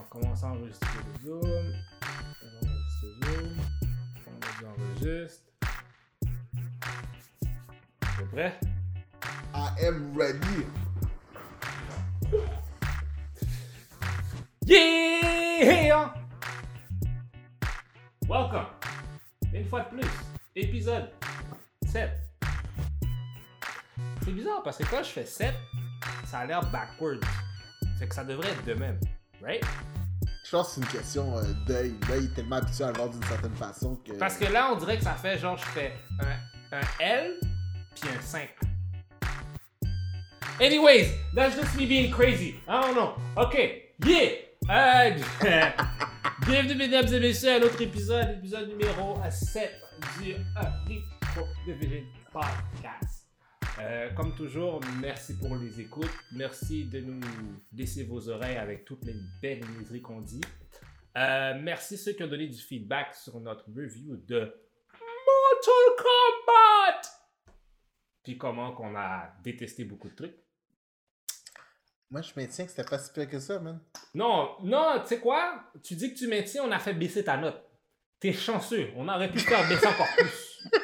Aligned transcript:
Genre, 0.00 0.08
commence 0.08 0.44
à 0.44 0.48
enregistrer 0.48 0.88
le 1.04 1.26
Zoom. 1.26 1.42
On 1.42 2.66
enregistre 2.66 3.04
le 3.04 3.12
Zoom. 3.26 3.56
On 4.26 4.32
enregistre. 4.66 5.44
T'es 8.00 8.24
prêt? 8.32 8.60
I 9.54 9.84
am 9.86 10.16
ready. 10.16 10.64
Yeah! 14.64 16.14
Welcome! 18.28 18.66
Une 19.52 19.64
fois 19.64 19.80
de 19.80 19.88
plus, 19.88 20.10
épisode 20.54 21.10
7. 21.86 22.10
C'est 24.24 24.32
bizarre 24.32 24.62
parce 24.62 24.78
que 24.78 24.84
quand 24.84 25.02
je 25.02 25.10
fais 25.10 25.26
7, 25.26 25.54
ça 26.26 26.38
a 26.40 26.46
l'air 26.46 26.62
backwards. 26.70 27.20
Fait 27.98 28.08
que 28.08 28.14
ça 28.14 28.24
devrait 28.24 28.50
être 28.50 28.64
de 28.64 28.74
même, 28.74 28.98
right? 29.42 29.64
Je 30.50 30.56
pense 30.56 30.66
que 30.66 30.74
c'est 30.74 30.80
une 30.80 30.98
question 30.98 31.38
euh, 31.38 31.42
d'œil. 31.64 31.94
L'œil 32.08 32.24
est 32.24 32.34
tellement 32.34 32.56
habitué 32.56 32.82
à 32.82 32.90
voir 32.90 33.08
d'une 33.08 33.22
certaine 33.22 33.54
façon 33.54 33.96
que. 34.04 34.14
Parce 34.14 34.36
que 34.36 34.46
là, 34.46 34.72
on 34.72 34.76
dirait 34.76 34.98
que 34.98 35.04
ça 35.04 35.14
fait 35.14 35.38
genre, 35.38 35.56
je 35.56 35.64
fais 35.66 35.92
un, 36.72 36.80
L 36.98 37.34
puis 37.94 38.10
un 38.10 38.20
5. 38.20 38.48
Anyways, 40.60 41.12
that's 41.36 41.54
just 41.54 41.76
me 41.76 41.86
being 41.86 42.10
crazy. 42.10 42.56
I 42.66 42.80
don't 42.80 42.96
know. 42.96 43.12
OK, 43.36 43.92
yeah! 44.04 44.40
Bienvenue, 46.44 46.74
mesdames 46.74 47.14
et 47.14 47.20
messieurs, 47.20 47.52
à 47.52 47.58
l'autre 47.60 47.80
épisode, 47.80 48.30
épisode 48.38 48.70
numéro 48.70 49.20
7 49.30 49.70
du 50.18 50.32
de 50.32 52.04
Podcast. 52.32 53.09
Euh, 53.82 54.10
comme 54.10 54.34
toujours, 54.34 54.80
merci 55.00 55.38
pour 55.38 55.56
les 55.56 55.80
écoutes. 55.80 56.10
Merci 56.32 56.84
de 56.84 57.00
nous 57.00 57.20
laisser 57.72 58.04
vos 58.04 58.28
oreilles 58.28 58.58
avec 58.58 58.84
toutes 58.84 59.04
les 59.04 59.14
belles 59.40 59.64
niaiseries 59.70 60.02
qu'on 60.02 60.20
dit. 60.20 60.42
Euh, 61.16 61.58
merci 61.60 61.96
ceux 61.96 62.12
qui 62.12 62.22
ont 62.22 62.28
donné 62.28 62.46
du 62.48 62.58
feedback 62.58 63.14
sur 63.14 63.40
notre 63.40 63.64
review 63.68 64.16
de 64.16 64.40
Mortal 64.92 65.96
Kombat. 65.96 67.08
Puis 68.22 68.36
comment 68.36 68.72
qu'on 68.72 68.94
a 68.94 69.32
détesté 69.42 69.84
beaucoup 69.84 70.10
de 70.10 70.14
trucs. 70.14 70.36
Moi, 72.10 72.20
je 72.22 72.32
maintiens 72.36 72.64
que 72.66 72.70
c'était 72.70 72.88
pas 72.88 72.98
si 72.98 73.12
pire 73.12 73.28
que 73.28 73.38
ça, 73.38 73.60
man. 73.60 73.80
Non, 74.14 74.56
non, 74.62 74.98
tu 75.00 75.08
sais 75.08 75.20
quoi? 75.20 75.64
Tu 75.82 75.94
dis 75.94 76.12
que 76.12 76.18
tu 76.18 76.26
maintiens, 76.26 76.64
on 76.64 76.70
a 76.70 76.78
fait 76.78 76.92
baisser 76.94 77.24
ta 77.24 77.38
note. 77.38 77.62
T'es 78.18 78.32
chanceux. 78.32 78.90
On 78.96 79.08
aurait 79.08 79.30
pu 79.30 79.38
faire 79.38 79.66
baisser 79.68 79.86
encore 79.86 80.08
plus. 80.18 80.68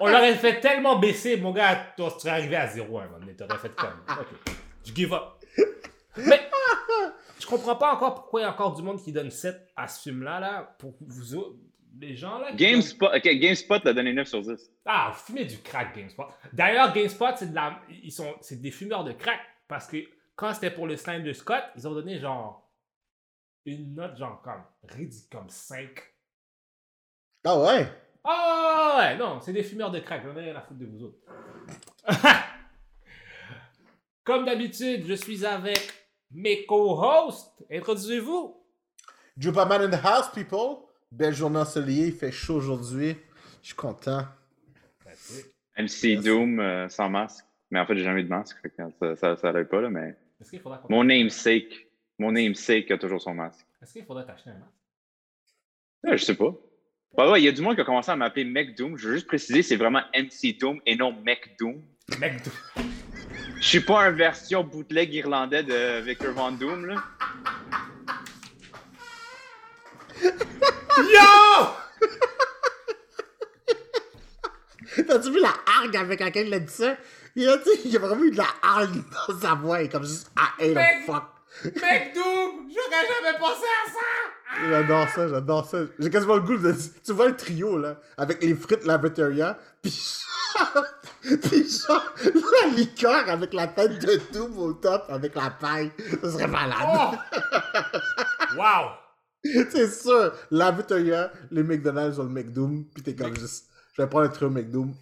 on 0.00 0.06
l'aurait 0.08 0.34
fait 0.34 0.60
tellement 0.60 0.98
baisser, 0.98 1.36
mon 1.36 1.52
gars, 1.52 1.76
toi, 1.96 2.10
tu 2.12 2.20
serais 2.20 2.30
arrivé 2.32 2.56
à 2.56 2.66
zéro, 2.66 2.98
hein, 2.98 3.08
man. 3.10 3.34
T'aurais 3.36 3.58
fait 3.58 3.74
comme. 3.74 4.00
Ok. 4.08 4.26
Je 4.84 4.94
give 4.94 5.12
up. 5.12 5.22
Mais 6.16 6.40
je 7.38 7.46
comprends 7.46 7.76
pas 7.76 7.92
encore 7.92 8.14
pourquoi 8.14 8.40
il 8.40 8.44
y 8.44 8.46
a 8.46 8.50
encore 8.50 8.74
du 8.74 8.82
monde 8.82 9.02
qui 9.02 9.12
donne 9.12 9.30
7 9.30 9.68
à 9.76 9.86
ce 9.88 10.02
film-là, 10.02 10.40
là. 10.40 10.76
Pour 10.78 10.94
vous 11.00 11.34
autres, 11.34 11.56
les 12.00 12.14
gens 12.16 12.38
là. 12.38 12.48
donnent- 12.48 12.56
GameSpot, 12.56 13.06
ok, 13.14 13.22
GameSpot 13.22 13.84
l'a 13.84 13.92
donné 13.92 14.12
9 14.12 14.26
sur 14.28 14.40
10. 14.42 14.70
Ah, 14.86 15.10
vous 15.12 15.18
fumez 15.24 15.44
du 15.44 15.58
crack, 15.58 15.94
GameSpot. 15.96 16.24
D'ailleurs, 16.52 16.92
GameSpot, 16.92 17.36
c'est 17.36 17.50
de 17.50 17.54
la... 17.54 17.80
ils 18.02 18.12
sont... 18.12 18.34
c'est 18.40 18.60
des 18.60 18.70
fumeurs 18.70 19.04
de 19.04 19.12
crack. 19.12 19.40
Parce 19.68 19.86
que 19.88 19.96
quand 20.36 20.54
c'était 20.54 20.70
pour 20.70 20.86
le 20.86 20.96
slime 20.96 21.22
de 21.24 21.32
Scott, 21.32 21.62
ils 21.76 21.86
ont 21.88 21.92
donné 21.92 22.18
genre 22.18 22.70
une 23.66 23.94
note 23.94 24.16
genre 24.16 24.40
comme 24.42 24.62
ridicule, 24.88 25.28
comme 25.38 25.48
5. 25.50 25.88
Ah 27.44 27.58
ouais? 27.58 27.86
Ah 28.28 28.96
ouais, 28.98 29.16
non, 29.18 29.40
c'est 29.40 29.52
des 29.52 29.62
fumeurs 29.62 29.90
de 29.90 30.00
crack. 30.00 30.22
J'en 30.24 30.36
ai 30.36 30.42
rien 30.42 30.56
à 30.56 30.60
foutre 30.60 30.80
de 30.80 30.86
vous 30.86 31.04
autres. 31.04 31.18
comme 34.24 34.44
d'habitude, 34.44 35.04
je 35.06 35.14
suis 35.14 35.44
avec 35.46 35.78
mes 36.32 36.66
co-hosts. 36.66 37.64
Introduisez-vous. 37.70 38.60
Jupaman 39.38 39.82
in 39.82 39.90
the 39.90 40.04
house, 40.04 40.30
people. 40.32 40.86
Belle 41.12 41.34
journée 41.34 41.60
ensoleillée, 41.60 42.06
il 42.08 42.14
fait 42.14 42.32
chaud 42.32 42.56
aujourd'hui. 42.56 43.16
Je 43.62 43.68
suis 43.68 43.76
content. 43.76 44.24
MC 45.78 46.16
Doom 46.22 46.58
euh, 46.58 46.88
sans 46.88 47.08
masque. 47.08 47.44
Mais 47.70 47.78
en 47.80 47.86
fait, 47.86 47.96
j'ai 47.96 48.04
jamais 48.04 48.20
eu 48.22 48.24
de 48.24 48.28
masque. 48.28 48.56
ça, 48.98 49.16
ça, 49.16 49.36
ça 49.36 49.48
allait 49.48 49.64
pas, 49.64 49.80
là, 49.80 49.90
mais. 49.90 50.16
Est-ce 50.40 50.50
qu'il 50.50 50.60
faudra 50.60 50.78
qu'on- 50.78 50.88
Mon 50.92 51.04
namesake. 51.04 51.86
Mon 52.18 52.32
namesake 52.32 52.90
a 52.90 52.98
toujours 52.98 53.20
son 53.20 53.34
masque. 53.34 53.66
Est-ce 53.82 53.92
qu'il 53.92 54.04
faudrait 54.04 54.24
t'acheter 54.26 54.50
un 54.50 54.54
masque? 54.58 54.72
Euh, 56.06 56.16
je 56.16 56.24
sais 56.24 56.34
pas. 56.34 56.54
Bah 57.16 57.30
ouais, 57.30 57.40
il 57.40 57.44
y 57.44 57.48
a 57.48 57.52
du 57.52 57.62
monde 57.62 57.74
qui 57.74 57.80
a 57.80 57.84
commencé 57.84 58.10
à 58.10 58.16
m'appeler 58.16 58.44
Mec 58.44 58.76
Doom. 58.76 58.98
Je 58.98 59.08
veux 59.08 59.14
juste 59.14 59.26
préciser, 59.26 59.62
c'est 59.62 59.76
vraiment 59.76 60.02
MC 60.14 60.58
Doom 60.58 60.80
et 60.84 60.96
non 60.96 61.12
Mec 61.24 61.56
Doom. 61.58 61.82
Mec, 62.20 62.42
Je 63.58 63.66
suis 63.66 63.80
pas 63.80 64.08
une 64.10 64.16
version 64.16 64.62
bootleg 64.62 65.14
irlandais 65.14 65.62
de 65.62 66.00
Victor 66.02 66.32
Von 66.34 66.52
Doom, 66.52 66.84
là. 66.86 67.02
Yo! 70.22 71.72
T'as-tu 75.06 75.30
vu 75.30 75.40
la 75.40 75.54
hargue 75.78 75.96
avec 75.96 76.20
laquelle 76.20 76.48
il 76.48 76.54
a 76.54 76.60
dit 76.60 76.72
ça? 76.72 76.96
Il 77.34 77.48
a, 77.48 77.56
dit, 77.56 77.70
il 77.86 77.96
a 77.96 77.98
vraiment 77.98 78.24
eu 78.24 78.30
de 78.30 78.36
la 78.36 78.46
hargue 78.62 79.02
dans 79.28 79.40
sa 79.40 79.54
voix. 79.54 79.80
Il 79.80 79.86
est 79.86 79.88
comme 79.88 80.04
juste, 80.04 80.30
ah, 80.36 80.52
hey, 80.58 80.74
Mec! 80.74 81.02
the 81.02 81.06
fuck. 81.06 81.24
Mec 81.64 82.14
Doom! 82.14 82.68
J'aurais 82.68 83.06
jamais 83.08 83.38
pensé 83.38 83.64
à 83.64 83.90
ça! 83.90 84.35
J'adore 84.64 85.08
ça, 85.08 85.28
j'adore 85.28 85.64
ça. 85.66 85.78
J'ai 85.98 86.10
quasiment 86.10 86.36
le 86.36 86.42
goût 86.42 86.56
de. 86.56 86.74
Tu 87.04 87.12
vois 87.12 87.28
le 87.28 87.36
trio, 87.36 87.78
là, 87.78 88.00
avec 88.16 88.42
les 88.42 88.54
frites 88.54 88.84
Laveteria, 88.84 89.58
pis 89.82 89.90
genre. 89.90 90.84
pis 91.42 91.68
genre, 91.68 92.14
la 92.24 92.68
liqueur 92.74 93.28
avec 93.28 93.52
la 93.52 93.68
tête 93.68 93.98
de 93.98 94.32
Doom 94.32 94.58
au 94.58 94.72
top, 94.74 95.04
avec 95.08 95.34
la 95.34 95.50
paille. 95.50 95.92
Ça 96.22 96.30
serait 96.32 96.48
malade. 96.48 96.78
Oh! 96.82 97.14
Wow! 98.56 98.90
C'est 99.70 99.88
sûr, 99.88 100.32
Laveteria, 100.50 101.30
les 101.50 101.62
McDonald's 101.62 102.18
ont 102.18 102.24
le 102.24 102.30
McDoom, 102.30 102.86
pis 102.94 103.02
t'es 103.02 103.14
comme 103.14 103.36
juste. 103.36 103.68
Je 103.94 104.02
vais 104.02 104.08
prendre 104.08 104.26
un 104.26 104.28
trio 104.28 104.50
McDoom. 104.50 104.94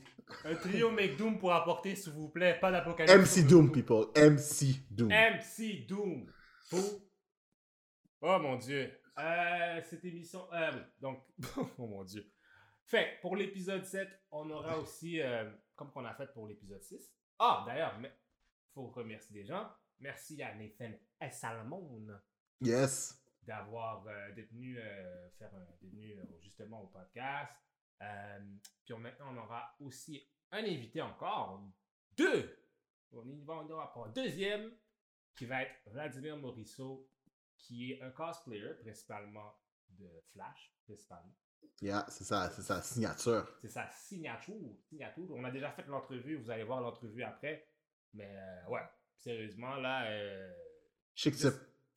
Un 0.44 0.54
trio 0.56 0.90
McDoom 0.90 1.38
pour 1.38 1.52
apporter, 1.52 1.94
s'il 1.94 2.12
vous 2.12 2.28
plaît, 2.28 2.58
pas 2.60 2.70
d'apocalypse. 2.70 3.38
MC 3.38 3.46
Doom, 3.46 3.72
people. 3.72 4.06
MC 4.16 4.80
Doom. 4.90 5.08
MC 5.08 5.86
Doom. 5.88 6.26
Fou. 6.68 7.00
Oh 8.20 8.38
mon 8.40 8.56
dieu. 8.56 8.90
Euh, 9.18 9.80
cette 9.84 10.04
émission. 10.04 10.52
Euh, 10.52 10.72
oui, 10.74 10.80
donc, 11.00 11.22
oh 11.78 11.86
mon 11.86 12.04
dieu. 12.04 12.30
Fait, 12.84 13.18
pour 13.22 13.36
l'épisode 13.36 13.84
7, 13.84 14.08
on 14.30 14.50
aura 14.50 14.78
aussi, 14.78 15.20
euh, 15.20 15.50
comme 15.76 15.90
qu'on 15.92 16.04
a 16.04 16.14
fait 16.14 16.32
pour 16.32 16.46
l'épisode 16.46 16.82
6. 16.82 17.14
Ah, 17.38 17.64
d'ailleurs, 17.66 17.98
il 18.00 18.10
faut 18.74 18.88
remercier 18.88 19.34
des 19.40 19.46
gens. 19.46 19.70
Merci 20.00 20.42
à 20.42 20.54
Nathan 20.54 20.92
et 21.20 21.30
Salmon 21.30 22.06
Yes. 22.60 23.20
d'avoir 23.42 24.06
euh, 24.06 24.34
faire 25.38 25.50
euh, 25.54 26.24
justement 26.40 26.82
au 26.82 26.86
podcast. 26.88 27.52
Puis 28.84 28.92
on- 28.92 28.98
maintenant, 28.98 29.32
on 29.32 29.36
aura 29.38 29.74
aussi 29.80 30.28
un 30.50 30.58
invité 30.64 31.00
encore, 31.00 31.62
deux. 32.16 32.58
On 33.12 33.26
y 33.28 33.40
va, 33.44 33.54
on 33.54 33.70
aura 33.70 33.92
pour 33.92 34.06
un 34.06 34.10
deuxième, 34.10 34.70
qui 35.36 35.46
va 35.46 35.62
être 35.62 35.74
Vladimir 35.86 36.36
Morisseau, 36.36 37.08
qui 37.66 37.92
est 37.92 38.02
un 38.02 38.10
cosplayer, 38.10 38.74
principalement 38.82 39.54
de 39.88 40.08
Flash, 40.32 40.72
principalement. 40.84 41.34
Yeah, 41.80 42.04
c'est 42.08 42.24
ça, 42.24 42.50
c'est 42.50 42.62
sa 42.62 42.82
signature. 42.82 43.48
C'est 43.60 43.68
sa 43.70 43.88
signature, 43.90 44.54
signature. 44.88 45.26
On 45.30 45.44
a 45.44 45.50
déjà 45.50 45.70
fait 45.72 45.86
l'entrevue, 45.86 46.36
vous 46.36 46.50
allez 46.50 46.64
voir 46.64 46.80
l'entrevue 46.80 47.22
après. 47.22 47.66
Mais 48.12 48.36
euh, 48.36 48.68
ouais, 48.68 48.82
sérieusement, 49.16 49.76
là, 49.76 50.04
euh, 50.10 50.52
Chic 51.14 51.34
type. 51.36 51.54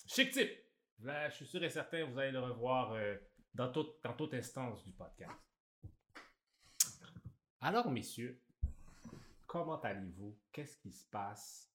Chic 0.07 0.31
type. 0.31 0.51
Là, 0.99 1.29
je 1.29 1.35
suis 1.35 1.45
sûr 1.47 1.63
et 1.63 1.69
certain, 1.69 2.05
vous 2.05 2.17
allez 2.17 2.31
le 2.31 2.39
revoir 2.39 2.93
euh, 2.93 3.15
dans, 3.53 3.71
tout- 3.71 3.93
dans 4.03 4.13
toute 4.13 4.33
instance 4.33 4.83
du 4.83 4.93
podcast. 4.93 5.31
Alors, 7.61 7.91
messieurs, 7.91 8.41
comment 9.45 9.79
allez-vous? 9.81 10.37
Qu'est-ce 10.51 10.77
qui 10.77 10.91
se 10.91 11.05
passe? 11.09 11.69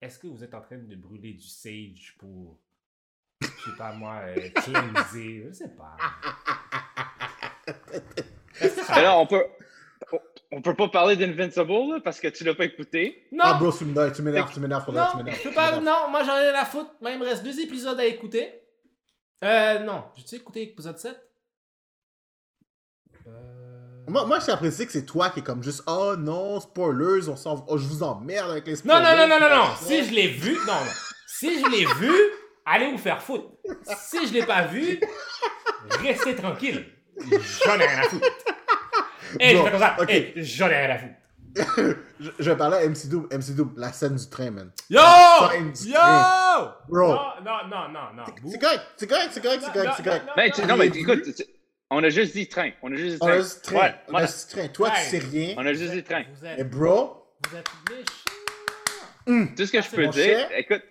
Est-ce 0.00 0.18
que 0.18 0.26
vous 0.26 0.42
êtes 0.42 0.54
en 0.54 0.60
train 0.62 0.78
de 0.78 0.96
brûler 0.96 1.34
du 1.34 1.46
sage 1.46 2.16
pour, 2.18 2.60
je 3.42 3.70
sais 3.70 3.76
pas 3.76 3.92
moi, 3.92 4.20
euh? 4.26 4.34
Je 4.36 5.52
sais 5.52 5.68
pas. 5.76 5.96
Ça- 8.86 8.94
Alors, 8.94 9.20
on 9.20 9.26
peut. 9.26 9.44
on- 10.50 10.60
peut 10.62 10.74
pas 10.74 10.88
parler 10.88 11.16
d'Invincible, 11.16 11.72
là, 11.72 12.00
parce 12.04 12.20
que 12.20 12.28
tu 12.28 12.44
l'as 12.44 12.54
pas 12.54 12.64
écouté. 12.66 13.26
Non! 13.32 13.44
Ah, 13.44 13.54
bro, 13.54 13.72
tu 13.72 13.84
m'énerves, 13.84 14.12
tu 14.14 14.22
m'énerves, 14.22 14.52
tu 14.52 14.60
m'énerves, 14.60 14.84
vrai, 14.86 15.02
tu 15.10 15.16
Non, 15.16 15.22
m'énerves. 15.24 15.38
je 15.42 15.48
peux 15.48 15.54
pas. 15.54 15.80
Non, 15.80 16.08
moi 16.10 16.22
j'en 16.24 16.36
ai 16.36 16.48
à 16.48 16.64
foutre. 16.64 16.90
Moi, 17.00 17.12
il 17.12 17.18
me 17.18 17.24
reste 17.24 17.42
deux 17.42 17.58
épisodes 17.60 17.98
à 17.98 18.04
écouter. 18.04 18.52
Euh, 19.44 19.78
non. 19.80 20.04
J'ai-tu 20.16 20.34
écouté 20.36 20.60
l'épisode 20.60 20.98
7? 20.98 21.18
Euh... 23.26 23.30
Moi, 24.08 24.26
moi 24.26 24.38
j'apprécie 24.40 24.84
que 24.86 24.92
c'est 24.92 25.06
toi 25.06 25.30
qui 25.30 25.40
est 25.40 25.42
comme 25.42 25.62
juste, 25.62 25.82
oh 25.86 26.14
non, 26.18 26.60
spoilers, 26.60 27.28
on 27.28 27.36
s'en... 27.36 27.64
oh, 27.68 27.78
je 27.78 27.86
vous 27.86 28.02
emmerde 28.02 28.50
avec 28.50 28.66
les 28.66 28.72
Non, 28.72 28.78
spoilers. 28.78 29.02
non, 29.04 29.16
non, 29.28 29.38
non, 29.40 29.48
non, 29.48 29.56
non. 29.56 29.70
Si 29.80 30.04
je 30.04 30.12
l'ai 30.12 30.26
vu, 30.28 30.54
non, 30.66 30.74
non. 30.74 30.90
Si 31.26 31.60
je 31.60 31.66
l'ai 31.70 31.86
vu, 31.94 32.12
allez 32.66 32.90
vous 32.90 32.98
faire 32.98 33.22
foutre. 33.22 33.50
Si 33.98 34.26
je 34.26 34.32
l'ai 34.32 34.44
pas 34.46 34.62
vu, 34.62 35.00
restez 36.02 36.34
tranquille. 36.36 36.86
J'en 37.64 37.78
ai 37.78 37.86
rien 37.86 37.98
à 38.00 38.02
foutre. 38.02 38.26
Et 39.40 39.50
je 39.50 39.56
Bon, 39.56 39.64
fais 39.64 39.70
comme 39.70 39.80
ça. 39.80 39.96
ok. 40.00 40.10
Hey, 40.10 40.32
j'en 40.36 40.68
ai 40.68 40.76
rien 40.86 40.94
à 40.94 40.98
foutre. 40.98 41.14
je, 42.20 42.30
je 42.38 42.50
vais 42.50 42.56
parler 42.56 42.78
à 42.78 42.88
MC 42.88 43.08
Doom. 43.08 43.28
MC 43.30 43.54
Doom, 43.54 43.74
la 43.76 43.92
scène 43.92 44.16
du 44.16 44.28
train, 44.30 44.50
man. 44.50 44.70
Yo! 44.88 45.00
Du 45.82 45.88
Yo! 45.88 45.94
train. 45.94 46.76
Bro. 46.88 47.08
Non, 47.08 47.18
non, 47.44 47.58
non, 47.68 47.88
non, 47.92 48.00
non. 48.16 48.24
C'est 48.50 48.58
correct, 48.58 48.82
c'est 48.96 49.06
correct, 49.06 49.28
c'est 49.32 49.42
correct, 49.42 49.62
c'est 49.66 49.72
correct, 49.72 49.92
c'est 49.98 50.02
correct. 50.02 50.26
Ben, 50.34 50.50
tu- 50.50 50.60
non, 50.62 50.68
non, 50.68 50.76
mais 50.78 50.88
mais- 50.88 50.98
écoute, 51.00 51.34
tu- 51.34 51.44
on 51.90 52.02
a 52.02 52.08
juste 52.08 52.32
dit 52.34 52.48
train. 52.48 52.70
On 52.82 52.90
a 52.90 52.96
juste 52.96 53.16
dit 53.16 53.18
On 53.20 53.26
train. 53.26 53.34
a 53.34 53.38
juste 53.38 53.62
train. 53.64 53.76
Ouais, 53.76 53.94
on 54.08 54.10
voilà. 54.12 54.26
a 54.26 54.30
juste 54.30 54.50
train. 54.50 54.68
Toi, 54.68 54.90
tu 54.90 54.94
Ouais. 54.96 55.02
sais 55.02 55.18
rien. 55.18 55.54
On 55.58 55.66
a 55.66 55.72
juste 55.74 55.92
dit 55.92 56.02
train. 56.02 56.22
Vous 56.22 56.38
Mais 56.42 56.58
êtes, 56.60 56.70
bro, 56.70 57.26
vous 57.50 57.56
êtes 57.58 57.68
méchants. 57.90 59.52
Tout 59.56 59.66
ce 59.66 59.72
que 59.72 59.82
je 59.82 59.90
peux 59.90 60.04
Mon 60.04 60.10
dire, 60.10 60.24
cher. 60.38 60.48
écoute, 60.56 60.82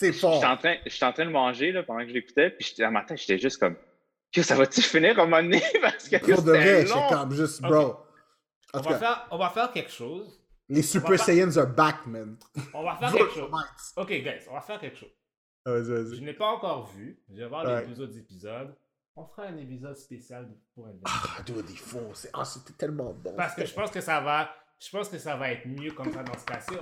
c'est 0.00 0.12
fort. 0.12 0.34
j'étais 0.34 0.46
en, 0.46 0.56
train- 0.56 0.76
j'étais 0.86 1.04
en 1.04 1.12
train 1.12 1.24
de 1.26 1.30
manger 1.30 1.72
là, 1.72 1.82
pendant 1.82 2.00
que 2.00 2.08
je 2.08 2.12
l'écoutais, 2.14 2.50
puis 2.50 2.66
j'étais- 2.68 2.84
un 2.84 2.90
matin, 2.90 3.14
j'étais 3.16 3.38
juste 3.38 3.58
comme, 3.58 3.76
que 4.32 4.42
ça 4.42 4.54
va-tu 4.56 4.80
finir 4.82 5.18
à 5.18 5.22
un 5.22 5.26
moment 5.26 5.42
donné? 5.42 5.62
Parce 5.82 6.08
que 6.08 6.16
Pour 6.18 6.42
de 6.42 6.50
vrai, 6.52 6.84
long. 6.84 7.08
comme 7.08 7.32
juste, 7.32 7.60
bro. 7.62 7.96
On 8.74 8.80
va, 8.80 8.98
faire, 8.98 9.26
on 9.32 9.38
va 9.38 9.50
faire 9.50 9.72
quelque 9.72 9.90
chose. 9.90 10.40
les 10.68 10.82
Super 10.82 11.18
Saiyans 11.18 11.56
are 11.56 11.66
back, 11.66 12.06
man. 12.06 12.36
On 12.72 12.84
va 12.84 12.96
faire 12.96 13.12
quelque 13.12 13.34
chose. 13.34 13.50
Ok, 13.96 14.08
guys, 14.08 14.46
on 14.48 14.54
va 14.54 14.60
faire 14.60 14.78
quelque 14.80 14.96
chose. 14.96 15.10
Ah, 15.66 15.72
Vas-y, 15.72 15.84
Je 15.84 15.92
vas-y. 15.92 16.20
n'ai 16.22 16.32
pas 16.34 16.46
encore 16.46 16.86
vu. 16.92 17.20
Je 17.28 17.36
vais 17.40 17.46
voir 17.48 17.64
Ouais. 17.66 17.80
les 17.86 17.92
deux 17.94 18.00
autres 18.02 18.16
épisodes. 18.16 18.74
On 19.16 19.26
fera 19.26 19.48
un 19.48 19.56
épisode 19.58 19.96
spécial 19.96 20.48
pour 20.74 20.86
un 20.86 20.92
Ah, 21.04 21.42
dude, 21.44 21.68
il 21.68 21.76
faut. 21.78 22.14
c'est- 22.14 22.30
Ah, 22.32 22.44
c'était 22.44 22.72
tellement 22.74 23.12
bon. 23.12 23.34
Parce 23.36 23.54
que 23.56 23.66
je 23.66 23.74
pense 23.74 23.90
que 23.90 24.00
ça 24.00 24.20
va. 24.20 24.54
Je 24.82 24.90
pense 24.90 25.08
que 25.10 25.18
ça 25.18 25.36
va 25.36 25.50
être 25.52 25.66
mieux 25.66 25.90
comme 25.92 26.10
ça 26.12 26.22
dans 26.22 26.36
ce 26.38 26.44
cas-ci. 26.46 26.72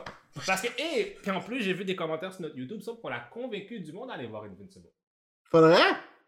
Parce 0.47 0.63
que, 0.63 0.69
et 0.81 1.17
puis 1.21 1.31
en 1.33 1.41
plus, 1.41 1.63
j'ai 1.63 1.73
vu 1.73 1.85
des 1.85 1.97
commentaires 1.97 2.33
sur 2.33 2.43
notre 2.43 2.57
YouTube, 2.57 2.81
sauf 2.81 3.01
qu'on 3.01 3.09
a 3.11 3.19
convaincu 3.19 3.81
du 3.81 3.93
monde 3.93 4.09
d'aller 4.09 4.27
voir 4.29 4.45
Invincible. 4.45 4.89
Faudrait? 5.51 5.77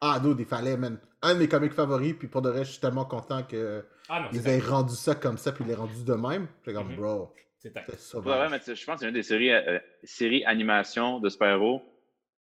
Ah, 0.00 0.18
dude, 0.18 0.40
il 0.40 0.46
fallait, 0.46 0.76
man. 0.76 0.98
Un 1.22 1.34
de 1.34 1.38
mes 1.40 1.48
comics 1.48 1.72
favoris, 1.72 2.14
puis 2.18 2.26
pour 2.26 2.42
de 2.42 2.50
vrai, 2.50 2.64
je 2.64 2.70
suis 2.72 2.80
tellement 2.80 3.04
content 3.04 3.42
que 3.44 3.84
Ah 4.08 4.20
non, 4.22 4.28
ils 4.32 4.40
c'est 4.40 4.56
aient 4.56 4.58
rendu 4.58 4.94
ça 4.94 5.14
comme 5.14 5.36
ça, 5.38 5.52
puis 5.52 5.62
ils 5.64 5.68
l'aient 5.68 5.74
rendu 5.74 6.02
de 6.02 6.14
même. 6.14 6.48
J'ai 6.66 6.72
comme, 6.72 6.88
Mhm. 6.88 6.96
bro, 6.96 7.34
c'est 7.58 7.72
sauvage. 7.98 8.50
mais 8.50 8.74
je 8.74 8.84
pense 8.86 8.94
que 8.96 9.00
c'est 9.00 9.08
une 9.08 9.14
des 9.14 9.22
séries, 9.22 9.52
euh, 9.52 9.78
séries 10.02 10.44
animation 10.46 11.20
de 11.20 11.28
super-héros. 11.28 11.82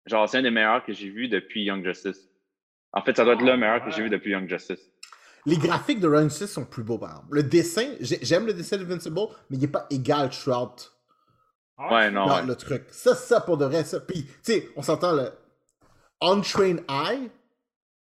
Genre, 0.06 0.28
c'est 0.28 0.38
un 0.38 0.42
des 0.42 0.52
meilleurs 0.52 0.84
que 0.86 0.94
j'ai 0.94 1.10
vu 1.10 1.28
depuis 1.28 1.64
Young 1.66 1.84
Justice. 1.86 2.30
En 2.94 3.02
fait, 3.04 3.16
ça 3.16 3.26
doit 3.26 3.34
être 3.34 3.42
Ah, 3.44 3.52
le 3.52 3.58
meilleur 3.58 3.82
que 3.82 3.86
ouais. 3.88 3.92
j'ai 3.92 4.04
vu 4.04 4.10
depuis 4.10 4.32
Young 4.32 4.48
Justice. 4.50 4.90
Les 5.46 5.58
graphiques 5.58 6.00
de 6.00 6.08
Run 6.08 6.30
6 6.30 6.48
sont 6.48 6.64
plus 6.66 6.84
beaux, 6.84 6.98
par 6.98 7.10
exemple. 7.12 7.28
Le 7.36 7.44
dessin, 7.44 7.88
j'ai- 8.00 8.20
j'aime 8.22 8.46
le 8.46 8.54
dessin 8.54 8.78
de 8.78 8.84
Invincible, 8.84 9.20
mais 9.50 9.58
il 9.58 9.60
n'est 9.60 9.68
pas 9.68 9.86
égal 9.90 10.30
throughout 10.30 10.92
Ah, 11.78 11.94
Ouais, 11.94 12.12
non. 12.12 12.28
dans 12.28 12.36
ouais. 12.38 12.46
le 12.46 12.56
truc. 12.56 12.86
Ça, 12.92 13.14
ça, 13.16 13.42
pour 13.42 13.58
de 13.58 13.66
vrai, 13.66 13.84
ça. 13.84 14.00
Puis, 14.00 14.24
tu 14.26 14.32
sais, 14.44 14.70
on 14.78 14.82
s'entend, 14.84 15.12
le 15.14 15.32
Untrained 16.22 16.84
Eye, 16.90 17.30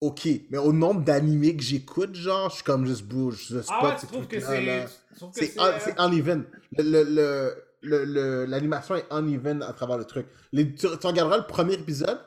ok. 0.02 0.28
Mais 0.52 0.58
au 0.58 0.72
nombre 0.74 1.02
d'animés 1.04 1.56
que 1.56 1.64
j'écoute, 1.64 2.14
genre, 2.16 2.50
je 2.50 2.56
suis 2.56 2.64
comme 2.64 2.86
juste 2.86 3.06
bouge, 3.06 3.48
je 3.50 3.62
spot 3.62 3.76
Ah 3.82 3.86
ouais, 3.88 3.96
tu 4.00 4.08
trouves 4.08 4.28
que 4.28 4.40
c'est. 4.40 4.86
C'est 5.34 5.60
euh, 5.60 5.80
c'est 5.80 5.96
uneven. 6.00 6.46
Le- 6.78 6.84
le- 6.84 7.04
le- 7.04 7.56
le- 7.82 8.06
le- 8.06 8.46
L'animation 8.46 8.96
est 8.96 9.06
uneven 9.12 9.64
à 9.64 9.72
travers 9.74 9.98
le 9.98 10.06
truc. 10.06 10.28
Les- 10.52 10.76
tu, 10.76 10.88
tu 11.00 11.08
regarderas 11.08 11.38
le 11.38 11.48
premier 11.48 11.74
épisode, 11.76 12.20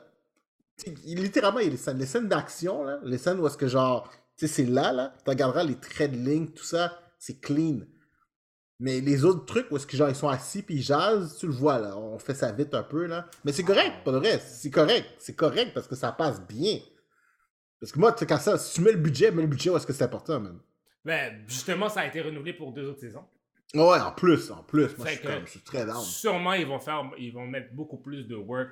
littéralement, 1.05 1.59
il 1.59 1.65
y 1.65 1.67
a 1.67 1.71
les 1.71 1.77
scènes, 1.77 1.97
les 1.99 2.05
scènes 2.05 2.27
d'action, 2.27 2.85
les 3.03 3.17
scènes 3.17 3.39
où 3.39 3.47
est-ce 3.47 3.57
que 3.57 3.67
genre, 3.67 4.09
tu 4.39 4.47
sais, 4.47 4.53
c'est 4.53 4.65
là, 4.65 4.93
là, 4.93 5.13
tu 5.23 5.29
regarderas 5.29 5.65
les 5.65 5.75
traits 5.75 6.11
de 6.11 6.17
ligne, 6.17 6.47
tout 6.47 6.63
ça, 6.63 6.97
c'est 7.17 7.41
clean. 7.41 7.79
Mais 8.79 9.01
les 9.01 9.25
autres 9.25 9.45
trucs 9.45 9.69
où 9.69 9.75
est-ce 9.75 9.85
que 9.85 9.97
genre 9.97 10.07
ils 10.07 10.15
sont 10.15 10.29
assis 10.29 10.63
puis 10.63 10.75
ils 10.75 10.81
jasent, 10.81 11.37
tu 11.37 11.47
le 11.47 11.51
vois 11.51 11.79
là, 11.79 11.97
on 11.97 12.17
fait 12.17 12.33
ça 12.33 12.53
vite 12.53 12.73
un 12.73 12.83
peu 12.83 13.05
là. 13.05 13.29
Mais 13.43 13.51
c'est 13.51 13.63
correct, 13.63 14.05
pas 14.05 14.13
de 14.13 14.17
vrai, 14.17 14.39
c'est 14.39 14.69
correct, 14.69 15.05
c'est 15.17 15.35
correct 15.35 15.73
parce 15.73 15.87
que 15.87 15.95
ça 15.95 16.13
passe 16.13 16.41
bien. 16.47 16.79
Parce 17.81 17.91
que 17.91 17.99
moi, 17.99 18.13
tu 18.13 18.19
sais, 18.19 18.25
quand 18.25 18.37
ça, 18.37 18.57
si 18.57 18.75
tu 18.75 18.81
mets 18.81 18.93
le 18.93 18.97
budget, 18.97 19.31
mets 19.31 19.41
le 19.41 19.49
budget 19.49 19.69
où 19.69 19.75
est-ce 19.75 19.85
que 19.85 19.93
c'est 19.93 20.05
important, 20.05 20.39
man. 20.39 20.57
Ben, 21.03 21.43
justement, 21.47 21.89
ça 21.89 22.01
a 22.01 22.07
été 22.07 22.21
renouvelé 22.21 22.53
pour 22.53 22.71
deux 22.71 22.87
autres 22.87 23.01
saisons. 23.01 23.25
Ouais, 23.73 23.99
en 23.99 24.13
plus, 24.13 24.51
en 24.51 24.63
plus, 24.63 24.97
moi 24.97 25.07
je 25.07 25.11
suis 25.11 25.21
comme, 25.21 25.45
je 25.45 25.51
suis 25.51 25.61
très 25.61 25.85
down. 25.85 26.01
Sûrement, 26.01 26.53
ils 26.53 26.65
vont 26.65 26.79
faire. 26.79 27.11
Ils 27.17 27.33
vont 27.33 27.45
mettre 27.45 27.73
beaucoup 27.73 27.97
plus 27.97 28.23
de 28.23 28.35
work 28.35 28.69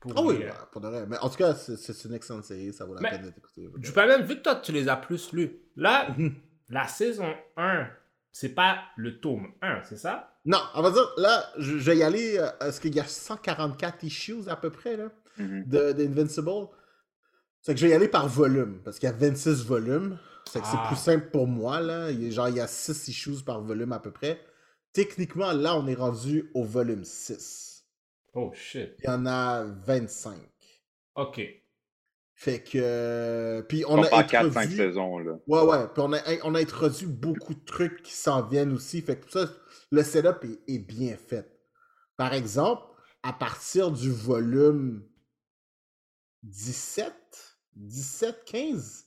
pour. 0.00 0.12
Ah 0.16 0.22
oui, 0.22 0.38
les, 0.38 0.44
euh, 0.44 0.48
ouais, 0.48 0.54
pour 0.72 0.80
de 0.80 0.88
vrai. 0.88 1.04
Mais 1.06 1.18
en 1.18 1.28
tout 1.28 1.36
cas, 1.36 1.54
c'est 1.54 2.04
une 2.04 2.14
excellente 2.14 2.44
série, 2.44 2.72
ça 2.72 2.84
vaut 2.84 2.94
la 2.94 3.00
Mais- 3.00 3.10
peine 3.10 3.22
d'être 3.22 3.38
écouté. 3.38 3.68
Du 3.76 3.92
même, 3.92 4.22
vu 4.22 4.36
que 4.36 4.40
toi, 4.42 4.56
tu 4.56 4.72
les 4.72 4.88
as 4.88 4.96
plus 4.96 5.32
lus. 5.32 5.52
Là, 5.76 6.10
Mhm. 6.16 6.34
la 6.70 6.88
saison 6.88 7.32
1, 7.56 7.86
c'est 8.32 8.50
pas 8.54 8.78
le 8.96 9.20
tome 9.20 9.48
1, 9.62 9.82
c'est 9.84 9.96
ça? 9.98 10.34
Non, 10.46 10.58
on 10.74 10.82
va 10.82 10.90
dire, 10.90 11.06
là, 11.18 11.44
je, 11.58 11.78
je 11.78 11.90
vais 11.90 11.98
y 11.98 12.02
aller. 12.02 12.38
euh, 12.38 12.48
Est-ce 12.66 12.80
qu'il 12.80 12.94
y 12.94 13.00
a 13.00 13.04
144 13.04 14.02
issues 14.04 14.48
à 14.48 14.56
peu 14.56 14.70
près, 14.70 14.96
là, 14.96 15.10
de, 15.38 15.92
d'Invincible? 15.92 16.68
C'est 17.60 17.74
que 17.74 17.80
je 17.80 17.86
vais 17.86 17.92
y 17.92 17.94
aller 17.94 18.08
par 18.08 18.26
volume, 18.26 18.80
parce 18.84 18.98
qu'il 18.98 19.06
y 19.08 19.12
a 19.12 19.14
26 19.14 19.64
volumes. 19.66 20.18
C'est 20.50 20.60
que 20.60 20.64
Ah. 20.66 20.70
c'est 20.72 20.88
plus 20.88 20.96
simple 20.96 21.26
pour 21.30 21.46
moi, 21.46 21.80
là. 21.80 22.10
Il 22.10 22.32
genre, 22.32 22.48
il 22.48 22.56
y 22.56 22.60
a 22.60 22.66
6 22.66 23.06
issues 23.08 23.42
par 23.44 23.60
volume 23.60 23.92
à 23.92 23.98
peu 24.00 24.10
près. 24.10 24.40
Techniquement, 24.94 25.52
là, 25.52 25.76
on 25.76 25.86
est 25.86 25.94
rendu 25.94 26.50
au 26.54 26.64
volume 26.64 27.04
6. 27.04 27.69
Oh 28.34 28.52
shit. 28.54 28.94
Il 29.00 29.06
y 29.06 29.08
en 29.08 29.26
a 29.26 29.64
25. 29.64 30.38
Ok. 31.16 31.40
Fait 32.34 32.62
que. 32.62 32.78
euh, 32.80 33.62
Puis 33.62 33.84
On 33.86 33.98
on 33.98 34.02
a 34.02 34.08
pas 34.08 34.22
4-5 34.22 34.46
introduit... 34.46 34.76
saisons, 34.76 35.18
là. 35.18 35.32
Ouais, 35.46 35.62
ouais. 35.62 35.88
Puis 35.88 36.02
on 36.02 36.12
a, 36.12 36.18
on 36.44 36.54
a 36.54 36.60
introduit 36.60 37.06
beaucoup 37.06 37.54
de 37.54 37.64
trucs 37.64 38.02
qui 38.02 38.12
s'en 38.12 38.42
viennent 38.46 38.72
aussi. 38.72 39.02
Fait 39.02 39.18
que 39.18 39.24
tout 39.26 39.32
ça, 39.38 39.52
le 39.90 40.02
setup 40.02 40.44
est, 40.44 40.74
est 40.74 40.78
bien 40.78 41.16
fait. 41.16 41.50
Par 42.16 42.32
exemple, 42.32 42.82
à 43.22 43.32
partir 43.32 43.90
du 43.90 44.10
volume 44.10 45.06
17, 46.44 47.12
17, 47.76 48.44
15, 48.46 49.06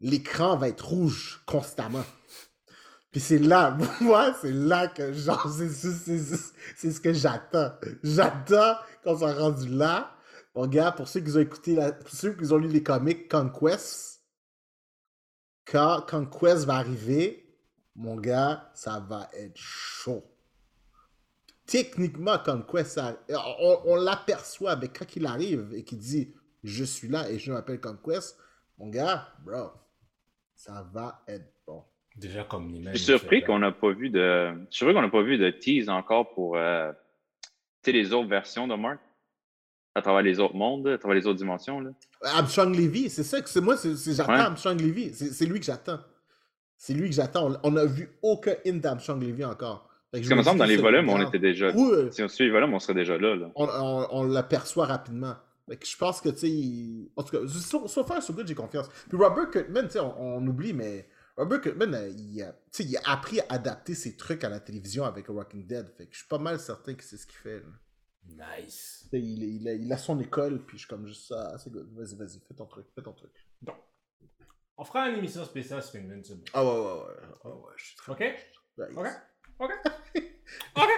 l'écran 0.00 0.56
va 0.56 0.68
être 0.68 0.86
rouge 0.88 1.42
constamment. 1.46 2.04
Puis 3.14 3.20
c'est 3.20 3.38
là, 3.38 3.78
moi, 4.00 4.34
c'est 4.40 4.50
là 4.50 4.88
que, 4.88 5.12
genre, 5.12 5.48
c'est 5.48 6.90
ce 6.90 7.00
que 7.00 7.12
j'attends. 7.12 7.70
J'attends 8.02 8.74
qu'on 9.04 9.16
soit 9.16 9.34
rendu 9.34 9.68
là. 9.68 10.16
Mon 10.56 10.66
gars, 10.66 10.90
pour 10.90 11.06
ceux 11.06 11.20
qui 11.20 11.30
ont 11.36 11.38
écouté, 11.38 11.76
pour 12.00 12.10
ceux 12.10 12.32
qui 12.34 12.52
ont 12.52 12.56
lu 12.56 12.66
les 12.66 12.82
comics 12.82 13.30
Conquest, 13.30 14.20
quand 15.64 16.04
Conquest 16.10 16.64
va 16.64 16.74
arriver, 16.74 17.56
mon 17.94 18.16
gars, 18.16 18.68
ça 18.74 18.98
va 18.98 19.30
être 19.32 19.56
chaud. 19.56 20.24
Techniquement, 21.66 22.40
Conquest, 22.44 22.94
ça- 22.94 23.16
on, 23.28 23.80
on 23.84 23.94
l'aperçoit, 23.94 24.74
mais 24.74 24.88
quand 24.88 25.14
il 25.14 25.24
arrive 25.26 25.72
et 25.72 25.84
qu'il 25.84 25.98
dit 25.98 26.34
Je 26.64 26.82
suis 26.82 27.06
là 27.06 27.30
et 27.30 27.38
je 27.38 27.52
m'appelle 27.52 27.80
Conquest, 27.80 28.36
mon 28.78 28.88
gars, 28.88 29.28
bro, 29.44 29.70
ça 30.56 30.82
va 30.92 31.22
être 31.28 31.46
bon. 31.46 31.53
Déjà 32.16 32.44
comme 32.44 32.70
l'image. 32.70 32.94
Je 32.94 32.98
suis 32.98 33.06
surpris 33.06 33.42
qu'on 33.42 33.58
n'a 33.58 33.72
pas 33.72 33.90
vu 33.92 34.08
de. 34.10 34.20
Je 34.20 34.64
suis 34.70 34.78
surpris 34.78 34.94
qu'on 34.94 35.02
n'a 35.02 35.08
pas 35.08 35.22
vu 35.22 35.36
de 35.38 35.50
tease 35.50 35.88
encore 35.88 36.32
pour 36.34 36.56
euh, 36.56 36.92
les 37.86 38.12
autres 38.12 38.28
versions 38.28 38.66
de 38.68 38.74
Mark? 38.74 39.00
À 39.96 40.02
travers 40.02 40.22
les 40.22 40.40
autres 40.40 40.56
mondes, 40.56 40.88
à 40.88 40.98
travers 40.98 41.14
les 41.16 41.24
autres 41.26 41.38
dimensions. 41.38 41.78
Là. 41.80 41.90
Armstrong 42.22 42.74
Levy, 42.74 43.08
c'est 43.08 43.22
ça 43.22 43.40
que 43.40 43.48
c'est 43.48 43.60
moi, 43.60 43.76
j'attends 43.76 44.32
Ouais. 44.32 44.38
Armstrong 44.40 44.80
Levy. 44.80 45.12
C'est, 45.14 45.46
lui 45.46 45.60
que 45.60 45.66
j'attends. 45.66 46.00
C'est 46.76 46.94
lui 46.94 47.08
que 47.08 47.14
j'attends. 47.14 47.52
On- 47.62 47.70
n'a 47.70 47.84
vu 47.86 48.08
aucun 48.20 48.54
hint 48.66 48.80
d'Armstrong 48.80 49.22
Levy 49.22 49.44
encore. 49.44 49.88
Parce 50.10 50.26
que, 50.28 50.34
me 50.34 50.42
semble, 50.42 50.58
dans 50.58 50.64
les 50.64 50.76
volumes, 50.78 51.08
on 51.10 51.20
était 51.24 51.38
déjà. 51.38 51.70
Oui, 51.74 52.08
Si 52.10 52.22
on 52.24 52.28
suit 52.28 52.44
les 52.46 52.50
volumes, 52.50 52.74
on 52.74 52.80
serait 52.80 52.94
déjà 52.94 53.16
là. 53.18 53.36
là. 53.36 53.50
on, 53.54 53.66
on- 53.68 54.06
on 54.10 54.24
l'aperçoit 54.24 54.86
rapidement. 54.86 55.34
Fait 55.68 55.76
que 55.76 55.86
je 55.86 55.96
pense 55.96 56.20
que, 56.20 56.28
tu 56.30 56.38
sais, 56.38 56.50
il- 56.50 57.10
en 57.16 57.22
tout 57.22 57.36
cas, 57.36 57.46
sur, 57.46 57.88
sur 57.88 58.06
Far 58.06 58.20
So 58.20 58.32
Good, 58.32 58.48
j'ai 58.48 58.54
confiance. 58.56 58.88
Puis 59.08 59.16
Robert 59.16 59.48
Kirkman, 59.50 59.84
tu 59.84 59.90
sais, 59.90 60.00
on, 60.00 60.38
on 60.38 60.46
oublie, 60.48 60.72
mais 60.72 61.06
Robert 61.36 61.60
Kirkman, 61.62 61.92
euh, 61.94 62.08
il, 62.10 62.42
a, 62.42 62.54
il 62.78 62.96
a 62.96 63.00
appris 63.06 63.40
à 63.40 63.46
adapter 63.50 63.94
ses 63.94 64.16
trucs 64.16 64.44
à 64.44 64.48
la 64.48 64.60
télévision 64.60 65.04
avec 65.04 65.28
Walking 65.28 65.66
Dead. 65.66 65.88
Fait 65.96 66.06
que 66.06 66.12
je 66.12 66.18
suis 66.20 66.28
pas 66.28 66.38
mal 66.38 66.60
certain 66.60 66.94
que 66.94 67.02
c'est 67.02 67.16
ce 67.16 67.26
qu'il 67.26 67.38
fait. 67.38 67.60
là. 67.60 67.66
Nice. 68.56 69.08
Il, 69.12 69.42
il 69.42 69.68
a, 69.68 69.72
il 69.74 69.92
a 69.92 69.98
son 69.98 70.18
école, 70.20 70.64
puis 70.64 70.78
je 70.78 70.82
suis 70.82 70.88
comme 70.88 71.06
juste 71.06 71.28
ça, 71.28 71.58
c'est 71.58 71.70
good. 71.70 71.92
Vas-y, 71.92 72.16
vas-y, 72.16 72.38
fais 72.40 72.54
ton 72.54 72.66
truc, 72.66 72.86
fais 72.94 73.02
ton 73.02 73.12
truc. 73.12 73.32
Donc, 73.60 73.76
on 74.76 74.84
fera 74.84 75.08
une 75.10 75.18
émission 75.18 75.44
spéciale 75.44 75.82
sur 75.82 76.00
Invincible. 76.00 76.44
Ah 76.54 76.64
ouais, 76.64 76.70
ouais, 76.70 77.04
ouais. 77.04 77.14
Ah 77.44 77.48
ouais, 77.48 77.72
je 77.76 77.84
suis 77.84 77.96
très 77.96 78.12
Ok? 78.12 78.20
Ouais, 78.78 78.88
Ok? 78.96 79.06
Ok? 79.58 79.72
Ok? 80.76 80.88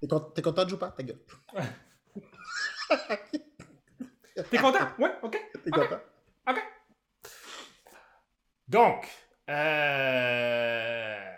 T'es 0.00 0.08
con- 0.08 0.32
content 0.42 0.64
de 0.64 0.68
jouer 0.70 0.78
pas? 0.78 0.90
Ta 0.90 1.02
gueule. 1.02 1.20
T'es 4.50 4.58
content? 4.58 4.88
Ouais? 4.98 5.10
Ok? 5.22 5.38
T'es 5.64 5.70
Ok. 5.70 5.74
content? 5.88 6.00
Ok. 6.48 6.62
Donc, 8.68 9.06
euh, 9.48 11.32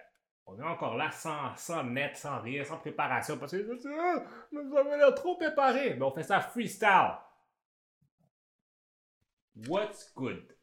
on 0.46 0.58
est 0.58 0.64
encore 0.64 0.96
là 0.96 1.10
sans, 1.10 1.54
sans 1.56 1.84
net, 1.84 2.16
sans 2.16 2.40
rien, 2.40 2.64
sans 2.64 2.78
préparation, 2.78 3.38
parce 3.38 3.52
que 3.52 3.58
je 3.58 3.74
dis, 3.74 3.88
Ah, 4.00 4.22
vous 4.52 4.76
avez 4.76 4.96
l'air 4.96 5.14
trop 5.14 5.36
préparé. 5.36 5.94
Mais 5.94 6.02
on 6.02 6.12
fait 6.12 6.22
ça 6.22 6.40
freestyle. 6.40 7.12
What's 9.68 10.12
good? 10.14 10.54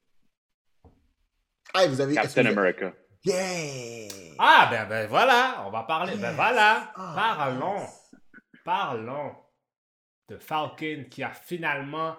Ah, 1.74 1.88
vous 1.88 2.00
avez. 2.00 2.16
Captain 2.16 2.30
vous 2.44 2.48
avez- 2.48 2.58
America. 2.58 2.94
Yeah! 3.26 4.08
Ah, 4.40 4.68
ben, 4.70 4.88
ben 4.88 5.08
voilà, 5.08 5.64
on 5.66 5.72
va 5.72 5.84
parler. 5.84 6.16
Ben 6.16 6.34
voilà, 6.34 6.92
Ah, 6.96 7.14
parlons. 7.36 7.80
yes. 7.80 8.16
Parlons 8.64 9.36
de 10.30 10.38
Falcon 10.38 11.06
qui 11.10 11.24
a 11.24 11.32
finalement. 11.32 12.16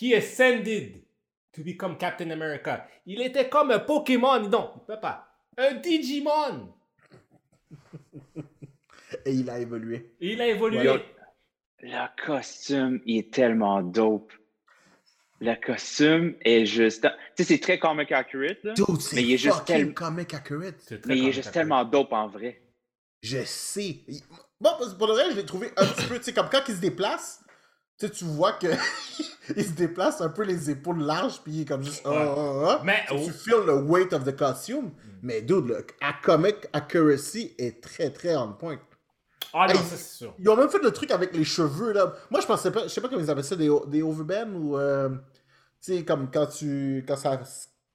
He 0.00 0.14
ascended 0.14 1.04
to 1.52 1.62
become 1.64 1.96
Captain 1.98 2.30
America. 2.30 2.86
Il 3.06 3.20
était 3.22 3.48
comme 3.48 3.70
un 3.70 3.78
Pokémon, 3.80 4.40
donc. 4.40 4.70
Il 4.76 4.84
peut 4.86 5.00
pas. 5.00 5.26
un 5.56 5.74
Digimon. 5.74 6.72
Et 9.26 9.32
il 9.32 9.50
a 9.50 9.58
évolué. 9.58 10.12
Il 10.20 10.40
a 10.40 10.46
évolué. 10.46 10.82
Voilà. 10.82 11.02
Le 11.82 12.24
costume, 12.26 13.00
il 13.06 13.18
est 13.18 13.32
tellement 13.32 13.82
dope. 13.82 14.32
Le 15.40 15.54
costume 15.54 16.34
est 16.42 16.66
juste. 16.66 17.08
Tu 17.36 17.42
sais, 17.42 17.54
c'est 17.54 17.60
très 17.60 17.78
comic 17.78 18.12
accurate, 18.12 18.62
là, 18.62 18.74
Dude, 18.74 19.00
c'est 19.00 19.16
mais 19.16 19.22
il 19.22 19.32
est 19.32 19.38
juste 19.38 19.64
tel- 19.64 19.94
comic 19.94 20.34
accurate. 20.34 20.92
Mais 21.06 21.16
il 21.18 21.28
est 21.28 21.32
juste 21.32 21.52
tellement 21.52 21.84
dope 21.84 22.12
en 22.12 22.28
vrai. 22.28 22.62
Je 23.22 23.42
sais. 23.44 24.00
Bon, 24.60 24.70
pour 24.98 25.06
le 25.06 25.14
reste, 25.14 25.32
je 25.32 25.36
l'ai 25.36 25.46
trouvé 25.46 25.70
un 25.76 25.86
petit 25.86 26.06
peu, 26.06 26.18
tu 26.18 26.24
sais, 26.24 26.34
comme 26.34 26.48
quand 26.50 26.62
il 26.68 26.74
se 26.74 26.80
déplace, 26.80 27.42
tu 28.00 28.06
sais, 28.06 28.12
tu 28.12 28.24
vois 28.24 28.52
que 28.54 28.66
il 29.56 29.64
se 29.64 29.72
déplace 29.72 30.20
un 30.20 30.30
peu 30.30 30.42
les 30.44 30.70
épaules 30.70 31.00
larges, 31.02 31.40
puis 31.42 31.52
il 31.52 31.60
est 31.62 31.64
comme 31.66 31.82
juste. 31.84 32.02
ah, 32.06 32.10
ah, 32.14 32.62
ah. 32.68 32.82
Mais 32.84 33.04
Tu 33.08 33.14
sais, 33.16 33.20
oh. 33.22 33.26
Tu 33.26 33.32
feel 33.32 33.66
le 33.66 33.74
weight 33.74 34.12
of 34.12 34.24
the 34.24 34.34
costume. 34.36 34.90
Mais 35.22 35.42
dude, 35.42 35.66
le 35.68 35.84
comic 36.22 36.56
accuracy 36.72 37.54
est 37.58 37.82
très 37.82 38.10
très 38.10 38.34
on 38.36 38.52
point. 38.54 38.78
Ah 39.52 39.66
non, 39.68 39.74
Hey. 39.74 39.78
ça 39.80 39.96
c'est 39.96 40.16
sûr. 40.16 40.34
Ils 40.38 40.48
ont 40.48 40.56
même 40.56 40.68
fait 40.70 40.82
le 40.82 40.92
truc 40.92 41.10
avec 41.10 41.34
les 41.36 41.44
cheveux, 41.44 41.92
là. 41.92 42.14
Moi, 42.30 42.40
je 42.40 42.46
pensais 42.46 42.70
pas, 42.70 42.84
je 42.84 42.88
sais 42.88 43.00
pas 43.00 43.08
comment 43.08 43.20
ils 43.20 43.30
appellent 43.30 43.44
ça, 43.44 43.56
des, 43.56 43.70
des 43.88 44.02
overbands 44.02 44.52
ou. 44.54 44.78
euh, 44.78 45.08
tu 45.82 45.96
sais, 45.96 46.04
comme 46.04 46.30
quand 46.30 46.46
tu. 46.46 47.04
Quand 47.06 47.16
ça. 47.16 47.40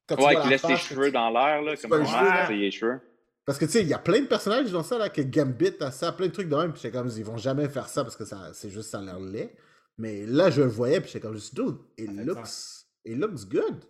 Quand 0.07 0.17
tu 0.17 0.24
Ouais, 0.24 0.33
vois 0.33 0.41
qui 0.43 0.47
la 0.47 0.51
laisse 0.51 0.62
ses 0.62 0.67
face, 0.67 0.81
cheveux 0.81 1.12
dans 1.12 1.29
l'air, 1.31 1.62
là, 1.63 1.75
comme 1.77 2.05
c'est 2.47 2.53
les 2.53 2.69
cheveux. 2.71 3.00
Parce 3.45 3.57
que 3.57 3.65
tu 3.65 3.71
sais, 3.71 3.81
il 3.81 3.88
y 3.88 3.93
a 3.93 4.00
plein 4.00 4.19
de 4.21 4.25
personnages 4.27 4.71
dans 4.71 4.83
ça, 4.83 4.97
là, 4.97 5.09
que 5.09 5.21
Gambit 5.21 5.74
a 5.79 5.91
ça, 5.91 6.12
plein 6.12 6.27
de 6.27 6.31
trucs 6.31 6.50
de 6.50 6.55
même, 6.55 6.74
puis 6.74 6.81
j'étais 6.83 6.95
comme, 6.97 7.09
ils 7.15 7.24
vont 7.25 7.38
jamais 7.38 7.67
faire 7.69 7.88
ça 7.88 8.03
parce 8.03 8.15
que 8.15 8.25
ça, 8.25 8.50
c'est 8.53 8.69
juste, 8.69 8.89
ça 8.89 9.00
a 9.00 9.01
l'air 9.01 9.19
laid. 9.19 9.55
Mais 9.97 10.25
là, 10.25 10.49
je 10.49 10.61
le 10.61 10.67
voyais, 10.67 10.99
puis 10.99 11.09
j'étais 11.11 11.21
comme, 11.21 11.35
juste, 11.35 11.55
dude, 11.55 11.77
it 11.97 12.09
looks, 12.11 12.85
it 13.05 13.17
looks 13.17 13.45
good. 13.47 13.83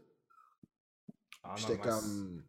Ah, 1.43 1.53
J'étais 1.57 1.77
comme, 1.77 2.43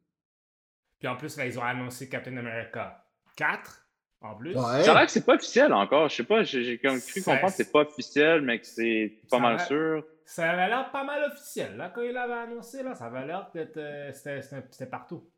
Puis 0.98 1.08
en 1.08 1.16
plus, 1.16 1.36
là, 1.36 1.46
ils 1.46 1.58
ont 1.58 1.62
annoncé 1.62 2.08
Captain 2.08 2.36
America 2.36 3.04
4 3.36 3.86
en 4.22 4.34
plus. 4.34 4.50
ouais. 4.56 4.82
Ça 4.84 4.92
a 4.92 4.94
l'air 4.94 5.06
que 5.06 5.12
c'est 5.12 5.24
pas 5.24 5.34
officiel 5.34 5.72
encore. 5.72 6.08
Je 6.08 6.16
sais 6.16 6.24
pas, 6.24 6.42
j'ai 6.42 6.78
comme 6.78 7.00
cru 7.00 7.22
comprendre 7.22 7.50
que 7.50 7.56
c'est 7.56 7.70
pas 7.72 7.80
officiel, 7.80 8.40
mais 8.42 8.60
que 8.60 8.66
c'est 8.66 9.18
pas 9.30 9.36
Ça 9.36 9.42
mal 9.42 9.60
sûr. 9.66 10.04
Ça 10.24 10.50
avait 10.50 10.66
l'air 10.68 10.90
pas 10.90 11.04
mal 11.04 11.22
officiel. 11.30 11.76
Là, 11.76 11.90
quand 11.94 12.02
il 12.02 12.12
l'avait 12.12 12.32
annoncé, 12.32 12.82
là, 12.82 12.94
ça 12.94 13.06
avait 13.06 13.26
l'air 13.26 13.50
d'être. 13.54 13.76
euh, 13.76 14.12
c'était- 14.12 14.86
partout. 14.86 15.30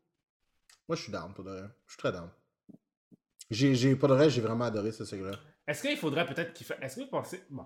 Moi, 0.87 0.95
je 0.95 1.03
suis 1.03 1.11
down, 1.11 1.33
pour 1.33 1.43
de 1.43 1.51
vrai. 1.51 1.67
Je 1.85 1.91
suis 1.93 1.99
très 1.99 2.11
down. 2.11 2.29
J'ai, 3.51 3.75
j'ai, 3.75 3.95
pour 3.95 4.07
de 4.09 4.15
vrai, 4.15 4.29
j'ai 4.29 4.41
vraiment 4.41 4.65
adoré 4.65 4.91
ce 4.91 5.03
truc-là. 5.03 5.31
Est-ce 5.67 5.81
qu'il 5.83 5.97
faudrait 5.97 6.25
peut-être 6.25 6.53
qu'il 6.53 6.65
fasse. 6.65 6.77
Est-ce 6.81 6.95
que 6.95 7.01
vous 7.01 7.07
pensez. 7.07 7.43
Bon. 7.49 7.65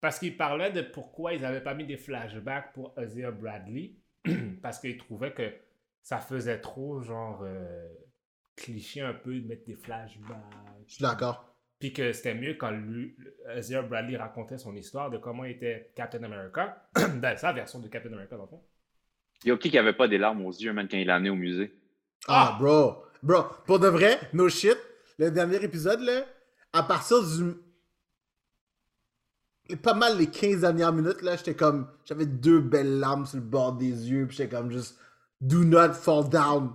Parce 0.00 0.18
qu'il 0.18 0.36
parlait 0.36 0.70
de 0.70 0.82
pourquoi 0.82 1.34
ils 1.34 1.40
n'avaient 1.42 1.62
pas 1.62 1.74
mis 1.74 1.84
des 1.86 1.96
flashbacks 1.96 2.72
pour 2.72 2.94
Isaiah 2.98 3.30
Bradley. 3.30 3.94
parce 4.62 4.78
qu'ils 4.78 4.96
trouvaient 4.98 5.32
que 5.32 5.52
ça 6.02 6.18
faisait 6.18 6.60
trop, 6.60 7.00
genre. 7.02 7.42
euh, 7.42 7.88
cliché 8.56 9.00
un 9.00 9.14
peu 9.14 9.38
de 9.38 9.46
mettre 9.46 9.64
des 9.64 9.76
flashbacks. 9.76 10.36
Je 10.86 10.94
suis 10.94 11.02
d'accord. 11.02 11.44
Puis 11.78 11.92
que 11.92 12.12
c'était 12.12 12.34
mieux 12.34 12.54
quand 12.54 12.72
lui, 12.72 13.16
Isaiah 13.56 13.82
Bradley 13.82 14.16
racontait 14.16 14.58
son 14.58 14.74
histoire 14.74 15.10
de 15.10 15.18
comment 15.18 15.44
il 15.44 15.52
était 15.52 15.92
Captain 15.94 16.22
America. 16.24 16.88
dans 16.96 17.36
sa 17.38 17.52
version 17.52 17.78
de 17.78 17.86
Captain 17.88 18.12
America, 18.12 18.36
dans 18.36 18.42
le 18.44 18.48
fond. 18.48 18.62
Il 19.44 19.48
y 19.48 19.50
a 19.52 19.56
qui 19.56 19.70
qui 19.70 19.78
avait 19.78 19.92
pas 19.92 20.08
des 20.08 20.18
larmes 20.18 20.44
aux 20.44 20.50
yeux, 20.50 20.72
même 20.72 20.88
quand 20.88 20.96
il 20.96 21.06
l'a 21.06 21.14
amené 21.16 21.30
au 21.30 21.36
musée? 21.36 21.72
Ah, 22.26 22.54
Ah! 22.54 22.58
bro. 22.60 23.04
Bro, 23.22 23.44
pour 23.66 23.78
de 23.78 23.86
vrai, 23.88 24.18
no 24.32 24.48
shit, 24.48 24.76
le 25.18 25.30
dernier 25.30 25.62
épisode, 25.62 26.00
là, 26.00 26.24
à 26.72 26.82
partir 26.82 27.18
du. 27.22 27.54
Pas 29.76 29.94
mal 29.94 30.16
les 30.16 30.28
15 30.28 30.62
dernières 30.62 30.92
minutes, 30.92 31.22
là, 31.22 31.36
j'étais 31.36 31.54
comme. 31.54 31.88
J'avais 32.04 32.26
deux 32.26 32.60
belles 32.60 32.98
larmes 32.98 33.26
sur 33.26 33.36
le 33.36 33.44
bord 33.44 33.74
des 33.74 34.10
yeux, 34.10 34.26
puis 34.26 34.36
j'étais 34.36 34.56
comme 34.56 34.70
juste. 34.70 34.98
Do 35.40 35.62
not 35.64 35.92
fall 35.92 36.28
down. 36.28 36.74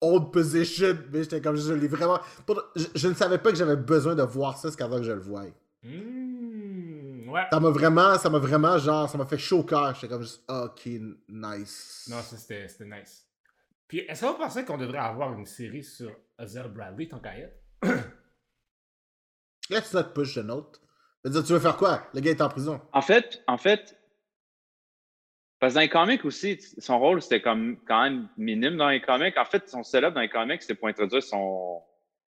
Old 0.00 0.30
position. 0.32 0.96
Mais 1.12 1.24
j'étais 1.24 1.40
comme. 1.40 1.56
Je 1.56 1.72
l'ai 1.72 1.88
vraiment. 1.88 2.20
Je, 2.76 2.84
je 2.94 3.08
ne 3.08 3.14
savais 3.14 3.38
pas 3.38 3.50
que 3.50 3.56
j'avais 3.56 3.76
besoin 3.76 4.14
de 4.14 4.22
voir 4.22 4.56
ça, 4.56 4.70
c'est 4.70 4.76
qu'avant 4.76 4.98
que 4.98 5.02
je 5.02 5.12
le 5.12 5.20
voie. 5.20 5.44
Hmm, 5.82 7.28
ouais. 7.28 7.46
Ça 7.50 7.58
m'a 7.58 7.70
vraiment. 7.70 8.16
Ça 8.16 8.30
m'a 8.30 8.38
vraiment, 8.38 8.78
genre. 8.78 9.10
Ça 9.10 9.18
m'a 9.18 9.26
fait 9.26 9.38
chaud 9.38 9.58
au 9.58 9.64
cœur. 9.64 9.94
J'étais 9.94 10.08
comme 10.08 10.22
juste. 10.22 10.42
Ok, 10.48 10.86
nice. 11.28 12.08
Non, 12.10 12.18
c'était 12.22 12.68
nice. 12.84 13.26
Puis 13.88 13.98
est-ce 14.00 14.20
que 14.20 14.26
vous 14.26 14.34
pensez 14.34 14.64
qu'on 14.64 14.78
devrait 14.78 14.98
avoir 14.98 15.36
une 15.36 15.46
série 15.46 15.82
sur 15.82 16.12
Isaiah 16.40 16.68
Bradley, 16.68 17.08
tant 17.08 17.18
qu'à? 17.18 17.32
Let's 19.68 19.92
not 19.92 20.14
push 20.14 20.34
the 20.34 20.44
note. 20.44 20.80
Dire, 21.24 21.44
tu 21.44 21.52
veux 21.52 21.60
faire 21.60 21.76
quoi? 21.76 22.02
Le 22.14 22.20
gars 22.20 22.30
est 22.30 22.40
en 22.40 22.48
prison. 22.48 22.80
En 22.92 23.02
fait, 23.02 23.42
en 23.46 23.58
fait, 23.58 23.96
parce 25.58 25.72
que 25.72 25.74
dans 25.74 25.82
les 25.82 25.88
comics 25.90 26.24
aussi, 26.24 26.58
son 26.78 26.98
rôle, 26.98 27.20
c'était 27.20 27.42
comme 27.42 27.76
quand 27.86 28.02
même 28.02 28.28
minime 28.38 28.76
dans 28.76 28.88
les 28.88 29.02
comics. 29.02 29.36
En 29.36 29.44
fait, 29.44 29.68
son 29.68 29.82
setup 29.82 30.14
dans 30.14 30.20
les 30.22 30.30
comics, 30.30 30.62
c'était 30.62 30.74
pour 30.74 30.88
introduire 30.88 31.22
son, 31.22 31.82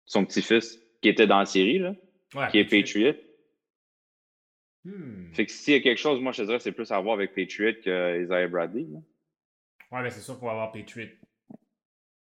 son 0.05 0.25
petit-fils 0.25 0.79
qui 1.01 1.09
était 1.09 1.27
dans 1.27 1.39
la 1.39 1.45
série, 1.45 1.77
là, 1.79 1.93
Ouais, 2.35 2.47
qui 2.49 2.57
est 2.59 2.65
Patriot. 2.65 3.13
Hmm. 4.85 5.31
Fait 5.33 5.45
que 5.45 5.51
s'il 5.51 5.73
y 5.73 5.77
a 5.77 5.81
quelque 5.81 5.97
chose, 5.99 6.19
moi, 6.19 6.31
je 6.31 6.41
te 6.41 6.47
dirais, 6.47 6.59
c'est 6.59 6.71
plus 6.71 6.91
à 6.91 6.99
voir 6.99 7.15
avec 7.15 7.33
Patriot 7.35 7.73
que 7.83 8.23
Isaiah 8.23 8.47
Bradley. 8.47 8.85
là. 8.91 8.99
Ouais, 9.91 10.03
mais 10.03 10.09
c'est 10.09 10.21
sûr 10.21 10.39
qu'on 10.39 10.45
va 10.47 10.51
avoir 10.53 10.71
Patriot 10.71 11.09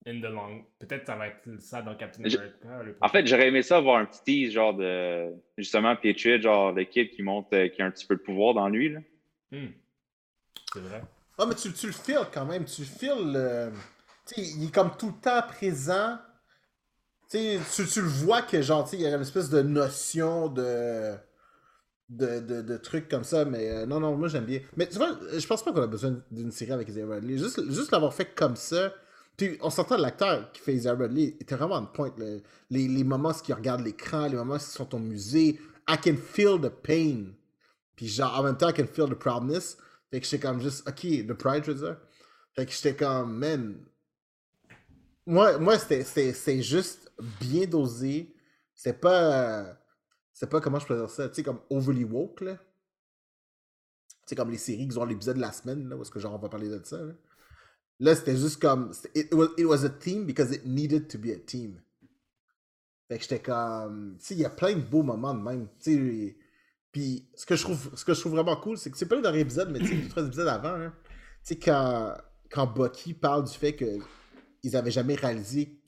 in 0.08 0.20
the 0.20 0.32
long. 0.32 0.64
Peut-être 0.78 1.06
ça 1.06 1.16
va 1.16 1.28
être 1.28 1.60
ça 1.60 1.82
dans 1.82 1.94
Captain 1.94 2.24
America. 2.24 2.82
le 2.82 2.96
En 3.00 3.08
fait, 3.08 3.26
j'aurais 3.26 3.48
aimé 3.48 3.62
ça 3.62 3.76
avoir 3.76 3.98
un 3.98 4.06
petit 4.06 4.22
tease, 4.24 4.52
genre 4.54 4.74
de, 4.74 5.30
justement, 5.56 5.94
Patriot, 5.96 6.40
genre 6.40 6.72
le 6.72 6.84
kid 6.84 7.10
qui 7.10 7.22
monte, 7.22 7.52
euh, 7.52 7.68
qui 7.68 7.82
a 7.82 7.86
un 7.86 7.90
petit 7.90 8.06
peu 8.06 8.16
de 8.16 8.20
pouvoir 8.22 8.54
dans 8.54 8.68
lui, 8.68 8.90
là. 8.90 9.00
Hmm. 9.52 9.68
C'est 10.72 10.80
vrai. 10.80 11.02
Ah, 11.38 11.46
mais 11.46 11.54
tu, 11.54 11.72
tu 11.72 11.86
le 11.86 11.92
feels 11.92 12.26
quand 12.32 12.44
même. 12.46 12.64
Tu 12.64 12.82
le 12.82 12.86
feels. 12.86 13.32
euh, 13.36 13.70
tu 14.26 14.34
sais, 14.34 14.50
il 14.58 14.66
est 14.66 14.74
comme 14.74 14.90
tout 14.98 15.08
le 15.08 15.20
temps 15.20 15.42
présent. 15.46 16.18
Tu 17.30 17.38
sais, 17.38 17.58
tu, 17.74 17.86
tu 17.88 18.00
le 18.00 18.08
vois 18.08 18.42
que, 18.42 18.60
genre, 18.62 18.84
tu 18.84 18.90
sais, 18.90 18.96
il 18.96 19.02
y 19.02 19.06
a 19.06 19.14
une 19.14 19.22
espèce 19.22 19.50
de 19.50 19.62
notion 19.62 20.48
de. 20.48 21.14
De, 22.10 22.40
de, 22.40 22.62
de 22.62 22.76
trucs 22.78 23.06
comme 23.06 23.22
ça, 23.24 23.44
mais 23.44 23.68
euh, 23.68 23.84
non, 23.84 24.00
non, 24.00 24.16
moi 24.16 24.28
j'aime 24.28 24.46
bien. 24.46 24.60
Mais 24.78 24.88
tu 24.88 24.96
vois, 24.96 25.10
je 25.30 25.46
pense 25.46 25.62
pas 25.62 25.74
qu'on 25.74 25.82
a 25.82 25.86
besoin 25.86 26.18
d'une 26.30 26.50
série 26.50 26.72
avec 26.72 26.88
Isaiah 26.88 27.04
Bradley. 27.04 27.36
Juste, 27.36 27.62
juste 27.70 27.92
l'avoir 27.92 28.14
fait 28.14 28.34
comme 28.34 28.56
ça. 28.56 28.94
Puis 29.38 29.56
on 29.62 29.70
s'entend 29.70 29.96
l'acteur 29.96 30.50
qui 30.50 30.60
fait 30.60 30.74
Isaiah 30.74 30.96
Bradley 30.96 31.36
était 31.40 31.54
vraiment 31.54 31.76
en 31.76 31.86
point. 31.86 32.12
Le- 32.18 32.42
les, 32.70 32.88
les 32.88 33.04
moments 33.04 33.30
où 33.30 33.42
il 33.48 33.54
regarde 33.54 33.82
l'écran, 33.82 34.26
les 34.26 34.34
moments 34.34 34.54
où 34.54 34.56
ils 34.56 34.60
sont 34.60 34.92
au 34.96 34.98
musée, 34.98 35.60
I 35.88 35.96
can 35.96 36.16
feel 36.16 36.60
the 36.60 36.68
pain. 36.68 37.34
Puis 37.94 38.08
genre, 38.08 38.36
en 38.36 38.42
même 38.42 38.56
temps, 38.56 38.68
I 38.68 38.74
can 38.74 38.88
feel 38.88 39.08
the 39.08 39.14
proudness. 39.14 39.78
Fait 40.10 40.20
que 40.20 40.26
j'étais 40.26 40.40
comme 40.44 40.60
juste, 40.60 40.86
ok, 40.88 41.26
the 41.26 41.34
pride, 41.34 41.64
je 41.64 41.70
veux 41.70 41.86
dire. 41.86 41.96
Fait 42.56 42.66
que 42.66 42.72
j'étais 42.72 42.96
comme, 42.96 43.38
man. 43.38 43.78
Moi, 45.24 45.58
moi 45.58 45.78
c'était 45.78 46.60
juste 46.60 47.12
bien 47.40 47.64
dosé. 47.66 48.34
C'est 48.74 49.00
pas. 49.00 49.78
C'est 50.32 50.50
pas 50.50 50.60
comment 50.60 50.80
je 50.80 50.86
peux 50.86 50.96
dire 50.96 51.10
ça. 51.10 51.28
Tu 51.28 51.36
sais, 51.36 51.42
comme 51.44 51.60
overly 51.70 52.02
woke, 52.02 52.40
là. 52.40 52.56
Tu 52.56 54.30
sais, 54.30 54.34
comme 54.34 54.50
les 54.50 54.58
séries 54.58 54.88
qui 54.88 54.98
ont 54.98 55.04
l'épisode 55.04 55.36
de 55.36 55.40
la 55.40 55.52
semaine, 55.52 55.88
là, 55.88 55.96
où 55.96 56.02
est-ce 56.02 56.10
que 56.10 56.18
genre 56.18 56.34
on 56.34 56.38
va 56.38 56.48
parler 56.48 56.68
de 56.68 56.80
ça. 56.84 56.98
Là, 58.00 58.14
c'était 58.14 58.36
juste 58.36 58.60
comme. 58.60 58.92
It 59.14 59.32
was, 59.34 59.48
it 59.56 59.66
was 59.66 59.84
a 59.84 59.88
team 59.88 60.24
because 60.24 60.52
it 60.52 60.64
needed 60.64 61.08
to 61.08 61.18
be 61.18 61.30
a 61.30 61.38
team. 61.38 61.80
Fait 63.08 63.16
que 63.16 63.22
j'étais 63.22 63.40
comme. 63.40 64.16
Tu 64.18 64.26
sais, 64.26 64.34
il 64.34 64.40
y 64.40 64.44
a 64.44 64.50
plein 64.50 64.74
de 64.74 64.80
beaux 64.80 65.02
moments 65.02 65.34
de 65.34 65.40
même. 65.40 65.68
Tu 65.80 65.94
sais, 65.94 66.36
puis 66.92 67.28
ce 67.34 67.44
que 67.44 67.56
je 67.56 67.62
trouve, 67.62 67.90
ce 67.96 68.04
que 68.04 68.14
je 68.14 68.20
trouve 68.20 68.32
vraiment 68.32 68.56
cool, 68.56 68.78
c'est 68.78 68.90
que 68.90 68.96
c'est 68.96 69.06
pas 69.06 69.16
le 69.16 69.22
dernier 69.22 69.40
épisode, 69.40 69.70
mais 69.70 69.78
tu 69.80 69.86
sais, 69.86 69.94
les 69.94 70.08
trois 70.08 70.24
épisodes 70.24 70.48
avant, 70.48 70.76
là, 70.76 70.92
tu 71.44 71.54
sais, 71.54 71.56
quand, 71.56 72.14
quand 72.50 72.66
Bucky 72.66 73.14
parle 73.14 73.44
du 73.44 73.52
fait 73.52 73.74
que 73.74 73.98
ils 74.62 74.76
avaient 74.76 74.90
jamais 74.90 75.14
réalisé 75.14 75.80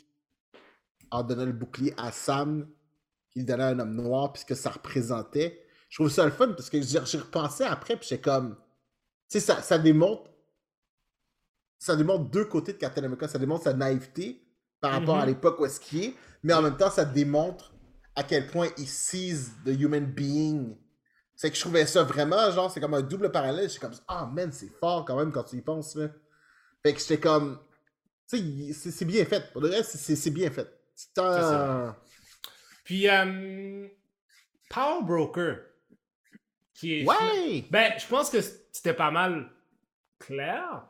en 1.11 1.23
donnant 1.23 1.45
le 1.45 1.53
bouclier 1.53 1.93
à 1.97 2.13
Sam 2.13 2.69
qu'il 3.31 3.45
donnait 3.45 3.65
à 3.65 3.69
un 3.69 3.79
homme 3.79 3.95
noir 3.95 4.33
puisque 4.33 4.57
ça 4.57 4.71
représentait. 4.71 5.65
Je 5.89 5.97
trouve 5.97 6.11
ça 6.11 6.25
le 6.25 6.31
fun 6.31 6.49
parce 6.49 6.71
que 6.71 6.81
j'y 6.81 6.99
repensais 6.99 7.65
après 7.65 7.97
puis 7.97 8.09
j'étais 8.09 8.23
comme. 8.23 8.57
Tu 9.29 9.39
sais, 9.39 9.41
ça, 9.41 9.63
ça 9.63 9.79
démontre. 9.79 10.31
Ça 11.81 11.97
démontre 11.97 12.27
deux 12.31 12.45
côtés 12.45 12.75
de 12.75 12.79
Captain 12.79 13.03
America. 13.03 13.27
Ça 13.27 13.39
démontre 13.39 13.65
sa 13.65 13.73
naïveté 13.73 14.47
par 14.81 14.93
rapport 14.93 15.17
à 15.17 15.23
Mhm. 15.23 15.29
l'époque 15.29 15.59
où 15.59 15.65
est-ce 15.67 15.81
qu'il 15.81 16.05
est, 16.05 16.15
mais 16.43 16.53
en 16.53 16.63
même 16.63 16.77
temps, 16.77 16.91
ça 16.91 17.05
démontre 17.05 17.75
à 18.15 18.23
quel 18.23 18.47
point 18.47 18.69
il 18.79 18.87
seize 18.87 19.53
the 19.65 19.71
human 19.71 20.05
being. 20.07 20.77
C'est 21.35 21.49
que 21.51 21.57
je 21.57 21.61
trouvais 21.63 21.87
ça 21.87 22.03
vraiment, 22.03 22.51
genre, 22.53 22.71
c'est 22.71 22.81
comme 22.81 22.93
un 22.95 23.01
double 23.03 23.33
parallèle. 23.33 23.65
Je 23.65 23.69
suis 23.71 23.81
comme, 23.81 23.95
ah 24.09 24.27
man, 24.31 24.53
c'est 24.53 24.69
fort 24.79 25.05
quand 25.07 25.17
même 25.17 25.33
quand 25.33 25.45
tu 25.45 25.57
y 25.57 25.63
penses, 25.63 25.95
là. 25.97 26.09
Fait 26.83 26.93
que 26.93 27.01
j'étais 27.01 27.19
comme, 27.19 27.59
tu 28.29 28.73
sais, 28.75 28.91
c'est 28.91 29.05
bien 29.07 29.25
fait. 29.25 29.51
Pour 29.53 29.63
le 29.63 29.69
reste, 29.71 29.97
c'est- 29.97 30.31
bien 30.31 30.51
fait. 30.51 30.69
Un- 31.17 31.97
Puis, 32.85 33.09
euh, 33.09 33.89
Power 34.69 35.03
Broker. 35.03 35.57
Qui 36.75 37.01
est. 37.01 37.05
Ouais! 37.07 37.65
Ben, 37.71 37.95
je 37.99 38.07
pense 38.07 38.29
que 38.31 38.41
c'était 38.41 38.93
pas 38.95 39.11
mal 39.11 39.51
clair. 40.19 40.87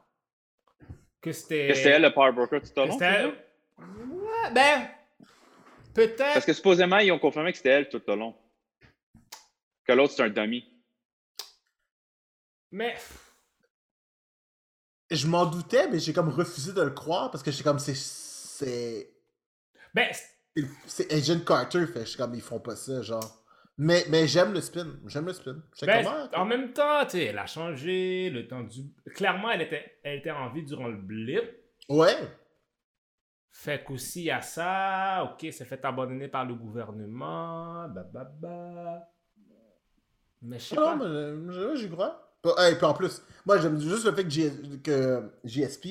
Que 1.21 1.33
c'était. 1.33 1.69
Que 1.69 1.75
c'était 1.75 1.91
elle 1.91 2.03
le 2.03 2.13
Power 2.13 2.33
Broker 2.33 2.61
tout 2.63 2.79
au 2.79 2.87
long? 2.87 2.93
c'était-? 2.93 3.27
Ouais, 3.79 4.53
ben. 4.53 4.89
Peut-être. 5.95 6.35
Parce 6.35 6.47
que 6.47 6.53
supposément, 6.53 6.99
ils 6.99 7.13
ont 7.13 7.19
confirmé 7.19 7.51
que 7.53 7.59
c'était 7.59 7.71
elle 7.71 7.89
tout 7.89 8.03
au 8.09 8.17
long. 8.17 8.35
Que 9.85 9.93
l'autre, 9.93 10.15
c'est 10.15 10.23
un 10.23 10.31
dummy. 10.31 10.65
Mais. 12.71 12.97
Je 15.11 15.27
m'en 15.27 15.45
doutais, 15.47 15.89
mais 15.89 15.99
j'ai 15.99 16.13
comme 16.13 16.29
refusé 16.29 16.73
de 16.73 16.83
le 16.83 16.91
croire 16.91 17.31
parce 17.31 17.43
que 17.43 17.51
j'étais 17.51 17.65
comme, 17.65 17.81
c'est 17.81 17.95
c'est. 17.97 19.11
Ben, 19.93 20.13
C'est 20.87 21.13
Agent 21.13 21.41
Carter, 21.41 21.87
fait 21.87 22.01
je 22.01 22.11
suis 22.11 22.17
comme, 22.17 22.35
ils 22.35 22.41
font 22.41 22.61
pas 22.61 22.77
ça, 22.77 23.03
genre. 23.03 23.40
Mais, 23.83 24.05
mais 24.11 24.27
j'aime 24.27 24.53
le 24.53 24.61
spin. 24.61 24.87
J'aime 25.07 25.25
le 25.27 25.33
spin. 25.33 25.57
Ben, 25.83 26.05
ah, 26.07 26.29
en 26.41 26.45
même 26.45 26.73
temps, 26.75 27.03
tu 27.05 27.13
sais, 27.13 27.25
elle 27.27 27.39
a 27.39 27.47
changé, 27.47 28.29
le 28.29 28.47
temps 28.47 28.63
du... 28.63 28.83
Clairement, 29.15 29.51
elle 29.51 29.63
était, 29.63 29.99
elle 30.03 30.19
était 30.19 30.31
en 30.31 30.51
vie 30.51 30.63
durant 30.65 30.87
le 30.89 30.99
blip. 30.99 31.43
Ouais. 31.89 32.15
Fait 33.51 33.83
qu'aussi, 33.83 34.21
il 34.21 34.25
y 34.27 34.31
a 34.31 34.43
ça. 34.43 35.25
OK, 35.33 35.47
c'est 35.51 35.65
fait 35.65 35.83
abandonner 35.85 36.29
par 36.29 36.45
le 36.45 36.55
gouvernement. 36.55 37.89
Bah, 37.89 38.05
bah, 38.13 38.31
bah. 38.39 39.09
Mais 40.43 40.59
je 40.59 40.65
sais 40.65 40.77
Ah 40.79 40.97
pas. 40.99 41.07
Non, 41.09 41.37
mais 41.37 41.77
j'y 41.77 41.89
crois. 41.91 42.37
Et 42.71 42.75
puis 42.75 42.85
en 42.87 42.95
plus, 42.95 43.23
moi 43.45 43.59
j'aime 43.59 43.79
juste 43.79 44.05
le 44.07 44.13
fait 44.13 44.27
que, 44.83 45.31
JSP 45.45 45.89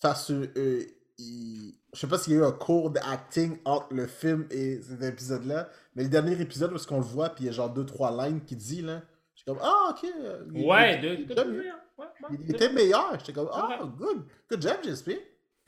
fasse. 0.00 0.30
euh, 0.30 0.50
euh, 0.56 0.82
il- 1.18 1.74
Je 1.92 1.98
sais 2.00 2.06
pas 2.06 2.16
s'il 2.16 2.32
y 2.34 2.36
a 2.36 2.40
eu 2.40 2.44
un 2.44 2.52
cours 2.52 2.90
d'acting 2.90 3.58
entre 3.66 3.92
le 3.92 4.06
film 4.06 4.46
et 4.50 4.80
cet 4.80 5.02
épisode-là, 5.02 5.68
mais 6.00 6.04
le 6.04 6.10
dernier 6.10 6.40
épisode 6.40 6.74
est-ce 6.74 6.86
qu'on 6.86 6.96
le 6.96 7.02
voit, 7.04 7.28
puis 7.28 7.44
il 7.44 7.46
y 7.48 7.50
a 7.50 7.52
genre 7.52 7.68
deux, 7.68 7.84
trois 7.84 8.10
lines 8.10 8.40
qu'il 8.42 8.56
dit, 8.56 8.80
là. 8.80 9.02
J'étais 9.34 9.50
comme, 9.50 9.60
ah, 9.62 9.90
ok. 9.90 10.10
euh, 10.18 10.44
il- 10.54 10.64
Ouais, 10.66 10.94
il- 10.94 11.00
de, 11.02 11.08
il- 11.08 11.26
de- 11.26 11.34
de- 11.34 11.42
ouais, 11.42 11.72
ouais, 11.98 12.06
Il 12.44 12.50
était 12.54 12.72
meilleur. 12.72 13.12
J'étais 13.18 13.34
comme, 13.34 13.50
ah, 13.52 13.78
good. 13.98 14.24
Good 14.50 14.62
job, 14.62 14.76
JSP. 14.82 15.10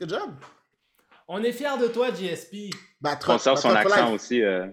Good 0.01 0.09
job. 0.09 0.31
On 1.27 1.43
est 1.43 1.51
fiers 1.51 1.77
de 1.79 1.85
toi, 1.87 2.09
JSP. 2.11 2.71
Bah, 2.99 3.17
On 3.27 3.37
sort 3.37 3.59
son 3.59 3.69
bah, 3.69 3.79
accent 3.81 4.05
life. 4.07 4.15
aussi. 4.15 4.41
Euh, 4.43 4.65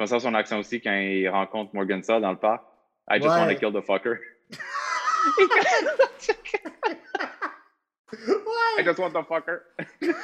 on 0.00 0.06
sort 0.06 0.20
son 0.22 0.32
accent 0.34 0.58
aussi 0.58 0.80
quand 0.80 0.94
il 0.94 1.28
rencontre 1.28 1.74
Morgan 1.74 2.02
Saw 2.02 2.18
dans 2.20 2.30
le 2.32 2.38
parc. 2.38 2.62
I 3.10 3.16
just 3.20 3.28
Ouais. 3.28 3.38
want 3.40 3.48
to 3.52 3.58
kill 3.60 3.70
the 3.72 3.82
fucker. 3.84 4.18
I 8.78 8.82
just 8.84 8.98
want 8.98 9.12
the 9.12 9.22
fucker. 9.22 9.60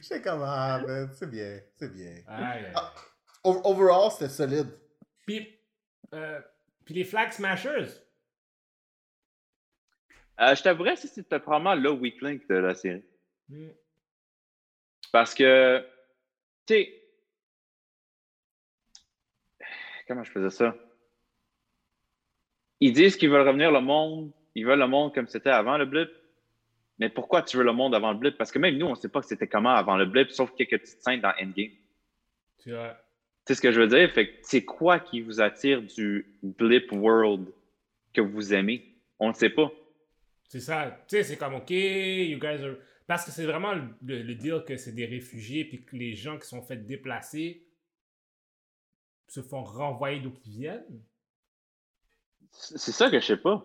J'étais 0.00 0.22
comme, 0.22 0.42
ah, 0.44 0.82
man, 0.86 1.10
c'est 1.12 1.30
bien. 1.30 1.60
C'est 1.76 1.92
bien. 1.92 2.22
Aïe, 2.26 2.64
aïe. 2.64 2.72
Ah. 2.74 2.94
Overall, 3.44 4.10
c'était 4.10 4.28
solide. 4.28 4.68
Puis, 5.26 5.58
euh, 6.14 6.40
puis 6.84 6.94
les 6.94 7.04
Flag 7.04 7.32
Smashers? 7.32 7.88
Euh, 10.40 10.54
je 10.54 10.62
t'avouerais 10.62 10.96
si 10.96 11.08
c'était 11.08 11.38
probablement 11.38 11.74
le 11.74 11.90
weak 11.90 12.22
link 12.22 12.48
de 12.48 12.54
la 12.54 12.74
série. 12.74 13.04
Hmm. 13.48 13.70
Parce 15.12 15.34
que, 15.34 15.86
tu 16.66 16.74
sais, 16.74 17.02
comment 20.06 20.24
je 20.24 20.30
faisais 20.30 20.50
ça? 20.50 20.74
Ils 22.80 22.92
disent 22.92 23.16
qu'ils 23.16 23.30
veulent 23.30 23.46
revenir 23.46 23.70
le 23.70 23.80
monde, 23.80 24.32
ils 24.54 24.64
veulent 24.64 24.78
le 24.78 24.86
monde 24.86 25.14
comme 25.14 25.28
c'était 25.28 25.50
avant 25.50 25.76
le 25.76 25.84
blip. 25.84 26.10
Mais 27.00 27.08
pourquoi 27.08 27.42
tu 27.42 27.56
veux 27.56 27.64
le 27.64 27.72
monde 27.72 27.94
avant 27.94 28.12
le 28.12 28.18
blip? 28.18 28.36
Parce 28.36 28.52
que 28.52 28.58
même 28.58 28.76
nous, 28.76 28.86
on 28.86 28.90
ne 28.90 28.94
sait 28.94 29.08
pas 29.08 29.20
que 29.22 29.26
c'était 29.26 29.48
comment 29.48 29.70
avant 29.70 29.96
le 29.96 30.04
blip, 30.04 30.30
sauf 30.30 30.54
quelques 30.54 30.78
petites 30.78 31.02
scènes 31.02 31.20
dans 31.22 31.32
Endgame. 31.40 31.72
Tu 32.58 32.70
vois. 32.72 32.92
Tu 32.92 32.98
sais 33.46 33.54
ce 33.54 33.60
que 33.62 33.72
je 33.72 33.80
veux 33.80 33.88
dire? 33.88 34.10
Fait 34.12 34.38
c'est 34.42 34.64
quoi 34.64 35.00
qui 35.00 35.22
vous 35.22 35.40
attire 35.40 35.82
du 35.82 36.26
blip 36.42 36.92
world 36.92 37.52
que 38.12 38.20
vous 38.20 38.52
aimez? 38.52 38.86
On 39.18 39.28
ne 39.30 39.34
sait 39.34 39.50
pas. 39.50 39.72
C'est 40.44 40.60
ça. 40.60 40.90
Tu 41.08 41.16
sais, 41.16 41.22
c'est 41.24 41.36
comme, 41.36 41.54
OK, 41.54 41.70
you 41.70 42.38
guys 42.38 42.62
are... 42.64 42.74
Parce 43.06 43.24
que 43.24 43.30
c'est 43.30 43.46
vraiment 43.46 43.72
le, 43.72 43.84
le- 44.04 44.22
le 44.22 44.34
deal 44.34 44.62
que 44.66 44.76
c'est 44.76 44.92
des 44.92 45.06
réfugiés, 45.06 45.64
puis 45.64 45.82
que 45.82 45.96
les 45.96 46.14
gens 46.14 46.38
qui 46.38 46.46
sont 46.46 46.62
fait 46.62 46.76
déplacer 46.76 47.64
se 49.26 49.40
font 49.42 49.64
renvoyer 49.64 50.20
d'où 50.20 50.32
ils 50.44 50.52
viennent. 50.52 51.02
C'est 52.52 52.92
ça 52.92 53.10
que 53.10 53.18
je 53.20 53.24
sais 53.26 53.36
pas. 53.36 53.64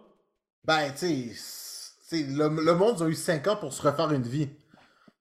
Ben, 0.63 0.89
tu 0.91 0.97
sais, 0.99 1.33
c'est- 1.33 1.74
le, 2.11 2.63
le 2.63 2.75
monde 2.75 3.01
a 3.01 3.07
eu 3.07 3.13
5 3.15 3.47
ans 3.47 3.55
pour 3.57 3.73
se 3.73 3.81
refaire 3.81 4.11
une 4.11 4.23
vie. 4.27 4.49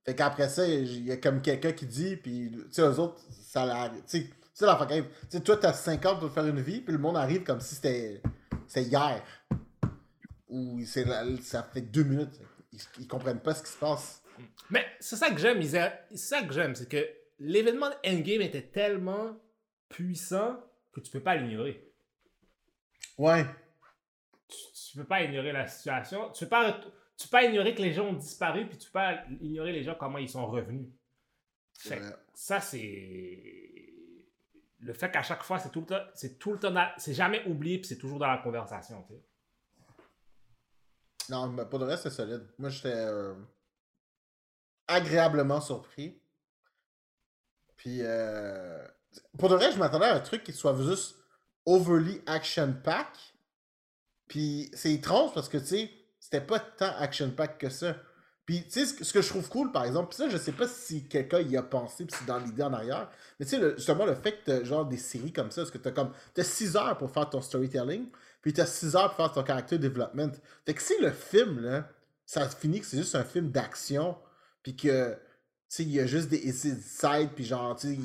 Fait 0.04 0.14
qu'après 0.14 0.48
ça, 0.48 0.66
il 0.66 1.04
y 1.06 1.12
a 1.12 1.16
comme 1.16 1.40
quelqu'un 1.40 1.72
qui 1.72 1.86
dit, 1.86 2.16
puis, 2.16 2.50
tu 2.52 2.66
sais, 2.72 2.82
eux 2.82 2.98
autres, 3.00 3.20
ça 3.30 3.64
l'a. 3.64 3.90
Tu 4.06 4.30
sais, 4.52 4.66
la 4.66 4.76
fin 4.76 4.86
Tu 4.86 5.02
sais, 5.30 5.40
toi, 5.40 5.56
t'as 5.56 5.72
5 5.72 6.04
ans 6.06 6.16
pour 6.18 6.28
te 6.28 6.34
faire 6.34 6.46
une 6.46 6.60
vie, 6.60 6.80
puis 6.80 6.92
le 6.92 6.98
monde 6.98 7.16
arrive 7.16 7.42
comme 7.42 7.60
si 7.60 7.74
c'était 7.74 8.20
hier. 8.76 9.22
Ou 10.48 10.80
ça 10.84 11.62
fait 11.72 11.80
deux 11.80 12.04
minutes. 12.04 12.38
Ils, 12.72 12.80
ils 13.00 13.08
comprennent 13.08 13.40
pas 13.40 13.54
ce 13.54 13.62
qui 13.62 13.70
se 13.72 13.78
passe. 13.78 14.22
Mais 14.70 14.84
c'est 15.00 15.16
ça 15.16 15.30
que 15.30 15.38
j'aime, 15.38 15.60
Isa- 15.60 15.92
c'est 16.10 16.16
ça 16.16 16.42
que 16.42 16.52
j'aime, 16.52 16.74
c'est 16.74 16.88
que 16.88 17.06
l'événement 17.38 17.88
de 17.88 17.94
Endgame 18.10 18.42
était 18.42 18.62
tellement 18.68 19.36
puissant 19.88 20.60
que 20.92 21.00
tu 21.00 21.10
peux 21.10 21.20
pas 21.20 21.36
l'ignorer. 21.36 21.92
Ouais. 23.18 23.46
Tu, 24.48 24.56
tu 24.90 24.98
peux 24.98 25.04
pas 25.04 25.22
ignorer 25.22 25.52
la 25.52 25.66
situation. 25.66 26.30
Tu 26.32 26.44
peux 26.44 26.50
pas, 26.50 26.72
tu 27.16 27.26
peux 27.26 27.30
pas 27.30 27.44
ignorer 27.44 27.74
que 27.74 27.82
les 27.82 27.92
gens 27.92 28.06
ont 28.06 28.12
disparu, 28.12 28.68
puis 28.68 28.78
tu 28.78 28.86
peux 28.86 28.92
pas 28.92 29.24
ignorer 29.40 29.72
les 29.72 29.82
gens 29.82 29.94
comment 29.94 30.18
ils 30.18 30.28
sont 30.28 30.46
revenus. 30.46 30.88
Fait 31.78 32.00
ça, 32.34 32.60
c'est. 32.60 33.90
Le 34.80 34.92
fait 34.92 35.10
qu'à 35.10 35.22
chaque 35.22 35.42
fois, 35.42 35.58
c'est 35.58 35.70
tout 35.70 35.80
le 35.80 35.86
temps. 35.86 36.04
C'est 36.14 36.38
tout 36.38 36.52
le 36.52 36.58
temps. 36.58 36.70
dans- 36.70 36.92
C'est 36.98 37.14
jamais 37.14 37.42
oublié, 37.46 37.78
puis 37.78 37.86
c'est 37.88 37.98
toujours 37.98 38.18
dans 38.18 38.26
la 38.28 38.38
conversation, 38.38 39.02
tu 39.04 39.14
sais. 39.14 39.22
Non, 41.30 41.48
mais 41.48 41.64
pour 41.64 41.78
le 41.78 41.86
reste, 41.86 42.02
c'est 42.02 42.10
solide. 42.10 42.46
Moi, 42.58 42.68
j'étais 42.68 42.92
euh, 42.94 43.34
agréablement 44.86 45.60
surpris. 45.60 46.20
Puis, 47.76 48.00
euh, 48.02 48.86
pour 49.38 49.48
le 49.48 49.54
reste, 49.56 49.74
je 49.74 49.78
m'attendais 49.78 50.04
à 50.06 50.14
un 50.14 50.20
truc 50.20 50.44
qui 50.44 50.52
soit 50.52 50.76
juste 50.82 51.16
overly 51.64 52.20
action-pack. 52.26 53.08
Puis, 54.28 54.70
c'est 54.74 54.92
étrange 54.92 55.32
parce 55.34 55.48
que, 55.48 55.58
tu 55.58 55.66
sais, 55.66 55.90
c'était 56.18 56.40
pas 56.40 56.58
tant 56.58 56.94
action-pack 56.98 57.58
que 57.58 57.68
ça. 57.68 57.96
Puis, 58.46 58.62
tu 58.64 58.84
sais, 58.84 59.04
ce 59.04 59.12
que, 59.12 59.22
je 59.22 59.28
trouve 59.28 59.48
cool, 59.48 59.72
par 59.72 59.84
exemple, 59.84 60.08
puis 60.08 60.18
ça, 60.18 60.28
je 60.28 60.36
sais 60.36 60.52
pas 60.52 60.68
si 60.68 61.08
quelqu'un 61.08 61.40
y 61.40 61.56
a 61.56 61.62
pensé, 61.62 62.04
puis 62.04 62.14
c'est 62.18 62.26
dans 62.26 62.38
l'idée 62.38 62.62
en 62.62 62.74
arrière, 62.74 63.10
mais 63.40 63.46
tu 63.46 63.56
sais, 63.56 63.74
justement, 63.76 64.04
le 64.04 64.14
fait 64.14 64.32
que 64.32 64.44
t'as 64.44 64.64
genre 64.64 64.84
des 64.84 64.98
séries 64.98 65.32
comme 65.32 65.50
ça, 65.50 65.62
parce 65.62 65.70
que 65.70 65.78
t'as 65.78 65.92
comme, 65.92 66.12
t'as 66.34 66.44
6 66.44 66.76
heures 66.76 66.98
pour 66.98 67.10
faire 67.10 67.30
ton 67.30 67.40
storytelling, 67.40 68.08
puis 68.42 68.52
t'as 68.52 68.66
6 68.66 68.96
heures 68.96 69.14
pour 69.14 69.16
faire 69.16 69.32
ton 69.32 69.46
character 69.46 69.78
development. 69.78 70.32
Fait 70.66 70.74
que 70.74 70.82
si 70.82 70.92
le 71.00 71.10
film, 71.10 71.60
là, 71.60 71.88
ça 72.26 72.46
finit 72.48 72.80
que 72.80 72.86
c'est 72.86 72.98
juste 72.98 73.14
un 73.14 73.24
film 73.24 73.50
d'action, 73.50 74.18
puis 74.62 74.76
que, 74.76 75.14
tu 75.14 75.18
sais, 75.68 75.82
il 75.84 75.92
y 75.92 76.00
a 76.00 76.06
juste 76.06 76.28
des 76.28 76.52
side, 76.52 77.30
puis 77.34 77.46
genre, 77.46 77.76
tu 77.76 77.96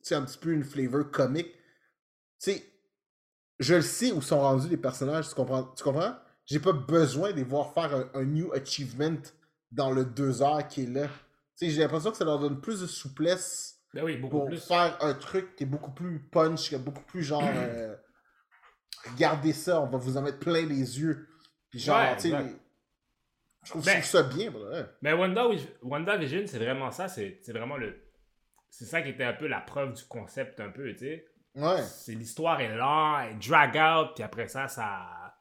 sais, 0.00 0.14
un 0.14 0.22
petit 0.22 0.38
peu 0.38 0.52
une 0.52 0.64
flavor 0.64 1.10
comique, 1.10 1.52
tu 1.52 2.52
sais, 2.52 2.64
je 3.58 3.74
le 3.74 3.82
sais 3.82 4.12
où 4.12 4.20
sont 4.22 4.40
rendus 4.40 4.68
les 4.68 4.76
personnages, 4.76 5.28
tu 5.28 5.34
comprends? 5.34 5.64
Tu 5.76 5.82
comprends? 5.82 6.14
J'ai 6.44 6.60
pas 6.60 6.72
besoin 6.72 7.30
de 7.32 7.36
les 7.36 7.44
voir 7.44 7.72
faire 7.72 7.94
un, 7.94 8.10
un 8.20 8.24
new 8.24 8.52
achievement 8.52 9.16
dans 9.72 9.90
le 9.90 10.04
2 10.04 10.42
heures 10.42 10.66
qui 10.68 10.84
est 10.84 10.86
là. 10.86 11.08
J'ai 11.60 11.72
l'impression 11.72 12.10
que 12.10 12.16
ça 12.16 12.24
leur 12.24 12.38
donne 12.38 12.60
plus 12.60 12.82
de 12.82 12.86
souplesse 12.86 13.80
Ben 13.94 14.04
oui, 14.04 14.16
beaucoup 14.16 14.38
pour 14.38 14.46
plus. 14.46 14.64
faire 14.64 14.96
un 15.02 15.14
truc 15.14 15.56
qui 15.56 15.64
est 15.64 15.66
beaucoup 15.66 15.90
plus 15.90 16.20
punch, 16.20 16.68
qui 16.68 16.74
est 16.74 16.78
beaucoup 16.78 17.02
plus 17.04 17.22
genre. 17.22 17.42
euh, 17.56 17.96
regardez 19.12 19.52
ça, 19.52 19.80
on 19.80 19.86
va 19.86 19.98
vous 19.98 20.16
en 20.16 20.22
mettre 20.22 20.38
plein 20.38 20.64
les 20.66 21.00
yeux. 21.00 21.28
Puis 21.70 21.78
genre, 21.80 21.98
Ouais, 21.98 22.16
tu 22.16 22.30
sais. 22.30 22.36
Je 23.64 23.70
trouve, 23.70 23.84
Ben- 23.84 24.00
trouve 24.00 24.04
ça 24.04 24.22
bien, 24.22 24.52
pour 24.52 24.60
de 24.60 24.66
vrai. 24.66 24.88
Mais 25.02 25.12
Wanda, 25.12 25.48
WandaVision, 25.82 26.42
c'est 26.46 26.58
vraiment 26.58 26.90
ça. 26.92 27.08
C'est 27.08 27.40
c'est 27.42 27.52
vraiment 27.52 27.76
le. 27.76 27.96
C'est 28.70 28.84
ça 28.84 29.02
qui 29.02 29.08
était 29.08 29.24
un 29.24 29.32
peu 29.32 29.46
la 29.48 29.60
preuve 29.60 29.94
du 29.94 30.04
concept, 30.04 30.60
un 30.60 30.70
peu, 30.70 30.92
tu 30.92 30.98
sais. 30.98 31.26
Ouais. 31.56 31.82
C'est 31.82 32.12
l'histoire 32.12 32.60
est 32.60 32.76
là, 32.76 33.26
elle 33.30 33.38
drag 33.38 33.76
out, 33.76 34.14
puis 34.14 34.22
après 34.22 34.46
ça, 34.48 34.68
ça. 34.68 35.34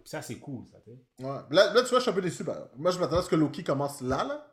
Puis 0.00 0.08
ça, 0.08 0.20
c'est 0.22 0.38
cool, 0.38 0.66
ça, 0.66 0.78
tu 0.84 0.90
sais. 0.90 1.24
ouais. 1.24 1.38
Là, 1.50 1.72
là, 1.72 1.82
tu 1.82 1.88
vois, 1.90 1.98
je 1.98 2.02
suis 2.02 2.10
un 2.10 2.14
peu 2.14 2.22
déçu. 2.22 2.42
ben, 2.44 2.68
moi, 2.76 2.90
je 2.90 2.98
m'attendais 2.98 3.20
à 3.20 3.22
ce 3.22 3.28
que 3.28 3.36
Loki 3.36 3.62
commence 3.62 4.00
là, 4.00 4.24
là. 4.24 4.46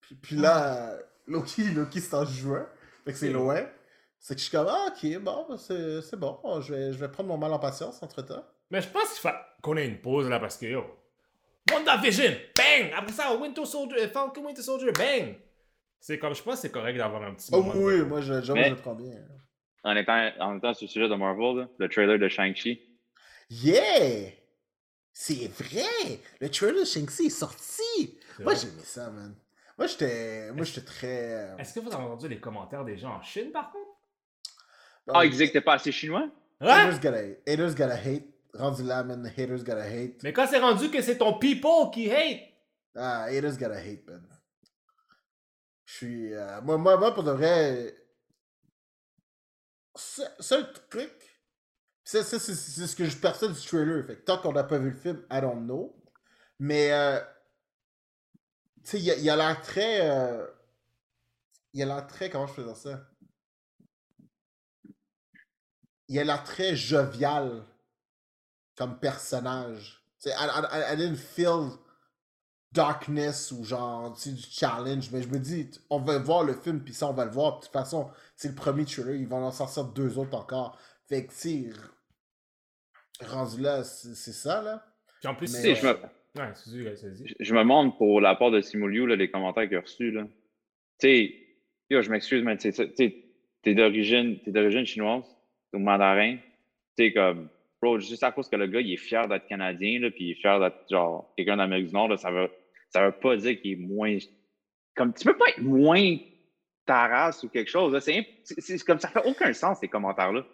Puis, 0.00 0.14
puis 0.16 0.36
là, 0.36 0.76
euh, 0.92 1.02
Loki, 1.26 1.64
Loki 1.70 2.00
c'est 2.00 2.14
en 2.14 2.24
juin. 2.24 2.66
Fait 3.04 3.12
que 3.12 3.18
c'est 3.18 3.30
loin. 3.32 3.64
C'est 4.18 4.34
que 4.34 4.40
je 4.40 4.46
suis 4.46 4.56
comme, 4.56 4.66
ah, 4.68 4.88
ok, 4.88 5.18
bon, 5.20 5.56
c'est 5.58 6.02
c'est 6.02 6.16
bon. 6.16 6.40
Je 6.60 6.74
vais, 6.74 6.92
je 6.92 6.98
vais 6.98 7.08
prendre 7.08 7.28
mon 7.28 7.36
mal 7.38 7.52
en 7.52 7.58
patience 7.58 8.02
entre 8.02 8.22
temps. 8.22 8.44
Mais 8.70 8.80
je 8.80 8.88
pense 8.88 9.12
qu'il 9.12 9.20
faut 9.30 9.36
qu'on 9.62 9.76
ait 9.76 9.86
une 9.86 10.00
pause, 10.00 10.28
là, 10.28 10.40
parce 10.40 10.56
que, 10.56 10.66
yo. 10.66 10.84
WandaVision, 11.72 12.32
bang! 12.56 12.92
Après 12.96 13.12
ça, 13.12 13.34
Winter 13.36 13.64
Soldier, 13.64 14.08
Falcon 14.08 14.44
Winter 14.46 14.62
Soldier, 14.62 14.92
bang! 14.92 15.36
C'est 16.00 16.18
comme, 16.18 16.34
je 16.34 16.42
pense 16.42 16.54
que 16.56 16.60
c'est 16.62 16.70
correct 16.72 16.96
d'avoir 16.96 17.22
un 17.22 17.34
petit 17.34 17.50
Oh 17.52 17.58
moment. 17.62 17.74
de- 17.74 17.78
oui, 17.78 18.02
moi, 18.04 18.20
je, 18.20 18.40
je, 18.40 18.52
Mais- 18.52 18.64
je 18.66 18.70
le 18.70 18.76
prends 18.76 18.94
bien. 18.94 19.12
En 19.84 19.94
étant, 19.96 20.30
en 20.40 20.58
étant 20.58 20.74
sur 20.74 20.86
le 20.86 20.90
sujet 20.90 21.08
de 21.08 21.14
Marvel, 21.14 21.56
là, 21.58 21.68
le 21.78 21.88
trailer 21.88 22.18
de 22.18 22.28
Shang-Chi. 22.28 22.80
Yeah! 23.50 24.30
C'est 25.12 25.48
vrai! 25.48 26.20
Le 26.40 26.50
trailer 26.50 26.80
de 26.80 26.84
Shang-Chi 26.84 27.26
est 27.26 27.30
sorti! 27.30 28.18
C'est 28.36 28.42
Moi, 28.44 28.54
j'aimais 28.54 28.82
ça, 28.82 29.10
man. 29.10 29.34
Moi, 29.78 29.86
j'étais 29.86 30.50
moi, 30.52 30.64
j'étais 30.64 30.80
très... 30.86 31.32
euh, 31.32 31.56
Est-ce 31.58 31.74
que 31.74 31.80
vous 31.80 31.92
avez 31.92 32.02
entendu 32.02 32.28
les 32.28 32.40
commentaires 32.40 32.84
des 32.84 32.96
gens 32.96 33.14
en 33.16 33.22
Chine, 33.22 33.52
par 33.52 33.70
contre? 33.70 33.90
Ah, 35.08 35.24
il 35.24 35.30
disait 35.30 35.46
que 35.48 35.52
t'es 35.52 35.60
pas 35.60 35.74
assez 35.74 35.92
chinois? 35.92 36.28
Ouais! 36.60 36.70
Haters 36.70 37.00
gotta, 37.00 37.18
haters 37.46 37.74
gotta 37.74 37.94
hate. 37.94 38.24
Rendu 38.54 38.82
là, 38.82 39.04
man. 39.04 39.24
Haters 39.26 39.62
gotta 39.62 39.84
hate. 39.84 40.22
Mais 40.22 40.32
quand 40.32 40.46
c'est 40.46 40.58
rendu 40.58 40.90
que 40.90 41.00
c'est 41.02 41.18
ton 41.18 41.38
people 41.38 41.90
qui 41.92 42.10
hate, 42.10 42.40
Ah, 42.96 43.24
haters 43.24 43.56
gotta 43.58 43.76
hate, 43.76 44.04
man. 44.06 44.26
Je 45.84 45.94
suis... 45.94 46.34
euh, 46.34 46.60
moi, 46.62 46.76
moi, 46.78 46.96
moi, 46.96 47.14
pour 47.14 47.22
de 47.22 47.30
vrai... 47.30 47.94
Seul 49.96 50.72
truc... 50.90 51.12
C'est 52.04 52.22
ce 52.22 52.94
que 52.94 53.04
je 53.06 53.16
perçois 53.16 53.48
du 53.48 53.60
trailer. 53.60 54.06
Fait 54.06 54.16
que 54.16 54.22
tant 54.22 54.38
qu'on 54.38 54.52
n'a 54.52 54.62
pas 54.62 54.78
vu 54.78 54.90
le 54.90 54.96
film, 54.96 55.26
I 55.30 55.40
don't 55.40 55.64
know. 55.64 56.00
Mais... 56.60 56.92
euh, 56.92 57.20
tu 58.84 58.90
sais, 58.92 59.00
il 59.00 59.10
a- 59.10 59.16
il 59.16 59.28
a 59.30 59.36
l'air 59.36 59.60
très. 59.60 60.08
euh, 60.08 60.46
Il 61.72 61.82
a 61.82 61.86
l'air 61.86 62.06
très. 62.06 62.30
Comment 62.30 62.46
je 62.46 62.62
dire 62.62 62.76
ça? 62.76 63.08
Il 66.08 66.18
a 66.20 66.24
l'air 66.24 66.44
très 66.44 66.76
jovial 66.76 67.64
comme 68.76 69.00
personnage. 69.00 70.04
Tu 70.20 70.28
sais, 70.30 70.36
I- 70.36 70.48
I- 70.72 70.92
I 70.92 70.96
didn't 70.96 71.16
feel 71.16 71.72
darkness 72.72 73.52
ou 73.52 73.64
genre, 73.64 74.14
tu 74.14 74.30
sais, 74.30 74.32
du 74.32 74.42
challenge, 74.42 75.10
mais 75.12 75.22
je 75.22 75.28
me 75.28 75.38
dis, 75.38 75.70
on 75.90 75.98
va 76.00 76.18
voir 76.18 76.44
le 76.44 76.52
film, 76.54 76.82
puis 76.82 76.92
ça, 76.94 77.08
on 77.08 77.12
va 77.14 77.24
le 77.24 77.30
voir. 77.30 77.58
puis 77.58 77.60
De 77.60 77.64
toute 77.66 77.72
façon, 77.72 78.10
c'est 78.36 78.48
le 78.48 78.54
premier 78.54 78.84
trailer, 78.84 79.14
ils 79.16 79.26
vont 79.28 79.44
en 79.44 79.50
sortir 79.50 79.84
deux 79.84 80.18
autres 80.18 80.36
encore. 80.36 80.78
Fait 81.08 81.26
que, 81.26 81.32
tu 81.32 81.72
rendu 83.24 83.62
là, 83.62 83.82
c'est 83.84 84.32
ça, 84.32 84.62
là. 84.62 84.84
Puis 85.20 85.28
en 85.28 85.34
plus, 85.34 85.52
Mais, 85.52 85.74
je 85.74 85.86
me, 85.86 85.92
Ouais, 86.36 86.52
je- 86.66 87.32
je 87.40 87.54
me 87.54 87.60
demande 87.60 87.96
pour 87.96 88.20
la 88.20 88.34
part 88.34 88.50
de 88.50 88.60
Simuliu, 88.60 89.06
là, 89.06 89.16
les 89.16 89.30
commentaires 89.30 89.66
qu'il 89.68 89.78
a 89.78 89.80
reçus. 89.80 90.10
Là. 90.10 90.24
Tu 90.24 90.28
sais, 91.08 91.34
yo, 91.88 92.02
je 92.02 92.10
m'excuse, 92.10 92.42
mais 92.44 92.58
tu 92.58 92.70
sais, 92.72 92.88
tu 92.90 92.94
sais, 92.96 93.24
t'es 93.62 93.74
d'origine 93.74 94.38
t'es 94.44 94.50
d'origine 94.50 94.84
chinoise, 94.84 95.24
t'es 95.70 95.78
au 95.78 95.80
mandarin. 95.80 96.36
Tu 96.98 97.06
sais, 97.06 97.12
comme, 97.14 97.48
bro, 97.80 97.98
juste 97.98 98.22
à 98.22 98.32
cause 98.32 98.48
que 98.48 98.56
le 98.56 98.66
gars, 98.66 98.80
il 98.80 98.92
est 98.92 98.96
fier 98.96 99.26
d'être 99.28 99.46
Canadien, 99.46 100.00
là, 100.00 100.10
puis 100.10 100.24
il 100.26 100.30
est 100.32 100.40
fier 100.40 100.58
d'être, 100.60 100.84
genre, 100.90 101.32
quelqu'un 101.36 101.56
d'Amérique 101.56 101.88
du 101.88 101.92
Nord, 101.92 102.08
là, 102.08 102.16
ça 102.16 102.30
veut, 102.30 102.50
ça 102.90 103.04
veut 103.06 103.12
pas 103.12 103.36
dire 103.36 103.60
qu'il 103.60 103.72
est 103.72 103.76
moins. 103.86 104.16
Comme, 104.94 105.12
tu 105.12 105.24
peux 105.24 105.36
pas 105.36 105.48
être 105.50 105.60
moins 105.62 106.16
ta 106.86 107.06
race 107.08 107.42
ou 107.42 107.48
quelque 107.48 107.70
chose. 107.70 107.98
C'est 108.02 108.78
comme, 108.86 108.98
ça 109.00 109.08
fait 109.08 109.26
aucun 109.26 109.52
sens, 109.52 109.78
ces 109.80 109.88
commentaires-là. 109.88 110.44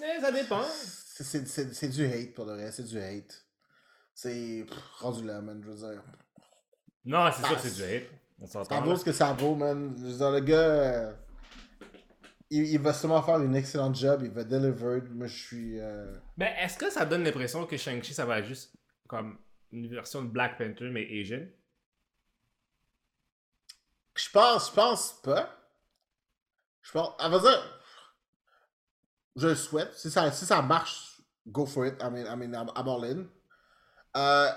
Mais 0.00 0.20
ça 0.20 0.32
dépend. 0.32 0.62
C'est- 0.62 1.24
C'est 1.24 1.46
c'est- 1.48 1.74
c'est 1.74 1.88
du 1.88 2.04
hate 2.06 2.32
pour 2.34 2.44
le 2.44 2.52
reste, 2.52 2.76
c'est 2.76 2.84
du 2.88 2.98
hate. 2.98 3.44
C'est 4.14 4.64
rendu 4.98 5.24
là, 5.26 5.40
man, 5.40 5.60
je 5.64 5.68
veux 5.70 5.76
dire. 5.76 6.02
Non, 7.04 7.28
c'est 7.32 7.44
sûr 7.44 7.56
que 7.56 7.62
c'est 7.68 7.74
du 7.76 7.82
hate. 7.82 8.04
On 8.40 8.46
Ça 8.46 8.62
s'entend. 8.64 8.82
vaut 8.82 8.90
là. 8.92 8.96
ce 8.96 9.04
que 9.04 9.10
ça 9.12 9.32
vaut, 9.32 9.54
man. 9.56 9.94
Je 9.98 10.04
veux 10.04 10.16
dire, 10.16 10.30
le 10.30 10.40
gars, 10.40 10.56
euh, 10.56 11.12
il, 12.50 12.64
il 12.66 12.78
va 12.80 12.92
sûrement 12.92 13.22
faire 13.22 13.40
une 13.40 13.54
excellente 13.56 13.94
job, 13.96 14.22
il 14.24 14.30
va 14.30 14.44
deliver. 14.44 15.00
Moi, 15.10 15.26
je 15.26 15.36
suis. 15.36 15.80
euh, 15.80 16.18
Mais 16.36 16.54
est-ce 16.60 16.78
que 16.78 16.90
ça 16.90 17.04
donne 17.06 17.24
l'impression 17.24 17.66
que 17.66 17.76
Shang-Chi, 17.76 18.14
ça 18.14 18.24
va 18.26 18.38
être 18.40 18.46
juste 18.46 18.74
comme 19.08 19.38
une 19.72 19.88
version 19.88 20.22
de 20.22 20.28
Black 20.28 20.56
Panther, 20.58 20.90
mais 20.90 21.06
Asian? 21.20 21.46
Je 24.14 24.30
pense, 24.30 24.70
je 24.70 24.74
pense 24.74 25.22
pas. 25.22 25.54
Je 26.82 26.90
pense. 26.92 27.14
À 27.18 27.28
vrai 27.28 27.40
dire, 27.40 27.80
je 29.36 29.48
le 29.48 29.54
souhaite. 29.54 29.92
Si 29.94 30.10
ça, 30.10 30.32
si 30.32 30.44
ça 30.44 30.60
marche, 30.62 31.20
go 31.46 31.64
for 31.66 31.86
it. 31.86 31.94
I 32.02 32.08
mean, 32.10 32.26
I 32.26 32.34
mean 32.34 32.54
I'm, 32.54 32.68
I'm 32.74 32.88
all 32.88 33.04
in. 33.04 33.28
Euh, 34.16 34.50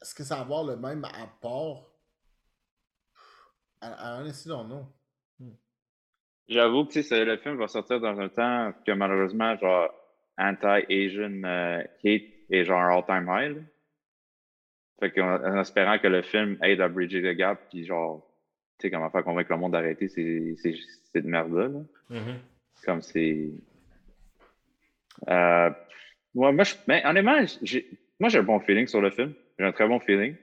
Est-ce 0.00 0.14
que 0.14 0.24
ça 0.24 0.36
va 0.36 0.40
avoir 0.42 0.64
le 0.64 0.76
même 0.76 1.04
apport? 1.04 1.90
I, 3.82 3.88
I 3.88 4.18
honestly 4.20 4.48
don't 4.48 4.68
know. 4.68 4.93
J'avoue 6.48 6.84
que 6.84 7.24
le 7.24 7.36
film 7.38 7.56
va 7.56 7.68
sortir 7.68 8.00
dans 8.00 8.18
un 8.20 8.28
temps 8.28 8.72
que 8.86 8.92
malheureusement, 8.92 9.56
genre, 9.56 9.90
anti-Asian 10.36 11.42
euh, 11.44 11.82
hate 12.04 12.22
est 12.50 12.64
genre 12.64 12.90
all-time 12.90 13.26
high. 13.28 13.56
là. 13.56 13.62
Fait 15.00 15.10
qu'en 15.10 15.36
en 15.42 15.60
espérant 15.60 15.98
que 15.98 16.06
le 16.06 16.22
film 16.22 16.58
aide 16.62 16.80
à 16.80 16.88
bridger 16.88 17.20
le 17.20 17.32
gap, 17.32 17.60
puis 17.70 17.84
genre, 17.84 18.26
tu 18.78 18.86
sais, 18.86 18.90
comment 18.90 19.10
faire 19.10 19.24
convaincre 19.24 19.52
le 19.52 19.58
monde 19.58 19.72
d'arrêter 19.72 20.08
cette 20.08 21.24
merde-là. 21.24 21.68
là. 21.68 21.80
Mhm. 22.10 22.38
Comme 22.84 23.02
c'est. 23.02 23.50
Euh, 25.28 25.70
ouais, 26.34 26.52
moi, 26.52 26.64
je, 26.64 26.74
mais 26.86 27.04
honnêtement, 27.06 27.40
j'ai, 27.62 27.88
moi, 28.20 28.28
j'ai 28.28 28.38
un 28.38 28.42
bon 28.42 28.60
feeling 28.60 28.86
sur 28.86 29.00
le 29.00 29.10
film. 29.10 29.32
J'ai 29.58 29.64
un 29.64 29.72
très 29.72 29.88
bon 29.88 29.98
feeling. 30.00 30.36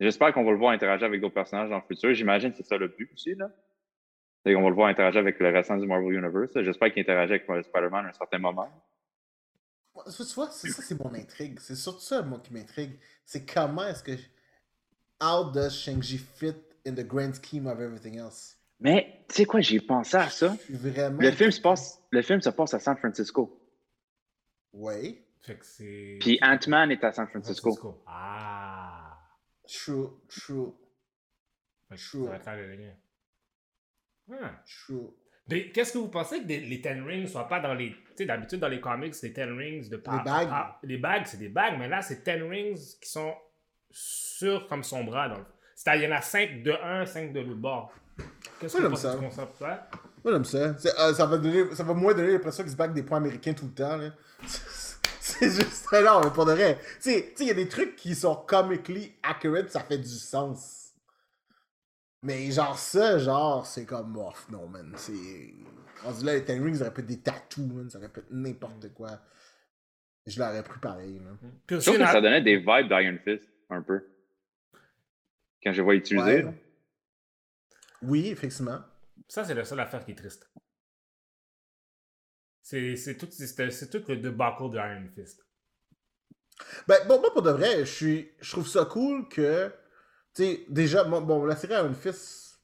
J'espère 0.00 0.32
qu'on 0.32 0.44
va 0.44 0.50
le 0.50 0.58
voir 0.58 0.72
interagir 0.72 1.06
avec 1.06 1.20
d'autres 1.20 1.34
personnages 1.34 1.70
dans 1.70 1.76
le 1.76 1.82
futur. 1.82 2.12
J'imagine 2.12 2.50
que 2.50 2.56
c'est 2.58 2.66
ça 2.66 2.76
le 2.76 2.88
but 2.88 3.10
aussi, 3.14 3.34
là. 3.34 3.50
C'est 4.46 4.54
qu'on 4.54 4.62
va 4.62 4.68
le 4.68 4.76
voir 4.76 4.86
interagir 4.86 5.22
avec 5.22 5.40
le 5.40 5.48
restant 5.48 5.76
du 5.76 5.88
Marvel 5.88 6.12
Universe. 6.12 6.52
J'espère 6.54 6.92
qu'il 6.92 7.02
interagit 7.02 7.32
avec 7.32 7.64
Spider-Man 7.64 8.06
à 8.06 8.08
un 8.10 8.12
certain 8.12 8.38
moment. 8.38 8.70
Tu 9.92 10.22
vois, 10.34 10.50
c'est 10.52 10.68
ça, 10.68 10.82
c'est 10.82 11.00
mon 11.00 11.12
intrigue. 11.14 11.58
C'est 11.58 11.74
surtout 11.74 11.98
ça, 12.02 12.22
moi, 12.22 12.38
qui 12.38 12.52
m'intrigue. 12.52 12.96
C'est 13.24 13.44
comment 13.44 13.84
est-ce 13.88 14.04
que. 14.04 14.12
How 15.20 15.50
does 15.50 15.70
Shang-Chi 15.70 16.18
fit 16.18 16.54
in 16.86 16.94
the 16.94 17.04
grand 17.04 17.34
scheme 17.34 17.66
of 17.66 17.80
everything 17.80 18.18
else? 18.20 18.56
Mais, 18.78 19.24
tu 19.28 19.34
sais 19.34 19.44
quoi, 19.46 19.60
j'ai 19.60 19.80
pensé 19.80 20.16
à 20.16 20.28
ça. 20.28 20.54
Vraiment. 20.70 21.18
Le 21.20 21.32
film 21.32 21.50
se 21.50 21.60
passe, 21.60 22.00
le 22.12 22.22
film 22.22 22.40
se 22.40 22.50
passe 22.50 22.72
à 22.72 22.78
San 22.78 22.96
Francisco. 22.98 23.60
Oui. 24.72 25.24
Fait 25.40 25.56
que 25.56 25.66
c'est. 25.66 26.18
Puis 26.20 26.38
Ant-Man 26.40 26.92
est 26.92 27.02
à 27.02 27.10
San 27.10 27.26
Francisco. 27.26 28.00
Ah. 28.06 29.18
True, 29.66 30.10
true, 30.28 30.72
Fait 31.88 31.96
que 31.96 32.00
True. 32.00 32.24
Ça 32.26 32.30
va 32.30 32.38
faire 32.38 32.56
le 32.56 32.76
lien. 32.76 32.92
True. 34.28 35.10
Mais 35.48 35.70
qu'est-ce 35.70 35.92
que 35.92 35.98
vous 35.98 36.08
pensez 36.08 36.40
que 36.40 36.46
des- 36.46 36.60
les 36.60 36.80
Ten 36.80 37.04
Rings 37.06 37.28
soient 37.28 37.46
pas 37.48 37.60
dans 37.60 37.74
les. 37.74 37.90
Tu 37.90 37.96
sais, 38.16 38.26
d'habitude, 38.26 38.58
dans 38.58 38.68
les 38.68 38.80
comics, 38.80 39.14
les 39.22 39.32
Ten 39.32 39.56
Rings 39.56 39.88
de 39.88 39.96
par- 39.96 40.24
bagues. 40.24 40.48
par- 40.48 40.78
les 40.82 40.96
bagues, 40.98 41.22
c'est 41.26 41.36
des 41.36 41.48
bagues, 41.48 41.78
mais 41.78 41.88
là, 41.88 42.02
c'est 42.02 42.24
Ten 42.24 42.42
Rings 42.48 42.96
qui 43.00 43.08
sont 43.08 43.32
sur 43.90 44.66
comme 44.66 44.82
son 44.82 45.04
bras. 45.04 45.32
C'est-à-dire, 45.74 46.08
il 46.08 46.10
y 46.10 46.12
en 46.12 46.16
a 46.16 46.20
5 46.22 46.62
de 46.62 46.72
un, 46.82 47.06
5 47.06 47.32
de 47.32 47.40
l'autre 47.40 47.60
bord. 47.60 47.92
Qu'est-ce 48.60 48.76
que 48.76 48.82
vous 48.82 48.90
pensez 48.90 49.02
ça. 49.02 49.14
du 49.14 49.20
concept-là? 49.20 49.88
Moi, 50.24 50.32
j'aime 50.32 50.44
ça. 50.44 50.58
Euh, 50.58 51.14
ça, 51.14 51.26
va 51.26 51.36
donner, 51.38 51.74
ça 51.74 51.84
va 51.84 51.94
moins 51.94 52.14
donner 52.14 52.32
l'impression 52.32 52.62
qu'ils 52.64 52.72
se 52.72 52.76
battent 52.76 52.94
des 52.94 53.02
points 53.02 53.18
américains 53.18 53.52
tout 53.52 53.66
le 53.66 53.72
temps. 53.74 53.96
Là. 53.96 54.10
C'est 55.20 55.50
juste. 55.50 55.86
Non, 55.92 56.20
mais 56.24 56.30
pour 56.30 56.46
de 56.46 56.52
vrai. 56.52 56.78
Tu 57.02 57.10
sais, 57.10 57.34
il 57.40 57.46
y 57.46 57.50
a 57.50 57.54
des 57.54 57.68
trucs 57.68 57.94
qui 57.96 58.14
sont 58.14 58.34
comically 58.34 59.14
accurate, 59.22 59.70
ça 59.70 59.80
fait 59.80 59.98
du 59.98 60.08
sens. 60.08 60.85
Mais 62.22 62.50
genre 62.50 62.78
ça, 62.78 63.18
genre, 63.18 63.64
c'est 63.66 63.84
comme. 63.86 64.16
Oh, 64.16 64.32
non, 64.50 64.66
man. 64.68 64.92
C'est. 64.96 65.54
Rendu 66.02 66.24
là, 66.24 66.34
les 66.34 66.44
Ten 66.44 66.62
Rings, 66.62 66.76
ça 66.76 66.82
aurait 66.82 66.94
pu 66.94 67.00
être 67.00 67.06
des 67.06 67.20
tattoos, 67.20 67.66
man. 67.66 67.88
Ça 67.90 67.98
aurait 67.98 68.08
pu 68.08 68.20
être 68.20 68.30
n'importe 68.30 68.92
quoi. 68.94 69.20
Je 70.26 70.38
l'aurais 70.40 70.62
pris 70.64 70.80
pareil, 70.80 71.18
là. 71.20 71.30
Puis 71.66 71.76
Je 71.80 71.84
trouve 71.86 71.98
que 71.98 72.02
a- 72.02 72.12
ça 72.12 72.20
donnait 72.20 72.42
des 72.42 72.56
vibes 72.56 72.88
d'Iron 72.88 73.18
Fist, 73.22 73.48
un 73.70 73.80
peu. 73.82 74.04
Quand 75.62 75.72
je 75.72 75.82
vois 75.82 75.94
utiliser. 75.94 76.44
Ouais. 76.44 76.62
Oui, 78.02 78.28
effectivement. 78.28 78.80
Ça, 79.28 79.44
c'est 79.44 79.54
la 79.54 79.64
seule 79.64 79.80
affaire 79.80 80.04
qui 80.04 80.12
est 80.12 80.16
triste. 80.16 80.50
C'est 82.62 82.96
c'est 82.96 83.16
tout, 83.16 83.28
c'est 83.30 83.90
tout 83.90 84.02
le 84.08 84.16
debacle 84.16 84.70
de 84.70 84.76
Iron 84.78 85.08
Fist. 85.14 85.46
Ben, 86.88 86.96
bon, 87.06 87.20
moi, 87.20 87.32
pour 87.32 87.42
de 87.42 87.50
vrai, 87.50 87.80
je 87.80 87.84
suis, 87.92 88.30
je 88.40 88.50
trouve 88.50 88.66
ça 88.66 88.84
cool 88.86 89.28
que, 89.28 89.72
sais, 90.42 90.64
déjà, 90.68 91.04
bon, 91.04 91.20
bon, 91.20 91.44
la 91.44 91.56
série 91.56 91.74
Iron 91.74 91.94
Fist, 91.94 92.60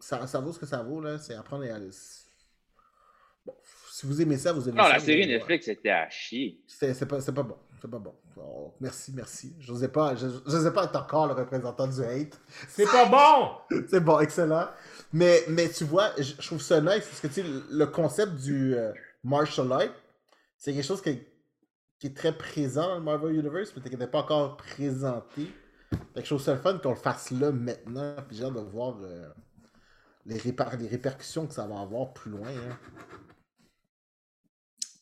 ça, 0.00 0.26
ça 0.26 0.40
vaut 0.40 0.52
ce 0.52 0.58
que 0.58 0.66
ça 0.66 0.82
vaut, 0.82 1.00
là, 1.00 1.18
c'est 1.18 1.34
apprendre 1.34 1.64
à... 1.64 1.78
Bon, 3.46 3.54
si 3.90 4.06
vous 4.06 4.20
aimez 4.22 4.36
ça, 4.38 4.52
vous 4.52 4.68
aimez 4.68 4.78
Non, 4.78 4.84
ça. 4.84 4.92
la 4.92 4.98
vous 4.98 5.04
série. 5.06 5.26
Netflix 5.26 5.66
c'était 5.66 5.90
à 5.90 6.08
chier. 6.08 6.60
C'est 6.66 6.94
c'est 6.94 7.06
pas, 7.06 7.20
c'est 7.20 7.32
pas 7.34 7.42
bon, 7.42 7.56
c'est 7.80 7.90
pas 7.90 7.98
bon. 7.98 8.14
Oh, 8.36 8.72
merci, 8.80 9.12
merci. 9.12 9.56
Je 9.58 9.72
n'osais 9.72 9.88
pas, 9.88 10.14
je, 10.14 10.28
j'osais 10.46 10.70
pas 10.72 10.84
être 10.84 10.94
encore 10.96 11.26
le 11.26 11.32
représentant 11.34 11.88
du 11.88 12.00
hate. 12.02 12.38
C'est 12.68 12.84
pas 12.86 13.06
bon! 13.06 13.76
c'est 13.88 14.00
bon, 14.00 14.20
excellent. 14.20 14.68
Mais, 15.12 15.42
mais 15.48 15.68
tu 15.68 15.84
vois, 15.84 16.12
je, 16.16 16.34
je 16.38 16.46
trouve 16.46 16.60
ça 16.62 16.80
nice 16.80 17.04
parce 17.06 17.20
que, 17.20 17.26
tu 17.26 17.34
sais, 17.34 17.44
le- 17.70 17.86
concept 17.86 18.34
du 18.34 18.76
euh, 18.76 18.92
martial 19.24 19.72
art, 19.72 19.82
c'est 20.56 20.72
quelque 20.72 20.84
chose 20.86 21.02
qui, 21.02 21.20
qui 21.98 22.08
est 22.08 22.16
très 22.16 22.36
présent 22.36 22.88
dans 22.88 22.94
le 22.96 23.00
Marvel 23.02 23.34
Universe, 23.34 23.72
mais 23.74 23.82
qui 23.82 23.90
n'était 23.90 24.06
pas 24.06 24.20
encore 24.20 24.56
présenté. 24.56 25.48
Fait 25.90 25.98
que 26.16 26.20
je 26.20 26.26
trouve 26.26 26.40
ça 26.42 26.54
le 26.54 26.60
fun 26.60 26.78
qu'on 26.78 26.90
le 26.90 26.96
fasse 26.96 27.30
là 27.30 27.50
maintenant, 27.52 28.16
puis 28.26 28.36
j'ai 28.36 28.44
hâte 28.44 28.54
de 28.54 28.60
voir 28.60 28.96
euh, 29.02 29.28
les, 30.26 30.36
réper- 30.38 30.76
les 30.78 30.86
répercussions 30.88 31.46
que 31.46 31.54
ça 31.54 31.66
va 31.66 31.80
avoir 31.80 32.12
plus 32.12 32.30
loin. 32.30 32.48
hein. 32.48 32.78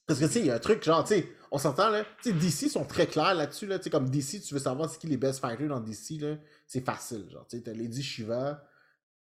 Parce 0.06 0.20
que 0.20 0.26
tu 0.26 0.32
sais, 0.32 0.40
il 0.40 0.46
y 0.46 0.50
a 0.50 0.54
un 0.54 0.58
truc, 0.60 0.84
genre, 0.84 1.02
tu 1.02 1.14
sais, 1.14 1.28
on 1.50 1.58
s'entend 1.58 1.90
là, 1.90 2.04
tu 2.22 2.30
sais, 2.30 2.32
DC 2.32 2.70
sont 2.70 2.84
très 2.84 3.06
clairs 3.08 3.34
là-dessus, 3.34 3.66
là, 3.66 3.78
tu 3.78 3.84
sais, 3.84 3.90
comme 3.90 4.08
DC, 4.08 4.40
tu 4.40 4.54
veux 4.54 4.60
savoir 4.60 4.88
c'est 4.88 5.00
qui 5.00 5.08
les 5.08 5.16
best 5.16 5.40
fighters 5.40 5.66
dans 5.68 5.80
DC, 5.80 6.20
là, 6.20 6.36
c'est 6.66 6.84
facile, 6.84 7.26
genre, 7.32 7.44
tu 7.48 7.56
sais, 7.56 7.62
t'as 7.64 7.72
Lady 7.72 8.02
Shiva, 8.04 8.64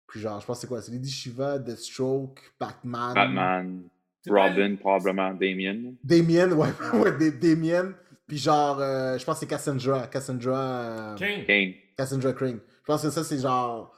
puis 0.07 0.21
genre, 0.21 0.39
je 0.41 0.47
pense 0.47 0.59
que 0.59 0.61
c'est 0.63 0.67
quoi, 0.67 0.83
c'est 0.83 0.93
Lady 0.93 1.11
Shiva, 1.11 1.59
Deathstroke, 1.59 2.53
Batman, 2.61 3.15
Batman, 3.15 3.83
Robin, 4.29 4.77
probablement, 4.77 5.33
Damien. 5.33 5.93
Damien, 6.05 6.53
ouais, 6.53 6.69
ouais, 7.01 7.17
Da- 7.17 7.31
Damien, 7.31 7.95
puis 8.29 8.37
genre, 8.37 8.79
euh, 8.79 9.17
je 9.19 9.25
pense 9.25 9.37
que 9.37 9.41
c'est 9.41 9.47
Cassandra, 9.47 10.07
Cassandra, 10.07 10.59
euh, 10.59 11.17
Kane. 11.17 11.45
Kane. 11.47 11.73
Cassandra 11.97 12.33
Crane. 12.35 12.61
Je 12.83 12.85
pense 12.85 13.03
que 13.03 13.11
ça, 13.11 13.25
c'est 13.25 13.39
genre 13.39 13.93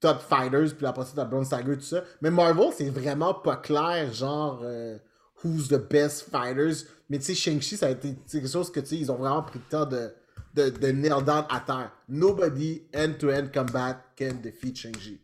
top 0.00 0.20
fighters, 0.20 0.74
puis 0.74 0.86
après 0.86 1.04
ça, 1.04 1.12
t'as 1.14 1.24
Bronze 1.26 1.50
Tiger, 1.50 1.76
tout 1.76 1.82
ça. 1.82 2.02
Mais 2.22 2.30
Marvel, 2.30 2.70
c'est 2.72 2.88
vraiment 2.88 3.34
pas 3.34 3.56
clair, 3.56 4.12
genre, 4.14 4.60
euh, 4.62 4.98
who's 5.44 5.68
the 5.68 5.76
best 5.76 6.30
fighters. 6.30 6.86
Mais 7.10 7.18
tu 7.18 7.26
sais, 7.26 7.34
Shang-Chi, 7.34 7.76
ça 7.76 7.86
a 7.86 7.90
été 7.90 8.14
c'est 8.26 8.40
quelque 8.40 8.50
chose 8.50 8.72
que, 8.72 8.80
tu 8.80 8.86
sais, 8.86 8.96
ils 8.96 9.12
ont 9.12 9.16
vraiment 9.16 9.42
pris 9.42 9.58
le 9.58 9.70
temps 9.70 9.86
de, 9.86 10.10
de, 10.54 10.70
de 10.70 10.86
nail 10.88 11.22
down 11.22 11.44
à 11.50 11.60
terre. 11.60 11.92
Nobody 12.08 12.82
end-to-end 12.94 13.48
combat 13.52 14.02
can 14.18 14.40
defeat 14.42 14.76
Shang-Chi. 14.76 15.20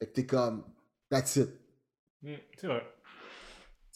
Fait 0.00 0.06
que 0.08 0.12
t'es 0.12 0.26
comme, 0.26 0.64
that's 1.08 1.36
it. 1.36 1.48
Mm, 2.22 2.34
c'est 2.58 2.66
vrai. 2.66 2.82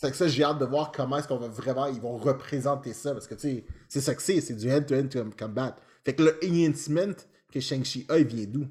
C'est 0.00 0.12
que 0.12 0.16
ça, 0.16 0.28
j'ai 0.28 0.44
hâte 0.44 0.60
de 0.60 0.64
voir 0.64 0.92
comment 0.92 1.16
est-ce 1.18 1.26
qu'on 1.26 1.38
va 1.38 1.48
vraiment, 1.48 1.86
ils 1.86 2.00
vont 2.00 2.16
représenter 2.16 2.92
ça, 2.92 3.12
parce 3.14 3.26
que 3.26 3.34
tu 3.34 3.40
sais, 3.40 3.64
c'est 3.88 4.00
ça 4.00 4.14
que 4.14 4.22
c'est, 4.22 4.40
c'est 4.40 4.54
du 4.54 4.70
end-to-end 4.70 5.08
com- 5.12 5.34
combat. 5.36 5.74
Fait 6.04 6.14
que 6.14 6.22
le 6.22 6.38
enhancement 6.44 7.14
que 7.52 7.58
Shang-Chi 7.58 8.06
a, 8.08 8.18
il 8.18 8.26
vient 8.28 8.46
d'où? 8.46 8.68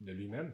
De 0.00 0.12
lui-même. 0.12 0.50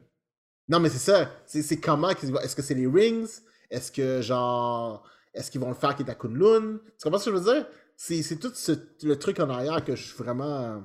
Non, 0.68 0.80
mais 0.80 0.88
c'est 0.88 0.98
ça. 0.98 1.30
C'est 1.46 1.78
comment? 1.80 2.12
qu'ils 2.14 2.32
vont- 2.32 2.40
Est-ce 2.40 2.56
que 2.56 2.62
c'est 2.62 2.74
les 2.74 2.88
rings? 2.88 3.28
Est-ce 3.70 3.92
que, 3.92 4.20
genre... 4.22 5.08
Est-ce 5.32 5.52
qu'ils 5.52 5.60
vont 5.60 5.68
le 5.68 5.74
faire 5.76 5.94
qui 5.94 6.02
est 6.02 6.10
à 6.10 6.16
Kunlun? 6.16 6.78
Tu 6.98 7.04
comprends 7.04 7.20
ce 7.20 7.30
que 7.30 7.36
je 7.36 7.40
veux 7.40 7.54
dire? 7.54 7.66
C'est 7.96 8.22
c'est 8.22 8.38
tout 8.40 8.50
ce- 8.54 8.72
le 9.06 9.16
truc 9.20 9.38
en 9.38 9.48
arrière 9.50 9.84
que 9.84 9.94
je 9.94 10.02
suis 10.04 10.16
vraiment... 10.16 10.82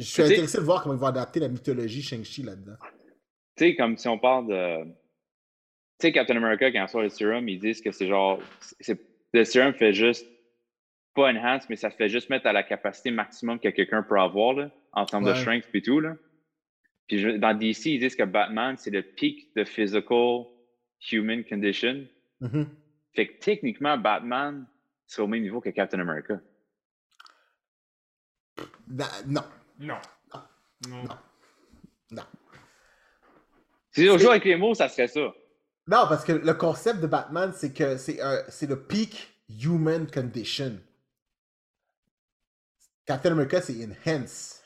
Je 0.00 0.04
suis 0.04 0.22
intéressé 0.32 0.58
de 0.58 0.64
voir 0.64 0.82
comment 0.82 0.94
ils 0.96 1.00
vont 1.00 1.06
adapter 1.06 1.38
la 1.38 1.48
mythologie 1.48 2.02
Shang-Chi 2.02 2.42
là-dedans. 2.42 2.76
Tu 3.56 3.64
sais, 3.64 3.76
comme 3.76 3.96
si 3.96 4.08
on 4.08 4.18
parle 4.18 4.48
de. 4.48 4.92
Tu 6.00 6.06
sais, 6.06 6.12
Captain 6.12 6.36
America, 6.36 6.70
quand 6.70 6.78
il 6.78 6.82
reçoit 6.82 7.02
le 7.02 7.08
sérum, 7.08 7.48
ils 7.48 7.58
disent 7.58 7.80
que 7.80 7.90
c'est 7.92 8.06
genre. 8.06 8.40
c'est- 8.80 9.00
Le 9.34 9.44
sérum 9.44 9.74
fait 9.74 9.92
juste. 9.92 10.26
Pas 11.14 11.30
enhance, 11.30 11.68
mais 11.68 11.74
ça 11.76 11.90
fait 11.90 12.08
juste 12.08 12.30
mettre 12.30 12.46
à 12.46 12.52
la 12.52 12.62
capacité 12.62 13.10
maximum 13.10 13.58
que 13.58 13.68
quelqu'un 13.70 14.02
peut 14.04 14.20
avoir, 14.20 14.52
là, 14.54 14.70
en 14.92 15.04
termes 15.04 15.24
de 15.24 15.30
strength 15.40 15.66
et 15.74 15.82
tout, 15.82 15.98
là. 16.00 16.16
Puis 17.08 17.18
je- 17.18 17.30
dans 17.30 17.52
DC, 17.54 17.86
ils 17.94 17.98
disent 17.98 18.14
que 18.14 18.22
Batman, 18.22 18.76
c'est 18.78 18.90
le 18.90 19.02
pic 19.02 19.52
de 19.56 19.64
physical 19.64 20.44
human 21.10 21.42
condition. 21.44 22.06
Mhm. 22.40 22.68
Fait 23.14 23.26
que 23.26 23.38
techniquement, 23.40 23.98
Batman, 23.98 24.64
c'est 25.06 25.20
au 25.20 25.26
même 25.26 25.42
niveau 25.42 25.60
que 25.60 25.70
Captain 25.70 25.98
America. 25.98 26.38
Da- 28.86 29.06
non. 29.26 29.42
Non. 29.80 29.98
Non. 30.88 31.02
Non. 32.12 32.22
Si 33.90 34.08
on 34.08 34.18
joue 34.18 34.30
avec 34.30 34.44
les 34.44 34.56
mots, 34.56 34.74
ça 34.74 34.88
serait 34.88 35.08
ça. 35.08 35.34
Non, 35.88 36.04
parce 36.08 36.24
que 36.24 36.32
le 36.32 36.54
concept 36.54 37.00
de 37.00 37.06
Batman, 37.06 37.52
c'est 37.56 37.72
que 37.72 37.96
c'est 37.96 38.20
c'est 38.48 38.66
le 38.68 38.84
peak 38.84 39.40
human 39.48 40.06
condition. 40.10 40.78
Captain 43.06 43.32
America, 43.32 43.60
c'est 43.62 43.74
enhance. 43.84 44.62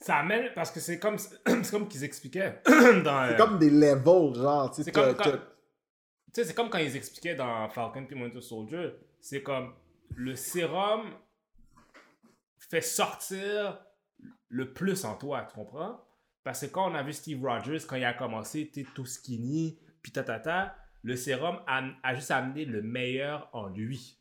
Ça 0.00 0.16
amène, 0.16 0.50
parce 0.54 0.72
que 0.72 0.80
c'est 0.80 0.98
comme, 0.98 1.16
comme 1.70 1.86
qu'ils 1.88 2.02
expliquaient 2.02 2.60
dans. 2.66 3.28
C'est 3.28 3.34
euh, 3.34 3.36
comme 3.36 3.58
des 3.58 3.70
levels, 3.70 4.34
genre. 4.34 4.70
tu 4.70 4.76
sais, 4.78 4.82
C'est 4.84 4.92
comme 4.92 5.14
quand- 5.14 5.38
c'est 6.34 6.54
comme 6.54 6.70
quand 6.70 6.78
ils 6.78 6.96
expliquaient 6.96 7.36
dans 7.36 7.68
Falcon 7.68 8.04
et 8.10 8.14
Winter 8.14 8.40
Soldier. 8.40 8.94
C'est 9.20 9.42
comme 9.44 9.72
le 10.16 10.34
sérum 10.34 11.02
fait 12.58 12.80
sortir 12.80 13.78
le 14.48 14.72
plus 14.72 15.04
en 15.04 15.14
toi, 15.16 15.46
tu 15.48 15.54
comprends? 15.54 16.00
Parce 16.42 16.62
que 16.62 16.66
quand 16.66 16.90
on 16.90 16.94
a 16.96 17.02
vu 17.04 17.12
Steve 17.12 17.40
Rogers, 17.44 17.78
quand 17.86 17.94
il 17.96 18.04
a 18.04 18.14
commencé, 18.14 18.70
t'es 18.74 18.84
tout 18.94 19.06
skinny, 19.06 19.78
puis 20.02 20.12
tatata, 20.12 20.76
le 21.02 21.16
sérum 21.16 21.60
a, 21.66 21.82
a 22.02 22.14
juste 22.14 22.30
amené 22.30 22.64
le 22.64 22.82
meilleur 22.82 23.48
en 23.52 23.68
lui. 23.68 24.20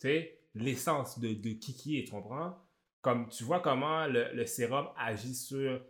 Tu 0.00 0.08
sais, 0.08 0.40
l'essence 0.54 1.18
de, 1.18 1.28
de 1.34 1.50
qui 1.58 1.98
est, 1.98 2.04
tu 2.04 2.10
comprends? 2.12 2.58
Comme 3.00 3.28
tu 3.28 3.44
vois 3.44 3.60
comment 3.60 4.06
le, 4.06 4.32
le 4.32 4.46
sérum 4.46 4.88
agit 4.96 5.34
sur 5.34 5.84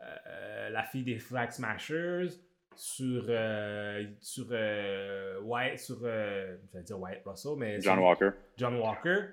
euh, 0.00 0.68
la 0.70 0.82
fille 0.84 1.04
des 1.04 1.18
Flag 1.18 1.50
Smashers, 1.50 2.28
sur, 2.76 3.24
euh, 3.28 4.06
sur 4.20 4.46
euh, 4.50 5.40
White, 5.40 5.78
sur, 5.78 5.98
je 6.00 6.76
vais 6.76 6.82
dire 6.84 7.00
White 7.00 7.22
Russell, 7.24 7.56
mais 7.56 7.80
John 7.80 7.96
sur 7.96 8.04
Walker. 8.04 8.30
John 8.56 8.76
Walker. 8.76 9.26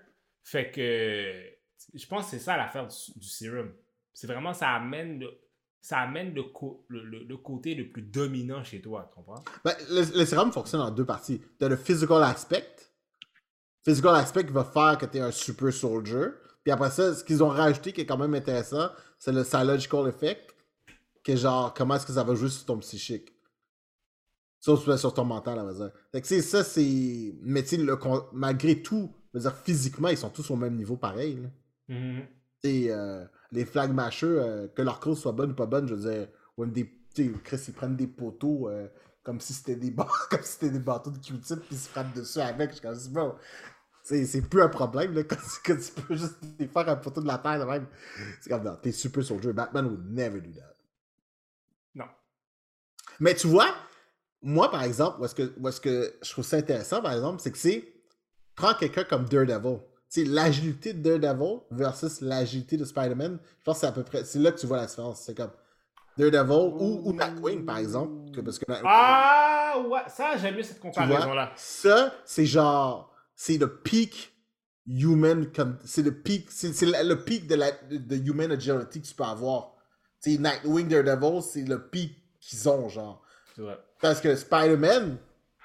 Fait 0.43 0.71
que 0.71 1.56
je 1.93 2.08
pense 2.08 2.25
que 2.25 2.32
c'est 2.32 2.39
ça 2.39 2.58
l'affaire 2.58 2.88
du, 2.88 3.19
du 3.19 3.28
sérum. 3.28 3.73
C'est 4.13 4.28
vraiment, 4.28 4.54
ça 4.54 4.69
amène 4.73 5.19
le, 5.19 5.39
ça 5.86 6.00
amène 6.00 6.34
le, 6.34 6.43
le, 6.89 7.04
le- 7.04 7.24
le 7.26 7.38
côté 7.38 7.76
le 7.76 7.91
plus 7.91 8.02
dominant 8.02 8.63
chez 8.63 8.82
toi, 8.82 9.08
tu 9.08 9.15
comprends? 9.15 9.43
Ben, 9.63 9.76
le, 9.91 10.17
le 10.17 10.26
sérum 10.26 10.52
fonctionne 10.52 10.82
en 10.82 10.89
deux 10.89 11.06
parties. 11.06 11.39
T'as 11.60 11.69
le 11.69 11.76
physical 11.76 12.24
aspect. 12.24 12.67
Physical 13.84 14.15
aspect 14.15 14.45
va 14.45 14.63
faire 14.63 14.98
que 14.98 15.06
t'es 15.06 15.19
un 15.19 15.30
super 15.30 15.71
soldier. 15.71 16.26
Puis 16.63 16.71
après 16.71 16.89
ça, 16.89 17.13
ce 17.13 17.24
qu'ils 17.24 17.43
ont 17.43 17.50
rajouté 17.50 17.93
qui 17.93 18.02
est 18.02 18.06
quand 18.08 18.17
même 18.17 18.34
intéressant, 18.34 18.89
c'est 19.19 19.32
le 19.32 19.43
psychological 19.43 20.08
effect. 20.08 20.56
Que 21.24 21.36
genre, 21.36 21.71
comment 21.74 21.95
est-ce 21.98 22.08
que 22.08 22.13
ça 22.13 22.24
va 22.24 22.34
jouer 22.34 22.50
sur 22.50 22.65
ton 22.65 22.80
psychique? 22.80 23.32
Sur, 24.60 24.82
sur- 24.82 24.98
sur 24.98 25.13
ton 25.13 25.26
mental, 25.26 25.63
va 25.63 25.71
dire. 25.74 25.91
Fait 26.12 26.21
que 26.21 26.26
c'est 26.28 26.41
ça, 26.41 26.63
c'est. 26.63 27.36
Mais 27.43 27.63
tu 27.63 27.78
malgré 28.34 28.82
tout, 28.82 29.13
je 29.34 29.38
veux 29.38 29.41
dire, 29.43 29.56
physiquement, 29.63 30.10
ils 30.10 30.17
sont 30.17 30.32
tous 30.32 30.50
au 30.50 30.56
même 30.56 30.76
niveau 30.76 30.98
pareil. 30.98 31.48
Tu 31.88 32.89
euh, 32.89 33.24
les 33.56 33.65
flag 33.65 33.91
mashers, 33.94 34.28
euh, 34.28 34.68
que 34.68 34.82
leur 34.82 35.00
cause 35.00 35.20
soit 35.20 35.32
bonne 35.32 35.52
ou 35.52 35.56
pas 35.56 35.65
bonne, 35.65 35.88
je 35.88 35.96
veux 35.96 36.12
dire, 36.12 36.28
ou 36.58 36.65
des, 36.65 36.86
tu 37.13 37.26
sais, 37.26 37.32
Chris, 37.44 37.60
ils 37.68 37.74
prennent 37.74 37.96
des 37.96 38.08
poteaux 38.08 38.70
euh, 38.70 38.88
comme 39.24 39.39
si 39.39 39.54
c'était 39.54 39.76
des, 39.76 39.94
comme 40.30 40.41
si 40.44 40.52
c'était 40.54 40.70
des 40.72 40.80
bateaux 40.80 41.12
de 41.12 41.18
Q-tip 41.18 41.60
puis 41.60 41.68
ils 41.72 41.78
se 41.78 41.89
frappent 41.89 42.13
dessus 42.13 42.39
avec. 42.39 42.70
Je 42.70 42.76
suis 42.76 42.82
comme, 42.84 42.96
c'est 42.96 43.12
bon. 43.12 43.36
C'est 44.04 44.26
c'est 44.28 44.41
plus 44.44 44.62
un 44.62 44.70
problème, 44.70 45.13
là, 45.13 45.24
quand, 45.30 45.36
tu- 45.38 45.62
quand 45.74 45.78
tu 45.80 46.02
peux 46.02 46.15
juste 46.15 46.38
les 46.60 46.68
faire 46.68 46.88
un 46.89 46.96
poteau 46.98 47.22
de 47.22 47.28
la 47.28 47.39
terre 47.39 47.65
même. 47.65 47.88
C'est 48.41 48.50
comme, 48.50 48.63
non, 48.63 48.78
t'es 48.82 48.91
super 48.91 49.24
soldier. 49.24 49.54
Batman 49.54 49.88
would 49.88 50.06
never 50.12 50.41
do 50.41 50.52
that. 50.52 50.76
Non. 51.96 52.06
Mais 53.20 53.36
tu 53.36 53.48
vois, 53.48 53.74
moi, 54.41 54.70
par 54.70 54.84
exemple, 54.84 55.22
où 55.22 55.26
est-ce 55.26 55.36
que, 55.36 55.54
où 55.58 55.70
que 55.82 56.13
je 56.22 56.32
trouve 56.32 56.46
ça 56.46 56.58
intéressant, 56.58 57.02
par 57.02 57.13
exemple, 57.13 57.41
c'est 57.41 57.52
que 57.52 57.58
c'est. 57.58 57.94
Prends 58.56 58.74
quelqu'un 58.76 59.04
comme 59.04 59.26
Daredevil. 59.26 59.80
L'agilité 60.18 60.94
de 60.94 61.18
Daredevil 61.18 61.60
versus 61.72 62.22
l'agilité 62.22 62.78
de 62.78 62.86
Spider-Man, 62.86 63.38
je 63.60 63.63
pense 63.63 63.76
que 63.78 63.82
c'est 63.82 63.88
à 63.88 63.91
peu 63.91 64.04
près. 64.04 64.24
C'est 64.24 64.39
là 64.39 64.52
que 64.52 64.60
tu 64.60 64.65
vois 64.68 64.78
la 64.78 64.86
différence. 64.86 65.22
C'est 65.22 65.36
comme 65.36 65.52
Daredevil 66.18 66.74
ou, 66.80 67.02
ou 67.06 67.13
Nightwing, 67.13 67.65
par 67.65 67.78
exemple. 67.78 68.32
que- 68.32 68.39
parce 68.41 68.58
que 68.58 68.65
Nightwing, 68.70 68.89
Ah, 68.89 69.84
ouais, 69.89 70.00
ça, 70.08 70.38
j'aime 70.38 70.56
mieux 70.56 70.63
cette 70.63 70.80
comparaison-là. 70.80 71.52
ça, 71.58 72.13
c'est 72.26 72.46
genre. 72.46 73.13
C'est 73.36 73.58
le 73.58 73.82
peak 73.82 74.34
human. 74.88 75.52
C'est 75.84 76.02
le 76.04 76.13
peak. 76.22 76.50
C'est 76.50 76.70
le 76.86 77.15
peak 77.15 77.48
de, 77.48 77.56
la, 77.56 77.72
de, 77.72 78.15
human 78.15 78.52
agility 78.52 79.02
que 79.02 79.08
tu 79.08 79.13
peux 79.15 79.24
avoir. 79.26 79.74
Tu 80.24 80.34
sais, 80.36 80.38
Nightwing, 80.39 80.88
Daredevil, 80.88 81.41
c'est 81.41 81.63
le 81.63 81.89
peak 81.89 82.15
qu'ils 82.39 82.70
ont, 82.70 82.88
genre. 82.88 83.22
C'est 83.54 83.62
vrai. 83.63 83.78
Parce 84.00 84.22
que 84.22 84.34
Spider-Man, 84.36 85.18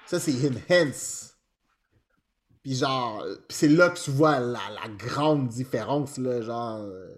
ça 0.07 0.19
c'est 0.19 0.33
enhance. 0.33 1.29
Puis 2.63 2.75
genre, 2.75 3.21
euh, 3.23 3.35
c'est 3.49 3.67
là 3.67 3.89
que 3.89 3.99
tu 3.99 4.11
vois 4.11 4.39
la, 4.39 4.59
la 4.81 4.87
grande 4.97 5.47
différence, 5.47 6.17
là, 6.17 6.41
genre. 6.41 6.77
euh, 6.81 7.15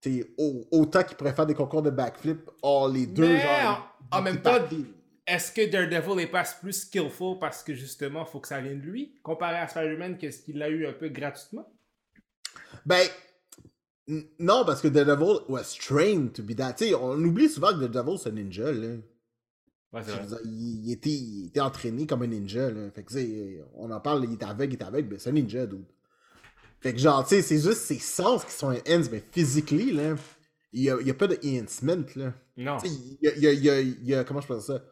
t'sais, 0.00 0.32
au- 0.38 0.66
autant 0.70 1.02
qu'ils 1.02 1.16
pourraient 1.16 1.34
faire 1.34 1.46
des 1.46 1.54
concours 1.54 1.82
de 1.82 1.90
backflip, 1.90 2.50
oh, 2.62 2.90
les 2.92 3.06
deux, 3.06 3.36
Mais 3.36 3.40
genre. 3.40 3.86
en- 4.12 4.22
même 4.22 4.40
party. 4.42 4.86
Est-ce 5.26 5.52
que 5.52 5.70
Daredevil 5.70 6.20
est 6.20 6.26
pas 6.26 6.42
plus 6.60 6.72
skillful 6.72 7.38
parce 7.38 7.62
que 7.62 7.72
justement, 7.74 8.24
faut 8.24 8.40
que 8.40 8.48
ça 8.48 8.60
vienne 8.60 8.80
de 8.80 8.86
lui, 8.86 9.14
comparé 9.22 9.56
à 9.58 9.68
Spider-Man, 9.68 10.18
qu'est-ce 10.18 10.42
qu'il 10.42 10.60
a 10.62 10.68
eu 10.68 10.86
un 10.86 10.92
peu 10.92 11.08
gratuitement? 11.08 11.66
Ben, 12.84 13.06
non, 14.40 14.64
parce 14.64 14.80
que 14.80 14.88
Daredevil 14.88 15.44
was 15.48 15.74
trained 15.78 16.32
to 16.32 16.42
be 16.42 16.54
that. 16.56 16.74
T'sais, 16.74 16.94
on 16.94 17.12
oublie 17.22 17.48
souvent 17.48 17.72
que 17.78 17.84
Daredevil 17.84 18.18
c'est 18.18 18.30
un 18.30 18.32
ninja, 18.32 18.72
là. 18.72 18.96
Ouais, 19.92 20.02
c'est 20.04 20.12
Je 20.12 20.16
vrai. 20.16 20.22
veux 20.22 20.26
dire, 20.28 20.40
il, 20.44 20.86
il 20.86 20.92
était, 20.92 21.10
il 21.10 21.46
était 21.46 21.60
entraîné 21.60 22.06
comme 22.06 22.22
un 22.22 22.26
ninja, 22.28 22.70
là. 22.70 22.90
Fait 22.92 23.02
que, 23.02 23.12
on 23.74 23.90
en 23.90 24.00
parle, 24.00 24.24
il 24.24 24.32
est 24.32 24.42
aveugle, 24.42 24.74
il 24.74 24.78
est 24.78 24.84
aveugle, 24.84 25.08
ben 25.08 25.18
c'est 25.18 25.30
un 25.30 25.32
ninja, 25.32 25.66
dude. 25.66 25.84
Fait 26.80 26.92
que, 26.92 26.98
genre, 26.98 27.22
tu 27.24 27.36
sais, 27.36 27.42
c'est 27.42 27.58
juste 27.60 27.82
ses 27.82 27.98
sens 27.98 28.44
qui 28.44 28.52
sont 28.52 28.68
enhanced, 28.68 29.10
mais 29.12 29.22
physically, 29.32 29.92
là, 29.92 30.14
il 30.72 30.82
y 30.82 30.90
a, 30.90 30.96
a 30.96 31.14
pas 31.14 31.26
de 31.26 31.38
enhancement, 31.44 32.04
là. 32.16 32.34
Non. 32.56 32.78
Il 32.84 33.18
y 33.22 33.28
a, 33.28 33.52
il 33.52 33.64
y 33.64 33.70
a, 33.70 33.80
il 33.80 34.08
y 34.08 34.24
comment 34.24 34.40
je 34.40 34.60
ça? 34.60 34.82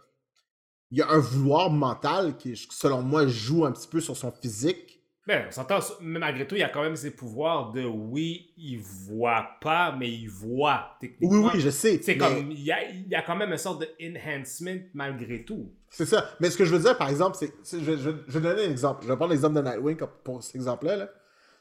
Il 0.91 0.99
y 0.99 1.03
a 1.03 1.11
un 1.11 1.19
vouloir 1.19 1.71
mental 1.71 2.37
qui, 2.37 2.57
selon 2.71 3.03
moi, 3.03 3.27
joue 3.27 3.65
un 3.67 3.73
petit 3.73 3.89
peu 3.89 4.01
sur 4.01 4.17
son 4.17 4.33
physique. 4.33 4.98
Ben, 5.29 5.45
on 5.47 5.51
s'entend, 5.51 5.79
mais 6.01 6.19
malgré 6.19 6.47
tout, 6.47 6.55
il 6.55 6.61
y 6.61 6.65
a 6.65 6.71
quand 6.71 6.83
même 6.83 6.97
ses 6.97 7.11
pouvoirs 7.11 7.71
de 7.73 7.85
oui, 7.85 8.51
il 8.57 8.79
voit 8.81 9.47
pas, 9.61 9.95
mais 9.95 10.11
il 10.11 10.27
voit 10.29 10.97
Oui, 11.03 11.09
techniquement. 11.09 11.51
oui, 11.53 11.61
je 11.61 11.69
sais. 11.69 12.01
C'est 12.03 12.15
mais- 12.15 12.19
comme, 12.19 12.51
il 12.51 12.63
y 12.63 12.73
a, 12.73 12.83
il 12.91 13.07
y 13.09 13.15
a 13.15 13.21
quand 13.21 13.37
même 13.37 13.51
une 13.53 13.59
sorte 13.59 13.83
de 13.83 13.89
enhancement 14.03 14.77
malgré 14.95 15.45
tout. 15.45 15.71
C'est 15.91 16.07
ça. 16.07 16.31
Mais 16.41 16.49
ce 16.49 16.57
que 16.57 16.65
je 16.65 16.75
veux 16.75 16.81
dire, 16.83 16.97
par 16.97 17.11
exemple, 17.11 17.37
c'est. 17.39 17.53
c'est- 17.63 17.81
Je, 17.81 17.97
je- 17.99 18.11
je 18.27 18.39
vais 18.39 18.49
donner 18.49 18.65
un 18.67 18.71
exemple. 18.71 19.03
Je 19.03 19.09
vais 19.09 19.17
prendre 19.17 19.31
l'exemple 19.33 19.57
de 19.57 19.61
Nightwing 19.63 19.99
pour 20.25 20.43
cet 20.43 20.55
exemple-là. 20.57 20.97
là. 20.97 21.09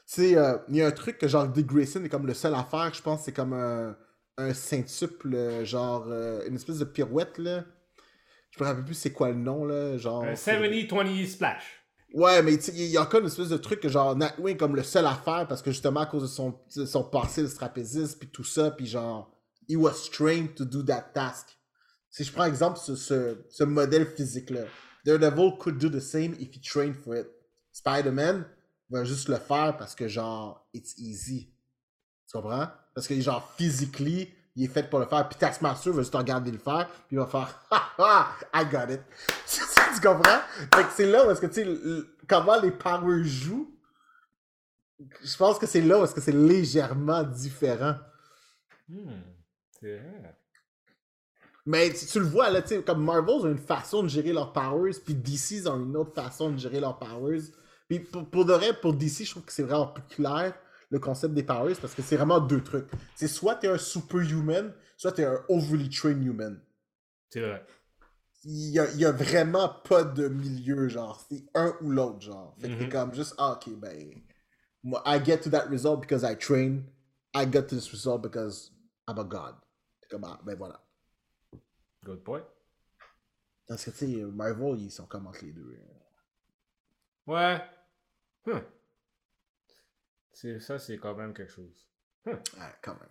C'est. 0.06 0.34
euh, 0.38 0.56
Il 0.70 0.76
y 0.76 0.82
a 0.82 0.86
un 0.86 0.90
truc 0.90 1.18
que 1.18 1.28
genre 1.28 1.46
Dick 1.46 1.66
Grayson 1.66 2.02
est 2.02 2.08
comme 2.08 2.26
le 2.26 2.32
seul 2.34 2.54
à 2.54 2.64
faire, 2.64 2.90
je 2.94 3.02
pense, 3.02 3.24
c'est 3.24 3.32
comme 3.34 3.52
un, 3.52 3.94
un 4.38 4.54
centuple, 4.54 5.34
euh, 5.34 5.64
genre 5.66 6.06
euh, 6.08 6.40
une 6.48 6.54
espèce 6.54 6.78
de 6.78 6.86
pirouette, 6.86 7.36
là. 7.36 7.64
Je 8.50 8.62
me 8.64 8.66
rappelle 8.68 8.84
plus 8.86 8.94
c'est 8.94 9.12
quoi 9.12 9.28
le 9.28 9.34
nom, 9.34 9.66
là. 9.66 9.98
Genre. 9.98 10.24
Un 10.24 10.34
c'est- 10.34 10.58
70-20 10.58 11.26
splash. 11.26 11.77
Ouais, 12.14 12.42
mais 12.42 12.54
il 12.54 12.86
y 12.86 12.96
a 12.96 13.02
encore 13.02 13.20
une 13.20 13.26
espèce 13.26 13.50
de 13.50 13.58
truc 13.58 13.80
que 13.80 13.88
genre 13.88 14.16
Nightwing 14.16 14.56
comme 14.56 14.74
le 14.74 14.82
seul 14.82 15.06
à 15.06 15.14
faire 15.14 15.46
parce 15.46 15.60
que 15.60 15.70
justement 15.70 16.00
à 16.00 16.06
cause 16.06 16.22
de 16.22 16.26
son, 16.26 16.58
son 16.68 17.04
passé 17.04 17.42
de 17.42 17.48
trapéziste 17.48 18.18
puis 18.18 18.28
tout 18.28 18.44
ça, 18.44 18.70
puis 18.70 18.86
genre, 18.86 19.30
he 19.68 19.76
was 19.76 20.08
trained 20.10 20.54
to 20.54 20.64
do 20.64 20.82
that 20.82 21.10
task. 21.12 21.58
Si 22.10 22.24
je 22.24 22.32
prends 22.32 22.46
exemple 22.46 22.78
ce, 22.78 22.96
ce, 22.96 23.44
ce 23.50 23.64
modèle 23.64 24.06
physique-là, 24.06 24.64
Daredevil 25.04 25.58
could 25.58 25.78
do 25.78 25.90
the 25.90 26.00
same 26.00 26.34
if 26.40 26.54
he 26.54 26.60
trained 26.60 26.96
for 26.96 27.14
it. 27.14 27.26
Spider-Man 27.72 28.46
va 28.90 29.04
juste 29.04 29.28
le 29.28 29.36
faire 29.36 29.76
parce 29.76 29.94
que 29.94 30.08
genre, 30.08 30.66
it's 30.72 30.96
easy. 30.98 31.52
Tu 32.26 32.32
comprends? 32.32 32.68
Parce 32.94 33.06
que 33.06 33.20
genre, 33.20 33.52
physically, 33.56 34.28
il 34.58 34.64
est 34.64 34.68
fait 34.68 34.90
pour 34.90 34.98
le 34.98 35.06
faire. 35.06 35.28
Puis 35.28 35.38
Taskmaster 35.38 35.92
va 35.92 36.02
juste 36.02 36.14
regarder 36.14 36.50
le 36.50 36.58
faire, 36.58 36.88
puis 36.88 37.16
il 37.16 37.18
va 37.18 37.26
faire 37.26 37.62
Ha 37.70 37.92
ha, 37.98 38.36
I 38.54 38.64
got 38.66 38.92
it. 38.92 39.00
tu 39.94 40.00
comprends? 40.00 40.40
Fait 40.74 40.82
que 40.82 40.90
c'est 40.94 41.06
là 41.06 41.26
où 41.26 41.30
est-ce 41.30 41.40
que 41.40 41.46
tu 41.46 41.64
sais, 41.64 42.06
comment 42.26 42.60
les 42.60 42.72
powers 42.72 43.24
jouent. 43.24 43.72
Je 44.98 45.36
pense 45.36 45.58
que 45.58 45.66
c'est 45.66 45.80
là 45.80 45.98
parce 45.98 46.12
que 46.12 46.20
c'est 46.20 46.32
légèrement 46.32 47.22
différent. 47.22 47.94
Hmm, 48.88 49.20
c'est 49.80 49.96
vrai. 49.96 50.36
Mais 51.64 51.92
tu, 51.92 52.06
tu 52.06 52.18
le 52.18 52.26
vois, 52.26 52.50
là, 52.50 52.60
tu 52.62 52.68
sais, 52.68 52.82
comme 52.82 53.04
Marvel 53.04 53.34
ont 53.36 53.46
une 53.46 53.58
façon 53.58 54.02
de 54.02 54.08
gérer 54.08 54.32
leurs 54.32 54.52
powers, 54.52 54.94
puis 55.04 55.14
DC 55.14 55.66
ont 55.68 55.84
une 55.84 55.96
autre 55.96 56.14
façon 56.14 56.50
de 56.50 56.56
gérer 56.56 56.80
leurs 56.80 56.98
powers. 56.98 57.42
Puis 57.88 58.00
pour, 58.00 58.28
pour 58.28 58.44
de 58.44 58.54
vrai, 58.54 58.72
pour 58.72 58.92
DC, 58.92 59.24
je 59.24 59.30
trouve 59.30 59.44
que 59.44 59.52
c'est 59.52 59.62
vraiment 59.62 59.86
plus 59.86 60.02
clair 60.16 60.54
le 60.90 60.98
concept 60.98 61.34
des 61.34 61.42
powers 61.42 61.76
parce 61.80 61.94
que 61.94 62.02
c'est 62.02 62.16
vraiment 62.16 62.40
deux 62.40 62.62
trucs. 62.62 62.88
C'est 63.14 63.28
soit 63.28 63.56
t'es 63.56 63.68
un 63.68 63.78
superhuman, 63.78 64.72
soit 64.96 65.12
t'es 65.12 65.24
un 65.24 65.44
overly 65.48 65.88
trained 65.90 66.22
human. 66.24 66.60
C'est 67.30 67.40
vrai. 67.40 67.64
Il 68.44 68.70
y 68.70 68.78
a, 68.78 68.90
il 68.92 68.98
y 69.00 69.04
a 69.04 69.12
vraiment 69.12 69.68
pas 69.68 70.04
de 70.04 70.28
milieu, 70.28 70.88
genre. 70.88 71.20
C'est 71.28 71.44
un 71.54 71.74
ou 71.82 71.90
l'autre, 71.90 72.20
genre. 72.20 72.54
Fait 72.60 72.68
que 72.68 72.74
t'es 72.78 72.84
Mhm. 72.84 72.90
comme 72.92 73.14
juste, 73.14 73.34
ah, 73.36 73.52
ok, 73.52 73.74
ben. 73.78 74.14
Moi, 74.84 75.02
I 75.04 75.22
get 75.22 75.38
to 75.40 75.50
that 75.50 75.66
result 75.68 76.00
because 76.00 76.22
I 76.24 76.36
train. 76.36 76.84
I 77.34 77.44
got 77.46 77.62
to 77.68 77.74
this 77.76 77.90
result 77.90 78.22
because 78.22 78.72
I'm 79.08 79.18
a 79.18 79.24
god. 79.24 79.56
T'es 80.00 80.08
comme, 80.08 80.24
ah, 80.24 80.40
ben 80.44 80.56
voilà. 80.56 80.80
Good 82.04 82.22
point. 82.22 82.44
Parce 83.66 83.84
que, 83.84 83.90
tu 83.90 83.96
sais, 83.98 84.24
Marvel, 84.24 84.80
ils 84.80 84.90
sont 84.90 85.04
comme 85.06 85.26
entre 85.26 85.44
les 85.44 85.52
deux. 85.52 85.76
Ouais. 87.26 87.60
Hmm. 88.46 88.60
C'est, 90.40 90.60
ça, 90.60 90.78
c'est 90.78 90.98
quand 90.98 91.16
même 91.16 91.34
quelque 91.34 91.50
chose. 91.52 91.88
Ouais, 92.24 92.38
quand 92.80 92.94
même. 92.94 93.08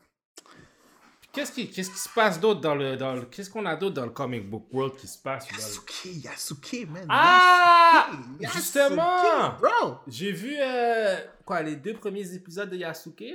Qu'est-ce 1.33 1.51
qui, 1.51 1.69
qu'est-ce 1.69 1.89
qui 1.91 1.97
se 1.97 2.07
passe 2.07 2.39
d'autre 2.39 2.61
dans 2.61 2.73
le, 2.73 2.95
dans 2.95 3.15
le- 3.15 3.25
Qu'est-ce 3.25 3.49
qu'on 3.49 3.65
a 3.65 3.75
d'autre 3.75 3.95
dans 3.95 4.05
le 4.05 4.11
comic 4.11 4.49
book 4.49 4.67
world 4.71 4.95
qui 4.95 5.07
se 5.07 5.17
passe? 5.21 5.51
le- 5.51 5.57
Yasuke, 5.57 6.05
Yasuke, 6.23 6.87
man. 6.87 7.05
Ah! 7.09 8.11
Yasuke, 8.11 8.41
Yasuke, 8.41 8.55
Justement! 8.55 9.57
Bro! 9.59 9.97
J'ai 10.07 10.31
vu, 10.31 10.55
euh, 10.57 11.17
quoi, 11.43 11.61
les 11.63 11.75
deux 11.75 11.95
premiers 11.95 12.33
épisodes 12.33 12.69
de 12.69 12.77
Yasuke? 12.77 13.25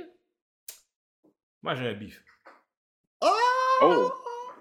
Moi, 1.61 1.75
j'ai 1.75 1.89
un 1.89 1.93
bif. 1.93 2.23
Oh! 3.21 3.29
Oh! 3.83 4.11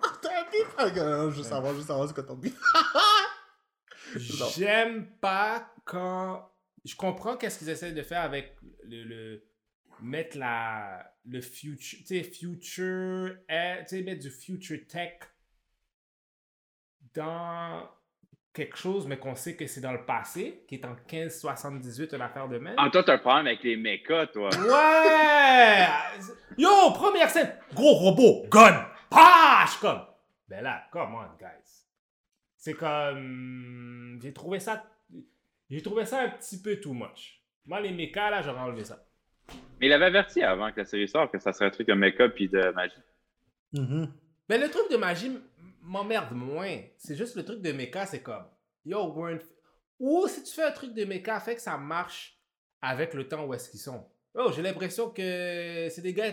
T'as 0.21 0.43
un 0.43 0.51
bif? 0.51 0.75
Ah, 0.77 0.89
veux 0.89 1.43
savoir, 1.43 1.73
je 1.73 1.79
veux 1.79 1.87
savoir 1.87 2.07
c'est 2.07 2.15
quoi 2.15 2.25
ton 2.25 2.35
bif? 2.37 2.55
Non. 4.39 4.47
J'aime 4.55 5.07
pas 5.23 5.73
quand. 5.87 6.52
Je 6.85 6.97
comprends 6.97 7.37
qu'est-ce 7.37 7.59
qu'ils 7.59 7.69
essaient 7.71 7.93
de 7.93 8.03
faire 8.03 8.23
avec 8.23 8.57
le. 8.85 9.05
le- 9.05 9.45
mettre 10.01 10.37
la. 10.39 11.09
Le 11.25 11.41
future. 11.41 11.99
Tu 12.01 12.07
sais, 12.07 12.23
future. 12.25 13.37
eh, 13.49 13.77
Tu 13.89 13.97
sais, 13.97 14.03
mettre 14.03 14.21
du 14.23 14.31
future 14.31 14.81
tech 14.89 15.13
dans 17.15 17.89
quelque 18.53 18.77
chose, 18.77 19.07
mais 19.07 19.19
qu'on 19.19 19.35
sait 19.35 19.57
que 19.57 19.67
c'est 19.67 19.81
dans 19.81 19.93
le 19.93 20.05
passé, 20.05 20.65
qui 20.69 20.75
est 20.77 20.85
en 20.85 20.91
1578, 20.95 22.13
une 22.15 22.21
affaire 22.21 22.49
de 22.49 22.59
même. 22.59 22.75
Ah, 22.79 22.89
toi, 22.91 23.03
t'as 23.03 23.15
un 23.15 23.19
problème 23.19 23.47
avec 23.47 23.63
les 23.63 23.77
mechas, 23.77 24.27
toi. 24.29 24.51
Ouais! 24.51 25.87
Yo, 26.59 26.69
première 26.93 27.31
scène! 27.31 27.55
Gros 27.75 27.95
robot, 27.95 28.47
gun! 28.51 28.87
Suis 29.69 29.81
comme. 29.81 30.03
Ben 30.49 30.63
là, 30.63 30.87
come 30.91 31.15
on, 31.15 31.37
guys. 31.39 31.87
C'est 32.57 32.75
comme. 32.75 34.19
J'ai 34.23 34.33
trouvé 34.33 34.59
ça. 34.61 34.85
J'ai 35.73 35.81
trouvé 35.83 36.05
ça 36.05 36.21
un 36.21 36.29
petit 36.29 36.61
peu 36.61 36.77
too 36.81 36.93
much. 36.93 37.43
Moi, 37.65 37.81
les 37.81 37.93
mechas, 37.93 38.31
là, 38.31 38.43
j'aurais 38.43 38.61
enlevé 38.61 38.85
ça. 38.85 39.03
Mais 39.81 39.87
il 39.87 39.93
avait 39.95 40.05
averti 40.05 40.43
avant 40.43 40.71
que 40.71 40.81
la 40.81 40.85
série 40.85 41.09
sorte 41.09 41.33
que 41.33 41.39
ça 41.39 41.53
serait 41.55 41.65
un 41.65 41.71
truc 41.71 41.89
de 41.89 41.95
mecha 41.95 42.29
puis 42.29 42.47
de 42.49 42.71
magie. 42.73 42.95
Mais 44.49 44.59
le 44.59 44.69
truc 44.69 44.91
de 44.91 44.97
magie 44.99 45.33
m'emmerde 45.81 46.33
moins. 46.33 46.79
C'est 46.99 47.17
juste 47.17 47.37
le 47.37 47.45
truc 47.45 47.63
de 47.63 47.73
mecha, 47.73 48.05
c'est 48.05 48.23
comme. 48.23 48.45
Yo, 48.85 49.13
we're 49.15 49.37
in- 49.37 49.47
Ou 49.99 50.27
si 50.29 50.43
tu 50.45 50.53
fais 50.53 50.65
un 50.65 50.73
truc 50.73 50.93
de 50.93 51.05
mecha, 51.07 51.41
fait 51.41 51.55
que 51.55 51.61
ça 51.63 51.79
marche 51.79 52.39
avec 52.83 53.15
le 53.15 53.27
temps 53.27 53.47
où 53.47 53.55
est-ce 53.55 53.71
qu'ils 53.71 53.81
sont. 53.81 54.07
Oh, 54.35 54.51
j'ai 54.55 54.61
l'impression 54.63 55.09
que 55.11 55.89
c'est 55.91 56.03
des 56.03 56.13
gars, 56.13 56.33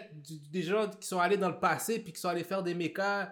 des 0.52 0.62
gens 0.64 0.90
qui 0.90 1.08
sont 1.08 1.20
allés 1.20 1.38
dans 1.38 1.50
le 1.50 1.60
passé 1.60 2.00
puis 2.04 2.12
qui 2.12 2.20
sont 2.20 2.28
allés 2.30 2.44
faire 2.44 2.64
des 2.64 2.74
mechas 2.74 3.32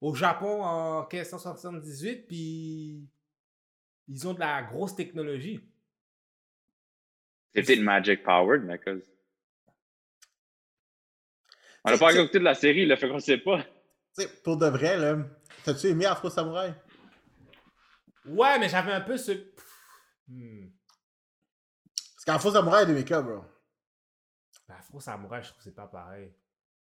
au 0.00 0.14
Japon 0.14 0.62
en 0.62 1.06
1578 1.06 2.26
puis 2.26 3.08
ils 4.08 4.26
ont 4.26 4.34
de 4.34 4.40
la 4.40 4.62
grosse 4.62 4.94
technologie. 4.96 5.60
C'est 7.54 7.62
peut-être 7.62 7.80
Magic 7.82 8.22
Powered 8.22 8.62
mechas. 8.64 8.96
On 11.84 11.90
n'a 11.90 11.98
pas 11.98 12.12
c'est- 12.12 12.22
écouté 12.22 12.38
de 12.38 12.44
la 12.44 12.54
série, 12.54 12.86
là, 12.86 12.96
fait 12.96 13.08
qu'on 13.08 13.18
sait 13.20 13.38
pas. 13.38 13.62
Tu 13.62 14.22
sais, 14.24 14.28
pour 14.42 14.56
de 14.56 14.66
vrai, 14.66 14.96
là, 14.96 15.16
t'as-tu 15.64 15.86
aimé 15.88 16.06
Afro 16.06 16.28
Samurai? 16.28 16.74
Ouais, 18.26 18.58
mais 18.58 18.68
j'avais 18.68 18.92
un 18.92 19.00
peu 19.00 19.16
ce. 19.16 19.32
Hmm. 20.26 20.66
Parce 22.14 22.24
qu'Afro 22.26 22.50
Samurai, 22.52 22.82
a 22.82 22.84
des 22.84 22.92
mechas, 22.92 23.22
bro. 23.22 23.42
Afro 24.68 25.00
Samurai, 25.00 25.42
je 25.42 25.48
trouve 25.48 25.58
que 25.58 25.64
c'est 25.64 25.74
pas 25.74 25.86
pareil. 25.86 26.30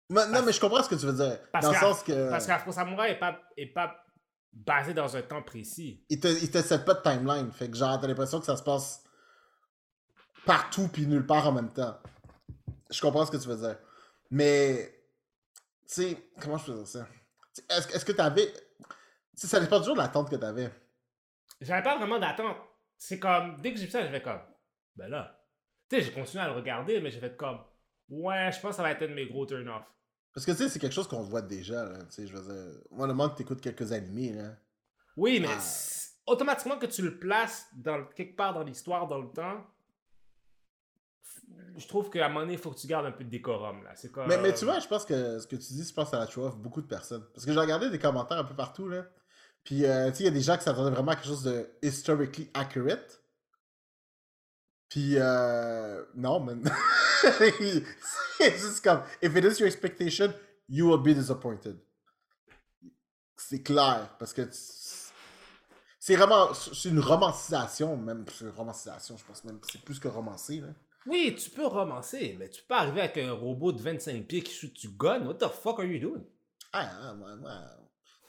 Mais- 0.09 0.27
non, 0.29 0.43
mais 0.43 0.53
je 0.53 0.61
comprends 0.61 0.83
ce 0.83 0.89
que 0.89 0.95
tu 0.95 1.05
veux 1.05 1.13
dire. 1.13 1.39
Parce 1.53 1.67
dans 1.67 1.73
le 1.73 1.79
sens 1.79 2.03
que. 2.03 2.31
Parce 2.31 2.47
qu'Afro 2.47 2.73
Samurai 2.73 3.11
est 3.11 3.19
pas, 3.19 3.43
est 3.57 3.67
pas 3.67 4.06
basé 4.57 4.95
dans 4.95 5.17
un 5.17 5.23
temps 5.23 5.43
précis. 5.43 6.03
il 6.09 6.19
te, 6.19 6.29
il 6.29 6.51
te 6.51 6.63
set 6.63 6.85
pas 6.85 6.95
de 6.95 7.03
timeline. 7.03 7.53
Fait 7.53 7.71
que 7.71 7.77
genre, 7.77 8.01
t'as 8.01 8.07
l'impression 8.07 8.41
que 8.41 8.47
ça 8.47 8.57
se 8.57 8.63
passe 8.63 9.05
partout 10.47 10.89
puis 10.89 11.07
nulle 11.07 11.27
part 11.27 11.47
en 11.47 11.53
même 11.53 11.73
temps. 11.73 11.99
Je 12.91 13.01
comprends 13.01 13.27
ce 13.27 13.31
que 13.31 13.37
tu 13.37 13.49
veux 13.49 13.57
dire. 13.57 13.77
Mais, 14.31 15.03
tu 15.87 15.95
sais, 15.95 16.31
comment 16.41 16.57
je 16.57 16.67
peux 16.67 16.75
dire 16.75 16.87
ça? 16.87 17.07
Est-ce, 17.69 18.05
que 18.05 18.13
t'avais. 18.13 18.53
Tu 18.53 18.55
sais, 19.35 19.47
ça 19.47 19.61
dépend 19.61 19.79
toujours 19.79 19.95
de 19.95 20.01
l'attente 20.01 20.31
que 20.31 20.37
t'avais. 20.37 20.73
J'avais 21.61 21.83
pas 21.83 21.97
vraiment 21.97 22.19
d'attente. 22.19 22.57
C'est 22.97 23.19
comme, 23.19 23.61
dès 23.61 23.73
que 23.73 23.79
j'ai 23.79 23.87
vu 23.87 23.91
ça, 23.91 24.03
j'ai 24.03 24.11
fait 24.11 24.23
comme, 24.23 24.41
ben 24.95 25.09
là. 25.09 25.39
Tu 25.89 25.97
sais, 25.97 26.03
j'ai 26.03 26.13
continué 26.13 26.43
à 26.43 26.49
le 26.49 26.55
regarder, 26.55 27.01
mais 27.01 27.11
j'ai 27.11 27.21
fait 27.21 27.37
comme, 27.37 27.61
ouais, 28.09 28.51
je 28.53 28.61
pense 28.61 28.71
que 28.71 28.77
ça 28.77 28.83
va 28.83 28.93
être 28.93 29.03
un 29.03 29.09
de 29.09 29.15
mes 29.15 29.27
gros 29.27 29.47
turn-off. 29.47 29.85
Parce 30.37 30.45
que, 30.45 30.51
tu 30.53 30.59
sais, 30.59 30.69
c'est 30.69 30.79
quelque 30.79 30.93
chose 30.93 31.09
qu'on 31.09 31.23
voit 31.23 31.41
déjà, 31.41 31.83
là. 31.87 31.97
Tu 32.01 32.05
sais, 32.11 32.27
je 32.27 32.37
veux 32.37 32.43
dire. 32.43 32.83
Moi, 32.91 33.07
le 33.07 33.15
moment 33.15 33.31
que 33.31 33.39
t'écoutes 33.39 33.63
quelques 33.63 33.93
animés, 33.93 34.35
là. 34.35 34.55
Oui, 35.17 35.41
mais 35.41 35.49
Ah. 35.49 35.63
automatiquement 36.27 36.77
que 36.79 36.85
tu 36.85 37.01
le 37.01 37.19
places 37.19 37.65
dans, 37.75 38.05
quelque 38.05 38.37
part 38.37 38.53
dans 38.53 38.63
l'histoire, 38.63 39.09
dans 39.09 39.19
le 39.19 39.31
temps, 39.31 39.65
je 41.79 41.89
trouve 41.89 42.11
qu'à 42.11 42.27
un 42.27 42.29
moment 42.29 42.41
donné, 42.41 42.53
il 42.53 42.59
faut 42.59 42.71
que 42.71 42.79
tu 42.79 42.87
gardes 42.87 43.07
un 43.07 43.13
peu 43.13 43.25
de 43.25 43.31
décorum, 43.31 43.83
là. 43.83 43.93
C'est 43.97 44.13
comme... 44.13 44.29
Mais, 44.29 44.37
mais 44.37 44.53
tu 44.53 44.67
vois, 44.67 44.79
je 44.79 44.87
pense 44.87 45.07
que 45.07 45.39
ce 45.39 45.47
que 45.47 45.57
tu 45.57 45.73
dis, 45.73 45.87
je 45.89 45.95
pense 45.95 46.13
à 46.13 46.19
la 46.19 46.27
true 46.27 46.51
beaucoup 46.59 46.83
de 46.83 46.87
personnes. 46.87 47.25
Parce 47.33 47.47
que 47.47 47.53
j'ai 47.55 47.59
regardé 47.59 47.89
des 47.89 47.99
commentaires 47.99 48.37
un 48.37 48.45
peu 48.45 48.55
partout, 48.55 48.91
là. 48.91 49.07
Puis, 49.65 49.87
euh, 49.87 50.11
tu 50.11 50.17
sais, 50.17 50.23
il 50.25 50.27
y 50.27 50.29
a 50.29 50.33
des 50.33 50.43
gens 50.43 50.59
qui 50.59 50.65
s'attendaient 50.65 50.91
vraiment 50.95 51.13
à 51.13 51.17
quelque 51.17 51.29
chose 51.29 51.45
de 51.45 51.67
historically 51.81 52.51
accurate. 52.53 53.23
Puis, 54.91 55.15
euh, 55.17 56.05
non, 56.15 56.41
man. 56.41 56.63
c'est 58.39 58.59
juste 58.59 58.83
comme, 58.83 59.03
if 59.23 59.35
it 59.35 59.45
is 59.45 59.61
your 59.61 59.67
expectation, 59.67 60.33
you 60.69 60.89
will 60.89 61.01
be 61.01 61.15
disappointed. 61.17 61.79
C'est 63.37 63.63
clair, 63.63 64.15
parce 64.19 64.33
que 64.33 64.49
c'est 65.99 66.17
vraiment, 66.17 66.53
c'est 66.55 66.89
une 66.89 67.01
romancisation, 67.01 67.97
même, 67.97 68.25
c'est 68.33 68.45
une 68.45 68.51
romancisation, 68.51 69.17
je 69.17 69.25
pense 69.25 69.45
même, 69.45 69.59
c'est 69.71 69.83
plus 69.83 69.99
que 69.99 70.09
romancé, 70.09 70.61
là. 70.61 70.69
Oui, 71.07 71.37
tu 71.39 71.51
peux 71.51 71.67
romancer, 71.67 72.37
mais 72.39 72.49
tu 72.49 72.63
peux 72.63 72.69
pas 72.69 72.79
arriver 72.81 73.01
avec 73.01 73.19
un 73.19 73.33
robot 73.33 73.73
de 73.73 73.81
25 73.81 74.27
pieds 74.27 74.43
qui 74.43 74.53
shoot 74.53 74.73
du 74.73 74.89
gun. 74.89 75.25
What 75.25 75.35
the 75.35 75.49
fuck 75.49 75.79
are 75.79 75.85
you 75.85 76.01
doing? 76.01 76.25
Ah, 76.73 76.91
ah, 77.01 77.15
moi, 77.15 77.31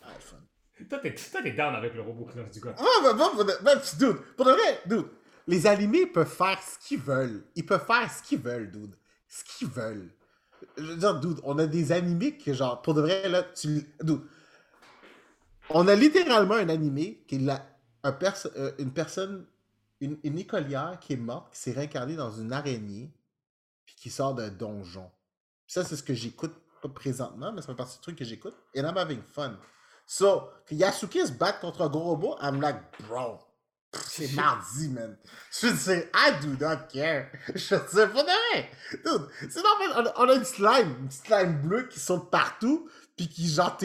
ah, 0.03 0.09
fun. 0.19 0.37
Toi, 0.87 0.99
t'es, 0.99 1.51
down 1.53 1.73
avec 1.75 1.95
le 1.95 2.01
robot 2.01 2.25
qui 2.25 2.37
lance 2.37 2.51
du 2.51 2.59
gun. 2.59 2.75
Mais 3.03 3.13
bon, 3.15 3.31
pour 3.31 3.45
de- 3.45 3.57
ben, 3.63 3.81
dude, 3.97 4.17
pour 4.35 4.45
de 4.45 4.51
vrai, 4.51 4.81
dude, 4.85 5.07
les 5.47 5.65
animés 5.65 6.05
peuvent 6.05 6.29
faire 6.31 6.61
ce 6.61 6.77
qu'ils 6.87 6.99
veulent. 6.99 7.43
Ils 7.55 7.65
peuvent 7.65 7.85
faire 7.85 8.11
ce 8.11 8.21
qu'ils 8.21 8.39
veulent, 8.39 8.69
dude. 8.69 8.95
Ce 9.29 9.43
qu'ils 9.43 9.67
veulent. 9.67 10.09
Je 10.77 10.83
veux 10.83 10.97
dire, 10.97 11.19
dude, 11.19 11.39
on 11.43 11.57
a 11.59 11.67
des 11.67 11.91
animés 11.91 12.37
que, 12.37 12.53
genre, 12.53 12.81
pour 12.81 12.93
de 12.93 13.01
vrai, 13.01 13.29
là, 13.29 13.43
tu. 13.43 13.87
Dude. 14.01 14.21
On 15.69 15.87
a 15.87 15.95
littéralement 15.95 16.55
un 16.55 16.69
animé 16.69 17.23
qui 17.27 17.35
est 17.35 17.39
la, 17.39 17.61
un 18.03 18.11
perso- 18.11 18.49
euh, 18.55 18.71
une 18.79 18.91
personne, 18.91 19.45
une, 19.99 20.17
une 20.23 20.39
écolière 20.39 20.97
qui 21.01 21.13
est 21.13 21.17
morte, 21.17 21.53
qui 21.53 21.59
s'est 21.59 21.73
réincarnée 21.73 22.15
dans 22.15 22.31
une 22.31 22.53
araignée, 22.53 23.11
puis 23.85 23.95
qui 23.95 24.09
sort 24.09 24.33
d'un 24.33 24.49
donjon. 24.49 25.11
Ça, 25.67 25.83
c'est 25.83 25.97
ce 25.97 26.03
que 26.03 26.13
j'écoute, 26.13 26.53
pas 26.81 26.89
présentement, 26.89 27.51
mais 27.51 27.61
ça 27.61 27.67
fait 27.67 27.75
partie 27.75 27.97
du 27.97 28.01
truc 28.01 28.17
que 28.17 28.23
j'écoute. 28.25 28.55
And 28.75 28.83
I'm 28.83 28.97
having 28.97 29.21
fun. 29.21 29.57
So, 30.05 30.49
que 30.65 30.73
Yasuke 30.73 31.19
se 31.27 31.33
batte 31.33 31.59
contre 31.59 31.81
un 31.81 31.89
gros 31.89 32.03
robot, 32.03 32.37
I'm 32.41 32.61
like, 32.61 32.77
bro, 33.07 33.39
c'est 33.93 34.33
mardi, 34.33 34.89
man. 34.89 35.17
Je 35.51 35.67
veux 35.67 35.95
dire, 35.95 36.07
I 36.13 36.31
do 36.41 36.49
not 36.59 36.87
care. 36.91 37.27
Je 37.55 37.75
veux 37.75 37.89
dire, 37.93 38.11
pour 38.11 38.23
de 38.23 38.29
c'est 39.49 39.63
normal, 39.63 40.13
on 40.17 40.29
a, 40.29 40.33
une 40.35 40.43
slime, 40.43 40.95
une 41.03 41.11
slime 41.11 41.61
bleue 41.61 41.87
qui 41.87 41.99
saute 41.99 42.29
partout, 42.29 42.89
puis 43.15 43.27
qui, 43.29 43.47
genre, 43.47 43.77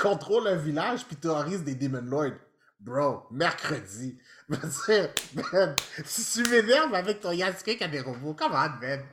contrôle 0.00 0.48
un 0.48 0.56
village, 0.56 1.04
puis 1.06 1.16
terrorise 1.16 1.62
des 1.62 1.74
Demon 1.74 2.02
Lords. 2.02 2.38
Bro, 2.80 3.26
mercredi. 3.30 4.18
Je 4.48 4.56
veux 4.56 4.68
dire, 4.86 5.10
man, 5.52 5.76
si 6.04 6.42
tu 6.42 6.48
m'énerves 6.48 6.94
avec 6.94 7.20
ton 7.20 7.30
Yasuke 7.30 7.82
a 7.82 7.88
des 7.88 8.00
robots, 8.00 8.34
come 8.34 8.52
on, 8.52 8.80
man. 8.80 9.04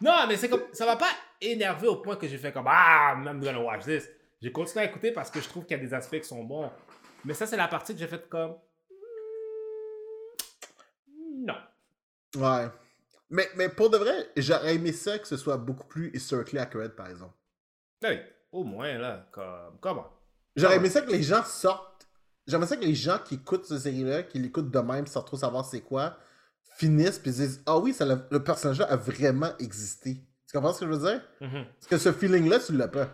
Non, 0.00 0.26
mais 0.28 0.36
c'est 0.36 0.50
comme. 0.50 0.64
Ça 0.72 0.84
m'a 0.84 0.96
pas 0.96 1.10
énervé 1.40 1.88
au 1.88 1.96
point 1.96 2.16
que 2.16 2.28
j'ai 2.28 2.36
fait 2.36 2.52
comme 2.52 2.66
Ah, 2.68 3.14
I'm 3.16 3.40
gonna 3.40 3.60
watch 3.60 3.84
this. 3.84 4.04
J'ai 4.42 4.52
continué 4.52 4.84
à 4.84 4.88
écouter 4.90 5.10
parce 5.10 5.30
que 5.30 5.40
je 5.40 5.48
trouve 5.48 5.64
qu'il 5.64 5.76
y 5.76 5.80
a 5.80 5.82
des 5.82 5.94
aspects 5.94 6.20
qui 6.20 6.28
sont 6.28 6.44
bons. 6.44 6.70
Mais 7.24 7.32
ça, 7.32 7.46
c'est 7.46 7.56
la 7.56 7.68
partie 7.68 7.94
que 7.94 7.98
j'ai 8.00 8.06
faite 8.06 8.28
comme. 8.28 8.56
hmm, 11.08 11.46
Non. 11.46 11.56
Ouais. 12.36 12.68
Mais, 13.30 13.48
mais 13.56 13.68
pour 13.68 13.90
de 13.90 13.96
vrai, 13.96 14.28
j'aurais 14.36 14.74
aimé 14.74 14.92
ça 14.92 15.18
que 15.18 15.26
ce 15.26 15.36
soit 15.36 15.56
beaucoup 15.56 15.86
plus 15.86 16.10
historically 16.14 16.58
accurate, 16.58 16.94
par 16.94 17.08
exemple. 17.08 17.34
Oui, 18.02 18.18
au 18.52 18.64
moins, 18.64 18.98
là, 18.98 19.26
comme, 19.32 19.78
comment? 19.80 20.10
J'aurais 20.56 20.76
aimé 20.76 20.90
ça 20.90 21.00
que 21.00 21.10
les 21.10 21.22
gens 21.22 21.42
sortent. 21.42 22.06
J'aimerais 22.46 22.68
ça 22.68 22.76
que 22.76 22.84
les 22.84 22.94
gens 22.94 23.18
qui 23.18 23.36
écoutent 23.36 23.64
cette 23.64 23.80
série-là, 23.80 24.22
qui 24.22 24.38
l'écoutent 24.38 24.70
de 24.70 24.78
même 24.78 25.06
sans 25.06 25.22
trop 25.22 25.36
savoir 25.38 25.64
c'est 25.64 25.80
quoi, 25.80 26.18
finissent 26.76 27.18
puis 27.18 27.32
se 27.32 27.40
disent 27.42 27.62
Ah 27.66 27.78
oui, 27.78 27.94
ça 27.94 28.04
le 28.04 28.44
personnage-là 28.44 28.84
a 28.90 28.96
vraiment 28.96 29.56
existé. 29.58 30.16
Tu 30.46 30.52
comprends 30.56 30.72
ce 30.74 30.80
que 30.80 30.86
je 30.86 30.92
veux 30.92 31.10
dire? 31.10 31.22
Mhm. 31.40 31.64
Parce 31.64 31.86
que 31.86 31.98
ce 31.98 32.12
feeling-là, 32.12 32.60
tu 32.60 32.76
l'as 32.76 32.88
pas. 32.88 33.08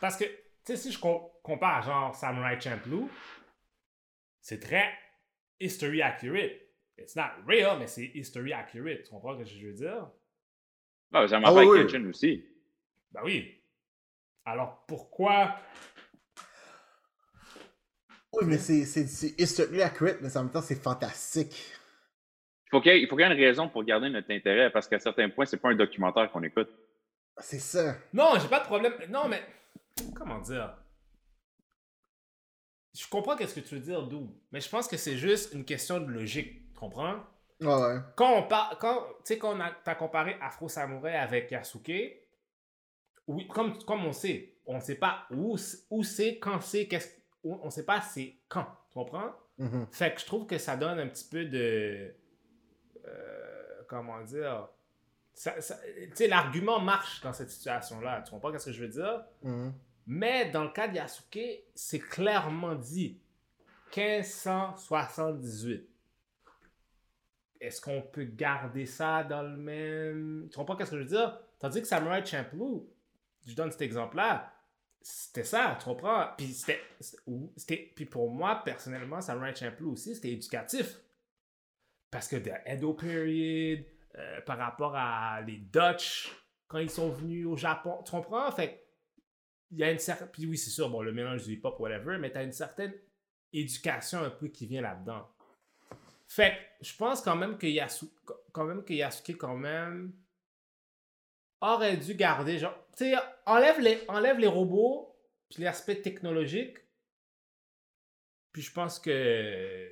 Parce 0.00 0.16
que, 0.16 0.24
tu 0.24 0.32
sais, 0.66 0.76
si 0.76 0.92
je 0.92 1.00
com- 1.00 1.22
compare 1.42 1.82
genre 1.82 2.14
Samurai 2.14 2.60
Champloo, 2.60 3.08
c'est 4.42 4.60
très 4.60 4.92
history 5.58 6.02
accurate. 6.02 6.52
It's 6.98 7.16
not 7.16 7.30
real, 7.46 7.78
mais 7.78 7.86
c'est 7.86 8.06
history 8.14 8.52
accurate. 8.52 9.02
Tu 9.04 9.10
comprends 9.10 9.34
ce 9.36 9.42
que 9.42 9.48
je 9.48 9.66
veux 9.66 9.72
dire? 9.72 10.08
Ah, 11.12 11.26
ça 11.28 11.38
m'a 11.40 11.52
fait. 11.52 11.86
Kitchen 11.86 12.06
aussi. 12.08 12.44
Ben 13.12 13.20
oui. 13.24 13.60
Alors 14.44 14.84
pourquoi? 14.86 15.56
Oui, 18.32 18.44
mais 18.46 18.58
c'est 18.58 18.80
historically 19.38 19.82
accurate, 19.82 20.18
mais 20.20 20.36
en 20.36 20.44
même 20.44 20.52
temps, 20.52 20.60
c'est 20.62 20.80
fantastique. 20.80 21.72
Il 22.66 22.70
faut 22.70 22.80
qu'il 22.80 22.92
y, 22.92 22.96
ait- 22.96 23.02
il 23.02 23.08
faut 23.08 23.16
qu'il 23.16 23.24
y 23.24 23.28
ait 23.28 23.32
une 23.32 23.40
raison 23.40 23.68
pour 23.68 23.84
garder 23.84 24.08
notre 24.10 24.32
intérêt, 24.32 24.70
parce 24.70 24.88
qu'à 24.88 24.98
certains 24.98 25.28
points, 25.30 25.46
c'est 25.46 25.56
pas 25.58 25.70
un 25.70 25.76
documentaire 25.76 26.30
qu'on 26.32 26.42
écoute. 26.42 26.68
C'est 27.38 27.60
ça. 27.60 27.96
Non, 28.12 28.32
j'ai 28.40 28.48
pas 28.48 28.60
de 28.60 28.64
problème. 28.66 28.92
Non, 29.08 29.28
mais. 29.28 29.42
Comment 30.16 30.40
dire? 30.40 30.76
Je 32.96 33.06
comprends 33.08 33.36
qu'est-ce 33.36 33.54
que 33.54 33.60
tu 33.66 33.74
veux 33.76 33.80
dire, 33.80 34.02
Doom. 34.06 34.32
Mais 34.52 34.60
je 34.60 34.68
pense 34.68 34.86
que 34.88 34.96
c'est 34.96 35.16
juste 35.16 35.52
une 35.52 35.64
question 35.64 36.00
de 36.00 36.06
logique. 36.10 36.62
Comprends? 36.84 37.16
Ouais, 37.62 37.66
ouais. 37.74 37.98
quand 38.14 38.34
on 38.34 38.42
parle, 38.42 38.76
quand, 38.78 39.06
tu 39.18 39.24
sais, 39.24 39.38
quand 39.38 39.58
t'as 39.84 39.94
comparé 39.94 40.36
Afro 40.42 40.68
Samurai 40.68 41.16
avec 41.16 41.50
Yasuke, 41.50 42.20
oui, 43.26 43.48
comme, 43.48 43.78
comme 43.84 44.04
on 44.04 44.12
sait, 44.12 44.52
on 44.66 44.80
sait 44.80 44.96
pas 44.96 45.26
où, 45.30 45.56
où 45.90 46.02
c'est, 46.04 46.38
quand 46.38 46.60
c'est, 46.60 46.86
qu'est-ce, 46.86 47.08
on 47.42 47.70
sait 47.70 47.86
pas 47.86 48.02
c'est 48.02 48.36
quand, 48.48 48.66
tu 48.90 48.94
comprends? 48.98 49.32
Mhm. 49.56 49.86
Fait 49.92 50.12
que 50.14 50.20
je 50.20 50.26
trouve 50.26 50.46
que 50.46 50.58
ça 50.58 50.76
donne 50.76 50.98
un 50.98 51.06
petit 51.06 51.26
peu 51.26 51.46
de, 51.46 52.14
euh, 53.06 53.82
comment 53.88 54.20
dire, 54.22 54.68
ça, 55.32 55.58
ça- 55.62 55.78
tu 55.82 56.10
sais, 56.16 56.28
l'argument 56.28 56.80
marche 56.80 57.22
dans 57.22 57.32
cette 57.32 57.48
situation-là, 57.50 58.20
tu 58.22 58.30
comprends 58.30 58.58
ce 58.58 58.66
que 58.66 58.72
je 58.72 58.82
veux 58.82 58.88
dire? 58.88 59.24
Mhm. 59.42 59.72
Mais 60.06 60.50
dans 60.50 60.64
le 60.64 60.70
cas 60.70 60.86
de 60.88 60.96
Yasuke, 60.96 61.62
c'est 61.74 61.98
clairement 62.00 62.74
dit 62.74 63.18
1578. 63.96 65.88
Est-ce 67.64 67.80
qu'on 67.80 68.02
peut 68.02 68.24
garder 68.24 68.86
ça 68.86 69.24
dans 69.24 69.42
le 69.42 69.56
même. 69.56 70.48
Tu 70.50 70.56
comprends 70.56 70.76
ce 70.78 70.90
que 70.90 70.96
je 70.96 71.02
veux 71.02 71.08
dire? 71.08 71.40
Tandis 71.58 71.80
que 71.80 71.86
Samurai 71.86 72.24
Champloo, 72.24 72.92
je 73.46 73.54
donne 73.54 73.70
cet 73.70 73.82
exemple-là, 73.82 74.52
c'était 75.00 75.44
ça, 75.44 75.76
tu 75.78 75.84
comprends? 75.84 76.28
Puis 76.36 76.46
c'était. 76.48 76.80
c'était- 77.56 77.92
Puis 77.94 78.04
pour 78.06 78.30
moi, 78.30 78.62
personnellement, 78.64 79.20
Samurai 79.20 79.54
Champloo 79.54 79.92
aussi, 79.92 80.14
c'était 80.14 80.32
éducatif. 80.32 80.98
Parce 82.10 82.28
que 82.28 82.36
de 82.36 82.50
Edo 82.66 82.94
Period, 82.94 83.84
euh, 84.16 84.40
par 84.42 84.58
rapport 84.58 84.94
à 84.94 85.40
les 85.42 85.56
Dutch, 85.56 86.30
quand 86.68 86.78
ils 86.78 86.90
sont 86.90 87.10
venus 87.10 87.46
au 87.46 87.56
Japon, 87.56 88.02
tu 88.04 88.12
comprends? 88.12 88.50
Fait 88.52 88.80
il 89.70 89.78
y 89.78 89.84
a 89.84 89.90
une 89.90 89.98
certaine. 89.98 90.28
Puis 90.28 90.46
oui, 90.46 90.56
c'est 90.56 90.70
sûr, 90.70 90.88
bon, 90.88 91.02
le 91.02 91.12
mélange 91.12 91.44
du 91.44 91.54
hip-hop, 91.54 91.78
whatever, 91.80 92.18
mais 92.18 92.30
tu 92.30 92.38
as 92.38 92.44
une 92.44 92.52
certaine 92.52 92.92
éducation 93.52 94.20
un 94.22 94.30
peu 94.30 94.48
qui 94.48 94.66
vient 94.66 94.82
là-dedans. 94.82 95.28
Fait 96.28 96.56
je 96.80 96.94
pense 96.96 97.20
quand 97.22 97.36
même 97.36 97.58
que, 97.58 97.66
Yasu... 97.66 98.06
quand 98.52 98.64
même 98.64 98.84
que 98.84 98.92
Yasuke, 98.92 99.36
quand 99.38 99.56
même, 99.56 100.12
aurait 101.60 101.96
dû 101.96 102.14
garder, 102.14 102.58
genre, 102.58 102.76
tu 102.96 103.04
sais, 103.04 103.14
enlève 103.46 103.80
les... 103.80 104.04
enlève 104.08 104.38
les 104.38 104.46
robots, 104.46 105.16
puis 105.50 105.62
l'aspect 105.62 106.00
technologique, 106.02 106.76
puis 108.52 108.62
je 108.62 108.72
pense 108.72 108.98
que. 108.98 109.90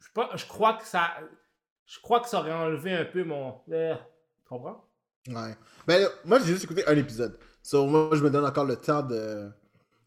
Je, 0.00 0.08
pas... 0.14 0.30
je 0.36 0.46
crois 0.46 0.74
que 0.74 0.86
ça. 0.86 1.18
Je 1.86 2.00
crois 2.00 2.20
que 2.20 2.28
ça 2.28 2.40
aurait 2.40 2.52
enlevé 2.52 2.92
un 2.92 3.04
peu 3.04 3.24
mon. 3.24 3.60
Euh, 3.70 3.94
Tu 3.94 4.48
comprends? 4.48 4.84
Ouais. 5.28 5.54
Ben, 5.86 6.08
moi, 6.24 6.38
j'ai 6.38 6.46
juste 6.46 6.64
écouté 6.64 6.86
un 6.86 6.96
épisode. 6.96 7.38
So, 7.62 7.86
moi, 7.86 8.10
je 8.14 8.22
me 8.22 8.30
donne 8.30 8.44
encore 8.44 8.64
le 8.64 8.76
temps 8.76 9.02
de, 9.02 9.50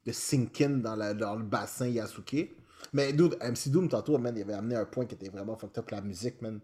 de 0.06 0.12
sink 0.12 0.62
in 0.62 0.70
dans, 0.80 0.96
la- 0.96 1.14
dans 1.14 1.36
le 1.36 1.44
bassin 1.44 1.88
Yasuke. 1.88 2.56
Mais, 2.94 3.14
dude, 3.14 3.36
MC 3.42 3.70
Doom, 3.70 3.88
tantôt, 3.90 4.18
man, 4.18 4.36
il 4.36 4.42
avait 4.42 4.54
amené 4.54 4.76
un 4.76 4.86
point 4.86 5.06
qui 5.06 5.16
était 5.16 5.30
vraiment 5.30 5.56
fucked 5.56 5.78
up. 5.78 5.90
La 5.92 6.02
musique, 6.02 6.42
man. 6.42 6.60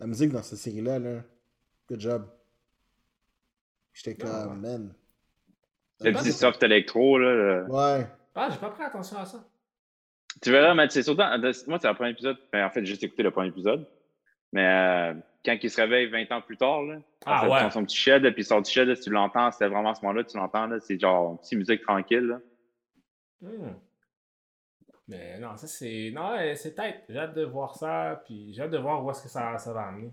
La 0.00 0.06
musique 0.06 0.30
dans 0.30 0.42
cette 0.42 0.58
série-là, 0.58 0.98
là. 0.98 1.22
Good 1.88 2.00
job. 2.00 2.26
J'étais 3.92 4.16
comme, 4.16 4.30
Ah. 4.32 4.46
man. 4.54 4.94
Le 6.00 6.12
petit 6.12 6.32
soft 6.32 6.62
électro, 6.62 7.18
là. 7.18 7.62
Ouais. 7.68 8.06
Ah, 8.34 8.48
j'ai 8.50 8.58
pas 8.58 8.70
pris 8.70 8.82
attention 8.82 9.18
à 9.18 9.24
ça. 9.24 9.42
Tu 10.40 10.50
verras, 10.50 10.74
mais 10.74 10.88
c'est 10.88 11.02
surtout. 11.02 11.20
Moi, 11.22 11.52
c'est 11.52 11.88
le 11.88 11.94
premier 11.94 12.10
épisode. 12.10 12.36
Ben, 12.52 12.64
en 12.66 12.70
fait, 12.70 12.80
j'ai 12.80 12.86
juste 12.92 13.04
écouté 13.04 13.22
le 13.22 13.30
premier 13.30 13.48
épisode. 13.48 13.86
Mais 14.52 14.66
euh, 14.66 15.14
quand 15.44 15.56
il 15.62 15.70
se 15.70 15.80
réveille 15.80 16.08
20 16.08 16.30
ans 16.32 16.40
plus 16.42 16.56
tard, 16.56 16.82
là, 16.82 16.98
Ah, 17.24 17.48
ouais. 17.48 17.60
son, 17.62 17.70
son 17.70 17.84
petit 17.84 17.96
shed, 17.96 18.28
puis 18.34 18.44
son 18.44 18.60
petit 18.62 18.72
shed, 18.72 18.88
là, 18.88 18.94
si 18.96 19.02
tu 19.02 19.10
l'entends, 19.10 19.50
c'est 19.52 19.68
vraiment 19.68 19.90
à 19.90 19.94
ce 19.94 20.02
moment-là, 20.02 20.24
tu 20.24 20.36
l'entends, 20.36 20.66
là, 20.66 20.80
c'est 20.80 20.98
genre 20.98 21.32
une 21.32 21.38
petite 21.38 21.58
musique 21.58 21.82
tranquille. 21.82 22.26
là. 22.26 22.40
Mais 25.08 25.38
non, 25.38 25.56
ça 25.56 25.66
c'est. 25.66 26.10
Non, 26.14 26.36
c'est 26.54 26.74
tête. 26.74 27.04
J'ai 27.08 27.18
hâte 27.18 27.34
de 27.34 27.44
voir 27.44 27.76
ça, 27.76 28.22
puis 28.24 28.52
j'ai 28.54 28.62
hâte 28.62 28.70
de 28.70 28.78
voir 28.78 29.04
où 29.04 29.10
est-ce 29.10 29.22
que 29.22 29.28
ça, 29.28 29.58
ça 29.58 29.72
va 29.72 29.88
amener. 29.88 30.10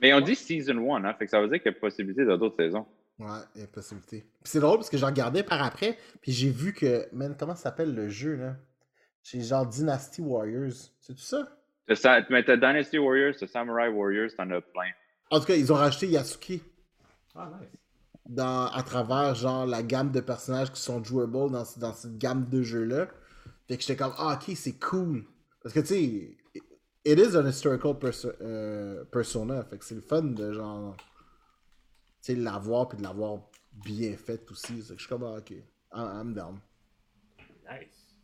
Mais 0.00 0.12
on 0.12 0.20
dit 0.20 0.34
season 0.36 0.94
1, 0.94 1.04
hein, 1.04 1.14
fait 1.14 1.24
que 1.24 1.30
ça 1.30 1.40
veut 1.40 1.48
dire 1.48 1.62
qu'il 1.62 1.72
y 1.72 1.74
a 1.76 1.78
possibilité 1.78 2.24
de 2.24 2.36
d'autres 2.36 2.56
saisons. 2.56 2.86
Ouais, 3.18 3.38
il 3.54 3.60
y 3.62 3.64
a 3.64 3.66
possibilité. 3.68 4.20
Puis 4.42 4.50
c'est 4.50 4.60
drôle 4.60 4.78
parce 4.78 4.90
que 4.90 4.96
j'ai 4.98 5.06
regardé 5.06 5.42
par 5.42 5.62
après, 5.62 5.96
puis 6.20 6.32
j'ai 6.32 6.50
vu 6.50 6.72
que, 6.72 7.08
man, 7.12 7.36
comment 7.38 7.54
ça 7.54 7.64
s'appelle 7.64 7.94
le 7.94 8.08
jeu, 8.08 8.34
là? 8.36 8.56
C'est 9.22 9.40
genre 9.40 9.66
Dynasty 9.66 10.20
Warriors. 10.20 10.72
C'est 11.00 11.14
tout 11.14 11.20
ça? 11.22 11.48
T'as 11.86 11.94
Sa- 11.94 12.26
Mais 12.28 12.44
t'as 12.44 12.56
Dynasty 12.56 12.98
Warriors, 12.98 13.34
t'as 13.38 13.46
Samurai 13.46 13.88
Warriors, 13.88 14.30
t'en 14.36 14.50
as 14.50 14.60
plein. 14.60 14.90
En 15.30 15.40
tout 15.40 15.46
cas, 15.46 15.54
ils 15.54 15.72
ont 15.72 15.76
rajouté 15.76 16.08
Yasuke 16.08 16.60
Ah, 17.34 17.50
nice. 17.60 17.70
Dans, 18.26 18.66
à 18.66 18.82
travers, 18.82 19.34
genre, 19.34 19.66
la 19.66 19.82
gamme 19.82 20.10
de 20.10 20.20
personnages 20.20 20.72
qui 20.72 20.80
sont 20.80 21.02
jouables 21.04 21.32
dans, 21.32 21.64
dans 21.76 21.92
cette 21.94 22.18
gamme 22.18 22.48
de 22.48 22.62
jeux-là. 22.62 23.08
Fait 23.68 23.76
que 23.76 23.82
j'étais 23.82 23.96
comme, 23.96 24.14
ah, 24.16 24.38
ok, 24.40 24.54
c'est 24.56 24.78
cool. 24.78 25.24
Parce 25.62 25.74
que, 25.74 25.80
tu 25.80 25.86
sais, 25.86 26.36
it 27.04 27.18
is 27.18 27.36
an 27.36 27.46
historical 27.46 27.98
perso- 27.98 28.32
euh, 28.40 29.04
persona. 29.06 29.62
Fait 29.64 29.78
que 29.78 29.84
c'est 29.84 29.94
le 29.94 30.00
fun 30.00 30.22
de, 30.22 30.52
genre, 30.52 30.96
tu 30.96 31.04
sais, 32.20 32.34
l'avoir 32.34 32.88
puis 32.88 32.98
de 32.98 33.02
l'avoir 33.02 33.40
bien 33.72 34.16
fait 34.16 34.50
aussi. 34.50 34.80
Fait 34.82 34.94
que 34.94 35.00
je 35.00 35.06
suis 35.06 35.08
comme, 35.08 35.24
ah, 35.24 35.38
ok, 35.38 35.52
I'm, 35.94 36.34
down. 36.34 36.60
Nice. 37.70 38.14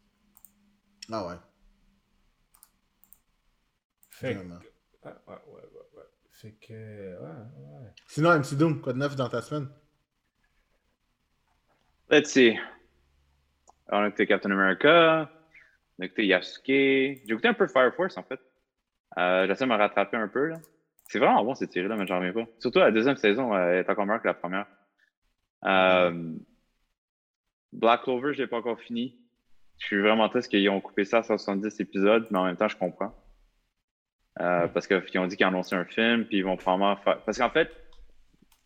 Ah 1.12 1.26
ouais, 1.26 1.34
Fait 4.10 4.34
que. 4.34 4.40
Ouais, 4.40 4.46
ouais, 5.04 5.12
ouais, 5.26 5.34
ouais, 5.46 5.62
ouais. 5.96 6.04
Fait 6.30 6.52
que. 6.52 6.72
Ouais, 6.72 7.28
ouais. 7.28 7.92
Sinon, 8.06 8.30
MC 8.38 8.54
Doom, 8.56 8.80
quoi 8.80 8.92
de 8.92 8.98
neuf 8.98 9.16
dans 9.16 9.28
ta 9.28 9.40
semaine? 9.42 9.68
Let's 12.10 12.32
see. 12.32 12.58
On 13.88 13.98
a 13.98 14.08
écouté 14.08 14.26
Captain 14.26 14.50
America, 14.50 15.30
on 15.98 16.02
a 16.02 16.06
écouté 16.06 16.26
Yasuke. 16.26 16.64
J'ai 16.66 17.22
écouté 17.28 17.46
un 17.46 17.54
peu 17.54 17.68
Fire 17.68 17.94
Force, 17.94 18.16
en 18.16 18.24
fait. 18.24 18.40
Euh, 19.16 19.46
J'essaie 19.46 19.64
de 19.64 19.70
me 19.70 19.76
rattraper 19.76 20.16
un 20.16 20.26
peu. 20.26 20.46
là. 20.48 20.56
C'est 21.06 21.20
vraiment 21.20 21.44
bon 21.44 21.54
cette 21.54 21.72
série-là, 21.72 21.94
mais 21.96 22.06
j'en 22.08 22.18
reviens 22.18 22.32
pas. 22.32 22.46
Surtout 22.58 22.80
la 22.80 22.90
deuxième 22.90 23.16
saison 23.16 23.54
euh, 23.54 23.80
est 23.80 23.88
encore 23.88 24.06
meilleure 24.06 24.22
que 24.22 24.26
la 24.28 24.34
première. 24.34 24.66
Euh, 25.64 26.34
Black 27.72 28.02
Clover, 28.02 28.34
je 28.34 28.42
l'ai 28.42 28.48
pas 28.48 28.56
encore 28.58 28.80
fini. 28.80 29.16
Je 29.78 29.86
suis 29.86 30.00
vraiment 30.00 30.28
triste 30.28 30.50
qu'ils 30.50 30.68
ont 30.68 30.80
coupé 30.80 31.04
ça 31.04 31.18
à 31.18 31.22
170 31.22 31.78
épisodes, 31.80 32.26
mais 32.32 32.38
en 32.38 32.44
même 32.44 32.56
temps, 32.56 32.68
je 32.68 32.76
comprends. 32.76 33.14
Euh, 34.40 34.66
parce 34.68 34.88
qu'ils 34.88 35.18
ont 35.20 35.26
dit 35.28 35.36
qu'ils 35.36 35.46
annonçaient 35.46 35.76
un 35.76 35.84
film, 35.84 36.24
puis 36.26 36.38
ils 36.38 36.44
vont 36.44 36.56
probablement 36.56 36.96
faire. 36.96 37.22
Parce 37.22 37.38
qu'en 37.38 37.50
fait, 37.50 37.70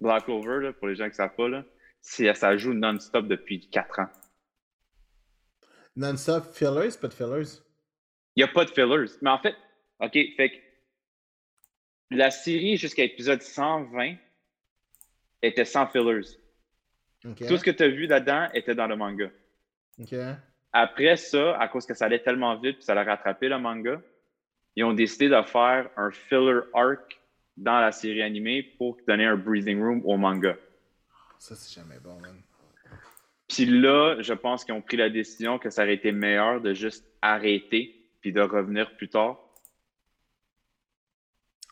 Black 0.01 0.25
Clover, 0.25 0.65
là, 0.65 0.73
pour 0.73 0.89
les 0.89 0.95
gens 0.95 1.09
qui 1.09 1.15
savent 1.15 1.35
pas, 1.35 1.49
là, 1.49 1.63
ça 2.05 2.57
joue 2.57 2.75
non-stop 2.75 3.27
depuis 3.27 3.69
4 3.71 4.01
ans. 4.01 4.09
Non-stop 5.97 6.53
fillers, 6.53 6.99
pas 7.01 7.09
de 7.09 7.15
fillers? 7.15 7.61
Il 8.37 8.45
n'y 8.45 8.45
a 8.45 8.49
pas 8.49 8.65
de 8.65 8.71
fillers. 8.71 9.17
Mais 9.23 9.31
en 9.31 9.39
fait, 9.39 9.55
OK, 10.01 10.13
fait 10.13 10.51
que 10.51 10.57
la 12.11 12.31
série 12.31 12.77
jusqu'à 12.77 13.05
épisode 13.05 13.43
120 13.43 14.17
était 15.43 15.65
sans 15.65 15.87
fillers. 15.87 16.39
Tout 17.23 17.57
ce 17.57 17.65
que 17.65 17.71
tu 17.71 17.83
as 17.83 17.89
vu 17.89 18.07
là-dedans 18.07 18.49
était 18.53 18.75
dans 18.75 18.87
le 18.87 18.97
manga. 18.97 19.31
Ok. 19.99 20.15
Après 20.73 21.17
ça, 21.17 21.57
à 21.59 21.69
cause 21.69 21.87
que 21.87 21.95
ça 21.95 22.07
allait 22.07 22.23
tellement 22.23 22.57
vite 22.57 22.77
puis 22.77 22.85
ça 22.85 22.93
a 22.93 23.05
rattrapé 23.05 23.49
le 23.49 23.59
manga, 23.59 24.03
ils 24.77 24.85
ont 24.85 24.93
décidé 24.93 25.29
de 25.29 25.43
faire 25.43 25.89
un 25.97 26.11
filler 26.11 26.61
arc 26.75 27.21
dans 27.57 27.79
la 27.79 27.93
série 27.93 28.23
animée 28.23 28.63
pour 28.63 28.99
donner 29.07 29.25
un 29.25 29.37
breathing 29.37 29.81
room 29.81 30.03
au 30.05 30.17
manga. 30.17 30.57
Ça, 31.45 31.55
c'est 31.55 31.79
jamais 31.79 31.99
bon, 32.01 32.19
man. 32.21 32.41
Puis 33.49 33.67
là, 33.67 34.17
je 34.23 34.33
pense 34.33 34.65
qu'ils 34.65 34.73
ont 34.73 34.81
pris 34.81 34.97
la 34.97 35.11
décision 35.11 35.59
que 35.59 35.69
ça 35.69 35.83
aurait 35.83 35.93
été 35.93 36.11
meilleur 36.11 36.63
de 36.63 36.73
juste 36.73 37.07
arrêter 37.21 38.09
puis 38.23 38.33
de 38.33 38.41
revenir 38.41 38.97
plus 38.97 39.11
tard. 39.11 39.39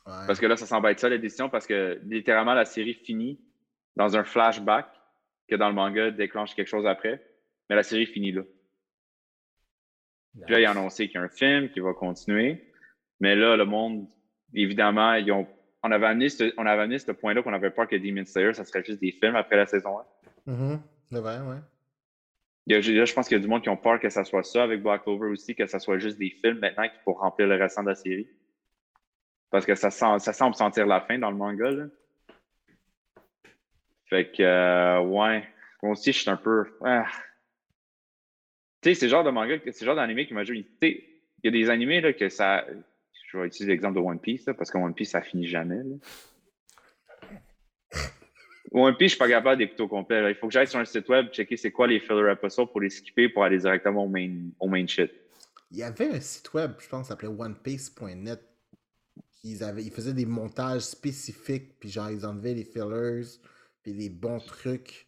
Ouais. 0.05 0.27
Parce 0.27 0.39
que 0.39 0.45
là, 0.45 0.59
ça 0.59 0.67
semble 0.67 0.89
être 0.91 1.01
ça 1.01 1.09
la 1.09 1.17
décision, 1.17 1.49
parce 1.49 1.67
que 1.67 1.99
littéralement, 2.05 2.53
la 2.53 2.67
série 2.67 2.93
finit 2.93 3.41
dans 3.97 4.15
un 4.15 4.25
flashback 4.25 4.89
que 5.49 5.57
dans 5.57 5.69
le 5.69 5.75
manga 5.75 6.11
déclenche 6.11 6.55
quelque 6.55 6.69
chose 6.69 6.85
après. 6.85 7.27
Mais 7.71 7.77
la 7.77 7.83
série 7.83 8.05
finit 8.05 8.33
là. 8.33 8.43
Puis 10.45 10.53
là, 10.53 10.61
il 10.61 10.67
a 10.67 10.73
annoncé 10.73 11.07
qu'il 11.07 11.15
y 11.15 11.19
a 11.19 11.23
un 11.23 11.31
film 11.31 11.71
qui 11.71 11.81
va 11.81 11.95
continuer. 11.95 12.71
Mais 13.21 13.35
là, 13.35 13.57
le 13.57 13.65
monde, 13.65 14.07
évidemment, 14.53 15.15
ils 15.15 15.33
ont, 15.33 15.49
on 15.83 15.91
avait 15.91 16.07
amené 16.07 16.29
ce, 16.29 16.53
on 16.57 16.67
avait 16.67 16.83
amené 16.83 16.99
ce 16.99 17.11
point-là 17.13 17.43
qu'on 17.43 17.53
avait 17.53 17.71
peur 17.71 17.89
que 17.89 17.97
Demon 17.97 18.25
Slayer, 18.25 18.55
ça 18.55 18.65
serait 18.65 18.85
juste 18.85 19.01
des 19.01 19.13
films 19.13 19.37
après 19.37 19.57
la 19.57 19.67
saison 19.67 19.99
1. 20.47 20.53
Mhm. 20.53 20.81
C'est 21.11 21.19
vrai, 21.21 21.39
ouais. 21.41 21.57
Il 22.67 22.73
y 22.73 22.77
a- 22.77 22.99
là, 23.01 23.05
je 23.05 23.13
pense 23.13 23.27
qu'il 23.29 23.37
y 23.37 23.41
a 23.41 23.43
du 23.43 23.49
monde 23.49 23.63
qui 23.63 23.69
ont 23.69 23.77
peur 23.77 23.99
que 23.99 24.09
ça 24.09 24.23
soit 24.25 24.45
ça 24.45 24.63
avec 24.63 24.83
Black 24.83 25.03
Clover 25.03 25.29
aussi, 25.31 25.55
que 25.55 25.67
ça 25.67 25.79
soit 25.81 25.99
juste 25.99 26.19
des 26.19 26.31
films 26.31 26.59
maintenant 26.61 26.87
pour 27.05 27.19
remplir 27.19 27.49
le 27.49 27.57
restant 27.57 27.83
de 27.83 27.89
la 27.89 27.95
série. 27.97 28.29
Parce 29.51 29.67
que 29.67 29.75
ça, 29.75 29.91
sent- 29.91 30.21
ça 30.21 30.33
semble 30.33 30.55
sentir 30.55 30.87
la 30.87 31.01
fin 31.01 31.19
dans 31.19 31.31
le 31.31 31.37
manga. 31.37 31.71
Là. 31.71 31.85
Fait 34.07 34.31
que, 34.31 34.43
euh, 34.43 35.01
ouais. 35.01 35.47
Moi 35.83 35.93
aussi, 35.93 36.13
je 36.13 36.21
suis 36.21 36.31
un 36.31 36.37
peu. 36.37 36.65
ah. 36.85 37.07
Tu 38.81 38.91
sais, 38.91 38.95
c'est 38.95 39.07
le 39.07 39.11
genre 39.11 39.25
de 39.25 39.31
manga, 39.31 39.57
c'est 39.65 39.81
le 39.81 39.87
genre 39.87 39.97
d'animé 39.97 40.27
qui 40.27 40.35
m'a 40.35 40.45
joué. 40.45 40.65
Tu 40.65 40.89
sais, 40.89 41.05
il 41.43 41.45
y 41.45 41.49
a 41.49 41.51
des 41.51 41.71
animés 41.71 42.01
là, 42.01 42.13
que 42.13 42.29
ça. 42.29 42.65
Je 43.33 43.39
vais 43.39 43.47
utiliser 43.47 43.73
l'exemple 43.73 43.95
de 43.95 44.01
One 44.05 44.21
Piece, 44.21 44.45
là, 44.47 44.53
parce 44.55 44.71
que 44.71 44.77
One 44.77 44.93
Piece, 44.95 45.11
ça 45.11 45.23
finit 45.23 45.47
jamais. 45.47 45.83
là. 45.83 45.97
One 48.75 48.97
Piece, 48.97 49.13
je 49.13 49.15
suis 49.15 49.19
pas 49.19 49.29
capable 49.29 49.59
d'écouter 49.59 49.83
au 49.83 49.89
complet. 49.89 50.21
là. 50.23 50.31
Il 50.31 50.35
faut 50.37 50.47
que 50.49 50.53
j'aille 50.53 50.67
sur 50.67 50.79
un 50.79 50.85
site 50.85 51.09
web, 51.09 51.29
checker 51.31 51.57
c'est 51.57 51.71
quoi 51.71 51.87
les 51.87 52.01
filler 52.01 52.31
episodes 52.31 52.71
pour 52.71 52.81
les 52.81 52.91
skipper 52.91 53.29
pour 53.29 53.45
aller 53.45 53.59
directement 53.59 54.05
au 54.05 54.09
main, 54.09 54.31
au 54.61 54.69
main 54.69 54.87
shit. 54.87 55.11
Il 55.71 55.79
y 55.79 55.83
avait 55.83 56.09
un 56.09 56.21
site 56.21 56.53
web, 56.55 56.73
je 56.79 56.89
pense, 56.89 57.03
qui 57.07 57.09
s'appelait 57.09 57.29
onepiece.net. 57.29 58.41
Ils, 59.45 59.65
avaient, 59.65 59.83
ils 59.83 59.91
faisaient 59.91 60.13
des 60.13 60.27
montages 60.27 60.83
spécifiques, 60.83 61.79
puis 61.81 61.89
genre, 61.91 62.11
ils 62.11 62.25
enlevaient 62.25 62.55
les 62.55 62.65
fillers, 62.65 63.23
puis 63.83 63.93
les 63.93 64.09
bons 64.09 64.39
trucs. 64.41 65.07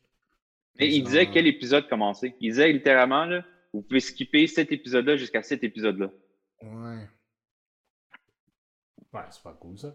Mais 0.79 0.89
il 0.89 0.99
Genre- 1.01 1.07
disait 1.07 1.31
quel 1.31 1.47
épisode 1.47 1.89
commencer. 1.89 2.35
Il 2.41 2.51
disait 2.51 2.73
littéralement, 2.73 3.25
là, 3.27 3.45
vous 3.73 3.83
pouvez 3.83 4.01
skipper 4.01 4.47
cet 4.47 4.73
épisode-là 4.73 5.17
jusqu'à 5.17 5.43
cet 5.43 5.63
épisode-là. 5.63 6.11
Ouais. 6.63 7.09
Ouais, 9.15 9.21
c'est 9.31 9.43
pas 9.43 9.57
cool 9.61 9.79
ça. 9.79 9.95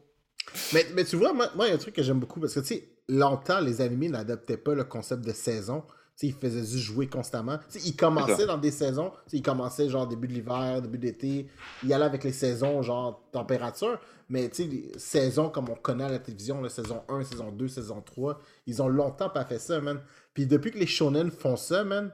Mais, 0.74 0.86
mais 0.96 1.04
tu 1.04 1.16
vois, 1.16 1.34
moi, 1.34 1.50
moi, 1.56 1.66
il 1.68 1.70
y 1.70 1.72
a 1.72 1.76
un 1.76 1.80
truc 1.80 1.96
que 1.96 2.02
j'aime 2.04 2.20
beaucoup 2.20 2.40
parce 2.40 2.54
que, 2.56 2.60
tu 2.62 2.66
sais, 2.68 2.90
longtemps, 3.08 3.60
les 3.60 3.82
animés 3.82 4.10
n'adaptaient 4.10 4.58
pas 4.58 4.74
le 4.74 4.84
concept 4.84 5.24
de 5.26 5.32
saison. 5.34 5.84
Tu 6.18 6.28
sais, 6.28 6.28
ils 6.28 6.34
faisaient 6.34 6.60
juste 6.66 6.78
jouer 6.86 7.08
constamment. 7.08 7.58
Tu 7.70 7.80
sais, 7.80 7.88
ils 7.88 7.96
commençaient 7.96 8.36
ça. 8.42 8.46
dans 8.48 8.58
des 8.58 8.72
saisons. 8.72 9.12
Tu 9.26 9.32
sais, 9.32 9.38
ils 9.38 9.42
commençaient 9.42 9.90
genre 9.90 10.08
début 10.08 10.28
de 10.28 10.34
l'hiver, 10.34 10.82
début 10.82 10.98
d'été. 10.98 11.50
Ils 11.84 11.94
allaient 11.94 12.06
avec 12.06 12.24
les 12.24 12.32
saisons, 12.34 12.82
genre 12.82 13.30
température. 13.32 14.00
Mais 14.30 14.50
tu 14.50 14.64
sais, 14.64 14.70
les 14.70 14.92
saisons 14.98 15.50
comme 15.50 15.70
on 15.70 15.76
connaît 15.76 16.04
à 16.06 16.10
la 16.10 16.20
télévision, 16.20 16.62
la 16.62 16.70
saison 16.70 17.04
1, 17.10 17.24
saison 17.24 17.52
2, 17.52 17.68
saison 17.68 18.02
3, 18.02 18.40
ils 18.68 18.82
ont 18.82 18.88
longtemps 18.90 19.30
pas 19.30 19.46
fait 19.46 19.60
ça, 19.60 19.80
man. 19.82 20.02
Puis 20.34 20.46
depuis 20.46 20.72
que 20.72 20.78
les 20.78 20.88
shonen 20.88 21.32
font 21.32 21.56
ça, 21.56 21.84
man, 21.84 22.12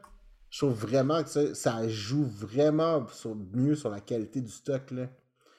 je 0.50 0.60
trouve 0.60 0.74
vraiment 0.74 1.22
que 1.24 1.30
ça, 1.30 1.54
ça 1.56 1.88
joue 1.88 2.26
vraiment 2.26 3.08
sur- 3.08 3.36
mieux 3.54 3.76
sur 3.76 3.90
la 3.90 4.00
qualité 4.02 4.40
du 4.42 4.52
stock, 4.52 4.92
là. 4.92 5.08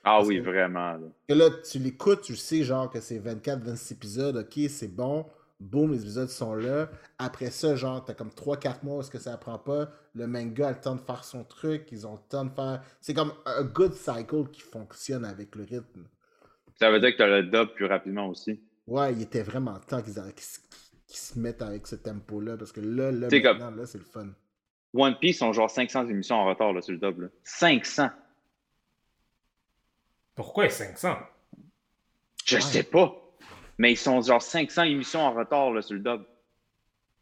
Ah 0.09 0.19
Parce 0.19 0.29
oui, 0.29 0.37
que- 0.39 0.43
vraiment. 0.45 0.93
là. 0.93 1.09
Que 1.29 1.35
là, 1.35 1.51
tu 1.69 1.79
l'écoutes, 1.81 2.23
tu 2.23 2.37
sais, 2.37 2.63
genre, 2.63 2.89
que 2.89 3.01
c'est 3.01 3.19
24, 3.19 3.61
26 3.65 3.93
épisodes, 3.95 4.37
ok, 4.37 4.71
c'est 4.71 4.95
bon. 4.95 5.27
Boum, 5.59 5.91
les 5.91 6.01
épisodes 6.03 6.29
sont 6.29 6.55
là. 6.55 6.89
Après 7.19 7.51
ça, 7.51 7.75
genre, 7.75 8.05
t'as 8.05 8.15
comme 8.15 8.31
3-4 8.31 8.85
mois 8.85 8.99
où 8.99 9.01
est-ce 9.01 9.11
que 9.11 9.19
ça 9.19 9.33
apprend 9.33 9.59
pas. 9.59 9.89
Le 10.15 10.27
manga 10.27 10.69
a 10.69 10.73
le 10.73 10.81
temps 10.81 10.95
de 10.95 11.01
faire 11.01 11.25
son 11.25 11.43
truc. 11.45 11.89
Ils 11.91 12.07
ont 12.07 12.13
le 12.13 12.29
temps 12.29 12.45
de 12.45 12.51
faire. 12.51 12.83
C'est 13.01 13.15
comme 13.15 13.33
un 13.47 13.63
good 13.65 13.95
cycle 13.95 14.49
qui 14.53 14.61
fonctionne 14.61 15.25
avec 15.25 15.55
le 15.57 15.65
rythme. 15.65 16.05
Ça 16.79 16.91
veut 16.91 17.01
dire 17.01 17.11
que 17.13 17.17
tu 17.17 17.23
as 17.23 17.41
le 17.41 17.43
dub 17.45 17.69
plus 17.75 17.87
rapidement 17.87 18.29
aussi. 18.29 18.61
Ouais, 18.87 19.13
il 19.15 19.23
était 19.23 19.43
vraiment 19.43 19.79
temps 19.81 20.03
qu'ils 20.03 20.13
se- 21.09 21.39
mettent 21.39 21.63
avec 21.63 21.87
ce 21.87 21.97
tempo-là. 21.97 22.57
Parce 22.59 22.71
que 22.71 22.81
là, 22.83 23.11
là, 23.11 23.29
C'est 23.31 23.41
comme- 23.43 23.59
maintenant, 23.59 23.75
là, 23.77 23.87
c'est 23.87 23.99
le 23.99 24.05
fun. 24.05 24.29
One 24.95 25.17
Piece 25.19 25.39
sont 25.39 25.53
genre 25.53 25.71
500 25.71 26.07
émissions 26.09 26.37
en 26.37 26.45
retard 26.47 26.73
là, 26.75 26.81
sur 26.83 26.93
le 26.93 26.99
dub. 26.99 27.19
Là. 27.23 27.29
500! 27.45 28.09
Pourquoi 30.37 30.69
500 30.69 31.17
Je 32.45 32.55
Ouais. 32.57 32.61
sais 32.63 32.83
pas. 32.85 33.13
Mais 33.79 33.93
ils 33.93 33.97
sont 33.97 34.21
genre 34.23 34.41
500 34.41 34.85
émissions 34.85 35.21
en 35.21 35.33
retard 35.35 35.73
là, 35.73 35.83
sur 35.83 35.95
le 35.95 36.01
dub. 36.01 36.25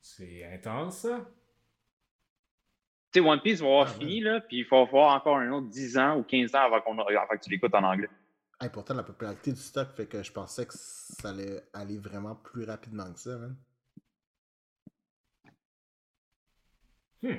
C'est 0.03 0.45
intense 0.53 0.99
ça. 0.99 1.27
Tu 3.13 3.21
sais, 3.23 3.27
One 3.27 3.41
Piece 3.41 3.61
va 3.61 3.67
avoir 3.69 3.89
Ah, 3.89 3.93
fini, 3.99 4.21
là, 4.21 4.41
puis 4.41 4.59
il 4.59 4.63
va 4.65 4.85
falloir 4.87 5.15
encore 5.17 5.39
un 5.39 5.51
autre 5.53 5.69
10 5.69 5.97
ans 5.97 6.19
ou 6.19 6.23
15 6.25 6.55
ans 6.55 6.63
avant, 6.67 6.81
qu'on 6.83 6.99
avant 6.99 7.27
que 7.29 7.39
tu 7.43 7.49
l'écoutes 7.51 7.75
en 7.75 7.85
anglais. 7.85 8.11
Hey, 8.61 8.69
pourtant, 8.71 8.95
la 8.95 9.03
popularité 9.05 9.53
du 9.53 9.61
stock 9.61 9.89
fait 9.97 10.07
que 10.07 10.23
je 10.23 10.31
pensais 10.33 10.67
que 10.67 10.75
ça 10.77 11.31
allait 11.31 11.63
aller 11.73 11.99
vraiment 11.99 12.35
plus 12.35 12.65
rapidement 12.65 13.13
que 13.13 13.19
ça, 13.21 13.37
man. 13.39 13.57
Hmm. 17.23 17.37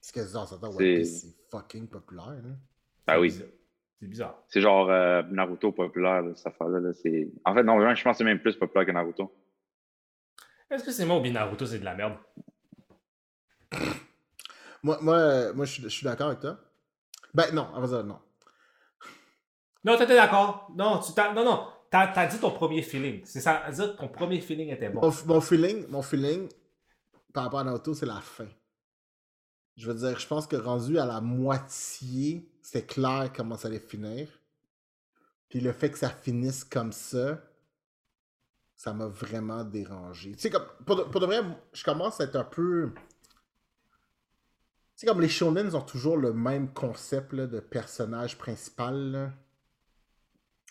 Parce 0.00 0.12
que 0.12 0.32
dans 0.32 0.46
ce 0.46 0.54
temps, 0.56 0.70
One 0.70 0.76
Piece, 0.78 1.22
c'est 1.22 1.50
fucking 1.50 1.88
populaire, 1.88 2.42
là. 2.42 2.56
Ah 3.06 3.20
oui. 3.20 3.32
Bizarre. 4.08 4.42
C'est 4.48 4.58
bizarre. 4.60 4.84
C'est 4.84 4.86
genre 4.86 4.90
euh, 4.90 5.22
Naruto 5.30 5.72
populaire, 5.72 6.22
là, 6.22 6.34
cette 6.34 6.46
affaire-là. 6.46 6.80
là, 6.80 6.92
c'est... 6.92 7.28
En 7.44 7.54
fait, 7.54 7.62
non, 7.62 7.76
vraiment, 7.76 7.94
je 7.94 8.02
pense 8.02 8.14
que 8.14 8.18
c'est 8.18 8.24
même 8.24 8.40
plus 8.40 8.56
populaire 8.56 8.86
que 8.86 8.92
Naruto. 8.92 9.32
Est-ce 10.70 10.84
que 10.84 10.90
c'est 10.92 11.04
moi 11.04 11.16
ou 11.18 11.20
bien 11.20 11.32
Naruto 11.32 11.66
c'est 11.66 11.78
de 11.78 11.84
la 11.84 11.94
merde? 11.94 12.14
Moi, 14.84 14.98
moi, 15.00 15.14
euh, 15.16 15.54
moi 15.54 15.64
je 15.64 15.72
suis- 15.74 15.82
je 15.84 15.88
suis 15.88 16.04
d'accord 16.04 16.26
avec 16.28 16.40
toi. 16.40 16.58
Ben 17.34 17.54
non, 17.54 17.72
à 17.72 17.78
vrai 17.78 17.86
dire, 17.86 18.04
non. 18.04 18.18
Non, 19.84 19.96
t'étais 19.96 20.16
d'accord. 20.16 20.68
Non, 20.76 20.98
tu 20.98 21.12
t'as... 21.14 21.32
non, 21.32 21.44
non. 21.44 21.68
T'as, 21.88 22.08
t'as 22.08 22.26
dit 22.26 22.38
ton 22.40 22.50
premier 22.50 22.82
feeling. 22.82 23.20
C'est 23.24 23.40
ça. 23.40 23.62
dire 23.70 23.92
que 23.94 24.00
ton 24.00 24.08
premier 24.08 24.40
feeling 24.40 24.70
était 24.70 24.88
bon. 24.88 25.00
Mon 25.26 25.40
feeling, 25.40 25.86
mon 25.88 26.02
feeling 26.02 26.48
par 27.32 27.44
rapport 27.44 27.60
à 27.60 27.64
Naruto, 27.64 27.94
c'est 27.94 28.06
la 28.06 28.20
fin. 28.20 28.46
Je 29.76 29.90
veux 29.90 29.94
dire, 30.06 30.18
je 30.18 30.26
pense 30.26 30.46
que 30.46 30.56
rendu 30.56 30.98
à 30.98 31.06
la 31.06 31.20
moitié, 31.20 32.50
c'est 32.62 32.86
clair 32.86 33.32
comment 33.34 33.56
ça 33.56 33.68
allait 33.68 33.78
finir. 33.80 34.28
Puis 35.48 35.60
le 35.60 35.72
fait 35.72 35.90
que 35.90 35.98
ça 35.98 36.10
finisse 36.10 36.64
comme 36.64 36.92
ça, 36.92 37.42
ça 38.76 38.92
m'a 38.92 39.06
vraiment 39.06 39.64
dérangé. 39.64 40.32
Tu 40.32 40.40
sais, 40.40 40.50
comme, 40.50 40.66
pour 40.86 40.96
de, 40.96 41.02
pour 41.04 41.20
de 41.20 41.26
vrai, 41.26 41.40
je 41.72 41.84
commence 41.84 42.20
à 42.20 42.24
être 42.24 42.36
un 42.36 42.44
peu. 42.44 42.90
Tu 42.94 43.00
sais, 44.96 45.06
comme 45.06 45.20
les 45.20 45.28
shonens 45.28 45.74
ont 45.74 45.80
toujours 45.82 46.16
le 46.16 46.32
même 46.32 46.72
concept 46.72 47.32
là, 47.32 47.46
de 47.46 47.60
personnage 47.60 48.36
principal. 48.38 48.94
là. 49.12 49.32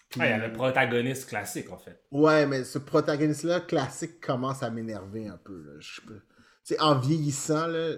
Puis- 0.09 0.19
Ah, 0.21 0.27
il 0.27 0.29
y 0.29 0.33
a 0.33 0.47
le 0.47 0.53
protagoniste 0.53 1.27
classique 1.29 1.71
en 1.71 1.77
fait. 1.77 2.03
Ouais, 2.11 2.45
mais 2.45 2.63
ce 2.65 2.77
protagoniste-là, 2.79 3.61
classique, 3.61 4.19
commence 4.19 4.61
à 4.61 4.69
m'énerver 4.69 5.27
un 5.27 5.37
peu. 5.37 5.61
Là. 5.63 5.79
Je 5.79 6.01
peux... 6.01 6.19
Tu 6.19 6.75
sais, 6.75 6.79
en 6.81 6.99
vieillissant, 6.99 7.67
là, 7.67 7.95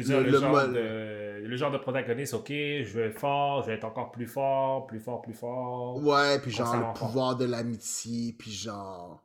dire, 0.00 0.18
Le- 0.20 0.24
le, 0.26 0.30
le 0.30 0.38
genre 0.38 0.68
de, 0.68 1.42
le 1.46 1.56
genre 1.56 1.70
de 1.70 1.78
protagoniste, 1.78 2.32
ok, 2.34 2.48
je 2.48 2.92
vais 2.98 3.06
être 3.08 3.18
fort, 3.18 3.62
je 3.62 3.68
vais 3.68 3.74
être 3.74 3.84
encore 3.84 4.10
plus 4.10 4.26
fort, 4.26 4.86
plus 4.86 5.00
fort, 5.00 5.20
plus 5.20 5.34
fort. 5.34 6.02
ouais, 6.02 6.38
puis 6.40 6.50
genre 6.50 6.74
le 6.74 6.80
fort. 6.82 6.92
pouvoir 6.94 7.36
de 7.36 7.44
l'amitié, 7.44 8.34
puis 8.38 8.50
genre. 8.50 9.22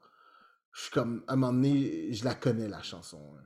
Je 0.74 0.82
suis 0.84 0.92
comme. 0.92 1.24
À 1.28 1.34
un 1.34 1.36
moment 1.38 1.54
donné, 1.54 2.12
je 2.12 2.24
la 2.26 2.36
connais, 2.36 2.68
la 2.68 2.82
chanson. 2.82 3.20
hein. 3.38 3.44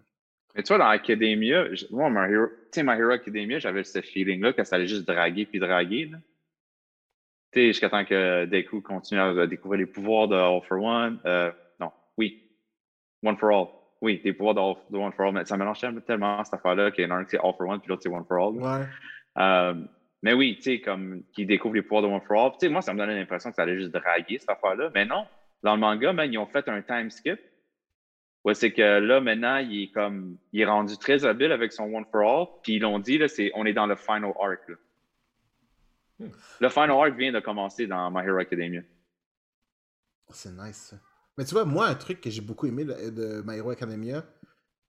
Mais 0.55 0.63
tu 0.63 0.67
vois, 0.69 0.79
dans 0.79 0.89
Academia, 0.89 1.65
moi, 1.91 2.09
My 2.09 2.33
Hero, 2.33 2.47
tu 2.47 2.53
sais, 2.71 2.83
My 2.83 2.93
Hero 2.99 3.11
Academia, 3.11 3.59
j'avais 3.59 3.83
ce 3.85 4.01
feeling-là 4.01 4.51
que 4.51 4.63
ça 4.65 4.75
allait 4.75 4.87
juste 4.87 5.05
draguer 5.07 5.45
puis 5.45 5.59
draguer. 5.59 6.07
là. 6.07 6.17
Tu 7.53 7.59
sais, 7.61 7.67
jusqu'à 7.67 7.89
temps 7.89 8.03
que 8.03 8.45
Deku 8.45 8.81
continue 8.81 9.19
à 9.21 9.47
découvrir 9.47 9.79
les 9.79 9.85
pouvoirs 9.85 10.27
de 10.27 10.35
All 10.35 10.61
for 10.67 10.81
One. 10.81 11.19
Euh, 11.25 11.51
non, 11.79 11.91
oui. 12.17 12.43
One 13.23 13.37
for 13.37 13.51
All. 13.51 13.67
Oui, 14.01 14.19
des 14.23 14.33
pouvoirs 14.33 14.55
de, 14.89 14.97
One 14.97 15.11
for 15.13 15.27
All. 15.27 15.33
Mais 15.33 15.45
ça 15.45 15.57
mélange 15.57 15.79
tellement- 15.79 16.01
tellement 16.01 16.43
cette 16.43 16.55
affaire-là 16.55 16.91
qu'il 16.91 17.03
y 17.03 17.07
en 17.07 17.11
a 17.11 17.15
un 17.19 17.23
qui 17.23 17.31
c'est 17.31 17.37
All 17.39 17.53
for 17.55 17.67
One 17.67 17.79
puis 17.79 17.89
l'autre 17.89 18.01
c'est 18.03 18.09
One 18.09 18.25
for 18.25 18.37
All. 18.37 18.55
Ouais. 18.61 18.87
Euh, 19.37 19.73
mais 20.23 20.33
oui, 20.33 20.55
tu 20.57 20.63
sais, 20.63 20.81
comme 20.81 21.23
qui 21.33 21.45
découvre 21.45 21.75
les 21.75 21.81
pouvoirs 21.81 22.01
de 22.03 22.07
One 22.07 22.21
for 22.21 22.45
All. 22.45 22.51
Tu 22.53 22.57
sais, 22.61 22.69
moi, 22.69 22.81
ça 22.81 22.93
me 22.93 22.99
donnait 22.99 23.15
l'impression 23.17 23.49
que 23.51 23.55
ça 23.55 23.61
allait 23.63 23.77
juste 23.77 23.91
draguer 23.91 24.37
cette 24.39 24.49
affaire-là. 24.49 24.89
Mais 24.93 25.05
non, 25.05 25.25
dans 25.63 25.75
le 25.75 25.79
manga, 25.79 26.13
man, 26.13 26.31
ils 26.31 26.37
ont 26.37 26.45
fait 26.47 26.67
un 26.67 26.81
time 26.81 27.09
skip. 27.11 27.39
Ouais, 28.43 28.55
c'est 28.55 28.71
que 28.73 28.81
là, 28.99 29.21
maintenant, 29.21 29.57
il 29.57 29.83
est 29.83 29.91
comme, 29.91 30.37
il 30.51 30.61
est 30.61 30.65
rendu 30.65 30.97
très 30.97 31.25
habile 31.25 31.51
avec 31.51 31.71
son 31.71 31.83
One 31.93 32.05
for 32.11 32.21
All. 32.21 32.47
Puis 32.63 32.73
ils 32.73 32.79
l'ont 32.81 32.97
dit, 32.99 33.19
là, 33.19 33.27
c'est, 33.27 33.51
on 33.53 33.65
est 33.65 33.73
dans 33.73 33.85
le 33.85 33.95
final 33.95 34.33
arc. 34.41 34.67
là. 34.67 34.75
Hmm. 36.19 36.29
Le 36.59 36.69
final 36.69 36.91
arc 36.91 37.13
vient 37.15 37.31
de 37.31 37.39
commencer 37.39 37.85
dans 37.85 38.09
My 38.09 38.25
Hero 38.25 38.37
Academia. 38.39 38.81
C'est 40.29 40.51
nice, 40.51 40.89
ça. 40.91 40.97
Mais 41.37 41.45
tu 41.45 41.53
vois, 41.53 41.65
moi, 41.65 41.87
un 41.87 41.95
truc 41.95 42.21
que 42.21 42.29
j'ai 42.29 42.41
beaucoup 42.41 42.67
aimé 42.67 42.85
de, 42.85 43.43
My 43.45 43.57
Hero 43.57 43.69
Academia, 43.69 44.25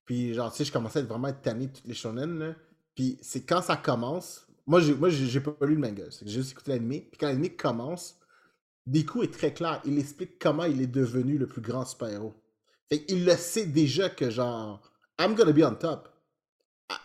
puis 0.05 0.35
genre, 0.35 0.51
tu 0.51 0.59
sais, 0.59 0.65
je 0.65 0.73
commençais 0.73 0.99
à 0.99 1.03
être 1.03 1.09
vraiment 1.09 1.33
tanné 1.33 1.69
de 1.69 1.73
toutes 1.73 1.87
les 1.87 1.95
shonen, 1.95 2.39
là. 2.39 2.55
Puis 2.95 3.19
c'est 3.23 3.43
quand 3.43 3.63
ça 3.63 3.77
commence. 3.77 4.47
Moi, 4.67 4.81
j'ai, 4.81 4.95
moi, 4.95 5.09
j'ai, 5.09 5.41
pas 5.41 5.55
lu 5.63 5.75
le 5.75 5.81
manga. 5.81 6.05
J'ai 6.11 6.29
juste 6.29 6.53
écouté 6.53 6.73
l'anime. 6.73 7.03
Puis 7.11 7.19
quand 7.19 7.29
l'anime 7.29 7.57
commence, 7.57 8.19
Deku 8.87 9.23
est 9.23 9.33
très 9.33 9.53
clair. 9.55 9.81
Il 9.85 9.99
explique 9.99 10.39
comment 10.39 10.65
il 10.65 10.81
est 10.83 10.87
devenu 10.87 11.39
le 11.39 11.47
plus 11.47 11.63
grand 11.63 11.85
super-héros. 11.85 12.35
Fait 12.89 13.05
qu'il 13.05 13.25
le 13.25 13.37
sait 13.37 13.67
déjà 13.67 14.11
que 14.11 14.29
genre, 14.31 14.83
I'm 15.19 15.35
gonna 15.35 15.53
be 15.53 15.63
on 15.63 15.75
top. 15.75 16.09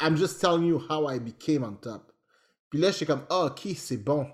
I'm 0.01 0.17
just 0.17 0.41
telling 0.41 0.65
you 0.65 0.79
how 0.89 1.09
I 1.09 1.19
became 1.19 1.63
on 1.63 1.75
top. 1.75 2.11
Puis 2.69 2.79
là, 2.79 2.91
j'étais 2.91 3.05
comme, 3.05 3.23
ah, 3.29 3.45
ok, 3.45 3.69
c'est 3.75 3.97
bon. 3.97 4.27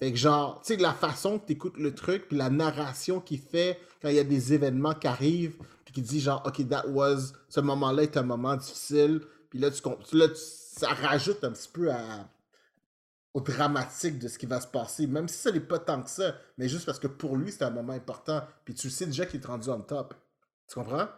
Fait 0.00 0.12
que 0.12 0.16
genre, 0.18 0.60
tu 0.62 0.74
sais, 0.74 0.80
la 0.80 0.94
façon 0.94 1.38
que 1.38 1.46
t'écoutes 1.46 1.76
le 1.76 1.94
truc, 1.94 2.28
puis 2.28 2.36
la 2.36 2.48
narration 2.50 3.20
qu'il 3.20 3.38
fait 3.38 3.78
quand 4.00 4.08
il 4.08 4.14
y 4.16 4.18
a 4.18 4.24
des 4.24 4.54
événements 4.54 4.94
qui 4.94 5.06
arrivent, 5.06 5.56
puis 5.84 5.92
qui 5.94 6.02
dit 6.02 6.20
genre, 6.20 6.42
OK, 6.46 6.66
that 6.68 6.88
was, 6.88 7.32
ce 7.48 7.60
moment-là 7.60 8.04
est 8.04 8.16
un 8.16 8.22
moment 8.22 8.56
difficile, 8.56 9.20
puis 9.50 9.58
là, 9.58 9.70
tu, 9.70 9.82
là, 10.16 10.28
tu- 10.28 10.34
ça 10.36 10.88
rajoute 10.88 11.44
un 11.44 11.52
petit 11.52 11.68
peu 11.72 11.90
au 13.34 13.40
dramatique 13.40 14.18
de 14.18 14.28
ce 14.28 14.38
qui 14.38 14.46
va 14.46 14.60
se 14.60 14.66
passer, 14.66 15.06
même 15.06 15.28
si 15.28 15.36
ça 15.38 15.52
n'est 15.52 15.60
pas 15.60 15.78
tant 15.78 16.02
que 16.02 16.10
ça, 16.10 16.34
mais 16.58 16.68
juste 16.68 16.86
parce 16.86 16.98
que 16.98 17.06
pour 17.06 17.36
lui, 17.36 17.52
c'est 17.52 17.64
un 17.64 17.70
moment 17.70 17.92
important, 17.92 18.40
puis 18.64 18.74
tu 18.74 18.90
sais 18.90 19.06
déjà 19.06 19.26
qu'il 19.26 19.40
est 19.40 19.46
rendu 19.46 19.68
on 19.68 19.80
top. 19.82 20.14
Tu 20.68 20.74
comprends? 20.74 21.08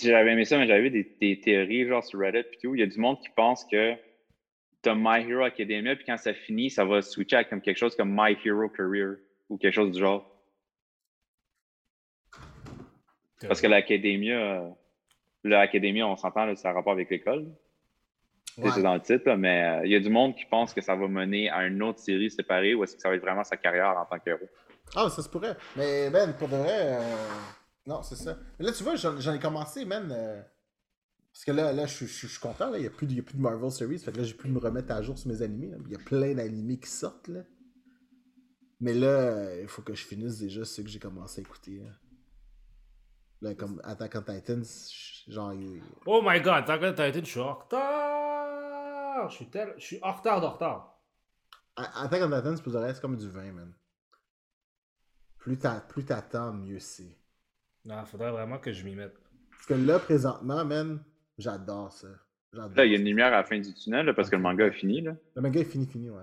J'avais 0.00 0.32
aimé 0.32 0.44
ça, 0.44 0.58
mais 0.58 0.66
j'avais 0.66 0.82
vu 0.82 0.90
des, 0.90 1.16
des 1.20 1.40
théories 1.40 1.86
genre 1.88 2.02
sur 2.04 2.18
Reddit 2.20 2.44
puis 2.50 2.58
tout. 2.62 2.74
Il 2.74 2.80
y 2.80 2.82
a 2.82 2.86
du 2.86 2.98
monde 2.98 3.18
qui 3.20 3.28
pense 3.36 3.64
que 3.64 3.94
t'as 4.82 4.94
My 4.96 5.28
Hero 5.28 5.42
Academia, 5.44 5.94
puis 5.96 6.04
quand 6.04 6.16
ça 6.18 6.34
finit, 6.34 6.68
ça 6.70 6.84
va 6.84 7.00
switcher 7.02 7.36
à 7.36 7.44
comme 7.44 7.60
quelque 7.60 7.78
chose 7.78 7.94
comme 7.96 8.10
My 8.12 8.36
Hero 8.44 8.68
Career 8.68 9.16
ou 9.48 9.56
quelque 9.56 9.74
chose 9.74 9.92
du 9.92 10.00
genre. 10.00 10.28
Parce 13.46 13.60
que 13.60 13.66
l'Academia, 13.66 14.36
euh, 14.62 14.68
l'Academia, 15.44 16.06
on 16.06 16.16
s'entend, 16.16 16.54
ça 16.56 16.70
a 16.70 16.72
rapport 16.72 16.92
avec 16.92 17.10
l'école. 17.10 17.46
C'est- 18.54 18.62
Ouais. 18.62 18.70
C'est 18.74 18.82
dans 18.82 18.94
le 18.94 19.00
titre, 19.00 19.24
là, 19.26 19.36
mais 19.36 19.62
euh, 19.64 19.86
il 19.86 19.90
y 19.92 19.96
a 19.96 20.00
du 20.00 20.10
monde 20.10 20.36
qui 20.36 20.44
pense 20.44 20.74
que 20.74 20.80
ça 20.82 20.94
va 20.94 21.08
mener 21.08 21.48
à 21.50 21.66
une 21.66 21.82
autre 21.82 21.98
série 22.00 22.30
séparée 22.30 22.74
ou 22.74 22.84
est-ce 22.84 22.94
que 22.96 23.00
ça 23.02 23.08
va 23.08 23.14
être 23.14 23.22
vraiment 23.22 23.44
sa 23.44 23.56
carrière 23.56 23.96
en 23.98 24.04
tant 24.04 24.18
qu'héros. 24.18 24.48
Ah, 24.94 25.08
ça 25.08 25.22
se 25.22 25.28
pourrait. 25.28 25.56
Mais, 25.74 26.10
man, 26.10 26.34
pour 26.38 26.48
de 26.48 26.56
vrai, 26.56 26.70
euh, 26.98 27.00
non, 27.86 28.02
c'est 28.02 28.16
ça. 28.16 28.36
Mais 28.58 28.66
là, 28.66 28.72
tu 28.72 28.82
vois, 28.84 28.94
j'en 28.96 29.18
j'en 29.18 29.32
ai 29.34 29.38
commencé, 29.38 29.84
man. 29.86 30.12
euh, 30.12 30.42
Parce 31.32 31.44
que 31.46 31.52
là, 31.52 31.72
là 31.72 31.86
je, 31.86 31.94
suis- 31.94 32.06
je 32.06 32.12
suis- 32.12 32.28
je 32.28 32.32
suis 32.32 32.40
content, 32.40 32.70
là. 32.70 32.78
Il 32.78 32.82
n'y 32.82 32.86
a, 32.86 32.90
a 32.90 32.92
plus 32.92 33.06
de 33.06 33.40
Marvel 33.40 33.70
Series. 33.70 33.98
Fait 33.98 34.12
que 34.12 34.18
là, 34.18 34.24
j'ai 34.24 34.34
pu 34.34 34.48
me 34.48 34.58
remettre 34.58 34.92
à 34.92 35.00
jour 35.02 35.18
sur 35.18 35.28
mes 35.30 35.42
animés. 35.42 35.68
là. 35.70 35.78
Il 35.86 35.92
y 35.92 35.96
a 35.96 35.98
plein 35.98 36.34
d'animés 36.34 36.78
qui 36.78 36.90
sortent, 36.90 37.28
là. 37.28 37.42
Mais 38.80 38.94
là, 38.94 39.60
il 39.60 39.68
faut 39.68 39.82
que 39.82 39.94
je 39.94 40.04
finisse 40.04 40.38
déjà 40.38 40.64
ceux 40.64 40.82
que 40.82 40.88
j'ai 40.88 40.98
commencé 40.98 41.40
à 41.40 41.42
écouter. 41.42 41.78
Là, 41.78 41.90
Là, 43.40 43.54
comme 43.56 43.80
Attack 43.82 44.14
on 44.16 44.22
Titans, 44.22 44.64
genre, 45.26 45.52
Oh 46.06 46.20
my 46.24 46.40
god, 46.40 46.64
t'as 46.64 46.92
t'as 46.92 47.08
été, 47.08 47.20
je 47.20 47.24
suis 47.30 47.40
en 47.40 47.54
retard. 47.54 49.28
Je 49.30 49.34
suis, 49.36 49.50
tel... 49.50 49.74
je 49.78 49.84
suis 49.84 49.98
en 50.02 50.12
retard 50.12 50.40
de 50.40 50.46
retard. 50.46 51.00
Attack 51.76 52.22
on 52.22 52.26
Titans, 52.36 52.60
pour 52.62 52.72
vrai, 52.72 52.94
c'est 52.94 53.00
comme 53.00 53.16
du 53.16 53.28
vin, 53.28 53.50
man. 53.52 53.72
Plus 55.38 55.58
t'a- 55.58 55.80
plus 55.80 56.04
t'attends, 56.04 56.52
mieux 56.52 56.78
c'est. 56.78 57.18
Non, 57.84 58.04
faudrait 58.04 58.30
vraiment 58.30 58.58
que 58.58 58.72
je 58.72 58.84
m'y 58.84 58.94
mette. 58.94 59.16
Parce 59.50 59.66
que 59.66 59.74
là, 59.74 59.98
présentement, 59.98 60.64
man, 60.64 61.02
j'adore 61.38 61.92
ça. 61.92 62.08
J'adore 62.52 62.76
Là, 62.76 62.84
il 62.84 62.92
y 62.92 62.94
a 62.94 62.98
une 62.98 63.04
lumière 63.04 63.28
à 63.28 63.38
la 63.38 63.44
fin 63.44 63.58
du 63.58 63.72
tunnel 63.74 64.06
là, 64.06 64.14
parce 64.14 64.28
que 64.30 64.36
le 64.36 64.42
manga 64.42 64.66
est 64.66 64.72
fini. 64.72 65.00
Là. 65.00 65.16
Le 65.34 65.42
manga 65.42 65.60
est 65.60 65.64
fini, 65.64 65.86
fini, 65.86 66.10
ouais. 66.10 66.22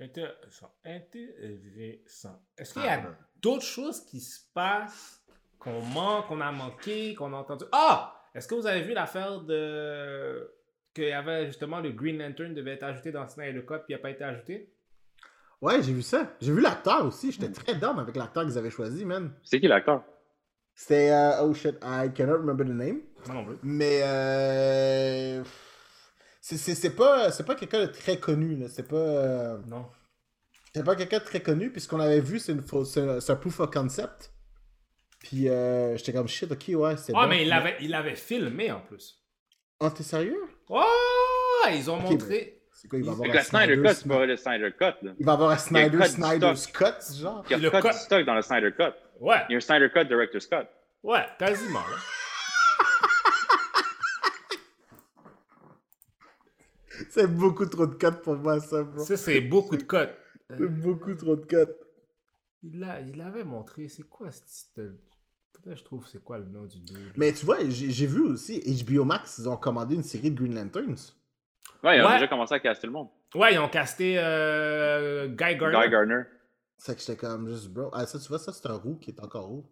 Intéressant. 0.00 0.72
Intéressant. 0.84 2.40
Est-ce 2.56 2.72
qu'il 2.72 2.84
y 2.84 2.88
a 2.88 3.02
d'autres 3.42 3.64
choses 3.64 4.04
qui 4.04 4.20
se 4.20 4.40
passent 4.54 5.24
qu'on 5.58 5.82
manque, 5.82 6.28
qu'on 6.28 6.40
a 6.40 6.52
manqué, 6.52 7.14
qu'on 7.16 7.32
a 7.32 7.36
entendu? 7.36 7.64
Ah! 7.72 8.14
Est-ce 8.34 8.46
que 8.46 8.54
vous 8.54 8.66
avez 8.66 8.82
vu 8.82 8.92
l'affaire 8.92 9.40
de. 9.40 10.48
qu'il 10.94 11.08
y 11.08 11.12
avait 11.12 11.46
justement 11.46 11.80
le 11.80 11.90
Green 11.90 12.18
Lantern 12.18 12.54
devait 12.54 12.74
être 12.74 12.84
ajouté 12.84 13.10
dans 13.10 13.26
Snyder 13.26 13.64
Cut 13.66 13.78
puis 13.84 13.86
il 13.88 13.92
n'a 13.94 13.98
pas 13.98 14.10
été 14.10 14.22
ajouté? 14.22 14.72
Ouais, 15.60 15.82
j'ai 15.82 15.92
vu 15.92 16.02
ça. 16.02 16.30
J'ai 16.40 16.52
vu 16.52 16.60
l'acteur 16.60 17.04
aussi. 17.04 17.32
J'étais 17.32 17.50
très 17.50 17.74
down 17.74 17.98
avec 17.98 18.14
l'acteur 18.14 18.44
qu'ils 18.44 18.56
avaient 18.56 18.70
choisi, 18.70 19.04
man. 19.04 19.32
C'est 19.42 19.58
qui 19.58 19.66
l'acteur? 19.66 20.04
C'était. 20.80 21.10
euh, 21.10 21.42
oh 21.42 21.52
shit, 21.54 21.74
I 21.82 22.08
cannot 22.14 22.34
remember 22.38 22.64
the 22.64 22.68
name. 22.68 23.00
Non, 23.26 23.34
non 23.34 23.44
plus. 23.44 23.56
Mais. 23.64 24.00
Euh, 24.04 25.42
c'est- 26.40 26.56
c'est 26.56 26.74
c'est 26.76 26.90
pas, 26.94 27.32
c'est 27.32 27.44
pas 27.44 27.56
quelqu'un 27.56 27.80
de 27.80 27.86
très 27.86 28.18
connu, 28.18 28.54
là. 28.56 28.68
C'est 28.68 28.86
pas. 28.86 28.96
euh, 28.96 29.58
Non. 29.66 29.86
C'est 30.74 30.84
pas 30.84 30.94
quelqu'un 30.94 31.18
de 31.18 31.24
très 31.24 31.40
connu. 31.40 31.72
Puis 31.72 31.80
ce 31.80 31.88
qu'on 31.88 31.98
avait 31.98 32.20
vu, 32.20 32.38
c'est 32.38 32.52
une 32.52 32.62
fausse- 32.62 32.92
c'est 33.20 33.30
un, 33.32 33.36
proof 33.36 33.58
of 33.58 33.70
concept. 33.72 34.30
Puis 35.18 35.48
euh, 35.48 35.96
j'étais 35.96 36.12
comme 36.12 36.28
shit, 36.28 36.50
ok, 36.52 36.64
ouais, 36.80 36.96
c'est 36.96 37.12
Ah, 37.16 37.22
bon. 37.22 37.28
mais 37.28 37.42
il 37.42 37.48
l'avait 37.48 37.76
il 37.80 37.90
l'avait 37.90 38.14
filmé 38.14 38.70
en 38.70 38.80
plus. 38.80 39.16
Oh, 39.80 39.90
t'es 39.90 40.04
sérieux? 40.04 40.40
Oh! 40.68 40.84
Ils 41.72 41.90
ont 41.90 41.96
montré. 41.96 42.62
C'est 42.72 42.86
quoi, 42.86 43.00
il 43.00 43.04
va 43.04 43.10
avoir 43.12 43.28
un 43.28 43.32
le 43.32 43.40
Snyder 43.40 43.74
Snyder 43.74 43.82
Cut, 43.82 43.88
c'est 43.88 43.94
Snyder- 44.02 44.18
pas 44.18 44.26
le 44.26 44.36
Snyder 44.36 44.70
Cut. 44.78 45.06
Là. 45.06 45.12
Il 45.18 45.26
va 45.26 45.32
avoir 45.32 45.50
un 45.50 45.56
Snyder, 45.58 45.98
cut 45.98 46.56
stock. 46.56 46.72
Cut, 46.72 47.16
genre? 47.20 47.44
Il 47.46 47.50
y 47.50 47.54
a 47.54 47.58
Le 47.58 47.70
cut- 47.70 47.88
de 47.88 47.92
stock 47.92 48.24
dans 48.24 48.34
le 48.34 48.42
Snyder 48.42 48.70
Cut. 48.78 48.92
Ouais, 49.18 49.42
Il 49.48 49.52
y 49.52 49.54
a 49.54 49.58
un 49.58 49.60
Snyder 49.60 49.90
Cut 49.92 50.04
Director's 50.04 50.46
Cut. 50.46 50.66
ouais, 51.02 51.26
quasiment. 51.38 51.80
là. 51.80 51.96
C'est 57.10 57.26
beaucoup 57.26 57.66
trop 57.66 57.86
de 57.86 57.94
cuts 57.94 58.20
pour 58.22 58.36
moi, 58.36 58.60
ça, 58.60 58.82
bro. 58.82 59.04
Ça, 59.04 59.16
c'est 59.16 59.40
beaucoup 59.40 59.76
de 59.76 59.82
codes. 59.82 60.14
C'est 60.50 60.66
beaucoup 60.68 61.14
trop 61.14 61.36
de 61.36 61.44
cuts. 61.44 61.72
Il 62.62 62.80
l'a- 62.80 63.00
il 63.00 63.16
l'avait 63.16 63.44
montré. 63.44 63.88
C'est 63.88 64.02
quoi 64.08 64.30
ce 64.30 64.40
titre? 64.42 64.92
Peut-être 65.52 65.78
je 65.78 65.84
trouve 65.84 66.06
c'est 66.08 66.22
quoi 66.22 66.38
le 66.38 66.44
nom 66.46 66.64
du 66.64 66.80
dude. 66.80 67.12
Mais 67.16 67.32
tu 67.32 67.44
vois, 67.44 67.58
j'ai 67.68 68.06
vu 68.06 68.20
aussi, 68.22 68.60
HBO 68.84 69.04
Max, 69.04 69.38
ils 69.38 69.48
ont 69.48 69.56
commandé 69.56 69.94
une 69.94 70.02
série 70.02 70.30
de 70.30 70.36
Green 70.40 70.54
Lanterns. 70.54 71.14
Ouais, 71.84 71.96
il 71.96 72.00
a 72.00 72.06
Ouais. 72.06 72.12
déjà 72.14 72.28
commencé 72.28 72.54
à 72.54 72.60
caster 72.60 72.86
le 72.86 72.92
monde. 72.92 73.08
Ouais, 73.34 73.54
ils 73.54 73.58
ont 73.58 73.68
casté 73.68 74.18
euh, 74.18 75.28
Guy 75.28 75.56
Gardner. 75.56 75.80
Guy 75.84 75.90
Gardner. 75.90 76.22
C'est 76.78 76.94
que 76.94 77.00
j'étais 77.00 77.16
comme 77.16 77.48
juste, 77.48 77.68
bro. 77.68 77.90
Ah, 77.92 78.06
ça, 78.06 78.18
tu 78.18 78.28
vois, 78.28 78.38
ça, 78.38 78.52
c'est 78.52 78.66
un 78.68 78.74
roux 78.76 78.96
qui 78.96 79.10
est 79.10 79.20
encore 79.20 79.46
roux. 79.46 79.66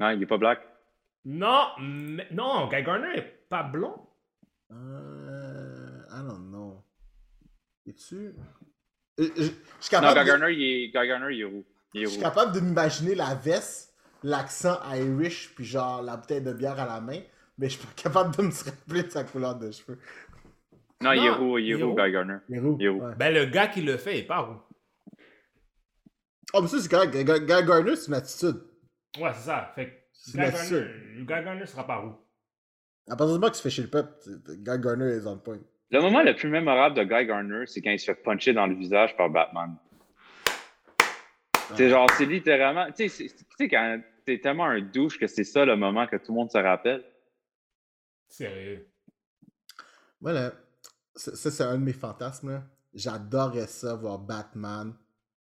Non, 0.00 0.10
il 0.10 0.22
est 0.22 0.26
pas 0.26 0.38
black. 0.38 0.60
Non, 1.24 1.66
mais- 1.80 2.28
non, 2.30 2.68
Guy 2.68 2.82
Gardner 2.84 3.16
est 3.18 3.46
pas 3.48 3.64
blond. 3.64 3.94
Euh. 4.72 6.02
I 6.10 6.22
don't 6.22 6.48
know. 6.50 6.84
Es-tu? 7.86 8.16
Euh, 8.16 8.32
Je 9.18 9.24
je 9.34 9.42
suis 9.42 9.50
Non, 9.96 10.00
capable, 10.00 10.14
Guy 10.14 10.20
de- 10.20 10.26
Gardner, 10.26 10.52
il 10.52 10.62
est, 10.62 10.88
Guy 10.88 11.34
il 11.34 11.40
est 11.40 11.44
roux. 11.44 11.64
Il 11.94 12.02
est 12.02 12.04
je 12.06 12.10
suis 12.10 12.20
capable 12.20 12.52
de 12.52 12.60
m'imaginer 12.60 13.14
la 13.14 13.34
veste, 13.34 13.94
l'accent 14.22 14.78
Irish, 14.94 15.54
puis 15.54 15.64
genre 15.64 16.02
la 16.02 16.16
bouteille 16.16 16.42
de 16.42 16.52
bière 16.52 16.78
à 16.78 16.86
la 16.86 17.00
main, 17.00 17.20
mais 17.58 17.68
je 17.68 17.76
suis 17.78 17.86
pas 17.86 17.92
capable 17.96 18.36
de 18.36 18.42
me 18.42 18.52
rappeler 18.64 19.02
de 19.02 19.10
sa 19.10 19.24
couleur 19.24 19.56
de 19.56 19.70
cheveux. 19.72 19.98
Non, 21.00 21.12
il 21.12 21.24
est 21.24 21.30
Non, 21.30 21.38
roux, 21.38 21.58
il 21.58 21.70
est 21.70 21.74
roux, 21.82 21.90
roux. 21.94 21.96
Guy 22.02 22.12
Gardner. 22.12 22.36
Il 22.48 22.56
est 22.56 22.60
roux. 22.60 22.76
Il 22.78 22.86
est 22.86 22.88
roux. 22.88 23.00
ouais. 23.00 23.14
Ben, 23.16 23.34
le 23.34 23.46
gars 23.46 23.66
qui 23.68 23.82
le 23.82 23.96
fait, 23.96 24.18
il 24.18 24.20
est 24.20 24.26
pas 24.26 24.38
roux. 24.40 24.60
Oh, 26.54 26.62
mais 26.62 26.68
ça, 26.68 26.80
c'est 26.80 26.88
correct. 26.88 27.12
Guy 27.14 27.24
Guy 27.24 27.46
Gardner, 27.66 27.96
c'est 27.96 28.08
une 28.08 28.14
attitude. 28.14 28.62
Ouais, 29.18 29.30
c'est 29.34 29.46
ça. 29.46 29.72
Fait 29.74 29.86
que 29.86 30.30
Guy. 30.32 30.36
Gardner, 30.38 30.86
Guy 31.18 31.24
Gardner 31.26 31.66
sera 31.66 31.86
pas 31.86 31.96
roux. 31.96 32.14
À 33.10 33.16
partir 33.16 33.34
du 33.34 33.40
moment 33.40 33.50
que 33.50 33.56
tu 33.56 33.62
fais 33.62 33.70
chez 33.70 33.82
le 33.82 33.88
peuple, 33.88 34.12
Guy 34.48 34.78
Gardner 34.80 35.12
est 35.14 35.26
on 35.26 35.38
point. 35.38 35.58
Le 35.90 36.00
moment 36.00 36.22
le 36.22 36.34
plus 36.36 36.48
mémorable 36.50 36.96
de 36.96 37.02
Guy 37.04 37.26
Gardner, 37.26 37.64
c'est 37.66 37.80
quand 37.80 37.90
il 37.90 37.98
se 37.98 38.04
fait 38.06 38.14
puncher 38.14 38.52
dans 38.52 38.66
le 38.66 38.74
visage 38.74 39.16
par 39.16 39.30
Batman. 39.30 39.76
C'est 41.76 41.88
genre, 41.90 42.08
c'est 42.16 42.24
littéralement. 42.26 42.86
Tu 42.92 43.08
sais, 43.08 43.28
c'est- 43.28 43.34
tu 43.36 43.44
sais, 43.58 43.68
quand 43.68 44.00
t'es 44.24 44.40
tellement 44.40 44.64
un 44.66 44.80
douche 44.80 45.18
que 45.18 45.26
c'est 45.26 45.44
ça 45.44 45.64
le 45.64 45.76
moment 45.76 46.06
que 46.06 46.16
tout 46.16 46.32
le 46.32 46.38
monde 46.38 46.50
se 46.50 46.58
rappelle. 46.58 47.04
Sérieux. 48.26 48.86
Voilà. 50.20 50.52
Ça, 51.14 51.34
ça, 51.36 51.50
c'est 51.50 51.62
un 51.62 51.78
de 51.78 51.84
mes 51.84 51.92
fantasmes. 51.92 52.50
là. 52.52 52.62
J'adorerais 52.94 53.66
ça, 53.66 53.94
voir 53.94 54.18
Batman 54.18 54.94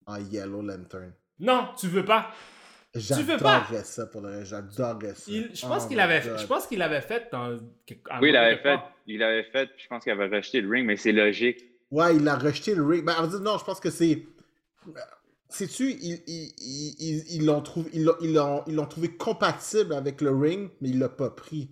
en 0.06 0.16
Yellow 0.18 0.62
Lantern. 0.62 1.12
Non, 1.38 1.68
tu 1.78 1.86
veux 1.88 2.04
pas. 2.04 2.30
veux 2.94 3.36
pas? 3.38 3.60
J'adorerais 3.60 3.84
ça 3.84 4.06
pour 4.06 4.20
le 4.20 4.28
reste. 4.30 4.50
J'adorerais 4.50 5.14
ça. 5.14 5.30
Il- 5.30 5.50
je 5.54 5.66
pense 5.66 5.84
Oh 5.84 5.88
qu'il 5.88 6.00
avait, 6.00 6.22
je 6.22 6.46
pense 6.46 6.66
qu'il 6.66 6.78
l'avait 6.78 7.00
fait 7.00 7.28
dans. 7.30 7.50
Oui, 7.52 7.58
il 7.88 7.96
quelque 8.32 8.62
fait. 8.62 8.78
Il 9.06 9.18
l'avait 9.18 9.44
fait, 9.44 9.66
puis 9.68 9.82
je 9.84 9.88
pense 9.88 10.02
qu'il 10.02 10.12
avait 10.12 10.26
rejeté 10.36 10.60
le 10.60 10.68
ring, 10.68 10.86
mais 10.86 10.96
c'est 10.96 11.12
logique. 11.12 11.64
Ouais, 11.90 12.16
il 12.16 12.26
a 12.28 12.36
rejeté 12.36 12.74
le 12.74 12.84
ring. 12.84 13.04
Ben, 13.04 13.14
on 13.18 13.22
va 13.22 13.28
dire, 13.28 13.40
non, 13.40 13.58
je 13.58 13.64
pense 13.64 13.80
que 13.80 13.90
c'est. 13.90 14.26
Sais-tu, 15.48 15.90
ils 15.92 16.22
ils- 16.26 16.52
ils- 16.58 16.96
ils- 17.00 17.36
ils 17.36 17.44
l'ont 17.46 17.60
trouvé, 17.60 17.90
ils 17.92 18.04
l'ont- 18.04 18.16
ils 18.20 18.32
l'ont 18.34 18.62
ils 18.68 18.74
l'ont 18.76 18.86
trouvé 18.86 19.08
compatible 19.16 19.92
avec 19.94 20.20
le 20.20 20.30
ring, 20.30 20.70
mais 20.80 20.90
il 20.90 20.98
l'a 20.98 21.08
pas 21.08 21.30
pris. 21.30 21.70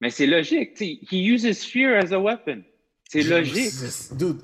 Mais 0.00 0.10
c'est 0.10 0.26
logique. 0.26 0.74
tu 0.74 0.84
sais, 0.84 0.98
He 1.10 1.26
uses 1.26 1.64
fear 1.64 1.98
as 2.02 2.12
a 2.12 2.18
weapon. 2.18 2.62
C'est 3.08 3.22
logique. 3.22 3.70
C'est- 3.70 4.14
Dude. 4.16 4.42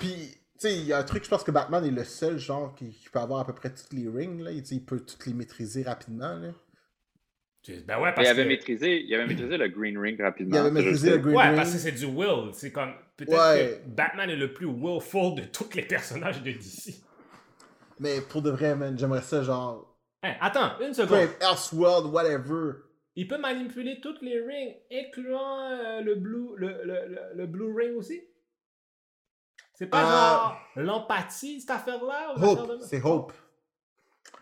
Puis, 0.00 0.37
sais, 0.58 0.74
il 0.76 0.84
y 0.86 0.92
a 0.92 0.98
un 0.98 1.02
truc, 1.04 1.24
je 1.24 1.28
pense 1.28 1.44
que 1.44 1.50
Batman 1.50 1.84
est 1.84 1.90
le 1.90 2.04
seul 2.04 2.38
genre 2.38 2.74
qui, 2.74 2.90
qui 2.90 3.08
peut 3.10 3.18
avoir 3.18 3.40
à 3.40 3.46
peu 3.46 3.52
près 3.54 3.70
toutes 3.72 3.92
les 3.92 4.08
rings. 4.08 4.40
Là. 4.42 4.50
Il, 4.52 4.62
tu 4.62 4.68
sais, 4.70 4.74
il 4.76 4.84
peut 4.84 5.00
toutes 5.00 5.26
les 5.26 5.34
maîtriser 5.34 5.82
rapidement. 5.82 6.34
Là. 6.34 6.48
Ben 7.86 8.00
ouais, 8.00 8.10
Il 8.10 8.14
parce 8.14 8.28
avait, 8.28 8.44
que. 8.44 8.48
maîtrisé, 8.48 9.02
il 9.02 9.14
avait 9.14 9.26
maîtrisé 9.26 9.56
le 9.58 9.68
Green 9.68 9.98
Ring 9.98 10.18
rapidement. 10.20 10.56
Il 10.56 10.58
avait 10.58 10.70
maîtrisé 10.70 11.10
le 11.10 11.18
Green 11.18 11.36
Ouais, 11.36 11.44
Ring. 11.48 11.56
parce 11.56 11.72
que 11.72 11.78
c'est 11.78 11.92
du 11.92 12.06
will. 12.06 12.50
C'est 12.52 12.72
comme. 12.72 12.92
Peut-être 13.16 13.30
Ouais. 13.32 13.82
que 13.84 13.88
Batman 13.90 14.30
est 14.30 14.36
le 14.36 14.52
plus 14.54 14.66
willful 14.66 15.34
de 15.34 15.42
tous 15.42 15.68
les 15.74 15.82
personnages 15.82 16.42
de 16.42 16.50
DC. 16.52 16.94
Mais 18.00 18.20
pour 18.22 18.42
de 18.42 18.50
vrai, 18.50 18.74
man, 18.76 18.96
j'aimerais 18.98 19.22
ça, 19.22 19.42
genre. 19.42 19.96
Hein, 20.22 20.34
attends, 20.40 20.78
une 20.80 20.94
seconde. 20.94 21.28
Elseworld, 21.40 22.06
whatever. 22.12 22.72
Il 23.16 23.26
peut 23.28 23.38
manipuler 23.38 24.00
toutes 24.00 24.22
les 24.22 24.40
rings, 24.40 24.74
incluant 24.92 25.68
euh, 25.70 26.00
le, 26.00 26.14
blue, 26.14 26.50
le, 26.56 26.68
le, 26.84 27.06
le, 27.08 27.20
le 27.34 27.46
blue 27.46 27.74
ring 27.74 27.96
aussi? 27.96 28.22
C'est 29.78 29.86
pas 29.86 30.02
Euh, 30.02 30.10
genre 30.10 30.60
l'empathie, 30.76 31.60
cette 31.60 31.70
affaire-là? 31.70 32.34
ou 32.36 32.40
l'affaire 32.40 32.64
Hope, 32.64 32.80
c'est 32.82 33.02
Hope. 33.04 33.32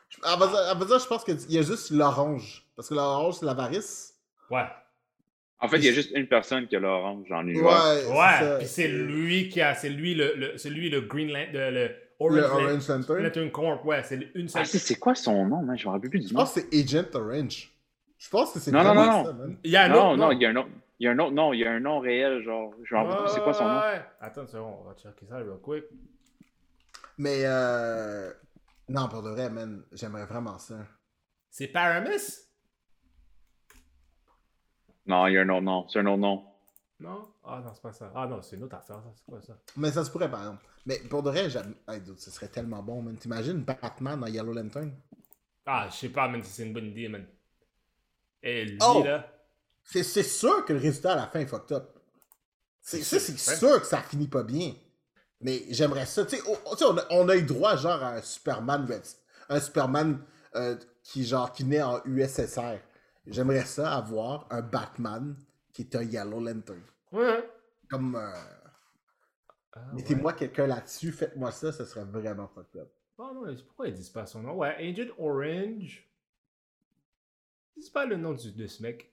Je- 0.09 0.18
À 0.22 0.37
vrai 0.37 0.49
dire- 0.87 0.99
je 0.99 1.07
pense 1.07 1.24
qu'il 1.24 1.39
y 1.51 1.59
a 1.59 1.62
juste 1.62 1.91
l'orange. 1.91 2.64
Parce 2.74 2.89
que 2.89 2.95
l'orange, 2.95 3.34
c'est 3.41 3.45
l'avarice. 3.47 4.14
Ouais. 4.51 4.64
En 5.61 5.68
fait, 5.68 5.76
il 5.78 5.84
y 5.84 5.89
a 5.89 5.93
juste 5.93 6.11
une 6.14 6.26
personne 6.26 6.66
qui 6.66 6.76
a 6.76 6.80
l'orange 6.80 7.30
Ouais, 7.30 7.43
l'univers. 7.43 7.82
c'est 8.01 8.07
Ouais, 8.07 8.16
ça. 8.41 8.57
puis 8.59 8.66
c'est 8.66 8.89
lui 8.89 9.49
qui 9.51 9.61
a, 9.61 9.74
c'est 9.74 9.89
lui 9.91 10.14
le, 10.14 10.34
le 10.37 10.57
c'est 10.59 10.70
lui 10.70 10.89
le 10.89 11.03
Green 11.03 11.28
Lan- 11.28 11.51
le, 11.53 11.70
le 11.70 11.91
Orange, 12.18 12.34
Le 12.37 12.43
Orange 12.45 12.89
Lantern? 12.89 13.22
Lantern 13.22 13.51
Corp, 13.51 13.84
ouais, 13.84 14.03
c'est 14.05 14.30
une 14.34 14.49
seule. 14.49 14.62
Ah, 14.62 14.64
c'est 14.64 14.78
c'est 14.78 14.95
quoi 14.97 15.14
son 15.14 15.45
nom, 15.47 15.62
man? 15.62 15.76
Je 15.76 15.87
me 15.87 15.93
rappelle 15.93 16.09
plus 16.11 16.20
du 16.20 16.28
Je 16.28 16.32
nom. 16.34 16.41
pense 16.41 16.55
que 16.55 16.61
c'est 16.61 16.97
Agent 16.97 17.09
Orange. 17.14 17.70
Je 18.18 18.28
pense 18.30 18.53
que 18.53 18.59
c'est 18.59 18.70
Non, 18.72 18.82
non, 18.84 18.95
non, 18.95 19.24
ça, 19.26 19.32
man. 19.34 19.57
il 19.64 19.70
y 19.70 19.76
a 19.76 19.82
un 19.84 19.89
Non, 19.89 19.95
autre 20.12 20.16
non, 20.16 20.26
nom. 20.28 20.32
il 20.32 20.41
y 20.41 20.47
a 20.47 20.49
un 20.51 20.57
autre. 20.57 20.68
Il 20.99 21.05
y 21.05 21.09
a 21.09 21.13
un 21.13 21.19
autre 21.19 21.33
nom, 21.33 21.53
il 21.53 21.61
y 21.61 21.67
a 21.67 21.73
un 21.73 21.81
nom 21.81 21.99
réel, 22.01 22.43
genre. 22.43 22.71
Plus 22.75 23.29
c'est 23.35 23.43
quoi 23.43 23.53
son 23.53 23.69
nom. 23.69 23.81
Ouais. 23.81 24.03
Attends 24.21 24.43
une 24.43 24.49
seconde, 24.49 24.77
on 24.81 24.85
va 24.85 24.95
checker 24.95 25.27
ça 25.27 25.37
real 25.37 25.59
quick. 25.63 25.85
Mais, 27.19 27.43
euh... 27.45 28.33
Non, 28.89 29.09
pour 29.09 29.23
de 29.23 29.31
vrai, 29.31 29.51
man, 29.51 29.85
j'aimerais 29.93 30.27
vraiment 30.27 30.59
ça. 30.59 30.87
C'est 31.51 31.69
Paramus? 31.69 32.49
Non, 35.07 35.27
il 35.27 35.35
y 35.35 35.39
a 35.39 35.43
un 35.43 35.49
autre 35.51 35.63
nom. 35.63 35.89
C'est 35.89 35.99
un 36.01 36.07
autre 36.07 36.19
nom. 36.19 36.45
Non? 36.99 37.29
Ah 37.45 37.61
non, 37.65 37.73
c'est 37.75 37.83
pas 37.83 37.93
ça. 37.93 38.11
Ah 38.15 38.27
non, 38.27 38.41
c'est 38.43 38.57
une 38.57 38.65
autre 38.65 38.77
affaire, 38.77 38.97
ça. 38.97 39.13
C'est 39.15 39.25
quoi 39.27 39.43
ça? 39.43 39.57
Mais 39.77 39.91
ça 39.91 40.05
se 40.05 40.11
pourrait, 40.11 40.31
par 40.31 40.41
exemple. 40.41 40.65
Mais 40.87 40.99
pour 41.11 41.23
de 41.23 41.31
vrai, 41.31 41.51
j'aime... 41.51 41.75
Hey, 41.89 42.01
ce 42.17 42.31
serait 42.31 42.49
tellement 42.49 42.83
bon, 42.83 43.03
man. 43.03 43.17
T'imagines 43.17 43.63
Batman 43.63 44.19
dans 44.19 44.27
Yellow 44.27 44.53
Lantern? 44.55 44.93
Ah, 45.67 45.89
je 45.91 45.97
sais 45.97 46.09
pas, 46.09 46.29
man, 46.29 46.43
si 46.43 46.51
c'est 46.53 46.67
une 46.67 46.73
bonne 46.73 46.87
idée, 46.87 47.09
man. 47.09 47.27
Et 48.43 48.65
lui, 48.65 48.79
Oh! 48.83 49.03
là. 49.05 49.33
C'est 49.87 50.03
c'est 50.03 50.22
sûr 50.22 50.64
que 50.64 50.72
le 50.72 50.80
résultat 50.80 51.12
à 51.12 51.16
la 51.16 51.26
fin 51.28 51.41
est 51.41 51.47
fucked 51.47 51.72
up. 51.76 51.99
C'est 52.80 53.03
ça, 53.03 53.18
sûr 53.57 53.80
que 53.80 53.87
ça 53.87 54.01
finit 54.03 54.28
pas 54.28 54.43
bien. 54.43 54.74
Mais 55.41 55.62
j'aimerais 55.70 56.07
ça. 56.07 56.24
Tu 56.24 56.37
sais, 56.37 56.43
on, 56.47 56.99
a, 56.99 57.07
on 57.11 57.28
a 57.28 57.37
eu 57.37 57.43
droit, 57.43 57.76
genre, 57.76 58.03
à 58.03 58.14
un 58.14 58.22
Superman. 58.22 58.87
Un 59.49 59.61
Superman 59.61 60.24
euh, 60.55 60.76
qui, 61.03 61.24
genre, 61.24 61.53
qui 61.53 61.64
naît 61.64 61.82
en 61.82 62.01
USSR. 62.05 62.78
J'aimerais 63.26 63.64
ça 63.64 63.95
avoir 63.97 64.47
un 64.51 64.62
Batman 64.62 65.37
qui 65.72 65.82
est 65.82 65.95
un 65.97 66.03
Yellow 66.03 66.41
Lantern. 66.41 66.82
Ouais. 67.12 67.49
Comme... 67.91 68.14
euh, 68.16 68.32
Ah, 69.72 69.80
Mettez-moi 69.93 70.32
quelqu'un 70.32 70.66
là-dessus, 70.66 71.12
faites-moi 71.12 71.51
ça, 71.53 71.70
ce 71.72 71.84
serait 71.84 72.05
vraiment 72.05 72.49
fucked 72.49 72.80
up. 72.80 72.91
Oh 73.18 73.30
non, 73.34 73.55
pourquoi 73.66 73.89
ils 73.89 73.95
disent 73.95 74.11
pas 74.11 74.26
son 74.26 74.43
nom? 74.43 74.55
Ouais, 74.55 74.74
Agent 74.76 75.12
Orange. 75.18 76.09
Ils 77.76 77.80
disent 77.80 77.91
pas 77.91 78.07
le 78.07 78.16
nom 78.16 78.32
du, 78.32 78.53
de 78.53 78.66
ce 78.66 78.82
mec. 78.82 79.12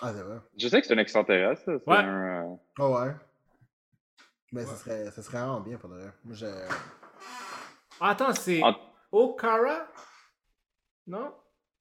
Ah, 0.00 0.12
c'est 0.14 0.22
vrai. 0.22 0.38
Je 0.56 0.68
sais 0.68 0.80
que 0.80 0.86
c'est 0.86 0.94
un 0.94 0.98
extraterrestre. 0.98 1.64
ça. 1.64 1.72
C'est 1.78 1.90
Ouais. 1.90 1.96
un. 1.98 2.44
euh, 2.52 2.56
Oh 2.78 2.96
ouais. 2.98 3.12
Mais 4.52 4.64
Ouais. 4.64 4.66
ce 4.72 4.76
serait, 4.76 5.10
ce 5.10 5.22
serait 5.22 5.38
vraiment 5.38 5.60
bien 5.60 5.76
pour 5.76 5.90
de 5.90 5.96
vrai. 5.96 6.10
Moi, 6.24 6.34
je... 6.34 6.46
Ah, 8.00 8.10
attends, 8.10 8.32
c'est. 8.32 8.60
Okara? 9.10 9.88
Non? 11.06 11.34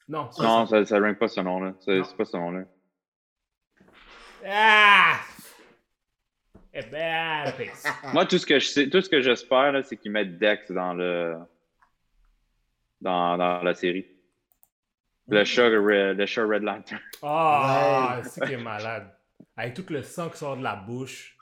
Non, 0.07 0.31
c'est 0.31 0.41
Non, 0.43 0.65
ça, 0.65 0.85
ça 0.85 0.99
rank 0.99 1.19
pas 1.19 1.27
ce 1.27 1.41
nom-là. 1.41 1.73
C'est 1.81 2.01
pas 2.17 2.25
ce 2.25 2.37
nom-là. 2.37 2.63
Ah! 4.45 5.19
Eh 6.73 6.81
ben. 6.83 7.53
Moi, 8.13 8.25
tout 8.25 8.37
ce 8.37 8.45
que 8.45 8.59
je 8.59 8.67
sais, 8.67 8.89
tout 8.89 9.01
ce 9.01 9.09
que 9.09 9.21
j'espère, 9.21 9.71
là, 9.73 9.83
c'est 9.83 9.97
qu'ils 9.97 10.11
mettent 10.11 10.37
Dex 10.37 10.71
dans 10.71 10.93
le. 10.93 11.37
Dans, 13.01 13.37
dans 13.37 13.61
la 13.61 13.73
série. 13.75 14.07
Le 15.29 15.43
chat, 15.43 15.67
Red, 15.69 16.17
le 16.17 16.25
chat 16.25 16.45
Red 16.45 16.63
Lantern. 16.63 17.01
Ah, 17.21 18.19
Ouais. 18.21 18.29
c'est 18.29 18.45
qui 18.45 18.53
est 18.53 18.57
malade. 18.57 19.13
Avec 19.55 19.73
tout 19.73 19.85
le 19.89 20.01
sang 20.03 20.29
qui 20.29 20.37
sort 20.37 20.55
de 20.57 20.63
la 20.63 20.75
bouche. 20.75 21.37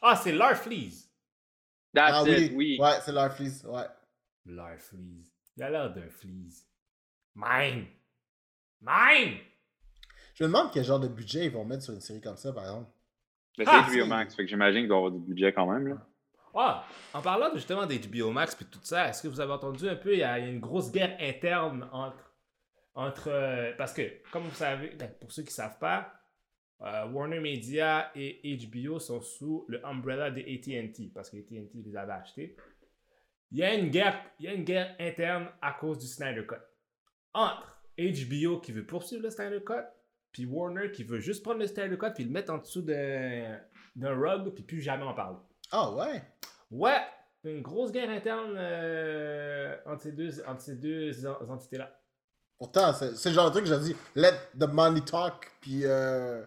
Ah, 0.00 0.16
c'est 0.16 0.32
Larfleeze. 0.32 1.10
That's 1.94 2.12
Ah 2.14 2.22
it, 2.28 2.52
oui, 2.52 2.54
oui. 2.54 2.78
ouais, 2.80 3.00
c'est 3.04 3.12
leur 3.12 3.32
fleece, 3.34 3.64
ouais. 3.64 3.86
Larfleeze. 4.46 5.32
Il 5.56 5.62
a 5.62 5.70
l'air 5.70 5.92
d'un 5.92 6.08
fleeze. 6.08 6.66
Mine! 7.34 7.86
Mine! 8.80 9.38
Je 10.34 10.44
me 10.44 10.48
demande 10.48 10.70
quel 10.72 10.84
genre 10.84 11.00
de 11.00 11.08
budget 11.08 11.46
ils 11.46 11.50
vont 11.50 11.64
mettre 11.64 11.82
sur 11.82 11.94
une 11.94 12.00
série 12.00 12.20
comme 12.20 12.36
ça, 12.36 12.52
par 12.52 12.64
exemple. 12.64 12.90
Mais 13.58 13.64
Ah, 13.66 13.86
c'est 13.90 13.98
HBO 13.98 14.06
Max, 14.06 14.34
fait 14.36 14.44
que 14.44 14.48
j'imagine 14.48 14.82
qu'il 14.82 14.88
doit 14.88 14.98
y 14.98 15.00
avoir 15.06 15.12
du 15.12 15.18
budget 15.18 15.52
quand 15.52 15.66
même. 15.66 15.88
Là. 15.88 16.06
Ah, 16.54 16.84
en 17.14 17.22
parlant 17.22 17.50
justement 17.54 17.86
d'HBO 17.86 18.30
Max 18.30 18.56
et 18.60 18.64
tout 18.64 18.80
ça, 18.82 19.08
est-ce 19.08 19.22
que 19.22 19.28
vous 19.28 19.40
avez 19.40 19.52
entendu 19.52 19.88
un 19.88 19.96
peu, 19.96 20.14
il 20.14 20.20
y 20.20 20.24
a 20.24 20.38
une 20.38 20.60
grosse 20.60 20.90
guerre 20.90 21.16
interne 21.20 21.88
entre. 21.92 22.32
entre 22.94 23.28
euh, 23.28 23.72
parce 23.76 23.92
que, 23.92 24.02
comme 24.30 24.44
vous 24.44 24.54
savez, 24.54 24.90
ben, 24.98 25.10
pour 25.20 25.30
ceux 25.32 25.42
qui 25.42 25.48
ne 25.48 25.52
savent 25.52 25.78
pas, 25.78 26.12
euh, 26.82 27.06
Warner 27.08 27.40
Media 27.40 28.10
et 28.14 28.56
HBO 28.56 28.98
sont 28.98 29.20
sous 29.20 29.64
le 29.68 29.84
umbrella 29.84 30.30
de 30.30 30.40
ATT, 30.40 31.12
parce 31.12 31.30
que 31.30 31.36
ATT 31.36 31.74
les 31.84 31.96
avait 31.96 32.12
achetés. 32.12 32.56
Il 33.50 33.58
y, 33.58 33.62
a 33.62 33.74
une 33.74 33.88
guerre, 33.88 34.22
il 34.38 34.44
y 34.44 34.48
a 34.48 34.52
une 34.52 34.64
guerre 34.64 34.94
interne 35.00 35.48
à 35.62 35.72
cause 35.72 35.98
du 35.98 36.06
Snyder 36.06 36.44
Cut. 36.46 36.56
Entre 37.32 37.78
HBO 37.98 38.60
qui 38.60 38.72
veut 38.72 38.84
poursuivre 38.84 39.22
le 39.22 39.30
Snyder 39.30 39.60
Cut, 39.64 39.86
puis 40.32 40.44
Warner 40.44 40.92
qui 40.92 41.02
veut 41.02 41.18
juste 41.18 41.42
prendre 41.42 41.58
le 41.58 41.66
Snyder 41.66 41.96
Cut 41.96 42.12
puis 42.14 42.24
le 42.24 42.30
mettre 42.30 42.52
en 42.52 42.58
dessous 42.58 42.82
d'un 42.82 43.58
rug, 44.14 44.50
puis 44.54 44.62
plus 44.62 44.80
jamais 44.80 45.04
en 45.04 45.14
parler. 45.14 45.38
Ah 45.70 45.90
ouais? 45.92 46.22
Ouais, 46.70 47.00
une 47.44 47.62
grosse 47.62 47.92
guerre 47.92 48.10
interne 48.10 48.54
euh, 48.56 49.76
entre 49.86 50.02
ces 50.02 50.12
deux, 50.12 50.30
entre 50.46 50.60
ces 50.60 50.76
deux 50.76 51.26
en- 51.26 51.50
entités-là. 51.50 51.94
Pourtant, 52.58 52.92
c'est 52.92 53.28
le 53.28 53.34
genre 53.34 53.46
de 53.46 53.50
truc 53.60 53.64
que 53.64 53.70
j'ai 53.70 53.80
dit, 53.80 53.96
let 54.16 54.32
the 54.58 54.66
money 54.72 55.00
talk, 55.02 55.48
puis 55.60 55.82
euh, 55.84 56.42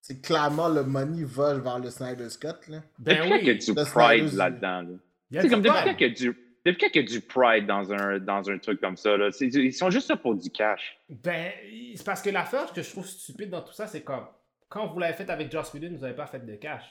c'est 0.00 0.20
clairement 0.20 0.68
le 0.68 0.82
money 0.82 1.24
va 1.24 1.54
vers 1.54 1.78
le 1.78 1.88
Snyder 1.90 2.28
Scott, 2.28 2.68
là. 2.68 2.82
Ben 2.98 3.16
depuis 3.16 3.30
quand 3.30 3.36
il 3.36 3.46
y 3.46 3.50
a 3.50 3.52
oui, 3.54 3.58
du 3.58 3.74
pride 3.74 4.32
là-dedans? 4.34 4.82
Là? 4.82 5.40
C'est 5.42 5.48
comme 5.48 5.62
depuis 5.62 5.74
pride. 5.74 5.92
quand 5.92 5.98
il 5.98 6.02
y 6.02 6.10
a 6.10 6.14
du. 6.14 6.38
Depuis 6.64 6.78
quand 6.80 6.88
il 6.94 7.00
y 7.02 7.04
a 7.04 7.08
du 7.08 7.20
pride 7.22 7.66
dans 7.66 7.92
un, 7.92 8.18
dans 8.18 8.50
un 8.50 8.58
truc 8.58 8.80
comme 8.80 8.96
ça? 8.96 9.16
Là? 9.16 9.30
Ils 9.40 9.72
sont 9.74 9.90
juste 9.90 10.10
là 10.10 10.16
pour 10.16 10.34
du 10.36 10.50
cash. 10.50 10.96
Ben, 11.08 11.50
c'est 11.96 12.04
parce 12.04 12.20
que 12.22 12.30
l'affaire 12.30 12.72
que 12.72 12.82
je 12.82 12.90
trouve 12.90 13.06
stupide 13.06 13.50
dans 13.50 13.62
tout 13.62 13.72
ça, 13.72 13.86
c'est 13.86 14.02
comme 14.02 14.26
quand 14.68 14.86
vous 14.88 14.98
l'avez 15.00 15.14
fait 15.14 15.28
avec 15.30 15.50
Joss 15.50 15.72
Whedon, 15.74 15.94
vous 15.94 16.02
n'avez 16.02 16.14
pas 16.14 16.26
fait 16.26 16.44
de 16.44 16.54
cash. 16.56 16.84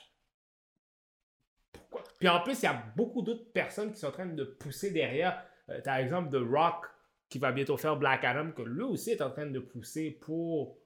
Pourquoi? 1.73 2.03
Puis 2.19 2.27
en 2.27 2.41
plus, 2.41 2.59
il 2.61 2.65
y 2.65 2.67
a 2.67 2.83
beaucoup 2.95 3.21
d'autres 3.21 3.51
personnes 3.51 3.91
qui 3.91 3.99
sont 3.99 4.07
en 4.07 4.11
train 4.11 4.25
de 4.25 4.43
pousser 4.43 4.91
derrière. 4.91 5.43
Euh, 5.69 5.81
Par 5.81 5.97
exemple, 5.97 6.29
The 6.29 6.41
Rock, 6.41 6.85
qui 7.29 7.39
va 7.39 7.51
bientôt 7.51 7.77
faire 7.77 7.97
Black 7.97 8.23
Adam, 8.23 8.51
que 8.51 8.61
lui 8.61 8.83
aussi 8.83 9.11
est 9.11 9.21
en 9.21 9.31
train 9.31 9.45
de 9.47 9.59
pousser 9.59 10.11
pour 10.11 10.77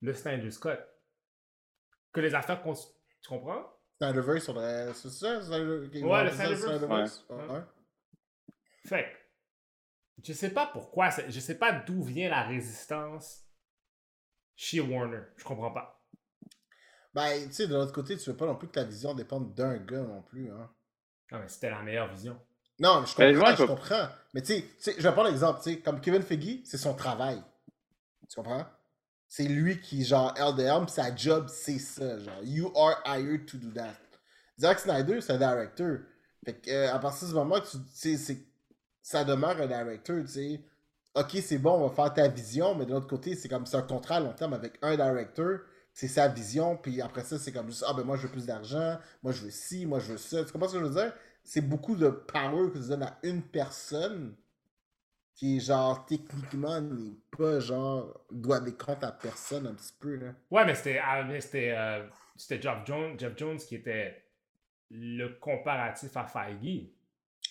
le 0.00 0.12
Snyder 0.12 0.50
Scott. 0.50 0.80
Que 2.12 2.20
les 2.20 2.34
affaires. 2.34 2.62
Tu 2.62 3.28
comprends? 3.28 3.64
Snyderverse. 3.98 4.50
C'est 4.94 5.10
ça? 5.10 5.42
Snyder... 5.42 6.02
Ouais, 6.02 6.24
le 6.24 6.30
Snyderverse. 6.30 7.26
Ouais, 7.30 7.46
Ouais. 7.46 7.62
Fait 8.84 9.06
je 10.22 10.32
sais 10.32 10.50
pas 10.50 10.66
pourquoi, 10.66 11.10
je 11.10 11.40
sais 11.40 11.58
pas 11.58 11.72
d'où 11.72 12.02
vient 12.02 12.28
la 12.28 12.42
résistance 12.42 13.44
chez 14.54 14.80
Warner. 14.80 15.22
Je 15.36 15.44
comprends 15.44 15.72
pas. 15.72 15.93
Ben, 17.14 17.48
tu 17.48 17.52
sais, 17.54 17.66
de 17.66 17.74
l'autre 17.74 17.92
côté, 17.92 18.16
tu 18.18 18.28
veux 18.30 18.36
pas 18.36 18.46
non 18.46 18.56
plus 18.56 18.68
que 18.68 18.72
ta 18.74 18.84
vision 18.84 19.14
dépende 19.14 19.54
d'un 19.54 19.76
gars 19.78 20.02
non 20.02 20.22
plus, 20.22 20.50
hein. 20.50 20.70
Ah, 21.30 21.38
mais 21.38 21.48
c'était 21.48 21.68
la 21.70 21.82
meilleure 21.82 22.08
vision. 22.08 22.40
Non, 22.78 23.00
mais 23.00 23.06
je 23.06 23.14
Ben, 23.16 23.36
comprends, 23.36 23.50
ouais, 23.50 23.56
je 23.56 23.64
comprends. 23.64 24.08
Mais 24.32 24.42
tu 24.42 24.54
sais, 24.54 24.62
tu 24.62 24.68
sais, 24.78 24.94
je 24.98 25.02
vais 25.02 25.12
prendre 25.12 25.28
l'exemple, 25.28 25.60
tu 25.62 25.70
sais, 25.74 25.78
comme 25.80 26.00
Kevin 26.00 26.22
Feige, 26.22 26.60
c'est 26.64 26.78
son 26.78 26.94
travail. 26.94 27.40
Tu 28.28 28.36
comprends? 28.36 28.66
C'est 29.28 29.44
lui 29.48 29.80
qui, 29.80 30.04
genre, 30.04 30.34
LDM, 30.38 30.88
sa 30.88 31.14
job, 31.14 31.48
c'est 31.48 31.78
ça, 31.78 32.18
genre, 32.18 32.42
you 32.44 32.72
are 32.76 33.02
hired 33.06 33.46
to 33.46 33.58
do 33.58 33.70
that. 33.72 33.96
Zack 34.60 34.80
Snyder, 34.80 35.20
c'est 35.20 35.32
un 35.34 35.38
directeur. 35.38 36.00
Fait 36.44 36.54
que, 36.54 36.70
euh, 36.70 36.92
à 36.94 36.98
partir 36.98 37.28
du 37.28 37.34
moment 37.34 37.60
que 37.60 37.66
tu, 37.66 37.78
tu 37.78 37.84
sais, 37.94 38.16
c'est- 38.16 38.44
ça 39.02 39.24
demeure 39.24 39.60
un 39.60 39.66
directeur, 39.66 40.22
tu 40.24 40.28
sais, 40.32 40.60
ok, 41.14 41.30
c'est 41.42 41.58
bon, 41.58 41.72
on 41.74 41.88
va 41.88 41.94
faire 41.94 42.14
ta 42.14 42.28
vision, 42.28 42.74
mais 42.74 42.86
de 42.86 42.92
l'autre 42.92 43.08
côté, 43.08 43.34
c'est 43.36 43.48
comme, 43.48 43.66
c'est 43.66 43.76
un 43.76 43.82
contrat 43.82 44.16
à 44.16 44.20
long 44.20 44.32
terme 44.34 44.54
avec 44.54 44.74
un 44.82 44.96
directeur, 44.96 45.60
c'est 45.94 46.08
sa 46.08 46.28
vision, 46.28 46.76
puis 46.76 47.00
après 47.00 47.22
ça, 47.22 47.38
c'est 47.38 47.52
comme 47.52 47.68
juste, 47.68 47.84
ah 47.88 47.94
ben 47.94 48.02
moi, 48.02 48.16
je 48.16 48.22
veux 48.22 48.32
plus 48.32 48.46
d'argent, 48.46 48.98
moi, 49.22 49.32
je 49.32 49.44
veux 49.44 49.50
ci, 49.50 49.86
moi, 49.86 50.00
je 50.00 50.12
veux 50.12 50.18
ça. 50.18 50.44
Tu 50.44 50.52
comprends 50.52 50.68
ce 50.68 50.74
que 50.74 50.80
je 50.80 50.84
veux 50.84 50.94
dire? 50.94 51.12
c'est 51.44 51.60
beaucoup 51.60 51.94
de 51.94 52.08
power 52.08 52.70
que 52.72 52.78
tu 52.78 52.88
donnes 52.88 53.02
à 53.02 53.18
une 53.22 53.42
personne 53.42 54.34
qui, 55.34 55.60
genre, 55.60 56.06
techniquement, 56.06 56.80
n'est 56.80 57.16
pas, 57.36 57.60
genre, 57.60 58.24
doit 58.30 58.60
des 58.60 58.72
comptes 58.72 59.04
à 59.04 59.12
personne 59.12 59.66
un 59.66 59.74
petit 59.74 59.92
peu, 60.00 60.16
là. 60.16 60.32
Ouais, 60.50 60.64
mais 60.64 60.74
c'était 60.74 60.98
ah, 60.98 61.22
euh, 61.28 62.08
c'était 62.36 62.62
Jeff 62.62 62.78
Jones, 62.86 63.18
Jeff 63.18 63.36
Jones 63.36 63.58
qui 63.58 63.74
était 63.76 64.24
le 64.90 65.28
comparatif 65.38 66.16
à 66.16 66.24
Feige. 66.24 66.88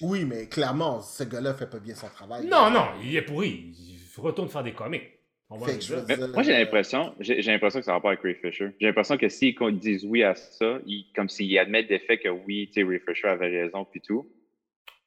Oui, 0.01 0.25
mais 0.25 0.47
clairement, 0.47 1.01
ce 1.01 1.23
gars-là 1.23 1.53
fait 1.53 1.69
pas 1.69 1.79
bien 1.79 1.93
son 1.93 2.09
travail. 2.09 2.47
Non, 2.47 2.71
non, 2.71 2.87
il 3.01 3.15
est 3.15 3.21
pourri. 3.21 3.73
Il 3.77 3.99
retourne 4.17 4.49
faire 4.49 4.63
des 4.63 4.73
comics. 4.73 5.12
Je 5.57 5.95
dire. 6.05 6.27
Moi, 6.29 6.43
j'ai 6.43 6.55
euh, 6.55 6.59
l'impression, 6.59 7.15
j'ai 7.19 7.41
j'ai 7.41 7.51
l'impression 7.51 7.79
que 7.79 7.85
ça 7.85 7.93
va 7.93 7.99
pas 8.01 8.09
avec 8.09 8.21
Ray 8.21 8.35
Fisher. 8.35 8.69
J'ai 8.79 8.87
l'impression 8.87 9.17
que 9.17 9.29
s'ils 9.29 9.55
disent 9.79 10.05
oui 10.05 10.23
à 10.23 10.35
ça, 10.35 10.79
ils- 10.85 11.11
comme 11.15 11.29
s'ils 11.29 11.57
admettent 11.59 11.87
des 11.89 11.99
faits 11.99 12.21
que 12.21 12.29
oui, 12.29 12.67
tu 12.67 12.81
sais, 12.81 12.87
Ray 12.87 12.99
Fisher 12.99 13.27
avait 13.27 13.61
raison, 13.63 13.85
puis 13.85 14.01
tout. 14.01 14.29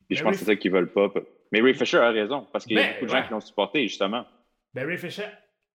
Puis 0.09 0.17
je 0.17 0.23
Mais 0.23 0.25
pense 0.25 0.25
Ray 0.25 0.33
que 0.33 0.39
c'est 0.39 0.45
ça 0.53 0.57
qu'ils 0.57 0.73
veulent 0.73 0.93
pas. 0.93 1.13
Mais 1.53 1.61
Ray 1.61 1.75
Fisher 1.75 1.99
a 1.99 2.11
raison, 2.11 2.47
parce 2.53 2.65
qu'il 2.65 2.77
y 2.77 2.81
a 2.81 2.83
Ben, 2.83 2.93
beaucoup 2.95 3.07
de 3.07 3.11
gens 3.11 3.23
qui 3.25 3.31
l'ont 3.31 3.41
supporté, 3.41 3.83
justement. 3.89 4.25
Ben, 4.75 4.87
Ray 4.87 4.99
Fisher, 4.99 5.27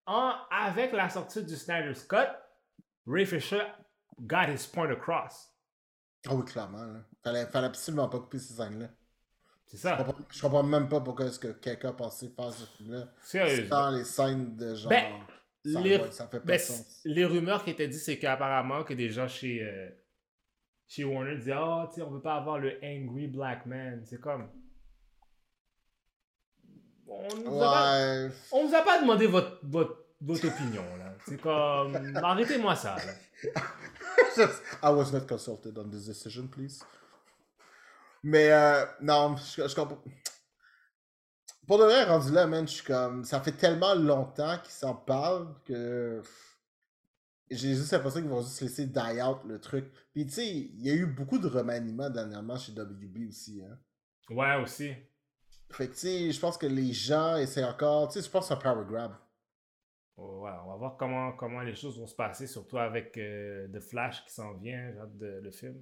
en- 0.06 0.34
avec 0.50 0.92
la 0.94 1.10
sortie 1.10 1.44
du 1.44 1.56
Snyder 1.56 1.94
Scott, 1.94 2.30
Ray 3.08 3.26
Fisher 3.26 3.64
got 4.20 4.48
his 4.54 4.68
point 4.68 4.90
across. 4.92 5.50
Ah 6.28 6.36
oui, 6.36 6.46
clairement, 6.46 6.84
là. 6.84 7.00
Fallait, 7.24 7.46
fallait 7.48 7.68
absolument 7.68 8.08
pas 8.10 8.20
couper 8.20 8.38
ces 8.38 8.54
scènes-là. 8.54 8.88
C'est 9.74 9.90
Je 9.90 9.96
comprends, 10.04 10.16
je 10.30 10.42
comprends 10.42 10.64
même 10.64 10.90
pas 10.90 11.00
pourquoi 11.02 11.26
est-ce 11.28 11.40
que 11.40 11.48
quelqu'un 11.54 11.90
a 11.90 11.94
pensé 11.94 12.30
faire 12.36 12.52
ce 12.52 12.66
film-là. 12.78 13.08
Sérieux. 13.22 13.68
Sans 13.70 13.90
les 13.92 14.04
scènes 14.04 14.56
de 14.58 14.76
genre... 14.76 14.90
Ben, 14.90 15.06
Ça, 15.66 15.80
Les- 15.80 15.98
ouais, 15.98 16.12
ça 16.12 16.28
fait 16.28 16.40
pas 16.40 16.46
Ben, 16.46 16.60
sens. 16.60 17.02
les 17.06 17.24
rumeurs 17.26 17.64
qui 17.64 17.70
étaient 17.70 17.88
dites, 17.88 18.02
c'est 18.02 18.18
qu'apparemment 18.20 18.84
que 18.84 18.94
des 18.94 19.10
gens 19.10 19.28
chez, 19.28 19.64
euh, 19.64 19.90
chez 20.88 21.04
Warner 21.04 21.38
disaient 21.38 21.56
Oh, 21.58 21.84
tu 21.88 21.96
sais, 21.96 22.02
on 22.02 22.10
veut 22.12 22.22
pas 22.22 22.36
avoir 22.36 22.58
le 22.60 22.78
angry 22.84 23.28
black 23.28 23.66
man. 23.66 24.04
C'est 24.06 24.20
comme. 24.20 24.50
On 27.08 27.28
nous, 27.38 27.62
a 27.62 27.72
pas, 27.72 28.06
Ouais. 28.26 28.32
on 28.52 28.68
vous 28.68 28.76
a 28.76 28.82
pas 28.82 29.02
demandé 29.02 29.28
votre, 29.28 29.60
votre, 29.64 29.98
votre 30.22 30.48
opinion, 30.48 30.84
là. 30.98 31.14
C'est 31.28 31.40
comme. 31.42 31.96
Arrêtez-moi 32.16 32.76
ça, 32.76 32.96
là. 32.96 33.14
I 34.84 34.90
was 34.94 35.12
not 35.12 35.28
consulted 35.28 35.78
on 35.78 35.90
this 35.90 36.06
decision, 36.06 36.48
please. 36.48 36.84
Mais 38.24 38.52
euh, 38.52 38.86
non, 39.02 39.36
je, 39.38 39.68
je 39.68 39.76
comprends. 39.76 40.02
Pour 41.68 41.78
de 41.78 41.84
vrai, 41.84 42.04
rendu 42.04 42.32
là, 42.32 42.48
man, 42.48 42.68
je 42.68 42.74
suis 42.74 42.84
comme. 42.84 43.24
Ça 43.24 43.40
fait 43.40 43.54
tellement 43.54 43.96
longtemps 43.96 44.58
qu'ils 44.60 44.74
s'en 44.74 44.96
parlent 44.96 45.54
que. 45.66 46.22
J'ai 47.50 47.76
juste 47.76 47.92
l'impression 47.92 48.22
qu'ils 48.22 48.30
vont 48.30 48.42
juste 48.42 48.62
laisser 48.62 48.86
die 48.86 49.22
out 49.22 49.40
le 49.46 49.60
truc. 49.60 49.92
Puis 50.14 50.26
tu 50.26 50.34
sais, 50.34 50.48
il 50.48 50.82
y 50.82 50.90
a 50.90 50.94
eu 50.94 51.06
beaucoup 51.06 51.38
de 51.38 51.48
remaniements 51.48 52.10
dernièrement 52.10 52.58
chez 52.58 52.72
WB 52.72 53.28
aussi. 53.28 53.62
Hein. 53.62 53.78
Ouais, 54.30 54.56
aussi. 54.62 54.94
Fait 55.70 55.88
que 55.88 55.94
tu 55.94 56.00
sais, 56.00 56.32
je 56.32 56.40
pense 56.40 56.58
que 56.58 56.66
les 56.66 56.94
gens 56.94 57.36
essaient 57.36 57.64
encore. 57.64 58.08
Tu 58.08 58.20
sais, 58.20 58.26
je 58.26 58.32
pense 58.32 58.48
que 58.48 58.48
c'est 58.48 58.54
un 58.54 58.74
power 58.74 58.86
grab. 58.86 59.14
Ouais, 60.18 60.52
on 60.64 60.70
va 60.70 60.76
voir 60.76 60.98
comment, 60.98 61.32
comment 61.34 61.62
les 61.62 61.76
choses 61.76 62.00
vont 62.00 62.08
se 62.08 62.16
passer, 62.16 62.46
surtout 62.46 62.78
avec 62.78 63.18
euh, 63.18 63.68
The 63.70 63.80
Flash 63.80 64.24
qui 64.26 64.34
s'en 64.34 64.54
vient, 64.54 64.94
hâte 65.00 65.18
de, 65.18 65.40
le 65.42 65.52
film. 65.52 65.82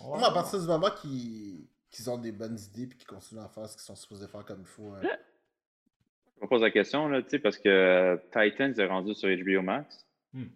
On 0.00 0.10
va 0.12 0.18
Moi, 0.18 0.28
à 0.28 0.32
partir 0.32 0.60
du 0.60 0.66
moment 0.66 0.90
qu'ils 0.90 1.66
ont 2.10 2.18
des 2.18 2.32
bonnes 2.32 2.58
idées 2.58 2.86
puis 2.86 2.98
qu'ils 2.98 3.06
continuent 3.06 3.40
à 3.40 3.48
faire 3.48 3.68
ce 3.68 3.76
qu'ils 3.76 3.84
sont 3.84 3.96
supposés 3.96 4.28
faire 4.28 4.44
comme 4.44 4.60
il 4.60 4.66
faut. 4.66 4.90
hein. 4.92 5.00
Je 5.02 6.42
me 6.42 6.48
pose 6.48 6.60
la 6.60 6.70
question, 6.70 7.08
là, 7.08 7.22
tu 7.22 7.30
sais, 7.30 7.38
parce 7.38 7.56
que 7.56 7.68
euh, 7.68 8.16
Titans 8.30 8.74
est 8.78 8.86
rendu 8.86 9.14
sur 9.14 9.28
HBO 9.28 9.62
Max. 9.62 10.06
Hmm. 10.34 10.48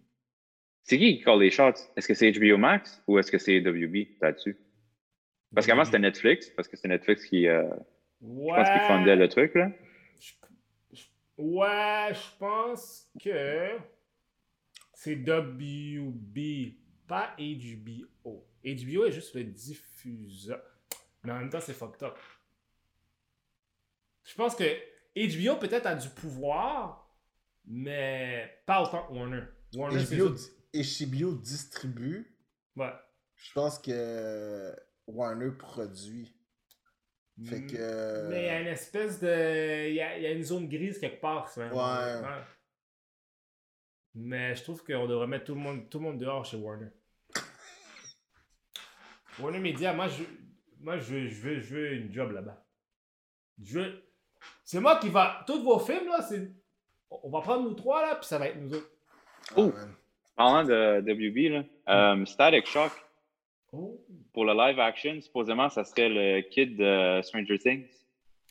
C'est 0.83 0.97
qui 0.99 1.17
qui 1.17 1.23
call 1.23 1.39
les 1.39 1.49
shots? 1.49 1.73
Est-ce 1.95 2.07
que 2.07 2.13
c'est 2.13 2.31
HBO 2.31 2.57
Max 2.57 3.01
ou 3.07 3.17
est-ce 3.17 3.31
que 3.31 3.37
c'est 3.39 3.59
WB 3.59 4.17
là-dessus? 4.21 4.57
Parce 5.53 5.65
qu'avant, 5.67 5.83
c'était 5.83 5.99
Netflix, 5.99 6.49
parce 6.51 6.67
que 6.67 6.77
c'est 6.77 6.87
Netflix 6.87 7.25
qui, 7.25 7.47
euh, 7.47 7.63
Ouais. 8.21 8.53
je 8.63 8.69
pense, 8.71 8.79
qui 8.79 8.87
fondait 8.87 9.15
le 9.15 9.27
truc, 9.27 9.55
là. 9.55 9.71
Je- 10.19 10.33
je- 10.93 11.07
Ouais, 11.37 12.09
je 12.13 12.37
pense 12.37 13.09
que 13.21 13.77
c'est 14.93 15.15
WB, 15.15 16.75
pas 17.07 17.35
HBO. 17.37 18.45
HBO 18.63 19.05
est 19.05 19.11
juste 19.11 19.33
le 19.35 19.43
diffuseur. 19.43 20.61
Mais 21.23 21.31
en 21.31 21.39
même 21.39 21.49
temps, 21.49 21.61
c'est 21.61 21.73
fucked 21.73 22.03
up. 22.03 22.17
Je 24.23 24.35
pense 24.35 24.55
que 24.55 24.63
HBO 25.15 25.57
peut-être 25.59 25.85
a 25.85 25.95
du 25.95 26.09
pouvoir, 26.09 27.11
mais 27.65 28.61
pas 28.65 28.81
autant 28.81 29.07
que 29.07 29.13
Warner. 29.13 29.43
Warner, 29.73 30.03
HBO, 30.03 30.35
HBO 30.73 31.33
distribue. 31.37 32.35
Ouais. 32.75 32.93
Je 33.35 33.53
pense 33.53 33.79
que 33.79 34.75
Warner 35.07 35.51
produit. 35.51 36.35
Fait 37.45 37.65
que. 37.65 38.29
Mais 38.29 38.43
il 38.43 38.45
y 38.45 38.49
a 38.49 38.61
une 38.61 38.67
espèce 38.67 39.19
de. 39.19 39.89
Il 39.89 39.95
y 39.95 40.01
a, 40.01 40.17
il 40.17 40.23
y 40.23 40.27
a 40.27 40.31
une 40.31 40.43
zone 40.43 40.69
grise 40.69 40.99
quelque 40.99 41.21
part. 41.21 41.49
ça. 41.49 41.67
Ouais. 41.67 42.43
Mais 44.13 44.55
je 44.55 44.63
trouve 44.63 44.83
qu'on 44.83 45.07
devrait 45.07 45.27
mettre 45.27 45.45
tout 45.45 45.55
le 45.55 45.61
monde, 45.61 45.89
tout 45.89 45.99
le 45.99 46.05
monde 46.05 46.19
dehors 46.19 46.45
chez 46.45 46.57
Warner. 46.57 46.89
Warner 49.41 49.59
Media, 49.59 49.93
moi, 49.93 50.07
je, 50.07 50.23
moi, 50.79 50.97
je, 50.97 51.13
veux, 51.13 51.27
je, 51.27 51.41
veux, 51.41 51.59
je 51.59 51.75
veux 51.75 51.93
une 51.93 52.13
job 52.13 52.31
là-bas. 52.31 52.63
Je 53.63 53.79
veux- 53.79 54.03
C'est 54.63 54.79
moi 54.79 54.97
qui 54.97 55.09
va. 55.09 55.43
Tous 55.47 55.61
vos 55.63 55.79
films, 55.79 56.07
là, 56.07 56.21
c'est. 56.21 56.51
On 57.09 57.29
va 57.29 57.41
prendre 57.41 57.63
nous 57.63 57.73
trois, 57.75 58.01
là, 58.05 58.15
puis 58.15 58.25
ça 58.25 58.39
va 58.39 58.47
être 58.47 58.57
nous 58.59 58.73
autres. 58.73 58.89
Oh. 59.57 59.71
Ah. 59.75 59.85
Parlant 60.35 60.63
de 60.63 61.01
WB, 61.01 61.49
là, 61.49 61.63
euh, 61.89 62.25
Static 62.25 62.65
Shock, 62.65 62.91
Oh. 63.73 64.01
pour 64.33 64.45
le 64.45 64.53
live 64.53 64.79
action, 64.79 65.19
supposément, 65.21 65.69
ça 65.69 65.83
serait 65.83 66.09
le 66.09 66.41
kid 66.41 66.77
de 66.77 67.21
Stranger 67.21 67.57
Things. 67.59 67.87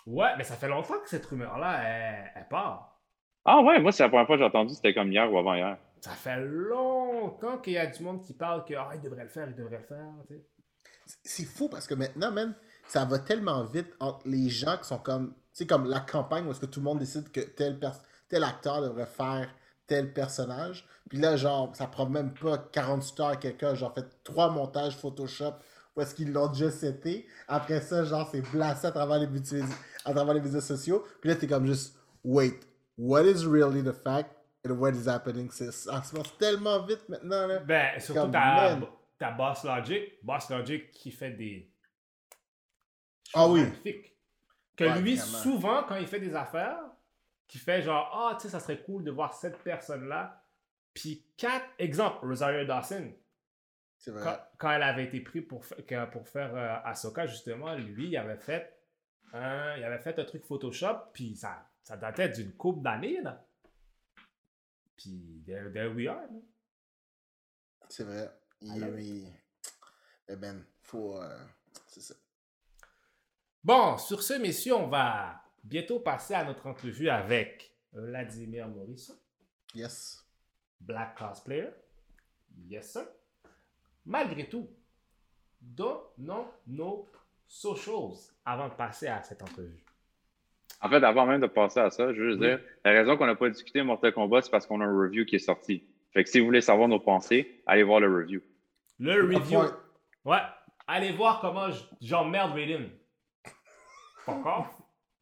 Ouais, 0.06 0.34
mais 0.36 0.44
ça 0.44 0.56
fait 0.56 0.68
longtemps 0.68 0.98
que 1.02 1.08
cette 1.08 1.26
rumeur-là, 1.26 1.82
elle, 1.84 2.32
elle 2.36 2.48
part. 2.48 2.98
Ah 3.44 3.60
ouais, 3.60 3.80
moi, 3.80 3.92
c'est 3.92 4.02
la 4.02 4.08
première 4.08 4.26
fois 4.26 4.36
que 4.36 4.40
j'ai 4.42 4.46
entendu, 4.46 4.74
c'était 4.74 4.94
comme 4.94 5.10
hier 5.10 5.30
ou 5.32 5.38
avant-hier. 5.38 5.78
Ça 6.00 6.10
fait 6.12 6.40
longtemps 6.40 7.58
qu'il 7.58 7.74
y 7.74 7.78
a 7.78 7.86
du 7.86 8.02
monde 8.02 8.22
qui 8.22 8.32
parle 8.34 8.64
que 8.64 8.74
ah, 8.74 8.90
il 8.94 9.00
devrait 9.02 9.24
le 9.24 9.28
faire, 9.28 9.48
il 9.48 9.54
devrait 9.56 9.78
le 9.78 9.84
faire. 9.84 10.12
tu 10.28 10.34
sais. 10.36 10.42
C'est 11.24 11.44
fou 11.44 11.68
parce 11.68 11.86
que 11.86 11.94
maintenant, 11.94 12.30
man, 12.30 12.54
ça 12.88 13.04
va 13.04 13.18
tellement 13.18 13.64
vite 13.64 13.92
entre 14.00 14.26
les 14.26 14.48
gens 14.48 14.76
qui 14.78 14.84
sont 14.88 14.98
comme. 14.98 15.28
Tu 15.52 15.64
sais, 15.64 15.66
comme 15.66 15.88
la 15.88 16.00
campagne 16.00 16.46
où 16.46 16.50
est-ce 16.52 16.60
que 16.60 16.66
tout 16.66 16.80
le 16.80 16.84
monde 16.84 16.98
décide 17.00 17.30
que 17.32 17.40
tel, 17.40 17.78
tel 18.28 18.44
acteur 18.44 18.82
devrait 18.82 19.06
faire 19.06 19.48
tel 19.86 20.12
personnage. 20.12 20.86
Puis 21.08 21.18
là, 21.18 21.36
genre, 21.36 21.74
ça 21.74 21.88
prend 21.88 22.06
même 22.08 22.32
pas 22.34 22.56
48 22.58 23.20
heures 23.20 23.26
à 23.28 23.36
quelqu'un, 23.36 23.74
genre, 23.74 23.92
fait 23.92 24.06
trois 24.22 24.48
montages 24.50 24.96
Photoshop 24.96 25.54
où 25.96 26.00
est-ce 26.00 26.14
qu'ils 26.14 26.32
l'ont 26.32 26.46
déjà 26.46 26.70
seté. 26.70 27.26
Après 27.48 27.80
ça, 27.80 28.04
genre, 28.04 28.28
c'est 28.30 28.42
blasté 28.52 28.86
à 28.86 28.92
travers 28.92 29.18
les, 29.18 29.26
médias- 29.26 29.64
à 30.04 30.12
travers 30.14 30.34
les 30.34 30.40
médias 30.40 30.60
sociaux. 30.60 31.04
Puis 31.20 31.30
là, 31.30 31.34
t'es 31.36 31.48
comme 31.48 31.66
juste, 31.66 31.96
wait, 32.22 32.60
what 32.96 33.22
is 33.24 33.44
really 33.44 33.82
the 33.82 33.92
fact 33.92 34.30
and 34.64 34.74
what 34.74 34.92
is 34.92 35.08
happening? 35.08 35.50
C'est- 35.50 35.72
Ça 35.72 36.00
se 36.04 36.14
passe 36.14 36.38
tellement 36.38 36.80
vite 36.86 37.08
maintenant, 37.08 37.48
là. 37.48 37.58
Ben, 37.58 38.76
surtout 38.78 38.99
ta, 39.20 39.30
man. 39.30 39.36
ta 39.36 39.36
Boss 39.36 39.64
Logic. 39.64 40.24
Boss 40.24 40.50
Logic 40.50 40.90
qui 40.90 41.10
fait 41.12 41.30
des. 41.30 41.72
Ah 43.34 43.48
oui. 43.48 43.60
magnifiques. 43.60 44.16
Que 44.76 44.84
Ouais, 44.84 45.00
lui, 45.00 45.16
vraiment. 45.16 45.38
souvent, 45.38 45.82
quand 45.84 45.96
il 45.96 46.06
fait 46.06 46.20
des 46.20 46.34
affaires, 46.34 46.80
qui 47.46 47.58
fait 47.58 47.82
genre, 47.82 48.10
ah, 48.14 48.36
tu 48.36 48.42
sais, 48.42 48.48
ça 48.48 48.60
serait 48.60 48.82
cool 48.82 49.04
de 49.04 49.10
voir 49.10 49.34
cette 49.34 49.58
personne-là. 49.62 50.44
Puis 50.94 51.26
quatre, 51.36 51.66
exemple, 51.78 52.26
Rosario 52.26 52.64
Dawson. 52.64 53.12
C'est 53.98 54.10
vrai. 54.12 54.22
Quand, 54.22 54.38
quand 54.58 54.70
elle 54.72 54.82
avait 54.82 55.04
été 55.04 55.20
prise 55.20 55.46
pour, 55.46 55.64
pour 56.12 56.28
faire 56.28 56.54
euh, 56.56 56.76
Ahsoka, 56.84 57.26
justement, 57.26 57.74
lui, 57.74 58.08
il 58.08 58.16
avait 58.16 58.38
fait 58.38 58.80
un, 59.32 59.76
il 59.76 59.84
avait 59.84 59.98
fait 59.98 60.18
un 60.18 60.24
truc 60.24 60.44
Photoshop, 60.44 61.10
puis 61.12 61.36
ça, 61.36 61.68
ça 61.82 61.96
datait 61.96 62.30
d'une 62.30 62.52
couple 62.54 62.82
d'années, 62.82 63.20
là. 63.20 63.44
Puis, 64.96 65.42
there, 65.46 65.70
there 65.72 65.88
we 65.88 66.08
are, 66.08 66.22
là. 66.22 66.40
C'est 67.88 68.04
vrai. 68.04 68.30
Il, 68.62 68.70
Alors- 68.84 68.98
il- 68.98 69.26
Eh 70.28 70.36
ben, 70.36 70.62
faut. 70.82 71.16
euh, 71.16 71.38
C'est 71.86 72.00
ça. 72.00 72.14
Bon, 73.64 73.98
sur 73.98 74.22
ce, 74.22 74.34
messieurs, 74.34 74.74
on 74.74 74.86
va 74.86 75.42
bientôt 75.64 75.98
passer 76.00 76.34
à 76.34 76.44
notre 76.44 76.66
entrevue 76.66 77.08
avec 77.08 77.72
Vladimir 77.92 78.68
Morisson, 78.68 79.16
Yes. 79.74 80.24
Black 80.80 81.16
Cosplayer. 81.18 81.70
Yes, 82.68 82.92
sir. 82.92 83.06
Malgré 84.06 84.48
tout, 84.48 84.68
donnons 85.60 86.46
nos 86.66 87.08
socials 87.46 88.12
avant 88.44 88.68
de 88.68 88.74
passer 88.74 89.08
à 89.08 89.22
cette 89.22 89.42
entrevue. 89.42 89.84
En 90.80 90.88
fait, 90.88 91.02
avant 91.04 91.26
même 91.26 91.40
de 91.40 91.46
passer 91.46 91.80
à 91.80 91.90
ça, 91.90 92.12
je 92.14 92.20
veux 92.20 92.28
juste 92.30 92.40
Oui. 92.40 92.46
dire, 92.46 92.60
la 92.84 92.92
raison 92.92 93.16
qu'on 93.16 93.26
n'a 93.26 93.34
pas 93.34 93.50
discuté 93.50 93.82
Mortal 93.82 94.12
Kombat, 94.14 94.42
c'est 94.42 94.50
parce 94.50 94.66
qu'on 94.66 94.80
a 94.80 94.84
un 94.86 94.96
review 94.98 95.24
qui 95.26 95.36
est 95.36 95.40
sorti. 95.40 95.84
Fait 96.12 96.24
que 96.24 96.30
si 96.30 96.40
vous 96.40 96.46
voulez 96.46 96.60
savoir 96.62 96.88
nos 96.88 96.98
pensées, 97.00 97.62
allez 97.66 97.82
voir 97.82 98.00
le 98.00 98.08
review. 98.12 98.40
Le 99.00 99.22
review. 99.22 99.58
Point. 99.60 99.76
Ouais, 100.24 100.38
allez 100.86 101.12
voir 101.12 101.40
comment 101.40 101.70
j- 101.70 101.82
j'emmerde 102.00 102.52
Raiden. 102.52 102.90
Off. 104.26 104.66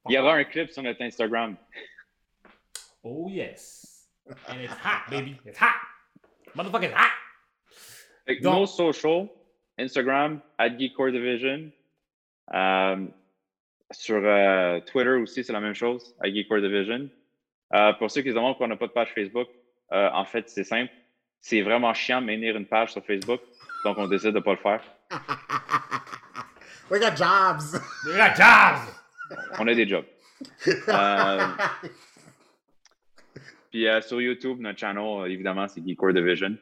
Il 0.09 0.14
y 0.14 0.18
aura 0.18 0.35
un 0.35 0.45
clip 0.45 0.70
sur 0.70 0.83
notre 0.83 1.03
Instagram. 1.03 1.57
Oh 3.03 3.29
yes. 3.31 4.09
And 4.49 4.61
it's 4.61 4.72
hot, 4.72 5.09
baby. 5.11 5.37
It's 5.47 5.59
hot. 5.61 5.74
Motherfucking 6.55 6.93
hot. 6.93 7.12
Fait 8.26 8.39
que 8.39 8.43
Donc- 8.43 8.55
nos 8.61 8.66
social, 8.66 9.29
Instagram, 9.79 10.41
at 10.59 10.70
Geekcore 10.76 11.12
Division. 11.12 11.70
Euh, 12.53 13.07
sur 13.91 14.16
euh, 14.22 14.81
Twitter 14.81 15.11
aussi, 15.22 15.45
c'est 15.45 15.53
la 15.53 15.61
même 15.61 15.74
chose, 15.74 16.14
at 16.20 16.29
Geekcore 16.31 16.61
Division. 16.61 17.09
Euh, 17.74 17.93
pour 17.95 18.11
ceux 18.11 18.22
qui 18.22 18.31
se 18.31 18.35
demandent 18.35 18.53
pourquoi 18.53 18.66
on 18.66 18.70
n'a 18.70 18.76
pas 18.76 18.87
de 18.89 18.93
page 18.93 19.12
Facebook, 19.14 19.49
euh, 19.93 20.11
en 20.12 20.24
fait, 20.24 20.49
c'est 20.51 20.64
simple. 20.64 20.93
C'est 21.41 21.62
vraiment 21.62 21.95
chiant 21.95 22.20
de 22.20 22.26
maintenir 22.26 22.57
une 22.57 22.66
page 22.66 22.93
sur 22.93 23.05
Facebook, 23.05 23.41
donc 23.89 23.97
on 23.99 24.07
décide 24.07 24.30
de 24.32 24.36
ne 24.36 24.41
pas 24.41 24.51
le 24.53 24.59
faire. 24.59 24.82
We 26.91 27.01
got 27.01 27.16
jobs! 27.16 27.80
La 28.07 28.34
jazz. 28.34 28.80
On 29.59 29.66
a 29.66 29.74
des 29.74 29.89
jobs. 29.89 30.05
Euh, 30.89 31.47
Puis 33.70 33.89
euh, 33.89 34.01
sur 34.03 34.20
YouTube, 34.20 34.61
notre 34.61 34.78
channel, 34.78 35.03
euh, 35.22 35.24
évidemment, 35.26 35.66
c'est 35.68 35.82
Geekcore 35.86 36.12
Division. 36.12 36.57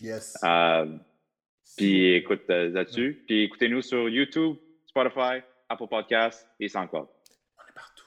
yes. 0.00 0.36
Euh, 0.42 0.96
puis 1.76 2.14
écoute 2.14 2.42
euh, 2.50 2.70
là-dessus. 2.70 3.22
Puis 3.26 3.42
écoutez-nous 3.44 3.82
sur 3.82 4.08
YouTube, 4.08 4.56
Spotify, 4.86 5.42
Apple 5.68 5.86
Podcasts 5.88 6.48
et 6.60 6.68
SoundCloud. 6.68 7.06
On 7.58 7.62
est 7.68 7.74
partout. 7.74 8.06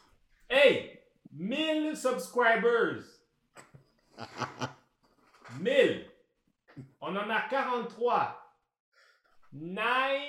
Hey, 0.50 1.00
1000 1.32 1.96
subscribers. 1.96 3.04
1000. 5.60 6.06
On 7.02 7.16
en 7.16 7.30
a 7.30 7.42
43. 7.50 8.47
9. 9.60 10.22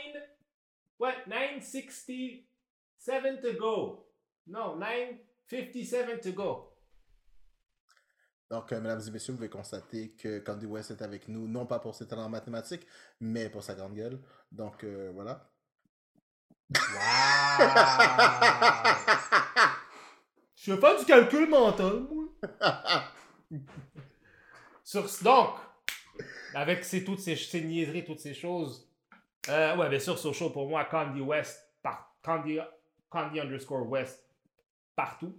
What? 0.98 1.28
967 1.28 3.42
to 3.42 3.52
go. 3.58 4.04
No, 4.46 4.76
957 4.76 6.20
to 6.22 6.32
go. 6.32 6.64
Donc, 8.50 8.72
euh, 8.72 8.80
mesdames 8.80 9.02
et 9.06 9.10
messieurs, 9.10 9.32
vous 9.32 9.38
pouvez 9.38 9.50
constater 9.50 10.12
que 10.12 10.38
Candy 10.38 10.64
West 10.64 10.90
est 10.90 11.02
avec 11.02 11.28
nous, 11.28 11.46
non 11.46 11.66
pas 11.66 11.78
pour 11.78 11.94
ses 11.94 12.08
talents 12.08 12.24
en 12.24 12.30
mathématiques, 12.30 12.86
mais 13.20 13.50
pour 13.50 13.62
sa 13.62 13.74
grande 13.74 13.92
gueule. 13.94 14.18
Donc, 14.50 14.82
euh, 14.84 15.10
voilà. 15.14 15.50
Wow! 16.70 16.78
Je 20.56 20.72
vais 20.72 20.80
faire 20.80 20.98
du 20.98 21.04
calcul 21.04 21.46
mental, 21.48 22.06
moi. 22.10 22.24
Sur, 24.82 25.06
donc, 25.22 25.56
avec 26.54 26.84
ces, 26.84 27.04
toutes 27.04 27.20
ces, 27.20 27.36
ces 27.36 27.60
niaiseries, 27.60 28.04
toutes 28.04 28.20
ces 28.20 28.32
choses, 28.32 28.87
euh, 29.48 29.76
ouais, 29.76 29.88
bien 29.88 29.98
sûr, 29.98 30.18
social 30.18 30.50
pour 30.52 30.68
moi, 30.68 30.84
Candy 30.84 31.20
West, 31.20 31.58
par, 31.82 32.14
Candy, 32.22 32.58
Candy 33.10 33.40
underscore 33.40 33.88
West, 33.88 34.22
partout. 34.96 35.34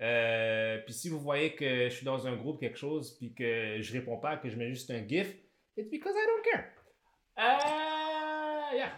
Euh, 0.00 0.78
puis 0.84 0.94
si 0.94 1.08
vous 1.08 1.20
voyez 1.20 1.54
que 1.54 1.88
je 1.88 1.94
suis 1.94 2.04
dans 2.04 2.26
un 2.26 2.34
groupe, 2.36 2.58
quelque 2.60 2.78
chose, 2.78 3.16
puis 3.18 3.34
que 3.34 3.80
je 3.80 3.92
réponds 3.92 4.18
pas, 4.18 4.36
que 4.36 4.48
je 4.48 4.56
mets 4.56 4.68
juste 4.68 4.90
un 4.90 5.06
GIF, 5.06 5.32
it's 5.76 5.90
because 5.90 6.14
I 6.16 6.26
don't 6.26 6.44
care. 6.52 6.64
Euh, 7.38 8.76
yeah. 8.76 8.92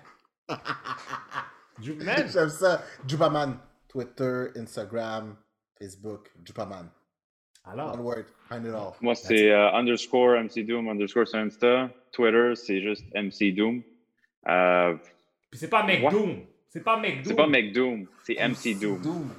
Ju- 1.80 1.94
man, 1.96 2.28
J'aime 2.28 2.48
ça. 2.48 2.82
Jupaman. 3.06 3.58
Twitter, 3.88 4.50
Instagram, 4.56 5.36
Facebook, 5.78 6.30
Jupaman. 6.44 6.90
alors, 7.64 7.92
One 7.94 8.00
word, 8.00 8.24
find 8.48 8.66
it 8.66 8.74
all. 8.74 8.92
Moi, 9.00 9.14
c'est 9.14 9.50
euh, 9.52 9.70
underscore 9.72 10.36
MC 10.42 10.64
Doom 10.66 10.88
underscore 10.88 11.28
sur 11.28 11.38
Insta. 11.38 11.90
Twitter, 12.12 12.54
c'est 12.56 12.80
juste 12.80 13.04
MC 13.14 13.52
Doom. 13.54 13.82
Euh, 14.48 14.96
c'est 15.52 15.68
pas. 15.68 15.84
McDoom. 15.84 16.46
C'est 16.74 16.82
pas 16.82 16.98
McDoom. 16.98 17.24
c'est 17.24 17.36
pas 17.36 17.46
McDoom, 17.46 18.08
c'est 18.24 18.34
MC 18.34 18.74
Doom. 18.74 19.30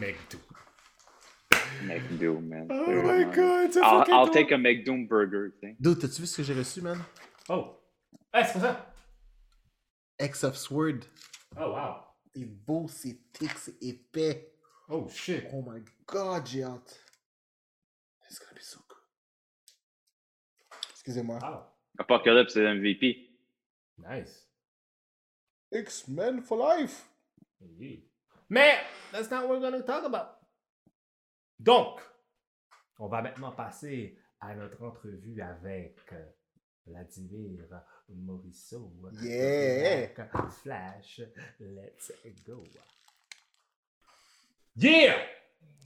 McDoom. 0.00 0.40
McDoom, 1.82 2.48
man. 2.48 2.66
Oh 2.70 3.02
my 3.02 3.24
god, 3.26 3.72
c'est 3.72 3.80
I'll, 3.80 3.98
fucking 3.98 4.14
I'll 4.14 4.30
take 4.30 4.52
a 4.52 4.56
McDoom 4.56 5.06
burger. 5.06 5.52
Dude, 5.78 5.98
t'as-tu 5.98 6.22
vu 6.22 6.26
ce 6.26 6.38
que 6.38 6.42
j'ai 6.42 6.54
reçu, 6.54 6.80
man? 6.80 6.98
Oh. 7.50 7.78
Ah, 8.32 8.42
c'est 8.42 8.54
pas 8.54 8.60
ça. 8.60 8.94
X 10.18 10.44
of 10.44 10.56
Sword. 10.56 11.00
Oh, 11.58 11.72
wow. 11.72 11.96
C'est 12.34 12.46
beau, 12.46 12.88
c'est 12.88 13.18
thick, 13.34 13.52
c'est 13.58 13.82
épais. 13.82 14.50
Oh, 14.88 15.06
shit. 15.10 15.44
Oh 15.52 15.62
my 15.62 15.82
god, 16.06 16.46
j'ai 16.46 16.62
hâte. 16.62 17.04
It's 18.30 18.38
gonna 18.38 18.54
be 18.54 18.62
so 18.62 18.78
good. 18.88 18.96
Excusez-moi. 20.92 21.38
Wow. 21.42 21.64
Apocalypse, 21.98 22.54
c'est 22.54 22.62
MVP. 22.74 23.28
Nice. 23.98 24.47
X-Men 25.72 26.42
for 26.42 26.58
life. 26.58 27.08
Yeah. 27.78 27.96
Mais, 28.48 28.78
that's 29.12 29.30
not 29.30 29.42
what 29.42 29.50
we're 29.50 29.70
going 29.70 29.80
to 29.80 29.86
talk 29.86 30.04
about. 30.04 30.38
Donc, 31.60 32.00
on 32.98 33.08
va 33.08 33.22
maintenant 33.22 33.52
passer 33.52 34.16
à 34.40 34.54
notre 34.54 34.82
entrevue 34.82 35.40
avec 35.42 35.98
euh, 36.12 36.24
Vladimir 36.86 37.66
Morisseau. 38.08 38.92
Yeah. 39.22 40.08
Flash, 40.62 41.20
let's 41.60 42.12
go. 42.46 42.64
Yeah! 44.76 45.16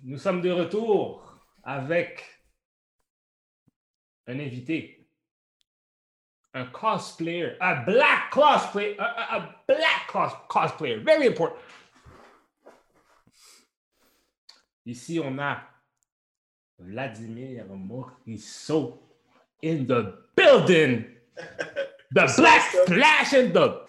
Nous 0.05 0.19
sommes 0.19 0.43
de 0.43 0.51
retour 0.51 1.41
avec 1.63 2.23
un 4.27 4.39
invité. 4.39 5.02
Un 6.55 6.67
cosplayer. 6.67 7.57
Un 7.61 7.85
black 7.85 8.31
cosplayer. 8.31 8.97
A, 8.99 9.05
a- 9.05 9.37
a 9.39 9.65
black 9.67 10.07
cos 10.09 10.33
cosplayer. 10.49 11.03
Very 11.03 11.27
important. 11.27 11.59
Ici, 14.85 15.19
on 15.21 15.39
a 15.39 15.63
Vladimir 16.79 17.65
Morisseau 17.71 18.99
in 19.63 19.87
the 19.87 20.15
building. 20.37 21.05
The 22.15 22.31
Black 22.37 22.61
Flash 22.87 23.33
in 23.33 23.53
the 23.55 23.87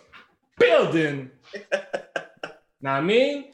building. 0.57 1.29
Now, 2.79 2.99
I 2.99 3.01
mean, 3.01 3.51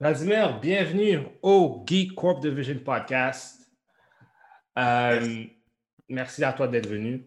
Vladimir, 0.00 0.58
bienvenue 0.62 1.26
au 1.42 1.84
Geek 1.86 2.14
Corp 2.16 2.40
Division 2.40 2.78
Podcast. 2.82 3.58
Euh, 4.78 5.44
merci 6.08 6.42
à 6.42 6.54
toi 6.54 6.68
d'être 6.68 6.88
venu. 6.88 7.22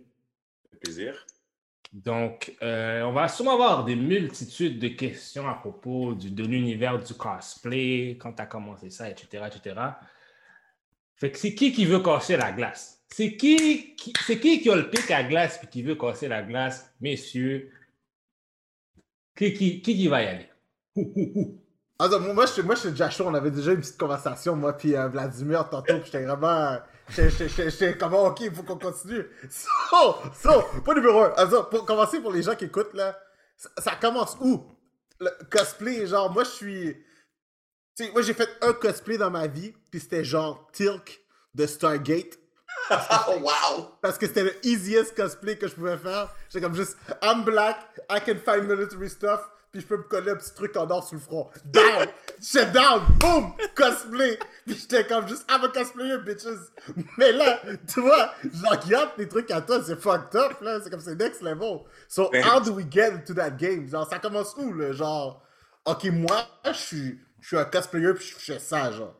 Plaisir. 0.83 1.25
Donc, 1.93 2.55
euh, 2.63 3.03
on 3.03 3.11
va 3.13 3.27
sûrement 3.27 3.53
avoir 3.53 3.85
des 3.85 3.95
multitudes 3.95 4.79
de 4.79 4.87
questions 4.89 5.47
à 5.47 5.53
propos 5.53 6.13
du- 6.15 6.31
de 6.31 6.43
l'univers 6.43 6.97
du 6.99 7.13
cosplay, 7.13 8.17
quand 8.19 8.33
tu 8.33 8.41
as 8.41 8.47
commencé 8.47 8.89
ça, 8.89 9.09
etc., 9.09 9.47
etc. 9.47 9.75
Fait 11.15 11.31
que 11.31 11.37
c'est 11.37 11.53
qui 11.53 11.71
qui 11.71 11.85
veut 11.85 11.99
casser 12.01 12.35
la 12.35 12.51
glace? 12.51 13.03
C'est 13.09 13.37
qui, 13.37 13.95
qui- 13.95 14.13
c'est 14.25 14.39
qui 14.39 14.59
qui 14.61 14.69
a 14.71 14.75
le 14.75 14.89
pic 14.89 15.09
à 15.11 15.23
glace 15.23 15.59
et 15.63 15.67
qui 15.67 15.83
veut 15.83 15.95
casser 15.95 16.27
la 16.27 16.41
glace, 16.41 16.91
messieurs? 16.99 17.71
Qui, 19.35 19.53
qui, 19.53 19.81
qui, 19.81 19.95
qui 19.95 20.07
va 20.07 20.21
y 20.23 20.27
aller? 20.27 20.49
Ah, 21.99 22.07
moi, 22.19 22.45
je 22.47 22.61
moi, 22.61 22.75
j'étais 22.75 22.91
déjà 22.91 23.09
chaud. 23.09 23.25
On 23.27 23.33
avait 23.33 23.51
déjà 23.51 23.71
une 23.71 23.79
petite 23.79 23.97
conversation, 23.97 24.55
moi, 24.55 24.73
puis 24.75 24.95
euh, 24.95 25.07
Vladimir, 25.09 25.69
tantôt. 25.69 25.93
Puis 25.99 26.05
j'étais 26.05 26.25
vraiment. 26.25 26.77
J'étais- 27.09 27.97
comment, 27.97 28.27
ok, 28.27 28.39
il 28.41 28.53
faut 28.53 28.63
qu'on 28.63 28.77
continue. 28.79 29.25
So, 29.49 30.15
so, 30.41 30.61
point 30.83 30.95
numéro 30.95 31.21
un. 31.23 31.33
Also, 31.35 31.63
pour 31.65 31.85
commencer, 31.85 32.19
pour 32.19 32.31
les 32.31 32.41
gens 32.43 32.55
qui 32.55 32.65
écoutent, 32.65 32.93
là, 32.93 33.19
ça, 33.57 33.69
ça 33.77 33.95
commence 33.95 34.37
où? 34.39 34.65
Le 35.19 35.29
cosplay, 35.49 36.07
genre, 36.07 36.31
moi, 36.31 36.43
je 36.43 36.49
suis. 36.49 36.93
Tu 37.95 38.05
sais, 38.05 38.11
moi, 38.11 38.21
j'ai 38.21 38.33
fait 38.33 38.49
un 38.61 38.73
cosplay 38.73 39.17
dans 39.17 39.29
ma 39.29 39.47
vie, 39.47 39.73
puis 39.91 39.99
c'était 39.99 40.23
genre 40.23 40.69
Tilk 40.71 41.21
de 41.53 41.65
Stargate. 41.67 42.39
Oh, 42.89 42.95
wow! 43.41 43.85
Parce 44.01 44.17
que 44.17 44.25
c'était 44.25 44.43
le 44.43 44.65
easiest 44.65 45.15
cosplay 45.15 45.57
que 45.57 45.67
je 45.67 45.75
pouvais 45.75 45.97
faire. 45.97 46.33
J'étais 46.49 46.63
comme 46.65 46.75
juste, 46.75 46.97
I'm 47.21 47.43
black, 47.43 47.77
I 48.09 48.19
can 48.25 48.37
find 48.43 48.67
military 48.67 49.09
stuff, 49.09 49.41
puis 49.73 49.81
je 49.81 49.87
peux 49.87 49.97
me 49.97 50.03
coller 50.03 50.29
un 50.29 50.35
petit 50.35 50.53
truc 50.53 50.77
en 50.77 50.87
or 50.91 51.03
sur 51.03 51.15
le 51.15 51.21
front. 51.21 51.49
Down! 51.65 52.07
J'étais 52.39 52.71
down! 52.71 53.01
Boom! 53.19 53.53
Cosplay! 53.73 54.37
Puis 54.67 54.75
j'étais 54.75 55.03
comme 55.07 55.27
juste, 55.27 55.45
I'm 55.49 55.63
a 55.63 55.67
cosplayer, 55.69 56.19
bitches! 56.19 56.59
Mais 57.17 57.31
là, 57.31 57.59
tu 57.91 58.01
vois, 58.01 58.35
je 58.43 58.69
regarde 58.69 59.15
tes 59.17 59.27
trucs 59.27 59.49
à 59.49 59.61
toi, 59.61 59.83
c'est 59.83 59.99
fucked 59.99 60.35
up, 60.35 60.61
là. 60.61 60.79
C'est 60.83 60.91
comme, 60.91 60.99
c'est 60.99 61.15
next 61.15 61.41
level. 61.41 61.79
So, 62.07 62.29
how 62.45 62.59
do 62.59 62.73
we 62.73 62.85
get 62.87 63.13
into 63.13 63.33
that 63.33 63.57
game? 63.57 63.89
Genre, 63.89 64.07
ça 64.07 64.19
commence 64.19 64.53
où, 64.57 64.71
là? 64.73 64.91
Genre, 64.91 65.43
ok, 65.85 66.03
moi, 66.11 66.47
je 66.67 66.71
suis, 66.73 67.19
je 67.41 67.47
suis 67.47 67.57
un 67.57 67.65
cosplayer, 67.65 68.13
puis 68.13 68.27
je 68.27 68.53
fais 68.53 68.59
ça, 68.59 68.91
genre. 68.91 69.19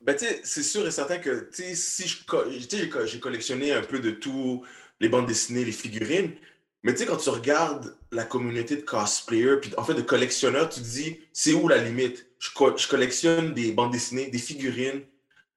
Ben, 0.00 0.16
tu 0.16 0.26
sais, 0.26 0.40
c'est 0.42 0.64
sûr 0.64 0.84
et 0.84 0.90
certain 0.90 1.18
que, 1.18 1.48
tu 1.54 1.62
sais, 1.62 1.74
si 1.76 2.08
je. 2.08 3.06
j'ai 3.06 3.20
collectionné 3.20 3.72
un 3.72 3.82
peu 3.82 4.00
de 4.00 4.10
tout, 4.10 4.66
les 4.98 5.08
bandes 5.08 5.26
dessinées, 5.26 5.64
les 5.64 5.70
figurines. 5.70 6.34
Mais 6.82 6.92
tu 6.92 7.00
sais, 7.00 7.06
quand 7.06 7.16
tu 7.16 7.30
regardes 7.30 7.96
la 8.12 8.24
communauté 8.24 8.76
de 8.76 8.82
cosplayers, 8.82 9.56
puis 9.60 9.72
en 9.76 9.84
fait 9.84 9.94
de 9.94 10.02
collectionneurs, 10.02 10.68
tu 10.68 10.80
te 10.80 10.84
dis, 10.84 11.18
c'est 11.32 11.52
où 11.52 11.66
la 11.68 11.78
limite? 11.78 12.26
Je, 12.38 12.50
co- 12.50 12.76
je 12.76 12.86
collectionne 12.86 13.54
des 13.54 13.72
bandes 13.72 13.92
dessinées, 13.92 14.28
des 14.28 14.38
figurines, 14.38 15.02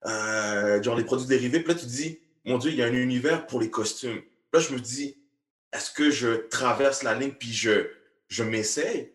euh, 0.05 0.82
genre 0.82 0.95
les 0.95 1.03
produits 1.03 1.28
dérivés. 1.28 1.59
Puis 1.59 1.74
là, 1.74 1.80
tu 1.80 1.86
te 1.86 1.91
dis, 1.91 2.20
mon 2.45 2.57
Dieu, 2.57 2.72
il 2.72 2.78
y 2.78 2.82
a 2.82 2.86
un 2.86 2.93
univers 2.93 3.45
pour 3.45 3.59
les 3.59 3.70
costumes. 3.70 4.22
Là, 4.53 4.59
je 4.59 4.74
me 4.74 4.80
dis, 4.80 5.17
est-ce 5.72 5.91
que 5.91 6.09
je 6.09 6.47
traverse 6.47 7.03
la 7.03 7.13
ligne, 7.13 7.34
puis 7.34 7.53
je, 7.53 7.89
je 8.28 8.43
m'essaye? 8.43 9.11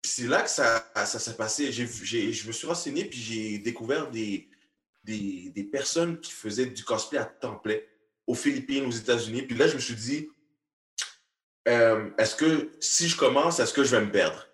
Puis 0.00 0.12
c'est 0.14 0.28
là 0.28 0.42
que 0.42 0.50
ça, 0.50 0.92
ça 0.94 1.18
s'est 1.18 1.36
passé. 1.36 1.72
Je 1.72 2.46
me 2.46 2.52
suis 2.52 2.66
renseigné, 2.66 3.04
puis 3.04 3.18
j'ai 3.18 3.58
découvert 3.58 4.10
des, 4.10 4.48
des, 5.02 5.50
des 5.52 5.64
personnes 5.64 6.20
qui 6.20 6.30
faisaient 6.30 6.66
du 6.66 6.84
cosplay 6.84 7.18
à 7.18 7.24
temps 7.24 7.56
plein 7.56 7.78
aux 8.28 8.34
Philippines, 8.34 8.84
aux 8.84 8.90
États-Unis. 8.92 9.42
Puis 9.42 9.56
là, 9.56 9.66
je 9.66 9.74
me 9.74 9.80
suis 9.80 9.94
dit, 9.94 10.28
euh, 11.68 12.10
est-ce 12.18 12.34
que 12.36 12.70
si 12.80 13.08
je 13.08 13.16
commence, 13.16 13.60
est-ce 13.60 13.72
que 13.72 13.84
je 13.84 13.94
vais 13.96 14.04
me 14.04 14.10
perdre? 14.10 14.46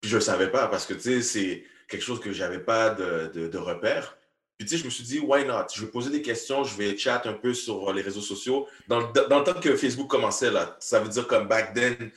Puis 0.00 0.10
je 0.10 0.16
ne 0.16 0.20
savais 0.20 0.50
pas 0.50 0.66
parce 0.68 0.86
que, 0.86 0.94
tu 0.94 1.00
sais, 1.00 1.22
c'est 1.22 1.64
quelque 1.88 2.02
chose 2.02 2.20
que 2.20 2.32
je 2.32 2.40
n'avais 2.42 2.58
pas 2.60 2.90
de, 2.90 3.30
de, 3.34 3.48
de 3.48 3.58
repère. 3.58 4.16
Puis, 4.58 4.66
tu 4.66 4.74
sais, 4.74 4.80
je 4.80 4.86
me 4.86 4.90
suis 4.90 5.04
dit, 5.04 5.18
why 5.20 5.44
not? 5.44 5.66
Je 5.74 5.82
vais 5.84 5.90
poser 5.90 6.10
des 6.10 6.22
questions, 6.22 6.64
je 6.64 6.76
vais 6.78 6.96
chat 6.96 7.22
un 7.26 7.34
peu 7.34 7.52
sur 7.52 7.92
les 7.92 8.00
réseaux 8.02 8.22
sociaux. 8.22 8.66
Dans, 8.88 9.00
le- 9.00 9.28
dans 9.28 9.38
le 9.40 9.44
temps 9.44 9.60
que 9.60 9.76
Facebook 9.76 10.08
commençait, 10.08 10.50
là, 10.50 10.76
ça 10.80 10.98
veut 11.00 11.08
dire 11.10 11.26
comme 11.26 11.46
back 11.46 11.74
then, 11.74 12.10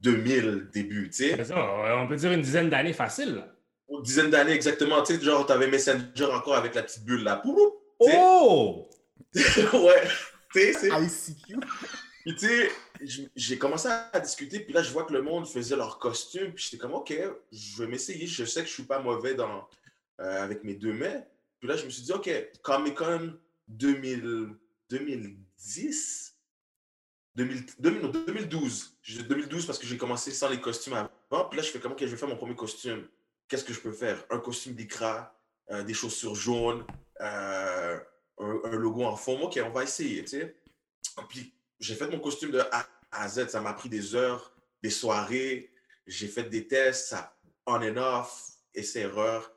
2000, 0.00 0.68
début, 0.72 1.10
tu 1.10 1.16
sais. 1.36 1.44
Ça, 1.44 1.54
on 1.58 2.06
peut 2.06 2.16
dire 2.16 2.32
une 2.32 2.40
dizaine 2.42 2.70
d'années 2.70 2.92
facile. 2.94 3.34
là. 3.36 3.48
Une 3.90 4.02
dizaine 4.02 4.30
d'années 4.30 4.52
exactement, 4.52 5.02
tu 5.02 5.16
sais, 5.16 5.22
genre, 5.22 5.44
tu 5.46 5.52
avais 5.52 5.66
Messenger 5.68 6.24
encore 6.32 6.56
avec 6.56 6.74
la 6.74 6.82
petite 6.82 7.04
bulle 7.04 7.22
là. 7.24 7.42
Oh! 7.98 8.88
ouais, 9.34 10.02
tu 10.52 10.60
sais, 10.60 10.72
c'est. 10.72 10.88
ICQ. 10.88 11.56
Puis 12.24 12.34
tu 12.36 12.46
sais, 12.48 12.70
j'ai 13.34 13.58
commencé 13.58 13.88
à 13.88 14.20
discuter, 14.20 14.60
puis 14.60 14.72
là, 14.72 14.82
je 14.82 14.90
vois 14.92 15.04
que 15.04 15.12
le 15.12 15.22
monde 15.22 15.46
faisait 15.46 15.76
leur 15.76 15.98
costume, 15.98 16.52
puis 16.52 16.64
j'étais 16.64 16.78
comme, 16.78 16.94
OK, 16.94 17.14
je 17.52 17.76
vais 17.82 17.88
m'essayer. 17.88 18.26
Je 18.26 18.44
sais 18.44 18.62
que 18.62 18.68
je 18.68 18.72
suis 18.74 18.82
pas 18.84 19.00
mauvais 19.00 19.34
dans, 19.34 19.68
euh, 20.20 20.42
avec 20.42 20.64
mes 20.64 20.74
deux 20.74 20.92
mains. 20.92 21.22
Puis 21.60 21.68
là, 21.68 21.76
je 21.76 21.84
me 21.84 21.90
suis 21.90 22.02
dit, 22.02 22.12
OK, 22.12 22.30
Comic-Con 22.62 23.34
2000 23.68 24.56
2010, 24.88 26.36
2000 27.34 27.66
2000 27.78 28.02
non, 28.02 28.08
2012. 28.10 28.96
J'ai- 29.02 29.22
2012 29.22 29.66
parce 29.66 29.78
que 29.78 29.86
j'ai 29.86 29.96
commencé 29.96 30.30
sans 30.30 30.48
les 30.48 30.60
costumes 30.60 30.94
avant. 30.94 31.44
Puis 31.48 31.56
là, 31.58 31.62
je 31.62 31.70
fais 31.70 31.80
comme, 31.80 31.92
OK, 31.92 32.00
je 32.00 32.06
vais 32.06 32.16
faire 32.16 32.28
mon 32.28 32.36
premier 32.36 32.54
costume. 32.54 33.06
Qu'est-ce 33.48 33.64
que 33.64 33.72
je 33.72 33.80
peux 33.80 33.92
faire? 33.92 34.24
Un 34.30 34.38
costume 34.38 34.74
d'écran, 34.74 35.24
euh, 35.70 35.82
des 35.82 35.94
chaussures 35.94 36.34
jaunes, 36.34 36.84
euh, 37.20 37.98
un 38.38 38.76
logo 38.76 39.04
en 39.04 39.16
fond. 39.16 39.40
Ok, 39.42 39.58
on 39.64 39.70
va 39.70 39.84
essayer, 39.84 40.22
tu 40.24 40.38
sais. 40.38 40.56
J'ai 41.80 41.94
fait 41.94 42.08
mon 42.08 42.20
costume 42.20 42.50
de 42.50 42.60
A 42.60 42.86
à 43.10 43.28
Z. 43.28 43.48
Ça 43.48 43.60
m'a 43.60 43.72
pris 43.72 43.88
des 43.88 44.14
heures, 44.14 44.52
des 44.82 44.90
soirées. 44.90 45.72
J'ai 46.06 46.28
fait 46.28 46.44
des 46.44 46.66
tests, 46.66 47.08
ça 47.08 47.36
on 47.66 47.82
and 47.82 47.96
off, 47.96 48.52
essai-erreur. 48.74 49.52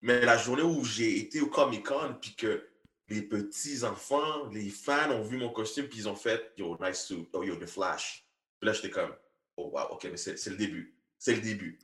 Mais 0.00 0.24
la 0.24 0.38
journée 0.38 0.62
où 0.62 0.84
j'ai 0.84 1.18
été 1.18 1.40
au 1.40 1.48
Comic-Con, 1.48 2.16
puis 2.20 2.34
que 2.34 2.68
les 3.08 3.22
petits-enfants, 3.22 4.48
les 4.50 4.70
fans 4.70 5.10
ont 5.10 5.22
vu 5.22 5.36
mon 5.36 5.50
costume, 5.50 5.88
puis 5.88 5.98
ils 5.98 6.08
ont 6.08 6.16
fait 6.16 6.52
Yo, 6.56 6.76
nice 6.80 7.04
suit, 7.04 7.28
oh 7.32 7.42
yo, 7.42 7.56
The 7.56 7.66
Flash. 7.66 8.26
Puis 8.60 8.66
là, 8.66 8.72
j'étais 8.72 8.90
comme 8.90 9.14
Oh 9.56 9.70
wow, 9.72 9.88
ok, 9.90 10.08
mais 10.10 10.16
c'est 10.16 10.46
le 10.46 10.56
début. 10.56 10.94
C'est 11.18 11.34
le 11.34 11.40
début. 11.40 11.78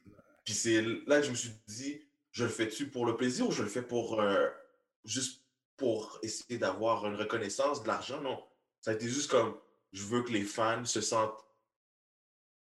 Puis 0.44 0.54
c'est 0.54 0.82
là 1.06 1.20
que 1.20 1.26
je 1.26 1.30
me 1.30 1.36
suis 1.36 1.50
dit 1.66 2.00
Je 2.30 2.44
le 2.44 2.50
fais-tu 2.50 2.88
pour 2.88 3.04
le 3.06 3.16
plaisir 3.16 3.48
ou 3.48 3.50
je 3.50 3.62
le 3.62 3.68
fais 3.68 3.82
pour 3.82 4.20
euh, 4.20 4.48
juste 5.04 5.42
pour 5.76 6.18
essayer 6.22 6.58
d'avoir 6.58 7.06
une 7.06 7.16
reconnaissance, 7.16 7.82
de 7.82 7.88
l'argent? 7.88 8.20
Non. 8.20 8.42
Ça 8.84 8.90
a 8.90 8.94
été 8.94 9.08
juste 9.08 9.30
comme 9.30 9.56
Je 9.94 10.02
veux 10.02 10.22
que 10.22 10.30
les 10.30 10.42
fans 10.42 10.84
se 10.84 11.00
sentent 11.00 11.42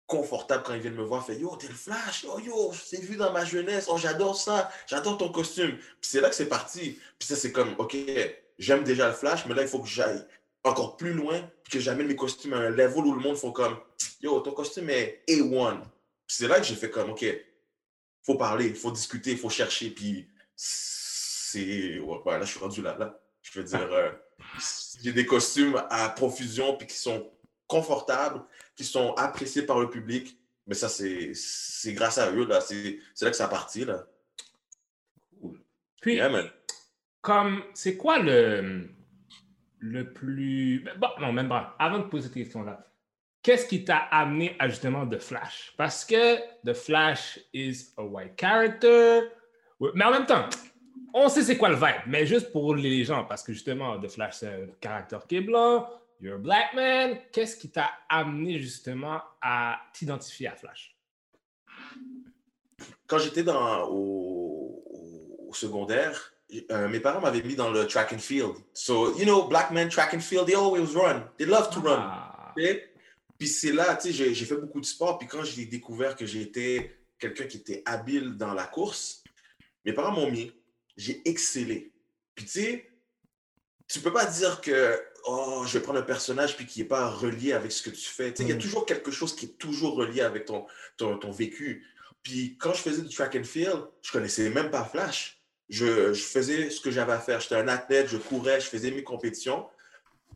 confortables 0.06 0.62
quand 0.62 0.72
ils 0.72 0.80
viennent 0.80 0.94
me 0.94 1.04
voir, 1.04 1.26
fait 1.26 1.36
Yo, 1.36 1.54
t'es 1.56 1.68
le 1.68 1.74
Flash, 1.74 2.22
yo, 2.22 2.38
yo, 2.38 2.72
t'ai 2.88 3.02
vu 3.02 3.16
dans 3.16 3.32
ma 3.32 3.44
jeunesse, 3.44 3.86
oh, 3.90 3.98
j'adore 3.98 4.34
ça, 4.34 4.72
j'adore 4.86 5.18
ton 5.18 5.30
costume. 5.30 5.76
Puis 5.76 6.08
c'est 6.08 6.22
là 6.22 6.30
que 6.30 6.34
c'est 6.34 6.48
parti. 6.48 6.98
Puis 7.18 7.28
ça, 7.28 7.36
c'est 7.36 7.52
comme, 7.52 7.74
OK, 7.76 7.94
j'aime 8.58 8.82
déjà 8.82 9.08
le 9.08 9.12
Flash, 9.12 9.44
mais 9.44 9.54
là, 9.54 9.60
il 9.60 9.68
faut 9.68 9.80
que 9.80 9.88
j'aille 9.88 10.24
encore 10.64 10.96
plus 10.96 11.12
loin, 11.12 11.38
puis 11.64 11.72
que 11.72 11.80
j'amène 11.80 12.06
mes 12.06 12.16
costumes 12.16 12.54
à 12.54 12.58
un 12.60 12.70
level 12.70 13.04
où 13.04 13.12
le 13.12 13.20
monde 13.20 13.36
font 13.36 13.52
comme, 13.52 13.78
yo, 14.22 14.40
ton 14.40 14.52
costume 14.52 14.88
est 14.88 15.22
A1. 15.28 15.80
Puis 15.80 15.88
c'est 16.28 16.48
là 16.48 16.60
que 16.60 16.64
j'ai 16.64 16.76
fait 16.76 16.88
comme, 16.88 17.10
OK, 17.10 17.26
faut 18.22 18.36
parler, 18.36 18.72
faut 18.72 18.90
discuter, 18.90 19.36
faut 19.36 19.50
chercher, 19.50 19.90
puis 19.90 20.30
c'est, 20.54 21.98
ouais, 21.98 22.20
là, 22.24 22.40
je 22.40 22.50
suis 22.52 22.60
rendu 22.60 22.80
là, 22.80 22.96
là. 22.96 23.20
Je 23.42 23.60
veux 23.60 23.66
dire, 23.66 23.92
euh, 23.92 24.10
j'ai 25.02 25.12
des 25.12 25.26
costumes 25.26 25.82
à 25.90 26.08
profusion, 26.08 26.76
puis 26.76 26.86
qui 26.86 26.96
sont 26.96 27.30
confortables, 27.66 28.42
qui 28.74 28.84
sont 28.84 29.14
appréciés 29.14 29.62
par 29.62 29.80
le 29.80 29.90
public. 29.90 30.38
Mais 30.66 30.74
ça, 30.74 30.88
c'est 30.88 31.92
grâce 31.92 32.18
à 32.18 32.32
eux, 32.32 32.46
là. 32.46 32.60
C'est 32.60 32.98
là 33.20 33.30
que 33.30 33.36
ça 33.36 33.44
a 33.44 33.48
parti, 33.48 33.84
là. 33.84 34.06
Puis, 36.00 36.20
comme, 37.20 37.62
c'est 37.74 37.96
quoi 37.96 38.18
le, 38.18 38.88
le 39.78 40.12
plus... 40.12 40.80
Ben, 40.80 40.96
bon, 40.98 41.08
non, 41.20 41.32
même 41.32 41.48
pas. 41.48 41.74
Avant 41.78 41.98
de 41.98 42.04
poser 42.04 42.24
cette 42.24 42.34
question-là, 42.34 42.86
qu'est-ce 43.42 43.66
qui 43.66 43.84
t'a 43.84 43.96
amené 43.96 44.56
à 44.58 44.68
justement 44.68 45.06
The 45.06 45.18
Flash? 45.18 45.72
Parce 45.76 46.04
que 46.04 46.36
The 46.64 46.74
Flash 46.74 47.40
is 47.52 47.92
a 47.96 48.02
white 48.02 48.38
character. 48.38 49.22
Mais 49.94 50.04
en 50.04 50.10
même 50.10 50.26
temps, 50.26 50.48
on 51.14 51.28
sait 51.28 51.42
c'est 51.42 51.56
quoi 51.56 51.68
le 51.68 51.76
vibe, 51.76 52.02
mais 52.06 52.26
juste 52.26 52.52
pour 52.52 52.74
les 52.74 53.04
gens, 53.04 53.24
parce 53.24 53.42
que 53.42 53.52
justement, 53.52 53.98
The 53.98 54.08
Flash, 54.08 54.36
c'est 54.36 54.48
un 54.48 54.66
caractère 54.80 55.26
qui 55.26 55.36
est 55.36 55.40
blanc, 55.40 55.88
You're 56.20 56.36
a 56.36 56.38
black 56.38 56.74
man. 56.74 57.18
Qu'est-ce 57.30 57.56
qui 57.56 57.68
t'a 57.68 57.90
amené 58.08 58.58
justement 58.58 59.20
à 59.42 59.78
t'identifier 59.92 60.48
à 60.48 60.56
Flash? 60.56 60.96
Quand 63.06 63.18
j'étais 63.18 63.42
dans 63.42 63.88
au, 63.88 64.82
au, 65.48 65.52
secondaire, 65.52 66.32
euh, 66.70 66.88
mes 66.88 67.00
parents 67.00 67.20
m'avaient 67.20 67.42
mis 67.42 67.54
dans 67.54 67.70
le 67.70 67.86
track 67.86 68.12
and 68.12 68.18
field. 68.18 68.54
So, 68.72 69.16
you 69.18 69.24
know, 69.24 69.46
black 69.46 69.70
men 69.70 69.88
track 69.88 70.14
and 70.14 70.20
field, 70.20 70.46
they 70.46 70.54
always 70.54 70.94
run. 70.94 71.24
They 71.38 71.46
love 71.46 71.70
to 71.70 71.82
ah. 71.86 72.54
run. 72.56 72.76
Puis 73.38 73.48
c'est 73.48 73.72
là, 73.72 73.96
tu 73.96 74.12
sais, 74.12 74.34
j'ai 74.34 74.44
fait 74.46 74.56
beaucoup 74.56 74.80
de 74.80 74.86
sport. 74.86 75.18
Puis 75.18 75.28
quand 75.28 75.44
j'ai 75.44 75.66
découvert 75.66 76.16
que 76.16 76.24
j'étais 76.24 76.98
quelqu'un 77.18 77.44
qui 77.44 77.58
était 77.58 77.82
habile 77.84 78.36
dans 78.36 78.54
la 78.54 78.64
course, 78.64 79.22
mes 79.84 79.92
parents 79.92 80.12
m'ont 80.12 80.30
mis, 80.30 80.50
j'ai 80.96 81.22
excellé. 81.28 81.92
Puis 82.34 82.44
tu 82.44 82.50
sais, 82.50 82.90
tu 83.88 84.00
peux 84.00 84.12
pas 84.12 84.26
dire 84.26 84.60
que 84.60 85.00
oh, 85.26 85.64
je 85.66 85.78
vais 85.78 85.82
prendre 85.82 85.98
un 85.98 86.02
personnage 86.02 86.56
puis 86.56 86.66
qui 86.66 86.80
n'est 86.80 86.88
pas 86.88 87.08
relié 87.08 87.52
avec 87.52 87.72
ce 87.72 87.82
que 87.82 87.90
tu 87.90 88.08
fais. 88.08 88.30
Il 88.38 88.48
y 88.48 88.52
a 88.52 88.56
mm. 88.56 88.58
toujours 88.58 88.86
quelque 88.86 89.10
chose 89.10 89.34
qui 89.34 89.46
est 89.46 89.58
toujours 89.58 89.96
relié 89.96 90.22
avec 90.22 90.46
ton, 90.46 90.66
ton, 90.96 91.18
ton, 91.18 91.30
vécu. 91.30 91.86
Puis 92.22 92.56
quand 92.58 92.74
je 92.74 92.82
faisais 92.82 93.02
du 93.02 93.14
track 93.14 93.36
and 93.36 93.44
field, 93.44 93.84
je 94.02 94.10
connaissais 94.10 94.48
même 94.50 94.70
pas 94.70 94.84
Flash. 94.84 95.40
Je, 95.68 96.12
je 96.12 96.22
faisais 96.22 96.70
ce 96.70 96.80
que 96.80 96.90
j'avais 96.90 97.12
à 97.12 97.18
faire. 97.18 97.40
J'étais 97.40 97.56
un 97.56 97.68
athlète, 97.68 98.08
je 98.08 98.16
courais, 98.16 98.60
je 98.60 98.66
faisais 98.66 98.90
mes 98.90 99.02
compétitions. 99.02 99.66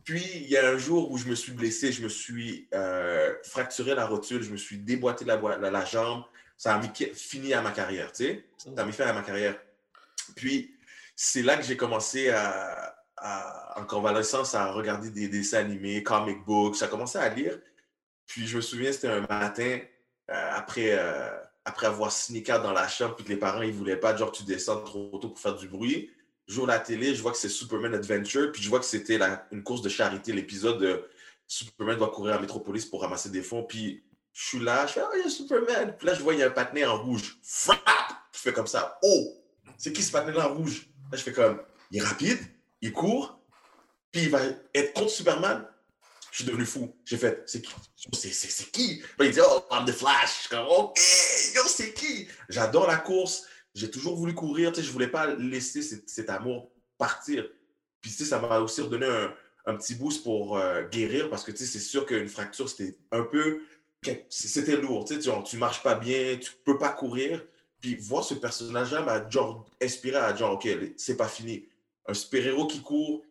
Puis 0.03 0.25
il 0.35 0.49
y 0.49 0.57
a 0.57 0.69
un 0.69 0.77
jour 0.77 1.11
où 1.11 1.17
je 1.17 1.27
me 1.27 1.35
suis 1.35 1.51
blessé, 1.51 1.91
je 1.91 2.01
me 2.01 2.09
suis 2.09 2.67
euh, 2.73 3.33
fracturé 3.43 3.93
la 3.95 4.05
rotule, 4.05 4.41
je 4.41 4.51
me 4.51 4.57
suis 4.57 4.77
déboîté 4.77 5.25
la, 5.25 5.37
la, 5.37 5.71
la 5.71 5.85
jambe. 5.85 6.23
Ça 6.57 6.75
a 6.75 6.79
mis 6.79 6.89
fini 7.13 7.53
à 7.53 7.61
ma 7.61 7.71
carrière, 7.71 8.11
tu 8.11 8.25
sais. 8.25 8.45
Ça 8.57 8.69
a 8.75 8.85
mis 8.85 8.93
fin 8.93 9.05
à 9.05 9.13
ma 9.13 9.21
carrière. 9.21 9.59
Puis 10.35 10.75
c'est 11.15 11.41
là 11.41 11.57
que 11.57 11.63
j'ai 11.63 11.77
commencé 11.77 12.29
à, 12.29 12.95
en 13.75 13.85
convalescence 13.85 14.55
à 14.55 14.71
regarder 14.71 15.09
des 15.09 15.27
dessins 15.27 15.59
animés, 15.59 16.03
comic 16.03 16.43
books, 16.45 16.77
j'ai 16.79 16.87
commencé 16.87 17.17
à 17.17 17.29
lire. 17.29 17.59
Puis 18.25 18.47
je 18.47 18.57
me 18.57 18.61
souviens, 18.61 18.91
c'était 18.91 19.09
un 19.09 19.21
matin 19.21 19.79
euh, 20.29 20.49
après, 20.53 20.91
euh, 20.91 21.29
après 21.65 21.87
avoir 21.87 22.11
sneaké 22.11 22.53
dans 22.53 22.71
la 22.71 22.87
chambre, 22.87 23.15
puis 23.15 23.25
que 23.25 23.29
les 23.29 23.37
parents, 23.37 23.61
ils 23.61 23.73
voulaient 23.73 23.99
pas, 23.99 24.15
genre, 24.15 24.31
tu 24.31 24.43
descends 24.43 24.81
trop 24.81 25.17
tôt 25.19 25.29
pour 25.29 25.39
faire 25.39 25.55
du 25.55 25.67
bruit. 25.67 26.11
J'ouvre 26.47 26.67
la 26.67 26.79
télé, 26.79 27.13
je 27.13 27.21
vois 27.21 27.31
que 27.31 27.37
c'est 27.37 27.49
Superman 27.49 27.93
Adventure, 27.93 28.51
puis 28.51 28.61
je 28.61 28.69
vois 28.69 28.79
que 28.79 28.85
c'était 28.85 29.19
une 29.51 29.63
course 29.63 29.81
de 29.81 29.89
charité, 29.89 30.33
l'épisode 30.33 30.79
de 30.79 31.07
Superman 31.47 31.97
doit 31.97 32.11
courir 32.11 32.35
à 32.35 32.39
Metropolis 32.39 32.85
pour 32.85 33.01
ramasser 33.01 33.29
des 33.29 33.41
fonds, 33.41 33.63
puis 33.63 34.03
je 34.33 34.47
suis 34.47 34.59
là, 34.59 34.87
je 34.87 34.93
fais, 34.93 35.01
oh, 35.03 35.13
il 35.15 35.23
y 35.23 35.27
a 35.27 35.29
Superman. 35.29 35.95
Puis 35.97 36.07
là, 36.07 36.13
je 36.13 36.23
vois, 36.23 36.33
il 36.33 36.39
y 36.39 36.43
a 36.43 36.47
un 36.47 36.51
patiné 36.51 36.85
en 36.85 37.01
rouge. 37.01 37.37
Frappe! 37.43 37.81
Je 38.33 38.39
fais 38.39 38.53
comme 38.53 38.67
ça, 38.67 38.97
oh! 39.03 39.40
C'est 39.81 39.91
qui 39.93 40.03
ce 40.03 40.11
patiné 40.11 40.37
en 40.37 40.53
rouge? 40.53 40.87
Là, 41.11 41.17
je 41.17 41.23
fais 41.23 41.31
comme, 41.31 41.59
il 41.89 41.97
est 41.97 42.05
rapide, 42.05 42.37
il 42.81 42.93
court, 42.93 43.41
puis 44.11 44.21
il 44.21 44.29
va 44.29 44.41
être 44.75 44.93
contre 44.93 45.09
Superman. 45.09 45.67
Je 46.29 46.37
suis 46.37 46.45
devenu 46.45 46.67
fou. 46.67 46.95
J'ai 47.03 47.17
fait, 47.17 47.41
c'est 47.47 47.63
qui? 47.63 47.73
C'est 48.13 48.71
qui? 48.71 49.01
il 49.19 49.31
dit, 49.31 49.39
oh, 49.43 49.65
I'm 49.71 49.83
the 49.85 49.91
Flash. 49.91 50.35
Je 50.35 50.39
suis 50.41 50.49
comme, 50.49 50.67
OK, 50.67 50.99
c'est 50.99 51.93
qui? 51.95 52.27
J'adore 52.47 52.85
la 52.85 52.97
course. 52.97 53.47
J'ai 53.73 53.89
toujours 53.89 54.15
voulu 54.15 54.35
courir. 54.35 54.71
Tu 54.71 54.77
sais, 54.77 54.81
je 54.83 54.89
ne 54.89 54.93
voulais 54.93 55.07
pas 55.07 55.33
laisser 55.33 55.81
cet, 55.81 56.29
amour 56.29 56.71
partir. 56.99 57.49
Puis, 58.01 58.11
tu 58.11 58.17
sais, 58.17 58.25
ça 58.25 58.39
m'a 58.39 58.59
aussi 58.59 58.81
redonné 58.81 59.07
un, 59.07 59.33
un, 59.65 59.75
petit 59.77 59.95
boost 59.95 60.21
pour 60.21 60.59
euh, 60.59 60.83
guérir 60.89 61.27
parce 61.27 61.43
que, 61.43 61.51
tu 61.51 61.57
sais, 61.57 61.65
c'est 61.65 61.79
sûr 61.79 62.05
qu'une 62.05 62.29
fracture, 62.29 62.69
c'était 62.69 62.99
un 63.11 63.23
peu. 63.23 63.63
C'était 64.29 64.77
lourd. 64.77 65.05
Tu 65.05 65.19
sais, 65.19 65.57
marches 65.57 65.81
pas 65.81 65.95
bien, 65.95 66.37
tu 66.37 66.51
ne 66.51 66.63
peux 66.65 66.77
pas 66.77 66.89
courir. 66.89 67.43
Puis, 67.81 67.95
voir 67.95 68.23
ce 68.23 68.35
personnage-là 68.35 69.01
m'a 69.01 69.27
genre 69.29 69.65
inspiré 69.81 70.17
à 70.17 70.35
genre, 70.35 70.53
OK, 70.53 70.67
c'est 70.97 71.17
pas 71.17 71.27
fini 71.27 71.67
un 72.07 72.13
super-héros 72.13 72.67
qui 72.67 72.81
court, 72.81 73.23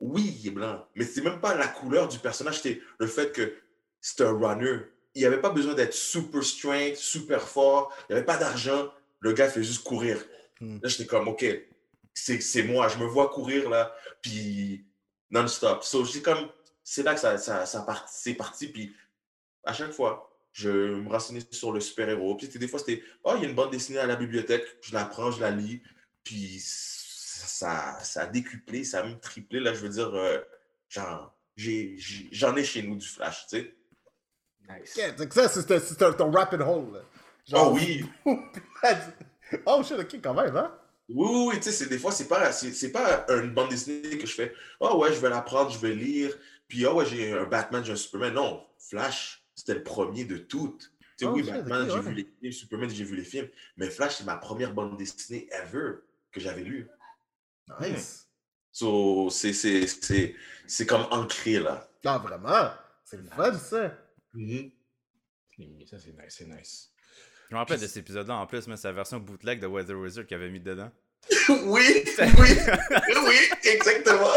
oui, 0.00 0.36
il 0.40 0.48
est 0.48 0.50
blanc, 0.50 0.84
mais 0.96 1.04
c'est 1.04 1.22
même 1.22 1.40
pas 1.40 1.54
la 1.54 1.68
couleur 1.68 2.08
du 2.08 2.18
personnage, 2.18 2.60
c'est 2.60 2.80
le 2.98 3.06
fait 3.06 3.32
que 3.32 3.54
c'est 4.00 4.22
un 4.22 4.32
runner. 4.32 4.80
Il 5.14 5.20
n'y 5.20 5.26
avait 5.26 5.40
pas 5.40 5.50
besoin 5.50 5.74
d'être 5.74 5.94
super 5.94 6.42
strength, 6.42 6.96
super 6.96 7.46
fort, 7.46 7.94
il 8.08 8.12
n'y 8.12 8.16
avait 8.16 8.26
pas 8.26 8.36
d'argent. 8.36 8.92
Le 9.20 9.32
gars 9.32 9.48
fait 9.48 9.62
juste 9.62 9.84
courir. 9.84 10.18
Hmm. 10.60 10.78
Là, 10.82 10.88
j'étais 10.88 11.06
comme, 11.06 11.28
OK, 11.28 11.44
c'est 12.14 12.62
moi, 12.64 12.88
je 12.88 12.98
me 12.98 13.04
vois 13.04 13.28
courir 13.28 13.70
là, 13.70 13.94
puis 14.20 14.84
non-stop. 15.30 15.84
So, 15.84 16.04
comme, 16.22 16.48
c'est 16.82 17.04
là 17.04 17.14
que 17.14 17.20
ça, 17.20 17.38
ça, 17.38 17.64
ça 17.64 17.86
c'est 18.08 18.34
parti, 18.34 18.66
puis 18.68 18.94
à 19.64 19.72
chaque 19.72 19.92
fois, 19.92 20.31
je 20.52 20.70
me 20.70 21.08
renseignais 21.08 21.42
sur 21.50 21.72
le 21.72 21.80
super-héros. 21.80 22.36
Puis 22.36 22.48
des 22.48 22.68
fois, 22.68 22.78
c'était, 22.78 23.02
oh, 23.24 23.34
il 23.36 23.42
y 23.42 23.46
a 23.46 23.48
une 23.48 23.54
bande 23.54 23.70
dessinée 23.70 23.98
à 23.98 24.06
la 24.06 24.16
bibliothèque, 24.16 24.64
je 24.82 24.94
la 24.94 25.04
prends, 25.04 25.30
je 25.30 25.40
la 25.40 25.50
lis, 25.50 25.82
puis 26.24 26.58
ça, 26.60 27.98
ça 28.02 28.22
a 28.22 28.26
décuplé, 28.26 28.84
ça 28.84 29.00
a 29.00 29.02
même 29.04 29.18
triplé. 29.20 29.60
Là, 29.60 29.72
je 29.72 29.80
veux 29.80 29.88
dire, 29.88 30.14
euh, 30.14 30.38
genre, 30.88 31.34
j'en 31.56 32.56
ai, 32.56 32.64
chez 32.64 32.82
nous 32.82 32.96
du 32.96 33.06
Flash, 33.06 33.46
tu 33.48 33.58
sais. 33.58 33.74
Nice. 34.68 34.96
Yeah, 34.96 35.16
ça, 35.30 35.48
c'est 35.48 36.16
ton 36.16 36.30
rapid 36.30 36.60
hole. 36.60 37.02
Genre, 37.46 37.72
oh 37.72 37.74
oui. 37.74 38.04
oh 39.66 39.82
shit, 39.82 39.98
ok, 39.98 40.20
quand 40.22 40.34
même, 40.34 40.56
hein? 40.56 40.78
Oui, 41.08 41.48
oui, 41.48 41.60
tu 41.60 41.72
sais, 41.72 41.86
des 41.86 41.98
fois, 41.98 42.12
c'est 42.12 42.28
pas, 42.28 42.52
c'est, 42.52 42.92
pas 42.92 43.26
une 43.28 43.52
bande 43.52 43.70
dessinée 43.70 44.16
que 44.18 44.26
je 44.26 44.34
fais. 44.34 44.54
Oh 44.80 44.98
ouais, 44.98 45.12
je 45.12 45.20
vais 45.20 45.28
la 45.28 45.42
prendre, 45.42 45.70
je 45.70 45.78
vais 45.78 45.94
lire. 45.94 46.32
Puis, 46.68 46.86
oh 46.86 46.94
ouais, 46.94 47.06
j'ai 47.06 47.32
un 47.32 47.44
Batman, 47.44 47.84
j'ai 47.84 47.92
un 47.92 47.96
Superman. 47.96 48.34
Non, 48.34 48.66
Flash, 48.78 49.41
c'était 49.54 49.74
le 49.74 49.82
premier 49.82 50.24
de 50.24 50.38
toutes. 50.38 50.92
Tu 51.18 51.24
sais, 51.24 51.26
oh, 51.26 51.34
oui, 51.34 51.42
Batman, 51.42 51.88
j'ai 51.90 52.00
vu 52.00 52.14
les 52.14 52.24
films, 52.24 52.52
Superman, 52.52 52.90
j'ai 52.90 53.04
vu 53.04 53.16
les 53.16 53.24
films. 53.24 53.48
Mais 53.76 53.90
Flash, 53.90 54.16
c'est 54.16 54.24
ma 54.24 54.36
première 54.36 54.72
bande 54.72 54.96
dessinée 54.96 55.48
ever 55.52 55.96
que 56.30 56.40
j'avais 56.40 56.64
lue. 56.64 56.88
Nice. 57.80 58.28
So, 58.70 59.28
c'est 59.30 60.86
comme 60.86 61.06
ancré 61.10 61.58
là. 61.60 61.88
Ah, 62.04 62.18
vraiment? 62.18 62.70
C'est 63.04 63.18
le 63.18 63.24
fun, 63.24 63.52
ça. 63.54 63.96
Mm-hmm. 64.34 64.72
Ça, 65.86 65.98
c'est 65.98 66.12
nice, 66.12 66.34
c'est 66.36 66.46
nice. 66.46 66.90
Je 67.50 67.54
me 67.54 67.58
rappelle 67.58 67.78
de 67.78 67.86
cet 67.86 67.98
épisode-là 67.98 68.36
en 68.36 68.46
plus, 68.46 68.66
mais 68.66 68.78
c'est 68.78 68.88
la 68.88 68.94
version 68.94 69.20
bootleg 69.20 69.60
de 69.60 69.66
Weather 69.66 69.98
Wizard 69.98 70.26
qu'il 70.26 70.36
avait 70.36 70.50
mis 70.50 70.60
dedans. 70.60 70.90
oui, 71.48 72.04
oui, 72.38 72.48
oui, 73.26 73.36
exactement. 73.64 74.34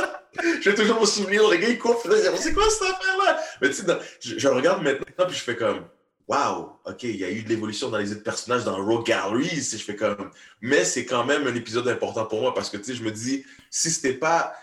Je 0.61 0.69
vais 0.69 0.75
toujours 0.75 1.01
me 1.01 1.05
souvenir, 1.05 1.47
les 1.49 1.59
gars, 1.59 1.69
ils 1.69 1.77
courent, 1.77 2.01
c'est 2.37 2.53
quoi 2.53 2.69
cette 2.69 2.83
affaire-là? 2.83 3.39
Mais 3.61 3.69
tu 3.69 3.75
sais, 3.75 3.83
je, 4.19 4.37
je, 4.37 4.47
regarde 4.47 4.83
maintenant, 4.83 5.25
puis 5.25 5.35
je 5.35 5.41
fais 5.43 5.55
comme, 5.55 5.85
Wow, 6.27 6.79
OK, 6.85 7.03
il 7.03 7.17
y 7.17 7.23
a 7.23 7.29
eu 7.29 7.43
de 7.43 7.49
l'évolution 7.49 7.89
dans 7.89 7.99
les 7.99 8.11
autres 8.11 8.23
personnages 8.23 8.63
dans 8.63 8.83
Rogue 8.83 9.05
Gallery, 9.05 9.47
si 9.61 9.77
je 9.77 9.83
fais 9.83 9.95
comme. 9.95 10.31
Mais 10.59 10.83
c'est 10.83 11.05
quand 11.05 11.23
même 11.23 11.45
un 11.45 11.53
épisode 11.53 11.87
important 11.87 12.25
pour 12.25 12.41
moi 12.41 12.53
parce 12.53 12.71
que, 12.71 12.77
tu 12.77 12.85
sais, 12.85 12.93
je 12.95 13.03
me 13.03 13.11
dis, 13.11 13.45
si 13.69 13.91
c'était 13.91 14.15
pas 14.15 14.55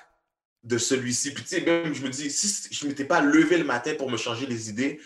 de 0.64 0.78
celui-ci. 0.78 1.32
Puis 1.34 1.44
tu 1.44 1.48
sais, 1.50 1.60
même, 1.60 1.94
je 1.94 2.02
me 2.02 2.08
dis, 2.08 2.30
si 2.30 2.68
je 2.72 2.86
m'étais 2.86 3.04
pas 3.04 3.20
levé 3.20 3.58
le 3.58 3.64
matin 3.64 3.94
pour 3.96 4.10
me 4.10 4.16
changer 4.16 4.46
les 4.46 4.70
idées, 4.70 5.00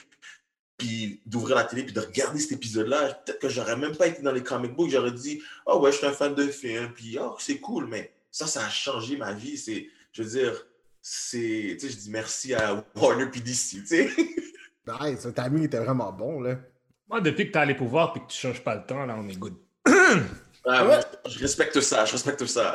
puis 0.76 1.20
d'ouvrir 1.26 1.56
la 1.56 1.64
télé, 1.64 1.84
puis 1.84 1.94
de 1.94 2.00
regarder 2.00 2.38
cet 2.38 2.52
épisode-là, 2.52 3.14
peut-être 3.14 3.38
que 3.38 3.48
j'aurais 3.48 3.76
même 3.76 3.96
pas 3.96 4.06
été 4.06 4.22
dans 4.22 4.32
les 4.32 4.42
comic 4.42 4.74
books, 4.74 4.90
j'aurais 4.90 5.12
dit, 5.12 5.42
oh 5.64 5.80
ouais, 5.80 5.92
je 5.92 5.98
suis 5.98 6.06
un 6.06 6.12
fan 6.12 6.34
de 6.34 6.46
film, 6.48 6.92
puis 6.92 7.18
oh, 7.20 7.36
c'est 7.38 7.58
cool, 7.58 7.86
mais 7.86 8.12
ça, 8.30 8.46
ça 8.46 8.64
a 8.64 8.68
changé 8.68 9.16
ma 9.16 9.32
vie. 9.32 9.56
C'est, 9.56 9.88
je 10.12 10.22
veux 10.22 10.28
dire, 10.28 10.66
c'est, 11.00 11.76
tu 11.78 11.80
sais, 11.80 11.88
je 11.88 11.96
dis 11.96 12.10
merci 12.10 12.54
à 12.54 12.84
Warner 12.94 13.26
puis 13.26 13.40
DC, 13.40 13.82
tu 13.82 13.86
sais. 13.86 14.10
Ouais, 15.00 15.16
ce 15.16 15.28
timing 15.30 15.64
était 15.64 15.80
vraiment 15.80 16.12
bon, 16.12 16.40
là. 16.40 16.58
Moi, 17.08 17.20
depuis 17.20 17.48
que 17.48 17.52
tu 17.52 17.58
as 17.58 17.64
les 17.64 17.74
pouvoirs 17.74 18.12
et 18.14 18.20
que 18.20 18.26
tu 18.26 18.38
changes 18.38 18.62
pas 18.62 18.76
le 18.76 18.86
temps, 18.86 19.04
là, 19.04 19.16
on 19.18 19.28
est 19.28 19.36
good. 19.36 19.56
Ah, 20.68 20.84
ouais, 20.84 20.98
je 21.28 21.38
respecte 21.38 21.80
ça, 21.80 22.04
je 22.04 22.12
respecte 22.12 22.44
ça. 22.46 22.74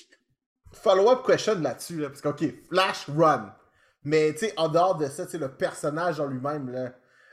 Follow-up 0.72 1.26
question 1.26 1.58
là-dessus, 1.58 1.96
là, 1.98 2.10
parce 2.10 2.20
que, 2.20 2.28
OK, 2.28 2.44
Flash 2.68 3.06
Run. 3.08 3.54
Mais, 4.04 4.34
tu 4.34 4.40
sais, 4.40 4.52
en 4.58 4.68
dehors 4.68 4.96
de 4.96 5.06
ça, 5.08 5.24
tu 5.24 5.32
sais, 5.32 5.38
le 5.38 5.48
personnage 5.48 6.20
en 6.20 6.26
lui-même, 6.26 6.70
là. 6.70 6.92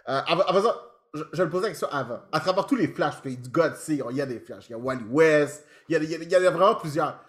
Euh, 0.10 0.22
avant, 0.28 0.44
avant 0.44 0.62
ça, 0.64 0.92
je, 1.14 1.24
je 1.32 1.38
vais 1.38 1.44
le 1.46 1.50
poser 1.50 1.64
la 1.64 1.70
question 1.70 1.88
avant. 1.90 2.22
À 2.32 2.40
travers 2.40 2.66
tous 2.66 2.76
les 2.76 2.88
Flashs, 2.88 3.22
parce 3.22 3.36
God 3.50 3.76
il 3.88 4.16
y 4.18 4.22
a 4.22 4.26
des 4.26 4.40
Flashs. 4.40 4.66
Il 4.68 4.72
y 4.72 4.76
a 4.76 4.78
Wally 4.78 5.04
West, 5.10 5.66
il 5.88 5.94
y 5.94 5.96
a, 5.96 6.00
il 6.04 6.10
y 6.10 6.16
a- 6.16 6.18
il 6.24 6.30
y 6.30 6.36
a 6.36 6.52
vraiment 6.52 6.76
plusieurs. 6.76 7.24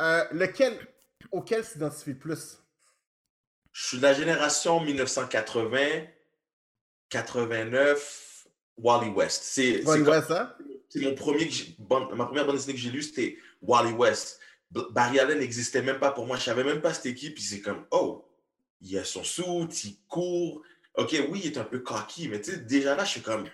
Euh, 0.00 0.24
lequel, 0.32 0.78
auquel 1.30 1.64
s'identifie 1.64 2.10
le 2.10 2.18
plus? 2.18 2.58
Je 3.72 3.86
suis 3.88 3.96
de 3.98 4.02
la 4.02 4.14
génération 4.14 4.80
1980, 4.80 6.04
89, 7.10 8.46
Wally 8.78 9.10
West. 9.10 9.42
C'est 9.44 9.78
c'est 9.78 9.84
Wally 9.84 10.04
comme- 10.04 10.12
West, 10.14 10.30
hein? 10.30 10.54
C'est 10.88 11.00
mon 11.00 11.14
premier 11.14 11.48
bande- 11.78 12.12
ma 12.14 12.24
première 12.26 12.46
bande 12.46 12.56
dessinée 12.56 12.74
que 12.74 12.78
j'ai 12.80 12.90
lue, 12.90 13.02
c'était 13.02 13.36
Wally 13.62 13.92
West. 13.92 14.40
Barry 14.70 15.18
Allen 15.20 15.38
n'existait 15.38 15.82
même 15.82 15.98
pas 15.98 16.10
pour 16.12 16.26
moi. 16.26 16.36
Je 16.36 16.42
savais 16.44 16.64
même 16.64 16.80
pas 16.80 16.94
c'était 16.94 17.14
qui. 17.14 17.30
Puis 17.30 17.42
c'est 17.42 17.60
comme, 17.60 17.84
oh, 17.90 18.28
il 18.80 18.96
a 18.98 19.04
son 19.04 19.22
sou, 19.22 19.68
il 19.84 19.98
court. 20.08 20.62
Ok, 20.96 21.16
oui, 21.28 21.40
il 21.44 21.52
est 21.52 21.58
un 21.58 21.64
peu 21.64 21.80
cocky, 21.80 22.28
mais 22.28 22.40
tu 22.40 22.52
sais, 22.52 22.56
déjà 22.58 22.94
là, 22.94 23.04
je 23.04 23.10
suis 23.10 23.22
comme, 23.22 23.44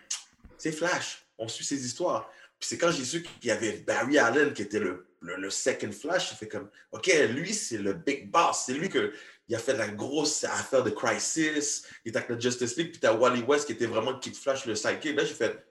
c'est 0.58 0.72
Flash. 0.72 1.26
On 1.38 1.48
suit 1.48 1.64
ses 1.64 1.84
histoires. 1.84 2.30
Puis 2.58 2.68
c'est 2.68 2.78
quand 2.78 2.90
j'ai 2.90 3.04
su 3.04 3.22
qu'il 3.22 3.48
y 3.48 3.50
avait 3.50 3.78
Barry 3.78 4.18
Allen 4.18 4.52
qui 4.52 4.60
était 4.62 4.78
le, 4.78 5.06
le, 5.22 5.48
second 5.48 5.90
Flash, 5.92 6.30
j'ai 6.30 6.36
fait 6.36 6.48
comme, 6.48 6.68
ok, 6.92 7.10
lui, 7.30 7.54
c'est 7.54 7.78
le 7.78 7.94
big 7.94 8.30
boss. 8.30 8.64
C'est 8.66 8.74
lui 8.74 8.90
que, 8.90 9.14
a 9.54 9.58
fait 9.58 9.76
la 9.76 9.88
grosse 9.88 10.44
affaire 10.44 10.84
de 10.84 10.90
Crisis. 10.90 11.86
Il 12.04 12.10
était 12.10 12.18
avec 12.18 12.30
la 12.30 12.38
Justice 12.38 12.76
League. 12.76 12.90
Puis 12.90 13.00
t'as 13.00 13.14
Wally 13.14 13.42
West 13.42 13.66
qui 13.66 13.72
était 13.72 13.86
vraiment 13.86 14.18
Kid 14.18 14.36
Flash, 14.36 14.66
le 14.66 14.74
sidekick. 14.74 15.16
Là, 15.16 15.24
j'ai 15.24 15.34
fait, 15.34 15.66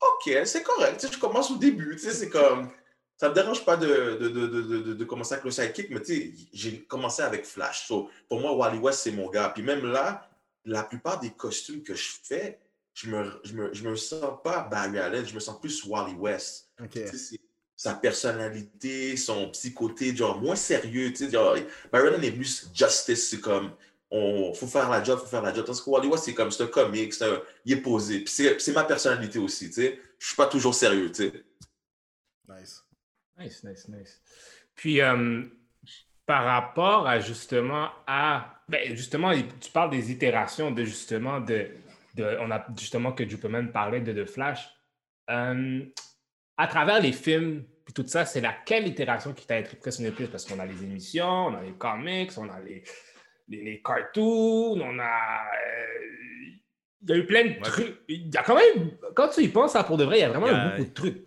OK, 0.00 0.30
c'est 0.44 0.62
correct. 0.62 1.00
Tu 1.00 1.06
sais, 1.06 1.12
je 1.12 1.18
commence 1.18 1.50
au 1.50 1.56
début. 1.56 1.96
Tu 1.96 2.02
sais, 2.02 2.12
c'est 2.12 2.28
comme. 2.28 2.70
Ça 3.16 3.28
me 3.28 3.34
dérange 3.34 3.64
pas 3.66 3.76
de, 3.76 4.16
de, 4.18 4.28
de, 4.28 4.94
de 4.94 5.04
commencer 5.04 5.34
avec 5.34 5.44
le 5.44 5.50
sidekick, 5.50 5.90
mais 5.90 6.00
tu 6.00 6.14
sais, 6.14 6.32
j'ai 6.54 6.82
commencé 6.84 7.22
avec 7.22 7.44
Flash. 7.44 7.86
So, 7.86 8.08
pour 8.28 8.40
moi, 8.40 8.52
Wally 8.54 8.78
West, 8.78 9.00
c'est 9.00 9.12
mon 9.12 9.28
gars. 9.28 9.50
Puis 9.50 9.62
même 9.62 9.84
là, 9.84 10.29
la 10.64 10.82
plupart 10.84 11.20
des 11.20 11.30
costumes 11.30 11.82
que 11.82 11.94
je 11.94 12.08
fais, 12.22 12.58
je 12.94 13.08
me, 13.10 13.40
je 13.44 13.52
me, 13.54 13.72
je 13.72 13.88
me 13.88 13.96
sens 13.96 14.38
pas 14.44 14.62
Barry 14.70 14.98
Allen, 14.98 15.24
je 15.26 15.34
me 15.34 15.40
sens 15.40 15.60
plus 15.60 15.84
Wally 15.86 16.14
West. 16.14 16.70
Ok. 16.80 16.90
Tu 16.90 17.06
sais, 17.06 17.16
c'est 17.16 17.40
sa 17.76 17.94
personnalité, 17.94 19.16
son 19.16 19.50
petit 19.50 19.72
côté, 19.72 20.14
genre, 20.14 20.40
moins 20.40 20.56
sérieux. 20.56 21.10
Tu 21.10 21.24
sais, 21.24 21.30
genre, 21.30 21.56
Barry 21.92 22.08
Allen 22.08 22.24
est 22.24 22.32
plus 22.32 22.68
justice. 22.74 23.30
C'est 23.30 23.40
comme, 23.40 23.72
on 24.10 24.52
faut 24.52 24.66
faire 24.66 24.90
la 24.90 25.02
job, 25.02 25.18
faut 25.20 25.26
faire 25.26 25.40
la 25.42 25.54
job. 25.54 25.64
Tandis 25.64 25.82
que 25.82 25.88
Wally 25.88 26.08
West, 26.08 26.24
c'est 26.24 26.34
comme, 26.34 26.50
c'est 26.50 26.64
un 26.64 26.66
comique, 26.66 27.14
c'est 27.14 27.24
un- 27.30 27.40
il 27.64 27.72
est 27.74 27.80
posé. 27.80 28.18
Puis 28.24 28.32
c'est 28.34 28.58
c'est 28.60 28.72
ma 28.72 28.84
personnalité 28.84 29.38
aussi, 29.38 29.68
tu 29.68 29.74
sais. 29.74 30.00
Je 30.18 30.26
suis 30.26 30.36
pas 30.36 30.46
toujours 30.46 30.74
sérieux, 30.74 31.10
tu 31.10 31.30
sais. 31.30 31.44
Nice. 32.48 32.84
Nice, 33.38 33.64
nice, 33.64 33.88
nice. 33.88 34.20
Puis, 34.74 35.00
euh, 35.00 35.44
par 36.30 36.44
rapport 36.44 37.08
à 37.08 37.18
justement 37.18 37.88
à. 38.06 38.54
Ben, 38.68 38.94
justement, 38.94 39.32
tu 39.60 39.72
parles 39.72 39.90
des 39.90 40.12
itérations 40.12 40.70
de 40.70 40.84
justement 40.84 41.40
de. 41.40 41.66
de 42.14 42.36
on 42.40 42.48
a 42.52 42.64
justement 42.78 43.10
que 43.10 43.28
Superman 43.28 43.72
parlait 43.72 44.00
de, 44.00 44.12
de 44.12 44.24
Flash. 44.24 44.70
Euh, 45.28 45.80
à 46.56 46.66
travers 46.68 47.00
les 47.00 47.10
films, 47.10 47.64
puis 47.84 47.92
tout 47.92 48.06
ça, 48.06 48.24
c'est 48.24 48.40
laquelle 48.40 48.86
itération 48.86 49.32
qui 49.32 49.44
t'a 49.44 49.56
impressionné 49.56 50.10
le 50.10 50.14
plus? 50.14 50.28
Parce 50.28 50.44
qu'on 50.44 50.60
a 50.60 50.66
les 50.66 50.84
émissions, 50.84 51.46
on 51.48 51.54
a 51.56 51.62
les 51.62 51.72
comics, 51.72 52.30
on 52.38 52.48
a 52.48 52.60
les, 52.60 52.84
les, 53.48 53.64
les 53.64 53.82
cartoons, 53.82 54.80
on 54.80 54.98
a. 55.00 55.02
euh, 55.02 56.06
il 57.02 57.10
y 57.10 57.12
a 57.12 57.16
eu 57.16 57.26
plein 57.26 57.42
de 57.42 57.48
Ouais. 57.48 57.60
trucs. 57.62 57.96
Il 58.08 58.32
y 58.32 58.36
a 58.36 58.44
quand 58.44 58.54
même. 58.54 58.92
Quand 59.16 59.30
tu 59.30 59.40
y 59.42 59.48
penses, 59.48 59.72
ça, 59.72 59.82
pour 59.82 59.96
de 59.96 60.04
vrai, 60.04 60.18
il 60.18 60.20
y 60.20 60.24
a 60.24 60.28
vraiment 60.28 60.46
a- 60.46 60.68
beaucoup 60.68 60.84
de 60.88 60.94
trucs. 60.94 61.24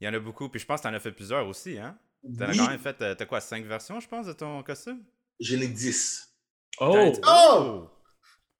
Il 0.00 0.06
y 0.06 0.08
en 0.08 0.14
a 0.14 0.20
beaucoup, 0.20 0.48
puis 0.48 0.60
je 0.60 0.66
pense 0.66 0.80
que 0.80 0.86
t'en 0.88 0.94
as 0.94 1.00
fait 1.00 1.10
plusieurs 1.10 1.44
aussi, 1.48 1.76
hein? 1.76 1.98
T'en 2.22 2.44
as 2.44 2.50
Oui, 2.50 2.56
quand 2.58 2.68
même 2.68 2.78
fait, 2.80 3.00
euh, 3.02 3.14
t'as 3.14 3.26
quoi, 3.26 3.40
cinq 3.40 3.64
versions, 3.64 4.00
je 4.00 4.08
pense, 4.08 4.26
de 4.26 4.32
ton 4.32 4.62
costume? 4.62 5.02
j'en 5.40 5.60
ai 5.60 5.68
10. 5.68 6.34
Oh! 6.80 7.12
Oh! 7.26 7.88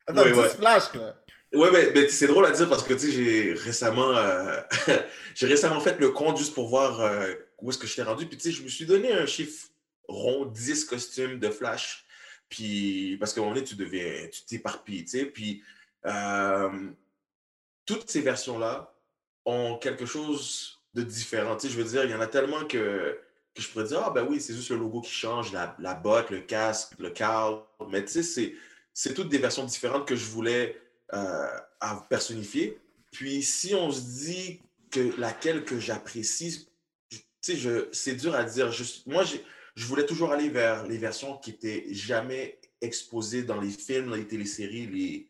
Attends, 0.06 0.22
Ouais, 0.22 0.32
10 0.32 0.38
ouais. 0.38 0.48
Flash, 0.50 0.94
là. 0.94 1.16
Ouais, 1.52 1.70
mais, 1.72 1.90
mais 1.94 2.08
c'est 2.08 2.26
drôle 2.26 2.44
à 2.46 2.50
dire 2.50 2.68
parce 2.68 2.82
que, 2.82 2.92
tu 2.94 3.00
sais, 3.00 3.10
j'ai 3.10 3.52
récemment, 3.54 4.14
euh, 4.16 4.60
j'ai 5.34 5.46
récemment 5.46 5.80
fait 5.80 5.98
le 5.98 6.10
compte 6.10 6.36
juste 6.38 6.54
pour 6.54 6.68
voir 6.68 7.00
euh, 7.00 7.34
où 7.60 7.70
est-ce 7.70 7.78
que 7.78 7.86
je 7.86 7.96
t'ai 7.96 8.02
rendu. 8.02 8.26
Puis, 8.26 8.36
tu 8.36 8.44
sais, 8.44 8.56
je 8.56 8.62
me 8.62 8.68
suis 8.68 8.86
donné 8.86 9.12
un 9.12 9.26
chiffre 9.26 9.68
rond, 10.08 10.44
10 10.46 10.84
costumes 10.84 11.38
de 11.38 11.50
Flash. 11.50 12.04
Puis, 12.48 13.16
parce 13.18 13.32
qu'à 13.32 13.40
un 13.40 13.44
moment 13.44 13.54
donné, 13.54 13.66
tu 13.66 13.76
devais, 13.76 14.30
tu 14.30 14.44
t'éparpilles, 14.44 15.04
tu 15.04 15.18
sais. 15.18 15.24
Puis, 15.26 15.62
euh, 16.06 16.90
toutes 17.86 18.08
ces 18.10 18.20
versions-là 18.20 18.94
ont 19.44 19.78
quelque 19.78 20.06
chose 20.06 20.80
de 20.94 21.02
différent. 21.02 21.56
Tu 21.56 21.66
sais, 21.68 21.72
je 21.72 21.78
veux 21.78 21.88
dire, 21.88 22.04
il 22.04 22.10
y 22.10 22.14
en 22.14 22.20
a 22.20 22.26
tellement 22.26 22.66
que, 22.66 23.18
que 23.58 23.64
je 23.64 23.72
pourrais 23.72 23.84
dire, 23.84 24.00
ah 24.04 24.10
ben 24.10 24.26
oui, 24.28 24.40
c'est 24.40 24.54
juste 24.54 24.70
le 24.70 24.76
logo 24.76 25.00
qui 25.00 25.10
change, 25.10 25.52
la, 25.52 25.76
la 25.78 25.94
botte, 25.94 26.30
le 26.30 26.40
casque, 26.40 26.92
le 26.98 27.10
cadre. 27.10 27.66
Mais 27.90 28.04
tu 28.04 28.22
sais, 28.22 28.54
c'est, 28.94 29.14
toutes 29.14 29.28
des 29.28 29.38
versions 29.38 29.64
différentes 29.64 30.06
que 30.06 30.16
je 30.16 30.24
voulais 30.26 30.80
euh, 31.12 31.46
personnifier. 32.08 32.78
Puis 33.12 33.42
si 33.42 33.74
on 33.74 33.90
se 33.90 34.00
dit 34.00 34.60
que 34.90 35.18
laquelle 35.20 35.64
que 35.64 35.78
j'apprécie, 35.78 36.68
tu 37.10 37.18
sais, 37.42 37.88
c'est 37.92 38.14
dur 38.14 38.34
à 38.34 38.44
dire. 38.44 38.70
Je- 38.72 38.84
moi, 39.06 39.24
je 39.24 39.86
voulais 39.86 40.06
toujours 40.06 40.32
aller 40.32 40.48
vers 40.48 40.86
les 40.86 40.98
versions 40.98 41.36
qui 41.36 41.50
étaient 41.50 41.86
jamais 41.90 42.58
exposées 42.80 43.42
dans 43.42 43.60
les 43.60 43.70
films, 43.70 44.10
dans 44.10 44.16
les 44.16 44.26
téléséries, 44.26 44.86
les, 44.86 45.28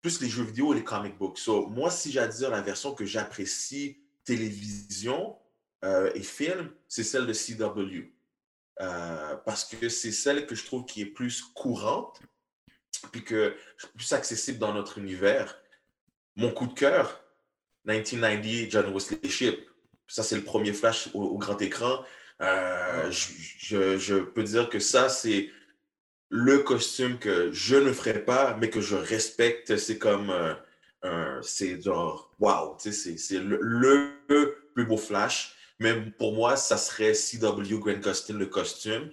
plus 0.00 0.20
les 0.20 0.28
jeux 0.28 0.44
vidéo 0.44 0.72
et 0.72 0.76
les 0.76 0.84
comic 0.84 1.16
books. 1.18 1.38
So, 1.38 1.66
moi, 1.66 1.90
si 1.90 2.10
j'ai 2.10 2.26
dire 2.28 2.50
la 2.50 2.60
version 2.60 2.94
que 2.94 3.04
j'apprécie 3.04 3.98
télévision 4.24 5.36
euh, 5.84 6.10
et 6.14 6.22
film, 6.22 6.70
c'est 6.88 7.04
celle 7.04 7.26
de 7.26 7.32
CW. 7.32 8.12
Euh, 8.80 9.36
parce 9.44 9.64
que 9.64 9.88
c'est 9.88 10.12
celle 10.12 10.46
que 10.46 10.54
je 10.54 10.64
trouve 10.64 10.84
qui 10.86 11.02
est 11.02 11.06
plus 11.06 11.42
courante, 11.54 12.20
puis 13.12 13.24
que 13.24 13.56
plus 13.96 14.12
accessible 14.12 14.58
dans 14.58 14.72
notre 14.72 14.98
univers. 14.98 15.58
Mon 16.36 16.52
coup 16.52 16.66
de 16.66 16.74
cœur, 16.74 17.24
1990, 17.86 18.70
John 18.70 18.92
Wesley 18.92 19.28
Ship. 19.28 19.68
Ça, 20.06 20.22
c'est 20.22 20.36
le 20.36 20.44
premier 20.44 20.72
flash 20.72 21.08
au, 21.14 21.22
au 21.22 21.38
grand 21.38 21.60
écran. 21.60 22.04
Euh, 22.40 23.10
je, 23.10 23.32
je- 23.58 23.98
je 23.98 24.14
peux 24.16 24.44
dire 24.44 24.68
que 24.70 24.78
ça, 24.78 25.08
c'est 25.08 25.50
le 26.30 26.58
costume 26.58 27.18
que 27.18 27.50
je 27.52 27.76
ne 27.76 27.92
ferai 27.92 28.24
pas, 28.24 28.56
mais 28.60 28.70
que 28.70 28.80
je 28.80 28.94
respecte. 28.96 29.76
C'est 29.76 29.98
comme 29.98 30.30
euh, 30.30 30.54
un. 31.02 31.40
C'est 31.42 31.80
genre, 31.82 32.32
wow, 32.38 32.76
c'est 32.78 32.92
c'est 32.92 33.38
le, 33.40 33.58
le 33.60 34.70
plus 34.74 34.86
beau 34.86 34.96
flash. 34.96 35.56
Même 35.80 36.12
pour 36.12 36.32
moi, 36.34 36.56
ça 36.56 36.76
serait 36.76 37.12
CW 37.12 37.78
Grant 37.78 37.98
Gustin, 38.00 38.34
le 38.34 38.46
costume. 38.46 39.10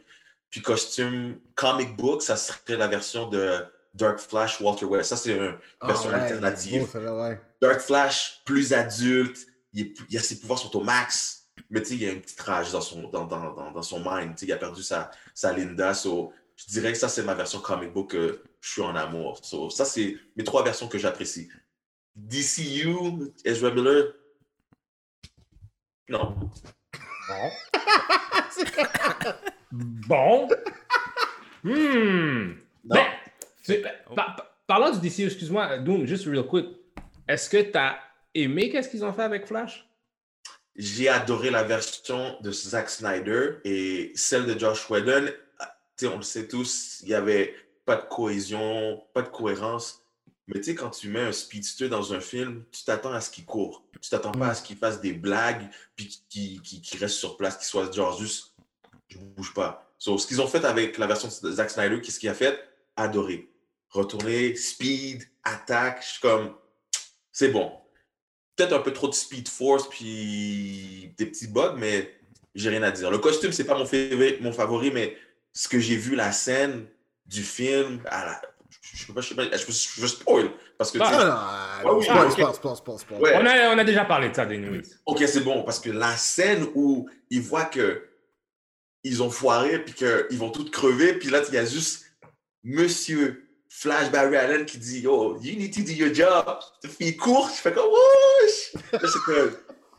Puis 0.50 0.62
costume 0.62 1.40
comic 1.56 1.96
book, 1.96 2.22
ça 2.22 2.38
serait 2.38 2.78
la 2.78 2.88
version 2.88 3.28
de 3.30 3.60
Dark 3.94 4.20
Flash 4.20 4.60
Walter 4.62 4.86
West. 4.86 5.10
Ça, 5.10 5.18
c'est 5.18 5.32
une 5.36 5.58
version 5.86 6.10
Ah 6.12 6.16
ouais, 6.18 6.22
alternative. 6.22 6.88
beau, 6.94 7.22
ouais. 7.22 7.40
Dark 7.62 7.80
Flash, 7.82 8.42
plus 8.46 8.74
adulte, 8.74 9.38
il, 9.74 9.82
est- 9.88 9.94
il 10.10 10.18
a 10.18 10.22
ses 10.22 10.40
pouvoirs 10.40 10.60
sont 10.60 10.76
au 10.78 10.84
max, 10.84 11.50
mais 11.70 11.82
tu 11.82 11.90
sais, 11.90 11.94
il 11.96 12.04
y 12.04 12.08
a 12.08 12.12
une 12.12 12.22
petite 12.22 12.40
rage 12.42 12.72
dans 12.72 12.82
son, 12.82 13.10
dans, 13.10 13.26
dans, 13.26 13.54
dans, 13.54 13.72
dans 13.72 13.82
son 13.84 14.00
mind. 14.00 14.36
Tu 14.36 14.42
sais, 14.42 14.46
il 14.48 14.54
a 14.54 14.58
perdu 14.58 14.82
sa, 14.84 15.12
sa 15.34 15.52
Linda. 15.54 15.94
So, 15.94 16.32
je 16.56 16.66
dirais 16.68 16.92
que 16.94 16.98
ça, 16.98 17.10
c'est 17.10 17.24
ma 17.24 17.34
version 17.36 17.60
comic 17.60 17.92
book 17.94 18.12
que 18.12 18.42
je 18.62 18.72
suis 18.72 18.82
en 18.82 18.96
amour. 18.96 19.40
So, 19.44 19.70
ça, 19.70 19.84
c'est 19.86 20.18
mes 20.36 20.44
trois 20.44 20.64
versions 20.64 20.88
que 20.88 20.98
j'apprécie. 20.98 21.50
DCU, 22.16 22.88
Ezra 23.44 23.72
Miller, 23.72 24.14
non. 26.10 26.36
Bon. 29.72 30.48
Hmm. 31.64 32.54
Non. 32.84 32.96
Ben, 33.68 33.82
ben, 33.82 33.92
par- 34.16 34.36
par- 34.36 34.46
parlons 34.68 34.92
du 34.92 35.00
DC, 35.00 35.22
excuse-moi, 35.26 35.80
Doom, 35.80 36.06
juste 36.06 36.26
real 36.28 36.46
quick. 36.46 36.68
Est-ce 37.28 37.50
que 37.50 37.58
tu 37.62 37.78
as 37.78 37.98
aimé 38.34 38.70
qu'est-ce 38.70 38.90
qu'ils 38.90 39.04
ont 39.04 39.12
fait 39.12 39.24
avec 39.24 39.48
Flash? 39.48 39.88
J'ai 40.76 41.10
adoré 41.10 41.50
la 41.50 41.64
version 41.64 42.38
de 42.42 42.52
Zack 42.52 42.90
Snyder 42.90 43.54
et 43.64 44.12
celle 44.16 44.46
de 44.46 44.58
Josh 44.60 44.90
Whedon. 44.90 45.28
ah, 45.60 45.76
on 46.04 46.18
le 46.18 46.22
sait 46.22 46.48
tous, 46.48 47.00
il 47.02 47.08
n'y 47.08 47.14
avait 47.16 47.56
pas 47.86 47.96
de 47.96 48.06
cohésion, 48.08 49.04
pas 49.14 49.24
de 49.24 49.30
cohérence. 49.30 50.05
Mais 50.48 50.60
tu 50.60 50.66
sais, 50.66 50.76
quand 50.76 50.92
tu 50.92 51.10
mets 51.10 51.22
un 51.22 51.32
speedster 51.32 51.90
dans 51.90 52.14
un 52.14 52.20
film, 52.20 52.64
tu 52.72 52.84
t'attends 52.84 53.14
à 53.14 53.22
ce 53.22 53.32
qu'il 53.32 53.46
court. 53.46 53.84
Tu 54.00 54.10
t'attends 54.10 54.32
pas 54.32 54.50
à 54.50 54.54
ce 54.54 54.62
qu'il 54.62 54.78
fasse 54.78 55.02
des 55.02 55.14
blagues 55.14 55.68
puis 55.96 56.22
qu'il 56.30 56.62
qu'il 56.62 57.00
reste 57.00 57.16
sur 57.16 57.36
place, 57.36 57.58
qu'il 57.58 57.66
soit 57.66 57.92
genre 57.92 58.18
juste, 58.20 58.54
je 59.08 59.18
bouge 59.18 59.54
pas. 59.54 59.92
So, 59.98 60.18
ce 60.18 60.28
qu'ils 60.28 60.42
ont 60.42 60.48
fait 60.48 60.64
avec 60.66 60.98
la 60.98 61.08
version 61.08 61.30
de 61.42 61.52
Zack 61.52 61.72
Snyder, 61.72 62.00
qu'est-ce 62.02 62.20
qu'il 62.20 62.30
a 62.30 62.36
fait? 62.36 62.60
Adoré. 62.96 63.50
Retourner, 63.90 64.56
speed, 64.56 65.24
attaque, 65.44 66.04
je 66.04 66.10
suis 66.10 66.22
comme, 66.22 66.54
c'est 67.32 67.50
bon. 67.50 67.72
Peut-être 68.56 68.74
un 68.74 68.80
peu 68.80 68.94
trop 68.94 69.08
de 69.08 69.14
speed 69.14 69.48
force, 69.48 69.90
puis 69.90 71.14
des 71.18 71.26
petits 71.26 71.48
bugs, 71.48 71.76
mais 71.78 72.14
j'ai 72.54 72.70
rien 72.70 72.84
à 72.84 72.92
dire. 72.92 73.10
Le 73.10 73.18
costume, 73.18 73.52
c'est 73.52 73.64
pas 73.66 73.78
mon 73.78 73.86
favori, 73.86 74.38
mon 74.42 74.52
favori, 74.54 74.92
mais 74.92 75.18
ce 75.54 75.68
que 75.68 75.80
j'ai 75.80 75.96
vu, 75.96 76.16
la 76.16 76.32
scène 76.32 76.88
du 77.26 77.42
film, 77.44 78.02
à 78.06 78.26
la- 78.26 78.42
je 78.94 79.06
peux 79.08 79.14
pas, 79.14 79.22
je 79.22 79.30
sais 79.30 79.36
pas, 79.36 79.44
je, 79.44 79.58
je, 79.58 80.02
je 80.02 80.08
spoil, 80.08 80.52
parce 80.78 80.92
que, 80.92 81.00
Ah, 81.02 81.08
tu 81.10 81.16
sais, 81.16 81.22
Ah, 81.24 81.82
Ah 81.86 81.94
oui, 81.94 82.04
spoil, 82.04 82.26
ok. 82.28 82.32
spoil, 82.32 82.54
spoil, 82.56 82.76
spoil, 82.78 83.00
spoil. 83.00 83.22
Ouais. 83.22 83.34
On 83.36 83.46
a, 83.46 83.76
on 83.76 83.78
a 83.78 83.84
déjà 83.84 84.06
parlé 84.06 84.30
de 84.30 84.36
ça, 84.36 84.46
Denis. 84.46 84.82
Ok, 85.06 85.24
c'est 85.28 85.42
bon, 85.42 85.64
parce 85.64 85.80
que 85.80 85.90
la 85.90 86.16
scène 86.16 86.68
où 86.76 87.10
ils 87.30 87.42
voient 87.42 87.66
que 87.66 88.08
ils 89.04 89.22
ont 89.22 89.30
foiré, 89.30 89.84
puis 89.84 89.94
qu'ils 89.94 90.38
vont 90.40 90.50
tous 90.50 90.70
crever, 90.72 91.14
puis 91.14 91.30
là, 91.30 91.42
il 91.48 91.54
y 91.54 91.58
a 91.58 91.66
juste 91.66 92.06
Monsieur 92.64 93.48
Flash 93.70 94.10
Barry 94.10 94.36
Allen 94.36 94.66
qui 94.66 94.78
dit 94.80 95.02
Yo, 95.02 95.38
you 95.42 95.56
need 95.58 95.74
to 95.74 95.82
do 95.82 95.92
your 95.92 96.14
job. 96.14 96.60
Fille 96.98 97.16
court, 97.16 97.50
je 97.56 97.62
fais 97.62 97.72
comme 97.74 97.88
Wouch! 97.90 98.84
Là, 98.94 99.00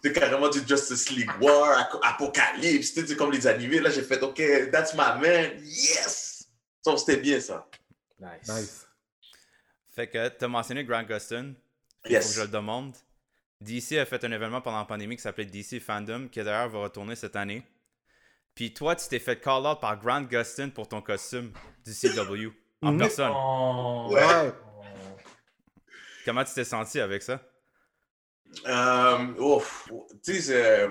c'est 0.02 0.12
carrément 0.12 0.48
du 0.48 0.60
Justice 0.66 1.10
League 1.10 1.30
War, 1.40 1.98
Apocalypse, 2.02 2.94
tu 2.94 3.06
sais, 3.06 3.16
comme 3.16 3.32
les 3.32 3.46
animés. 3.46 3.78
Là, 3.80 3.90
j'ai 3.90 4.02
fait 4.02 4.22
Ok, 4.22 4.42
that's 4.72 4.92
my 4.94 5.20
man, 5.20 5.50
yes! 5.62 6.48
Ça, 6.84 6.96
c'était 6.96 7.16
bien 7.18 7.40
ça. 7.40 7.66
Nice. 8.20 8.48
Nice. 8.48 8.86
Fait 9.90 10.08
que 10.08 10.28
t'as 10.28 10.48
mentionné 10.48 10.84
Grant 10.84 11.02
Gustin. 11.04 11.54
Il 12.04 12.08
faut 12.08 12.12
Yes. 12.12 12.28
que 12.28 12.34
je 12.36 12.40
le 12.42 12.48
demande. 12.48 12.94
DC 13.60 13.92
a 13.98 14.04
fait 14.04 14.22
un 14.24 14.32
événement 14.32 14.60
pendant 14.60 14.78
la 14.78 14.84
pandémie 14.84 15.16
qui 15.16 15.22
s'appelait 15.22 15.46
DC 15.46 15.80
Fandom, 15.80 16.28
qui 16.28 16.42
d'ailleurs 16.42 16.68
va 16.68 16.80
retourner 16.80 17.16
cette 17.16 17.36
année. 17.36 17.62
Puis 18.54 18.72
toi, 18.74 18.94
tu 18.96 19.08
t'es 19.08 19.18
fait 19.18 19.40
call 19.40 19.66
out 19.66 19.80
par 19.80 19.98
Grant 19.98 20.22
Gustin 20.22 20.68
pour 20.70 20.88
ton 20.88 21.00
costume 21.02 21.52
du 21.84 21.92
CW 21.94 22.48
en 22.82 22.92
Mhm. 22.92 22.98
personne. 22.98 23.32
Oh. 23.34 24.08
Ouais. 24.10 24.52
Comment 26.24 26.44
tu 26.44 26.54
t'es 26.54 26.64
senti 26.64 27.00
avec 27.00 27.22
ça? 27.22 27.40
Euh, 28.66 29.34
ouf, 29.38 29.88
tu 30.24 30.34
sais, 30.34 30.40
c'est- 30.40 30.88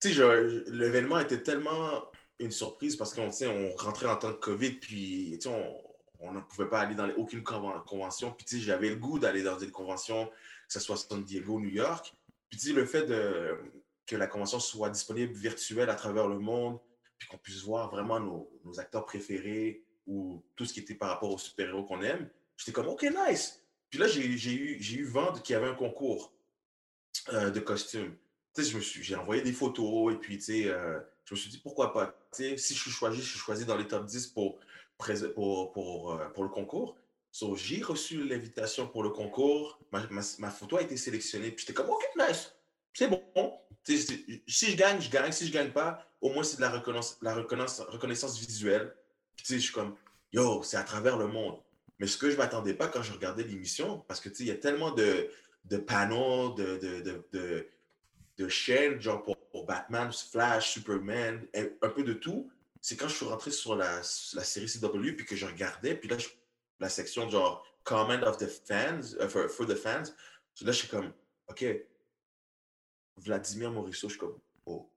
tu 0.00 0.08
sais, 0.08 0.14
je- 0.14 0.70
l'événement 0.70 1.18
était 1.20 1.42
tellement 1.42 2.04
une 2.38 2.50
surprise 2.50 2.96
parce 2.96 3.14
qu'on 3.14 3.30
tu 3.30 3.46
on 3.46 3.74
rentrait 3.76 4.06
en 4.06 4.16
temps 4.16 4.30
de 4.30 4.34
COVID, 4.36 4.72
puis 4.72 5.38
tu 5.40 5.48
sais, 5.48 5.54
on 5.54 5.82
on 6.28 6.32
ne 6.32 6.40
pouvait 6.40 6.68
pas 6.68 6.80
aller 6.80 6.94
dans 6.94 7.08
aucune 7.16 7.40
conven- 7.40 7.84
convention. 7.84 8.32
Puis 8.32 8.44
tu 8.44 8.56
sais, 8.56 8.62
j'avais 8.62 8.90
le 8.90 8.96
goût 8.96 9.18
d'aller 9.18 9.42
dans 9.42 9.58
une 9.58 9.70
convention, 9.70 10.26
que 10.26 10.72
ce 10.72 10.80
soit 10.80 10.96
San 10.96 11.22
Diego, 11.22 11.60
New 11.60 11.68
York. 11.68 12.14
Puis 12.48 12.58
tu 12.58 12.68
sais, 12.68 12.72
le 12.72 12.84
fait 12.84 13.06
que 14.06 14.16
la 14.16 14.26
convention 14.26 14.60
soit 14.60 14.90
disponible 14.90 15.32
virtuelle 15.32 15.90
à 15.90 15.94
travers 15.94 16.28
le 16.28 16.38
monde, 16.38 16.78
puis 17.18 17.28
qu'on 17.28 17.38
puisse 17.38 17.62
voir 17.62 17.90
vraiment 17.90 18.20
nos, 18.20 18.78
acteurs 18.78 19.04
préférés 19.04 19.84
ou 20.06 20.44
tout 20.54 20.64
ce 20.64 20.72
qui 20.72 20.80
était 20.80 20.94
par 20.94 21.08
rapport 21.08 21.32
aux 21.32 21.38
super-héros 21.38 21.84
qu'on 21.84 22.02
aime, 22.02 22.28
j'étais 22.56 22.72
comme, 22.72 22.88
OK, 22.88 23.04
nice. 23.28 23.62
Puis 23.90 23.98
là, 23.98 24.06
j'ai 24.06 24.24
eu, 24.24 24.78
eu 24.78 25.04
vent 25.04 25.32
qu'il 25.32 25.54
y 25.54 25.56
avait 25.56 25.68
un 25.68 25.74
concours 25.74 26.32
euh, 27.32 27.50
de 27.50 27.60
costumes. 27.60 28.14
Tu 28.54 28.64
sais, 28.64 28.80
j'ai 28.80 29.16
envoyé 29.16 29.42
des 29.42 29.52
photos 29.52 30.14
et 30.14 30.16
puis, 30.16 30.38
tu 30.38 30.44
sais, 30.44 30.68
euh, 30.68 30.98
je 31.24 31.34
me 31.34 31.38
suis 31.38 31.50
dit 31.50 31.58
pourquoi 31.58 31.92
pas? 31.92 32.06
Tu 32.34 32.42
sais, 32.42 32.56
si 32.56 32.74
je 32.74 32.80
suis 32.80 32.90
choisi, 32.90 33.20
je 33.20 33.28
suis 33.28 33.38
choisi 33.38 33.64
dans 33.64 33.76
les 33.76 33.86
top 33.86 34.06
10 34.06 34.28
pour, 34.28 34.58
pour, 35.34 35.72
pour, 35.72 36.14
euh, 36.14 36.28
pour 36.30 36.44
le 36.44 36.48
concours. 36.48 36.96
So, 37.30 37.54
j'ai 37.54 37.82
reçu 37.82 38.24
l'invitation 38.24 38.88
pour 38.88 39.02
le 39.02 39.10
concours. 39.10 39.78
Ma, 39.92 40.06
ma, 40.10 40.22
ma 40.38 40.50
photo 40.50 40.78
a 40.78 40.82
été 40.82 40.96
sélectionnée. 40.96 41.50
Puis 41.50 41.66
j'étais 41.66 41.74
comme, 41.74 41.90
OK, 41.90 42.02
nice. 42.18 42.52
C'est 42.94 43.08
bon. 43.08 43.22
Si 43.84 44.70
je 44.70 44.76
gagne, 44.76 45.00
je 45.00 45.10
gagne. 45.10 45.30
Si 45.30 45.46
je 45.46 45.52
gagne 45.52 45.70
pas, 45.70 46.02
au 46.20 46.30
moins 46.30 46.42
c'est 46.42 46.56
de 46.56 46.62
la 46.62 46.70
reconnaissance, 46.70 47.18
la 47.20 47.34
reconnaissance, 47.34 47.86
reconnaissance 47.88 48.38
visuelle. 48.38 48.94
Puis 49.36 49.44
je 49.48 49.58
suis 49.58 49.72
comme, 49.72 49.96
yo, 50.32 50.62
c'est 50.62 50.78
à 50.78 50.82
travers 50.82 51.18
le 51.18 51.26
monde. 51.26 51.60
Mais 51.98 52.06
ce 52.06 52.16
que 52.16 52.30
je 52.30 52.36
m'attendais 52.36 52.74
pas 52.74 52.88
quand 52.88 53.02
je 53.02 53.12
regardais 53.12 53.42
l'émission, 53.42 54.04
parce 54.08 54.20
que 54.20 54.28
il 54.40 54.46
y 54.46 54.50
a 54.50 54.56
tellement 54.56 54.90
de, 54.90 55.30
de 55.64 55.76
panneaux, 55.76 56.54
de, 56.54 56.78
de, 56.78 57.22
de, 57.32 57.68
de, 58.38 58.48
chaînes, 58.48 59.00
genre 59.00 59.22
pour, 59.22 59.36
Batman, 59.66 60.10
Flash, 60.12 60.72
Superman, 60.72 61.46
un 61.54 61.88
peu 61.88 62.02
de 62.02 62.12
tout. 62.12 62.50
C'est 62.86 62.96
quand 62.96 63.08
je 63.08 63.16
suis 63.16 63.26
rentré 63.26 63.50
sur 63.50 63.74
la, 63.74 63.96
la 63.96 64.44
série 64.44 64.68
CW, 64.68 65.16
puis 65.16 65.26
que 65.26 65.34
je 65.34 65.44
regardais, 65.44 65.96
puis 65.96 66.08
là, 66.08 66.16
la 66.78 66.88
section 66.88 67.28
genre 67.28 67.66
Comment 67.82 68.22
of 68.22 68.38
the 68.38 68.46
fans, 68.46 69.00
euh, 69.18 69.28
for, 69.28 69.66
the 69.66 69.74
fans, 69.74 70.04
là, 70.60 70.70
je 70.70 70.70
suis 70.70 70.86
comme, 70.86 71.12
OK, 71.48 71.64
Vladimir 73.16 73.72
Morisseau, 73.72 74.08
je 74.08 74.12
suis 74.12 74.20
comme, 74.20 74.38
oh, 74.66 74.88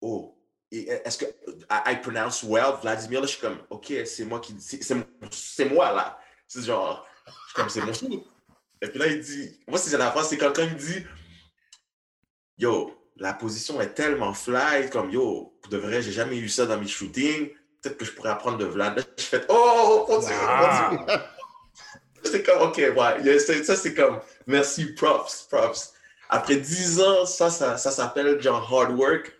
oh. 0.00 0.38
Et 0.70 0.88
est-ce 0.88 1.18
que, 1.18 1.24
I, 1.70 1.94
I 1.94 1.96
pronounce 2.00 2.44
well, 2.44 2.74
Vladimir, 2.80 3.22
là, 3.22 3.26
je 3.26 3.32
suis 3.32 3.40
comme, 3.40 3.58
OK, 3.68 3.92
c'est 4.06 4.24
moi 4.24 4.38
qui, 4.38 4.54
c'est 4.60 5.64
moi, 5.64 5.92
là. 5.92 6.20
C'est 6.46 6.62
genre, 6.62 7.04
je 7.26 7.32
suis 7.32 7.54
comme, 7.56 7.68
c'est 7.68 7.80
mon 7.80 7.92
chou. 7.92 8.24
Et 8.80 8.86
puis 8.86 8.98
là, 9.00 9.08
il 9.08 9.18
dit, 9.18 9.60
moi, 9.66 9.80
c'est 9.80 9.98
la 9.98 10.12
phrase, 10.12 10.28
c'est 10.28 10.38
quand, 10.38 10.52
quand 10.54 10.62
il 10.62 10.76
dit, 10.76 11.04
yo, 12.58 12.96
la 13.16 13.32
position 13.32 13.80
est 13.80 13.94
tellement 13.94 14.34
fly, 14.34 14.90
comme, 14.90 15.10
yo, 15.10 15.56
pour 15.62 15.70
de 15.70 15.78
vrai, 15.78 16.02
j'ai 16.02 16.12
jamais 16.12 16.36
eu 16.36 16.48
ça 16.48 16.66
dans 16.66 16.78
mes 16.78 16.88
shootings, 16.88 17.50
peut-être 17.80 17.96
que 17.96 18.04
je 18.04 18.12
pourrais 18.12 18.30
apprendre 18.30 18.58
de 18.58 18.64
Vlad. 18.64 18.98
Là, 18.98 19.04
je 19.16 19.22
fais, 19.22 19.44
oh, 19.48 20.06
mon 20.08 20.18
Dieu, 20.18 20.28
mon 20.30 21.04
Dieu. 21.04 21.14
C'est 22.24 22.42
comme, 22.42 22.62
OK, 22.62 22.78
ouais, 22.78 23.38
ça, 23.38 23.76
c'est 23.76 23.92
comme, 23.92 24.18
merci, 24.46 24.94
props, 24.94 25.46
props. 25.50 25.92
Après 26.30 26.56
10 26.56 27.00
ans, 27.02 27.26
ça, 27.26 27.50
ça, 27.50 27.76
ça 27.76 27.90
s'appelle 27.90 28.40
genre 28.40 28.66
hard 28.72 28.96
work. 28.96 29.36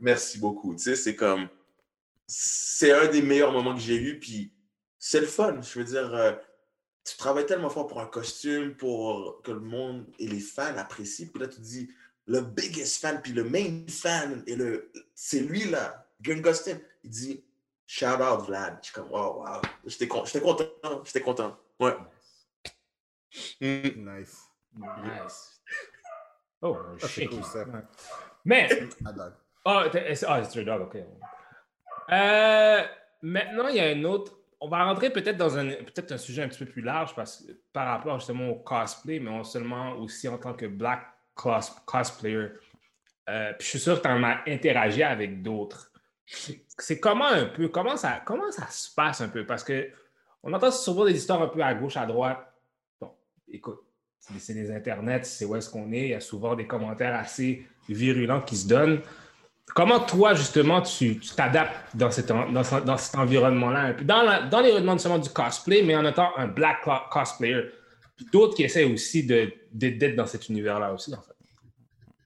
Merci 0.00 0.38
beaucoup. 0.38 0.74
Tu 0.74 0.82
sais, 0.82 0.96
c'est 0.96 1.14
comme, 1.14 1.48
c'est 2.26 2.92
un 2.92 3.06
des 3.06 3.22
meilleurs 3.22 3.52
moments 3.52 3.74
que 3.74 3.80
j'ai 3.80 3.96
eu, 3.96 4.18
puis 4.18 4.52
c'est 4.98 5.20
le 5.20 5.26
fun. 5.26 5.60
Je 5.62 5.78
veux 5.78 5.84
dire, 5.84 6.12
euh, 6.12 6.32
tu 7.04 7.16
travailles 7.16 7.46
tellement 7.46 7.70
fort 7.70 7.86
pour 7.86 8.00
un 8.00 8.06
costume, 8.06 8.74
pour 8.74 9.40
que 9.42 9.52
le 9.52 9.60
monde 9.60 10.04
et 10.18 10.26
les 10.26 10.40
fans 10.40 10.76
apprécient, 10.76 11.28
puis 11.32 11.40
là, 11.40 11.48
tu 11.48 11.56
te 11.56 11.62
dis, 11.62 11.88
le 12.28 12.40
biggest 12.42 13.00
fan, 13.00 13.20
puis 13.22 13.32
le 13.32 13.42
main 13.44 13.84
fan, 13.88 14.42
et 14.46 14.54
le, 14.54 14.92
c'est 15.14 15.40
lui 15.40 15.64
là, 15.64 16.06
Green 16.20 16.40
Gustin. 16.42 16.78
Il 17.02 17.10
dit, 17.10 17.44
shout 17.86 18.06
out 18.20 18.46
Vlad. 18.46 18.78
Je 18.82 18.86
suis 18.86 18.94
comme, 18.94 19.10
wow, 19.10 19.42
wow. 19.44 19.60
J'étais 19.86 20.06
con- 20.06 20.24
j'étais 20.24 20.40
content, 20.40 20.64
j'étais 21.04 21.20
content. 21.22 21.56
Ouais. 21.80 21.96
Mm. 23.60 24.18
Nice. 24.18 24.42
Nice. 24.76 25.60
Oh, 26.62 26.76
Ah, 27.02 27.06
shit. 27.06 27.28
cool, 27.30 27.44
ça. 27.44 27.64
Ouais. 27.64 27.80
Mais, 28.44 28.68
Ah, 29.04 29.12
dog. 29.12 29.90
t'es- 29.92 30.14
c'est 30.14 30.26
un 30.26 30.42
dog, 30.64 30.82
ok. 30.82 30.96
Euh, 32.10 32.82
maintenant, 33.22 33.68
il 33.68 33.76
y 33.76 33.80
a 33.80 33.84
un 33.88 34.04
autre. 34.04 34.34
On 34.60 34.68
va 34.68 34.84
rentrer 34.84 35.10
peut-être 35.10 35.36
dans 35.36 35.56
un 35.56 35.68
peut-être 35.68 36.10
un 36.12 36.18
sujet 36.18 36.42
un 36.42 36.48
petit 36.48 36.64
peu 36.64 36.70
plus 36.70 36.82
large 36.82 37.14
parce 37.14 37.44
par 37.72 37.86
rapport 37.86 38.18
justement 38.18 38.48
au 38.48 38.56
cosplay, 38.56 39.20
mais 39.20 39.30
non 39.30 39.44
seulement 39.44 39.92
aussi 39.98 40.26
en 40.26 40.36
tant 40.36 40.52
que 40.54 40.66
black 40.66 41.06
cos, 41.38 41.60
cosplayer. 41.86 42.48
Euh, 43.28 43.52
puis 43.52 43.64
je 43.64 43.70
suis 43.70 43.78
sûr 43.78 43.98
que 44.00 44.06
tu 44.06 44.12
en 44.12 44.22
as 44.24 44.38
interagi 44.46 45.02
avec 45.02 45.42
d'autres. 45.42 45.90
C'est- 46.26 47.00
comment 47.00 47.26
un 47.26 47.46
peu, 47.46 47.68
comment 47.68 47.96
ça, 47.96 48.22
comment 48.24 48.50
ça 48.50 48.66
se 48.70 48.92
passe 48.94 49.20
un 49.20 49.28
peu? 49.28 49.46
Parce 49.46 49.62
que 49.64 49.88
on 50.42 50.52
entend 50.52 50.70
souvent 50.70 51.04
des 51.04 51.16
histoires 51.16 51.42
un 51.42 51.48
peu 51.48 51.62
à 51.62 51.74
gauche, 51.74 51.96
à 51.96 52.06
droite. 52.06 52.38
Bon, 53.00 53.10
écoute, 53.50 53.80
c'est 54.18 54.54
les 54.54 54.70
internets, 54.70 55.24
c'est 55.24 55.44
où 55.44 55.56
est-ce 55.56 55.68
qu'on 55.70 55.90
est. 55.92 56.00
Il 56.00 56.08
y 56.10 56.14
a 56.14 56.20
souvent 56.20 56.54
des 56.54 56.66
commentaires 56.66 57.14
assez 57.14 57.66
virulents 57.88 58.40
qui 58.42 58.56
se 58.56 58.68
donnent. 58.68 59.00
Comment 59.74 60.00
toi, 60.00 60.32
justement, 60.34 60.80
tu 60.80 61.18
t'adaptes 61.36 61.94
dans, 61.94 62.10
cet 62.10 62.28
dans, 62.28 62.64
ce- 62.64 62.80
dans 62.80 62.96
cet 62.96 63.16
environnement-là? 63.16 63.92
Dans, 63.94 64.22
la- 64.22 64.42
dans 64.42 64.60
l'environnement 64.60 64.94
justement 64.94 65.18
du 65.18 65.28
cosplay, 65.30 65.82
mais 65.82 65.94
en 65.96 66.06
étant 66.06 66.30
un 66.36 66.46
black 66.48 66.82
co- 66.82 66.92
cosplayer. 67.10 67.70
D'autres 68.32 68.54
qui 68.56 68.62
essaient 68.64 68.84
aussi 68.84 69.26
de- 69.26 69.52
d'être 69.72 70.16
dans 70.16 70.26
cet 70.26 70.48
univers-là 70.48 70.92
aussi, 70.92 71.14
en 71.14 71.20
fait. 71.20 71.32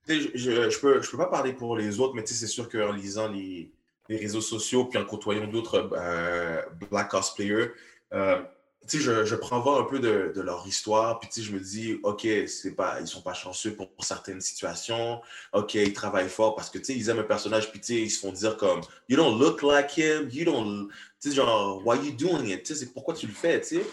Je, 0.09 0.29
je, 0.35 0.71
je 0.71 0.81
peux, 0.81 1.01
je 1.01 1.11
peux 1.11 1.17
pas 1.17 1.27
parler 1.27 1.53
pour 1.53 1.77
les 1.77 2.01
autres, 2.01 2.15
mais 2.15 2.27
c'est 2.27 2.47
sûr 2.47 2.69
qu'en 2.69 2.93
lisant 2.93 3.29
les, 3.29 3.71
les 4.09 4.17
réseaux 4.17 4.41
sociaux 4.41 4.85
puis 4.87 4.99
en 4.99 5.05
côtoyant 5.05 5.47
d'autres 5.47 5.91
euh, 5.93 6.61
black 6.91 7.09
cosplayers, 7.09 7.71
euh, 8.13 8.43
je, 8.89 9.25
je 9.25 9.35
prends 9.37 9.61
voir 9.61 9.81
un 9.81 9.85
peu 9.85 10.01
de, 10.01 10.41
leur 10.41 10.67
histoire, 10.67 11.21
puis 11.21 11.31
je 11.41 11.53
me 11.53 11.61
dis, 11.61 11.99
OK, 12.03 12.27
c'est 12.47 12.75
pas, 12.75 13.01
ils 13.01 13.07
sont 13.07 13.23
pas 13.23 13.33
chanceux 13.33 13.75
pour, 13.75 13.89
certaines 14.01 14.41
situations, 14.41 15.21
OK, 15.53 15.75
ils 15.75 15.93
travaillent 15.93 16.29
fort 16.29 16.55
parce 16.57 16.69
que, 16.69 16.79
ils 16.91 17.09
aiment 17.09 17.21
un 17.21 17.25
personnage, 17.25 17.71
puis 17.71 17.81
ils 17.81 18.11
se 18.11 18.19
font 18.19 18.33
dire 18.33 18.57
comme, 18.57 18.81
You 19.09 19.17
don't 19.17 19.39
look 19.39 19.63
like 19.63 19.97
him, 19.97 20.29
you 20.31 20.45
don't, 20.45 20.89
genre, 21.25 21.81
Why 21.85 21.97
you 22.05 22.13
doing 22.13 22.49
it? 22.49 22.67
C'est 22.67 22.93
pourquoi 22.93 23.15
tu 23.15 23.27
le 23.27 23.33
fais, 23.33 23.61
tu 23.61 23.77
sais? 23.77 23.87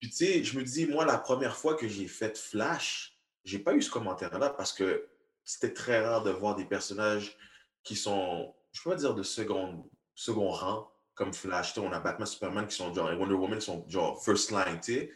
Puis 0.00 0.10
tu 0.10 0.16
sais, 0.16 0.44
je 0.44 0.58
me 0.58 0.64
dis, 0.64 0.86
moi, 0.86 1.04
la 1.04 1.18
première 1.18 1.56
fois 1.56 1.74
que 1.74 1.86
j'ai 1.86 2.08
fait 2.08 2.36
Flash, 2.36 3.18
j'ai 3.44 3.58
pas 3.58 3.74
eu 3.74 3.82
ce 3.82 3.90
commentaire-là 3.90 4.50
parce 4.50 4.72
que 4.72 5.08
c'était 5.44 5.72
très 5.72 6.04
rare 6.04 6.22
de 6.22 6.30
voir 6.30 6.56
des 6.56 6.64
personnages 6.64 7.36
qui 7.82 7.96
sont, 7.96 8.54
je 8.72 8.82
peux 8.82 8.90
pas 8.90 8.96
dire 8.96 9.14
de 9.14 9.22
second, 9.22 9.88
second 10.14 10.50
rang, 10.50 10.90
comme 11.14 11.34
Flash. 11.34 11.74
Tu 11.74 11.80
sais, 11.80 11.86
on 11.86 11.92
a 11.92 12.00
Batman, 12.00 12.26
Superman 12.26 12.66
qui 12.66 12.76
sont 12.76 12.92
genre, 12.94 13.10
et 13.10 13.16
Wonder 13.16 13.34
Woman 13.34 13.58
qui 13.58 13.66
sont 13.66 13.84
genre 13.88 14.22
first 14.22 14.50
line, 14.50 14.80
tu 14.82 14.94
sais. 14.94 15.12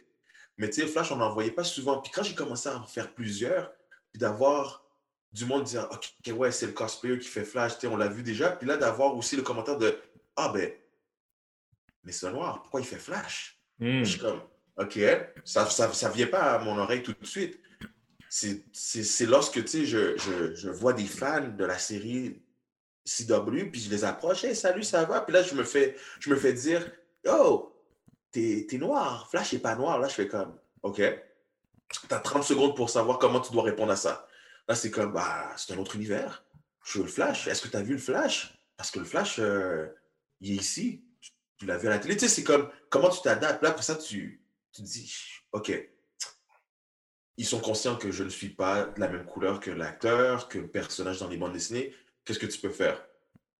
Mais 0.57 0.69
tu 0.69 0.81
sais, 0.81 0.87
Flash, 0.87 1.11
on 1.11 1.17
n'en 1.17 1.33
voyait 1.33 1.51
pas 1.51 1.63
souvent. 1.63 2.01
Puis 2.01 2.11
quand 2.11 2.23
j'ai 2.23 2.35
commencé 2.35 2.69
à 2.69 2.77
en 2.77 2.85
faire 2.85 3.13
plusieurs, 3.13 3.71
puis 4.11 4.19
d'avoir 4.19 4.85
du 5.31 5.45
monde 5.45 5.63
dire, 5.63 5.89
OK, 5.91 6.33
ouais, 6.33 6.51
c'est 6.51 6.67
le 6.67 6.73
cosplayer 6.73 7.17
qui 7.19 7.27
fait 7.27 7.43
Flash, 7.43 7.75
tu 7.75 7.81
sais, 7.81 7.87
on 7.87 7.97
l'a 7.97 8.07
vu 8.07 8.23
déjà. 8.23 8.51
Puis 8.51 8.67
là, 8.67 8.77
d'avoir 8.77 9.15
aussi 9.15 9.35
le 9.35 9.41
commentaire 9.41 9.77
de, 9.77 9.99
ah 10.35 10.49
ben, 10.49 10.71
mais 12.03 12.11
c'est 12.11 12.31
noir, 12.31 12.61
pourquoi 12.61 12.81
il 12.81 12.85
fait 12.85 12.99
flash? 12.99 13.59
Hmm. 13.79 14.03
Je 14.03 14.11
suis 14.11 14.19
comme, 14.19 14.41
OK, 14.77 14.99
ça, 15.45 15.65
ça, 15.69 15.91
ça 15.93 16.09
vient 16.09 16.27
pas 16.27 16.53
à 16.55 16.59
mon 16.59 16.77
oreille 16.77 17.03
tout 17.03 17.13
de 17.19 17.25
suite. 17.25 17.59
C'est- 18.29 19.25
lorsque, 19.25 19.65
je, 19.65 20.17
je, 20.17 20.55
je 20.55 20.69
vois 20.69 20.93
des 20.93 21.05
fans 21.05 21.47
de 21.47 21.63
la 21.65 21.77
série 21.77 22.41
CW, 23.05 23.65
puis 23.71 23.79
je 23.81 23.89
les 23.89 24.03
approche, 24.03 24.43
hey, 24.43 24.55
salut, 24.55 24.83
ça 24.83 25.05
va? 25.05 25.21
Puis 25.21 25.33
là, 25.33 25.43
je 25.43 25.55
me 25.55 25.63
fais, 25.63 25.95
je 26.19 26.29
me 26.29 26.35
fais 26.35 26.53
dire, 26.53 26.91
oh, 27.27 27.73
t'es 28.31 28.65
t'es 28.69 28.77
noir, 28.77 29.29
Flash 29.29 29.53
est 29.53 29.59
pas 29.59 29.75
noir. 29.75 29.99
Là, 29.99 30.07
je 30.07 30.13
fais 30.15 30.27
comme, 30.27 30.57
OK, 30.81 31.01
t'as 32.09 32.19
30 32.19 32.43
secondes 32.43 32.75
pour 32.75 32.89
savoir 32.89 33.19
comment 33.19 33.39
tu 33.39 33.51
dois 33.53 33.63
répondre 33.63 33.91
à 33.91 33.95
ça. 33.95 34.27
Là, 34.67 34.75
c'est 34.75 34.91
comme, 34.91 35.13
bah, 35.13 35.53
c'est 35.57 35.73
un 35.73 35.77
autre 35.77 35.95
univers. 35.95 36.43
Je 36.83 36.99
veux 36.99 37.05
le 37.05 37.09
Flash. 37.11 37.47
Est-ce 37.47 37.61
que 37.61 37.67
tu 37.67 37.77
as 37.77 37.81
vu 37.83 37.93
le 37.93 37.99
Flash? 37.99 38.57
Parce 38.77 38.91
que 38.91 38.99
le 38.99 39.05
Flash, 39.05 39.37
euh, 39.39 39.87
il 40.41 40.51
est 40.53 40.55
ici. 40.55 41.03
Tu, 41.21 41.31
tu 41.57 41.65
l'as 41.65 41.77
vu 41.77 41.87
à 41.87 41.91
la 41.91 41.99
télé. 41.99 42.15
Tu 42.15 42.21
sais, 42.27 42.27
c'est 42.35 42.43
comme, 42.43 42.69
comment 42.89 43.09
tu 43.09 43.21
t'adaptes? 43.21 43.61
Là, 43.63 43.69
après 43.69 43.83
ça, 43.83 43.95
tu, 43.95 44.41
tu 44.75 44.81
te 44.81 44.87
dis, 44.87 45.13
OK, 45.53 45.71
ils 47.37 47.45
sont 47.45 47.59
conscients 47.59 47.95
que 47.95 48.11
je 48.11 48.23
ne 48.23 48.29
suis 48.29 48.49
pas 48.49 48.85
de 48.85 48.99
la 48.99 49.07
même 49.07 49.25
couleur 49.25 49.59
que 49.59 49.71
l'acteur, 49.71 50.49
que 50.49 50.57
le 50.57 50.67
personnage 50.67 51.19
dans 51.19 51.29
les 51.29 51.37
bandes 51.37 51.53
dessinées. 51.53 51.93
Qu'est-ce 52.23 52.39
que 52.39 52.45
tu 52.45 52.59
peux 52.59 52.69
faire? 52.69 53.01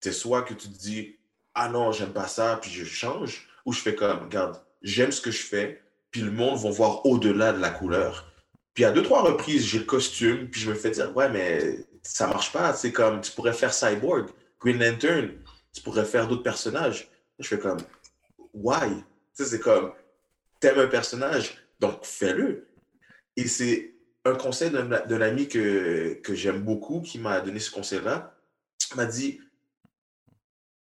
C'est 0.01 0.11
soit 0.11 0.43
que 0.43 0.53
tu 0.53 0.67
te 0.69 0.77
dis, 0.77 1.17
ah 1.53 1.69
non, 1.69 1.91
j'aime 1.91 2.11
pas 2.13 2.27
ça, 2.27 2.59
puis 2.61 2.69
je 2.69 2.83
change, 2.83 3.47
ou 3.65 3.71
je 3.71 3.79
fais 3.79 3.95
comme, 3.95 4.23
regarde, 4.23 4.61
j'aime 4.81 5.11
ce 5.11 5.21
que 5.21 5.31
je 5.31 5.43
fais, 5.43 5.81
puis 6.11 6.21
le 6.21 6.31
monde 6.31 6.59
va 6.59 6.69
voir 6.69 7.05
au-delà 7.05 7.53
de 7.53 7.59
la 7.59 7.69
couleur. 7.69 8.31
Puis 8.73 8.83
à 8.83 8.91
deux, 8.91 9.03
trois 9.03 9.21
reprises, 9.21 9.65
j'ai 9.65 9.79
le 9.79 9.85
costume, 9.85 10.49
puis 10.49 10.59
je 10.59 10.69
me 10.69 10.75
fais 10.75 10.91
dire, 10.91 11.15
ouais, 11.15 11.29
mais 11.29 11.85
ça 12.03 12.27
marche 12.27 12.51
pas. 12.51 12.73
C'est 12.73 12.91
comme, 12.91 13.21
tu 13.21 13.31
pourrais 13.31 13.53
faire 13.53 13.73
Cyborg, 13.73 14.29
Green 14.59 14.79
Lantern, 14.79 15.31
tu 15.73 15.81
pourrais 15.81 16.05
faire 16.05 16.27
d'autres 16.27 16.43
personnages. 16.43 17.09
Je 17.39 17.47
fais 17.47 17.59
comme, 17.59 17.79
why? 18.53 19.03
C'est 19.33 19.59
comme, 19.59 19.93
t'aimes 20.65 20.79
un 20.79 20.87
personnage, 20.87 21.55
donc 21.79 22.03
fais-le. 22.03 22.67
Et 23.37 23.47
c'est 23.47 23.93
un 24.23 24.33
conseil 24.35 24.71
d'un 24.71 25.21
ami 25.21 25.47
que, 25.47 26.15
que 26.23 26.33
j'aime 26.33 26.61
beaucoup 26.63 27.01
qui 27.01 27.19
m'a 27.19 27.39
donné 27.41 27.59
ce 27.59 27.69
conseil-là. 27.69 28.35
Il 28.91 28.97
m'a 28.97 29.05
dit, 29.05 29.39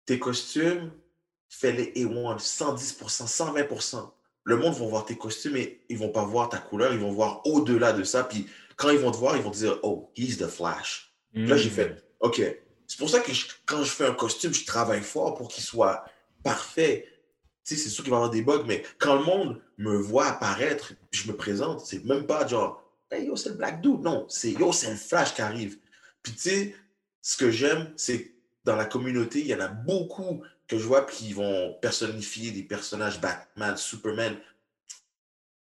tes 0.07 0.19
costumes, 0.19 0.91
fais-les 1.51 1.93
A1, 1.95 2.39
110%, 2.39 3.27
120%. 3.27 4.11
Le 4.45 4.57
monde 4.57 4.75
va 4.75 4.87
voir 4.87 5.05
tes 5.05 5.17
costumes 5.19 5.57
et 5.57 5.85
ils 5.91 5.99
vont 5.99 6.09
pas 6.11 6.25
voir 6.25 6.49
ta 6.49 6.59
couleur, 6.59 6.93
ils 6.95 7.01
vont 7.01 7.13
voir 7.13 7.45
au-delà 7.47 7.93
de 7.93 8.05
ça. 8.05 8.25
Puis 8.25 8.47
quand 8.77 8.89
ils 8.91 8.99
vont 8.99 9.11
te 9.11 9.17
voir, 9.19 9.37
ils 9.37 9.43
vont 9.43 9.51
te 9.51 9.57
dire, 9.59 9.79
oh, 9.83 10.11
he's 10.17 10.39
the 10.39 10.47
Flash. 10.47 11.15
Là, 11.35 11.57
j'ai 11.59 11.69
Hmm. 11.69 11.73
fait, 11.73 12.05
OK. 12.21 12.41
C'est 12.87 12.99
pour 12.99 13.11
ça 13.11 13.21
que 13.21 13.33
je- 13.35 13.47
quand 13.67 13.83
je 13.83 13.91
fais 13.91 14.07
un 14.07 14.15
costume, 14.15 14.55
je 14.55 14.65
travaille 14.65 15.03
fort 15.03 15.35
pour 15.35 15.49
qu'il 15.49 15.63
soit 15.65 16.05
parfait. 16.43 17.07
C'est 17.75 17.91
sûr 17.91 18.05
qu'il 18.05 18.13
va 18.13 18.17
y 18.17 18.19
avoir 18.19 18.31
des 18.31 18.43
bugs, 18.43 18.63
mais 18.65 18.85
quand 18.99 19.17
le 19.17 19.25
monde 19.25 19.61
me 19.79 19.97
voit 19.97 20.27
apparaître, 20.27 20.93
je 21.11 21.29
me 21.29 21.37
présente, 21.37 21.85
c'est 21.85 22.05
même 22.05 22.25
pas 22.25 22.47
genre, 22.47 22.81
yo, 23.13 23.35
c'est 23.35 23.49
le 23.49 23.55
Black 23.57 23.81
Dude. 23.81 24.03
Non, 24.03 24.25
c'est 24.29 24.53
yo, 24.53 24.73
c'est 24.73 24.91
le 24.91 24.97
Flash 24.97 25.35
qui 25.35 25.43
arrive. 25.43 25.79
Puis 26.23 26.33
tu 26.33 26.39
sais, 26.39 26.77
ce 27.23 27.37
que 27.37 27.51
j'aime, 27.51 27.93
c'est 27.97 28.35
dans 28.65 28.77
la 28.77 28.85
communauté, 28.85 29.41
il 29.41 29.47
y 29.49 29.55
en 29.55 29.61
a 29.61 29.69
beaucoup 29.69 30.43
que 30.69 30.79
je 30.79 30.85
vois 30.85 31.03
qui 31.03 31.33
vont 31.33 31.77
personnifier 31.83 32.53
des 32.53 32.63
personnages 32.63 33.21
Batman, 33.21 33.77
Superman. 33.77 34.37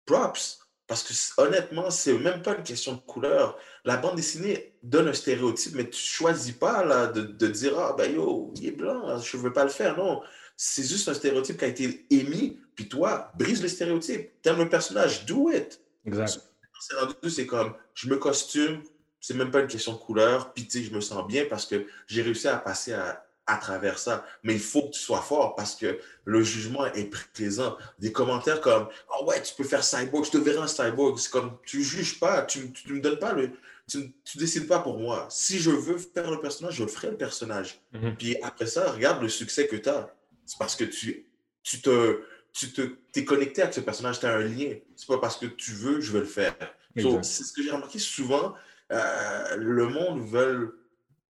Props. 0.06 0.60
Parce 0.88 1.02
que 1.02 1.42
honnêtement, 1.42 1.90
c'est 1.90 2.14
même 2.14 2.44
pas 2.44 2.56
une 2.56 2.64
question 2.64 2.94
de 2.94 3.00
couleur. 3.00 3.58
La 3.86 3.98
bande 3.98 4.18
dessinée 4.18 4.78
donne 4.84 5.08
un 5.08 5.14
stéréotype, 5.14 5.74
mais 5.76 5.90
tu 5.90 6.00
choisis 6.00 6.54
pas 6.54 6.86
là, 6.86 7.08
de, 7.08 7.22
de 7.22 7.48
dire 7.48 7.80
Ah, 7.80 7.96
ben 7.98 8.14
yo, 8.14 8.54
il 8.58 8.68
est 8.68 8.72
blanc, 8.72 9.18
je 9.18 9.38
veux 9.38 9.52
pas 9.52 9.64
le 9.64 9.72
faire. 9.72 9.98
Non, 9.98 10.22
c'est 10.58 10.88
juste 10.88 11.08
un 11.10 11.14
stéréotype 11.14 11.58
qui 11.58 11.66
a 11.66 11.68
été 11.68 12.06
émis, 12.10 12.60
puis 12.76 12.88
toi, 12.88 13.32
brise 13.38 13.62
le 13.62 13.68
stéréotype. 13.68 14.42
T'aimes 14.42 14.58
le 14.58 14.70
personnage, 14.70 15.26
do 15.26 15.52
it. 15.52 15.82
Exact. 16.06 16.40
C'est 16.80 16.96
rendu, 16.96 17.30
c'est 17.30 17.46
comme, 17.46 17.74
je 17.94 18.10
me 18.10 18.18
costume, 18.18 18.82
c'est 19.20 19.34
même 19.34 19.50
pas 19.50 19.62
une 19.62 19.68
question 19.68 19.94
de 19.94 19.98
couleur, 19.98 20.54
puis 20.54 20.68
tu 20.68 20.80
sais, 20.80 20.84
je 20.84 20.94
me 20.94 21.02
sens 21.02 21.26
bien 21.26 21.46
parce 21.50 21.66
que 21.66 21.88
j'ai 22.08 22.22
réussi 22.22 22.48
à 22.48 22.58
passer 22.58 22.94
à, 22.94 23.26
à 23.48 23.58
travers 23.58 24.00
ça. 24.00 24.26
Mais 24.44 24.54
il 24.54 24.60
faut 24.60 24.84
que 24.84 24.92
tu 24.92 25.00
sois 25.00 25.22
fort 25.22 25.56
parce 25.56 25.76
que 25.76 26.00
le 26.26 26.44
jugement 26.44 26.86
est 26.94 27.06
présent. 27.34 27.78
Des 28.00 28.12
commentaires 28.12 28.62
comme, 28.62 28.88
ah 29.12 29.24
ouais, 29.24 29.42
tu 29.42 29.54
peux 29.56 29.64
faire 29.64 29.84
cyborg, 29.84 30.26
je 30.26 30.32
te 30.32 30.38
verrai 30.38 30.60
en 30.60 30.68
cyborg. 30.68 31.18
C'est 31.18 31.32
comme, 31.32 31.58
tu 31.66 31.84
juges 31.84 32.20
pas, 32.20 32.44
tu, 32.44 32.72
tu 32.72 32.94
me 32.94 33.00
donnes 33.00 33.20
pas 33.20 33.34
le, 33.34 33.52
tu, 33.88 34.14
tu 34.24 34.38
décides 34.38 34.68
pas 34.68 34.80
pour 34.80 35.00
moi. 35.00 35.28
Si 35.30 35.60
je 35.60 35.70
veux 35.70 35.98
faire 35.98 36.32
le 36.32 36.40
personnage, 36.40 36.76
je 36.76 36.84
le 36.84 36.90
ferai 36.90 37.12
le 37.12 37.18
personnage. 37.18 37.82
Mhm. 37.94 38.16
Puis 38.18 38.38
après 38.42 38.66
ça, 38.66 38.92
regarde 38.92 39.22
le 39.22 39.30
succès 39.30 39.68
que 39.68 39.76
tu 39.76 39.90
as. 39.90 40.14
C'est 40.46 40.58
parce 40.58 40.76
que 40.76 40.84
tu, 40.84 41.28
tu 41.64 41.82
te, 41.82 42.22
tu 42.54 42.72
te, 42.72 42.82
t'es 43.12 43.26
connecté 43.26 43.62
avec 43.62 43.74
ce 43.74 43.82
personnage, 43.82 44.20
tu 44.20 44.26
as 44.26 44.34
un 44.36 44.40
lien. 44.40 44.76
C'est 44.96 45.08
pas 45.08 45.18
parce 45.18 45.38
que 45.38 45.46
tu 45.46 45.72
veux, 45.72 46.00
je 46.02 46.12
veux 46.12 46.22
le 46.22 46.26
faire. 46.26 46.56
So, 46.98 47.22
c'est 47.24 47.44
ce 47.44 47.52
que 47.52 47.62
j'ai 47.62 47.72
remarqué 47.72 48.00
souvent. 48.00 48.54
euh, 48.92 49.56
le 49.58 49.88
monde 49.88 50.22
veut 50.22 50.80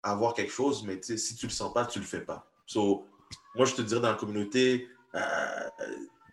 avoir 0.02 0.34
quelque 0.34 0.52
chose, 0.52 0.84
mais 0.84 1.00
si 1.02 1.36
tu 1.36 1.46
le 1.46 1.52
sens 1.52 1.72
pas, 1.72 1.84
tu 1.84 1.98
le 1.98 2.04
fais 2.04 2.20
pas. 2.20 2.50
So, 2.66 3.06
moi, 3.54 3.66
je 3.66 3.74
te 3.74 3.82
dirais 3.82 4.00
dans 4.00 4.10
la 4.10 4.16
communauté, 4.16 4.88
euh, 5.14 5.20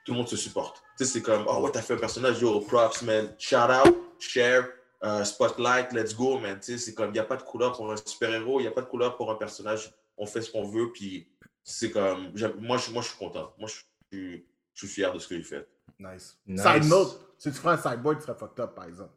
tout 0.06 0.14
le 0.14 0.20
monde 0.20 0.30
se 0.30 0.38
supporte. 0.38 0.84
C'est 0.98 1.22
comme, 1.22 1.46
oh 1.48 1.62
ouais, 1.62 1.72
t'as 1.72 1.82
fait 1.82 1.94
un 1.96 1.98
personnage, 1.98 2.40
yo, 2.40 2.60
props, 2.62 3.02
man. 3.02 3.36
Shout 3.38 3.56
out, 3.56 3.96
share, 4.20 4.70
euh, 5.04 5.24
spotlight, 5.24 5.92
let's 5.94 6.16
go, 6.16 6.40
man. 6.40 6.60
C'est 6.62 6.94
comme, 6.94 7.10
il 7.10 7.14
n'y 7.14 7.20
a 7.20 7.26
pas 7.26 7.38
de 7.38 7.44
couleur 7.44 7.74
pour 7.74 7.92
un 7.92 7.98
super-héros, 7.98 8.60
il 8.60 8.64
n'y 8.64 8.68
a 8.70 8.72
pas 8.72 8.82
de 8.82 8.88
couleur 8.88 9.18
pour 9.18 9.30
un 9.32 9.36
personnage. 9.36 9.94
On 10.18 10.26
fait 10.26 10.42
ce 10.42 10.52
qu'on 10.52 10.68
veut, 10.68 10.92
puis 10.92 11.28
c'est 11.70 11.92
comme, 11.92 12.32
moi, 12.62 12.78
je, 12.78 12.92
moi, 12.92 13.02
je 13.02 13.08
suis 13.10 13.18
content. 13.18 13.54
Moi, 13.58 13.68
je 13.70 13.74
suis, 14.18 14.46
je 14.74 14.80
suis 14.86 14.88
fier 14.88 15.12
de 15.14 15.20
ce 15.20 15.28
que 15.28 15.36
j'ai 15.36 15.44
fait. 15.44 15.68
Nice. 16.00 16.38
Nice. 16.48 16.62
Side 16.64 16.86
note, 16.86 17.20
si 17.38 17.52
tu 17.52 17.58
ferais 17.58 17.74
un 17.74 17.78
cyborg, 17.78 18.18
tu 18.20 18.24
serais 18.26 18.38
fucked 18.38 18.60
up, 18.64 18.74
par 18.74 18.86
exemple. 18.86 19.12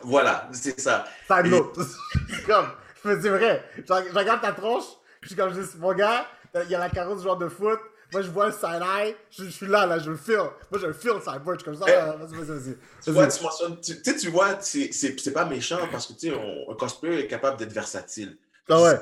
Voilà, 0.00 0.48
c'est 0.52 0.78
ça. 0.80 1.06
Side 1.26 1.46
Et- 1.46 1.50
note. 1.50 1.76
c'est 2.28 2.42
comme, 2.44 2.66
je 3.02 3.08
me 3.08 3.20
dis 3.20 3.28
vrai. 3.28 3.64
Je, 3.76 3.82
je 3.84 4.14
regarde 4.18 4.40
ta 4.40 4.52
tronche, 4.52 4.84
je 5.22 5.28
suis 5.28 5.36
comme, 5.36 5.52
je 5.54 5.60
dis, 5.60 5.68
mon 5.78 5.94
gars, 5.94 6.26
il 6.54 6.70
y 6.70 6.74
a 6.74 6.78
la 6.78 6.90
carotte 6.90 7.16
du 7.18 7.22
joueur 7.22 7.36
de 7.38 7.48
foot. 7.48 7.78
Moi, 8.12 8.22
je 8.22 8.28
vois 8.30 8.46
le 8.46 8.52
side-eye, 8.52 9.14
je, 9.30 9.44
je 9.44 9.50
suis 9.50 9.66
là, 9.66 9.86
là, 9.86 9.98
je 10.00 10.10
le 10.10 10.16
feel. 10.16 10.36
Moi, 10.70 10.80
je 10.80 10.86
le 10.88 10.92
feel, 10.92 11.12
le 11.14 11.20
cyborg, 11.20 11.54
je 11.60 11.62
suis 11.62 11.64
comme 11.64 11.76
ça. 11.76 11.84
Eh. 11.88 11.92
ah, 11.94 12.16
Vas-y, 12.16 12.34
vas-y, 12.44 12.58
vas-y. 12.58 12.76
Tu 13.04 13.10
vois, 13.12 13.26
tu 13.28 13.42
mentionnes, 13.42 13.80
tu 13.80 14.02
tu 14.02 14.10
sais, 14.10 14.16
tu 14.16 14.28
vois, 14.30 14.60
c'est 14.60 14.92
c'est- 14.92 15.18
c'est 15.20 15.32
pas 15.32 15.44
méchant 15.44 15.78
parce 15.92 16.08
que, 16.08 16.14
tu 16.14 16.28
sais, 16.28 16.34
on- 16.34 16.72
un 16.72 16.74
cosplayer 16.74 17.20
est 17.20 17.26
capable 17.28 17.56
d'être 17.56 17.72
versatile. 17.72 18.36
Ah 18.68 18.82
ouais. 18.82 19.00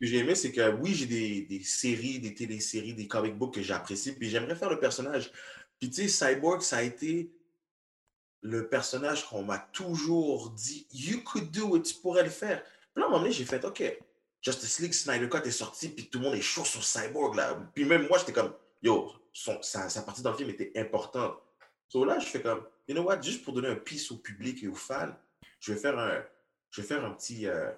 Que 0.00 0.06
j'ai 0.06 0.18
aimé, 0.18 0.34
c'est 0.34 0.50
que 0.50 0.70
oui, 0.76 0.94
j'ai 0.94 1.06
des, 1.06 1.42
des 1.42 1.62
séries, 1.62 2.20
des 2.20 2.34
téléséries, 2.34 2.94
des 2.94 3.06
comic 3.06 3.36
books 3.36 3.54
que 3.54 3.62
j'apprécie, 3.62 4.12
puis 4.12 4.30
j'aimerais 4.30 4.56
faire 4.56 4.70
le 4.70 4.78
personnage. 4.78 5.30
Puis 5.78 5.90
tu 5.90 6.08
sais, 6.08 6.32
Cyborg, 6.32 6.62
ça 6.62 6.78
a 6.78 6.82
été 6.82 7.30
le 8.42 8.68
personnage 8.68 9.26
qu'on 9.28 9.42
m'a 9.42 9.58
toujours 9.58 10.50
dit, 10.50 10.86
you 10.92 11.22
could 11.22 11.50
do 11.50 11.76
it, 11.76 11.84
tu 11.84 11.94
pourrais 11.94 12.22
le 12.22 12.30
faire. 12.30 12.62
Puis 12.62 13.00
là, 13.00 13.04
à 13.04 13.06
un 13.06 13.10
moment 13.10 13.22
donné, 13.22 13.32
j'ai 13.32 13.44
fait, 13.44 13.62
OK, 13.64 13.82
Justice 14.40 14.78
League, 14.80 14.94
Snyder 14.94 15.28
Cut 15.28 15.46
est 15.46 15.50
sorti, 15.50 15.90
puis 15.90 16.08
tout 16.08 16.18
le 16.18 16.24
monde 16.24 16.34
est 16.34 16.42
chaud 16.42 16.64
sur 16.64 16.82
Cyborg, 16.82 17.34
là. 17.34 17.60
Puis 17.74 17.84
même 17.84 18.08
moi, 18.08 18.18
j'étais 18.18 18.32
comme, 18.32 18.54
yo, 18.82 19.12
son, 19.32 19.60
sa, 19.62 19.88
sa 19.88 20.02
partie 20.02 20.22
dans 20.22 20.30
le 20.30 20.36
film 20.36 20.50
était 20.50 20.72
importante. 20.76 21.36
So 21.88 22.04
là, 22.04 22.18
je 22.18 22.26
fais 22.26 22.40
comme, 22.40 22.62
you 22.88 22.94
know 22.94 23.02
what, 23.02 23.20
juste 23.20 23.44
pour 23.44 23.52
donner 23.52 23.68
un 23.68 23.76
piece 23.76 24.10
au 24.10 24.16
public 24.16 24.62
et 24.62 24.68
aux 24.68 24.74
fans, 24.74 25.14
je 25.60 25.72
vais 25.72 25.78
faire 25.78 25.98
un, 25.98 26.24
je 26.70 26.80
vais 26.80 26.86
faire 26.86 27.04
un 27.04 27.10
petit 27.10 27.46
euh, 27.46 27.70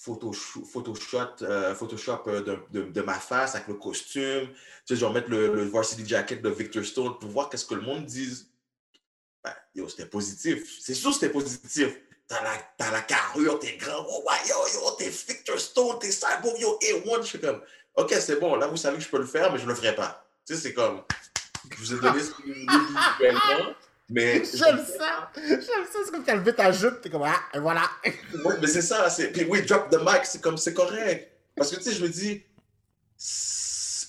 photoshop, 0.00 0.64
photoshop, 0.64 1.42
euh, 1.42 1.74
Photoshop 1.74 2.22
euh, 2.28 2.40
de, 2.42 2.58
de- 2.70 2.90
de 2.90 3.00
ma 3.02 3.18
face 3.18 3.54
avec 3.56 3.66
le 3.68 3.74
costume. 3.74 4.48
Tu 4.48 4.54
sais, 4.86 4.94
je 4.96 5.00
vais 5.00 5.06
remettre 5.06 5.28
le, 5.28 5.52
le 5.54 5.64
varsity 5.64 6.06
jacket 6.06 6.40
de 6.40 6.48
Victor 6.50 6.84
Stone 6.84 7.18
pour 7.18 7.28
voir 7.30 7.48
qu'est-ce 7.48 7.66
que 7.66 7.74
le 7.74 7.80
monde 7.82 8.04
dise. 8.06 8.48
Ben, 9.42 9.52
yo, 9.74 9.88
c'était 9.88 10.06
positif. 10.06 10.78
C'est 10.80 10.94
sûr 10.94 11.12
c'était 11.12 11.30
positif. 11.30 11.96
T'as 12.28 12.42
la, 12.44 12.52
t'as 12.76 12.90
la 12.92 13.00
carrure, 13.00 13.58
t'es 13.58 13.76
grand. 13.76 14.04
Oh, 14.08 14.22
ouais, 14.28 14.48
yo, 14.48 14.54
yo, 14.74 14.90
t'es 14.98 15.08
Victor 15.08 15.58
Stone, 15.58 15.98
t'es 15.98 16.12
cyborg, 16.12 16.58
yo, 16.60 16.78
A1. 16.80 17.22
Je 17.22 17.26
suis 17.26 17.40
comme, 17.40 17.60
OK, 17.96 18.12
c'est 18.20 18.38
bon, 18.38 18.54
là, 18.56 18.66
vous 18.68 18.76
savez 18.76 18.98
que 18.98 19.02
je 19.02 19.08
peux 19.08 19.18
le 19.18 19.26
faire, 19.26 19.52
mais 19.52 19.58
je 19.58 19.66
le 19.66 19.74
ferai 19.74 19.94
pas. 19.96 20.24
Tu 20.46 20.54
sais, 20.54 20.60
c'est 20.60 20.74
comme, 20.74 21.02
je 21.72 21.76
vous 21.76 21.94
ai 21.94 21.98
donné 22.00 22.20
ce 22.22 22.30
que 22.30 22.42
vous 22.42 22.52
voulez 22.54 23.30
mais. 24.08 24.42
J'aime 24.44 24.84
ça. 24.84 25.30
J'aime 25.36 25.60
ça. 25.60 25.98
C'est 26.04 26.10
comme 26.10 26.24
t'as 26.24 26.34
levé 26.36 26.54
ta 26.54 26.72
jupe, 26.72 27.00
t'es 27.00 27.10
comme, 27.10 27.24
ah, 27.24 27.40
et 27.54 27.58
voilà. 27.58 27.82
Mais 28.60 28.66
c'est 28.66 28.82
ça. 28.82 29.08
c'est- 29.10 29.32
Puis 29.32 29.44
oui, 29.44 29.62
drop 29.62 29.90
the 29.90 29.98
mic, 30.00 30.24
c'est 30.24 30.40
comme, 30.40 30.56
c'est 30.56 30.74
correct. 30.74 31.30
Parce 31.56 31.70
que, 31.70 31.76
tu 31.76 31.82
sais, 31.82 31.92
je 31.92 32.02
me 32.02 32.08
dis, 32.08 32.42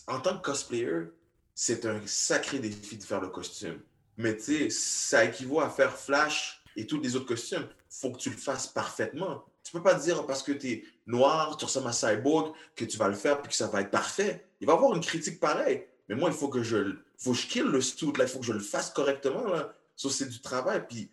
en 0.07 0.19
tant 0.19 0.37
que 0.37 0.41
cosplayer, 0.43 1.11
c'est 1.55 1.85
un 1.85 2.01
sacré 2.05 2.59
défi 2.59 2.97
de 2.97 3.03
faire 3.03 3.21
le 3.21 3.29
costume. 3.29 3.79
Mais 4.17 4.35
tu 4.37 4.43
sais, 4.43 4.69
ça 4.69 5.25
équivaut 5.25 5.61
à 5.61 5.69
faire 5.69 5.95
Flash 5.97 6.61
et 6.75 6.85
tous 6.85 6.99
les 7.01 7.15
autres 7.15 7.25
costumes. 7.27 7.67
faut 7.89 8.11
que 8.11 8.17
tu 8.19 8.29
le 8.29 8.37
fasses 8.37 8.67
parfaitement. 8.67 9.43
Tu 9.63 9.71
peux 9.71 9.81
pas 9.81 9.95
dire 9.95 10.25
parce 10.25 10.43
que 10.43 10.51
tu 10.51 10.69
es 10.71 10.83
noir, 11.07 11.57
tu 11.57 11.65
ressembles 11.65 11.87
à 11.89 11.91
Cyborg, 11.91 12.53
que 12.75 12.85
tu 12.85 12.97
vas 12.97 13.07
le 13.07 13.15
faire 13.15 13.41
puis 13.41 13.49
que 13.49 13.55
ça 13.55 13.67
va 13.67 13.81
être 13.81 13.89
parfait. 13.91 14.45
Il 14.61 14.67
va 14.67 14.73
y 14.73 14.75
avoir 14.75 14.95
une 14.95 15.01
critique 15.03 15.39
pareille. 15.39 15.85
Mais 16.07 16.15
moi, 16.15 16.29
il 16.29 16.35
faut 16.35 16.47
que 16.49 16.61
je, 16.63 16.95
faut 17.17 17.31
que 17.31 17.37
je 17.37 17.47
kill 17.47 17.63
le 17.65 17.81
suit, 17.81 18.05
là. 18.17 18.25
Il 18.25 18.27
faut 18.27 18.39
que 18.39 18.45
je 18.45 18.53
le 18.53 18.59
fasse 18.59 18.89
correctement, 18.91 19.43
là. 19.47 19.73
Ça, 19.99 20.09
c'est 20.09 20.29
du 20.29 20.39
travail. 20.39 20.87
Puis 20.87 21.11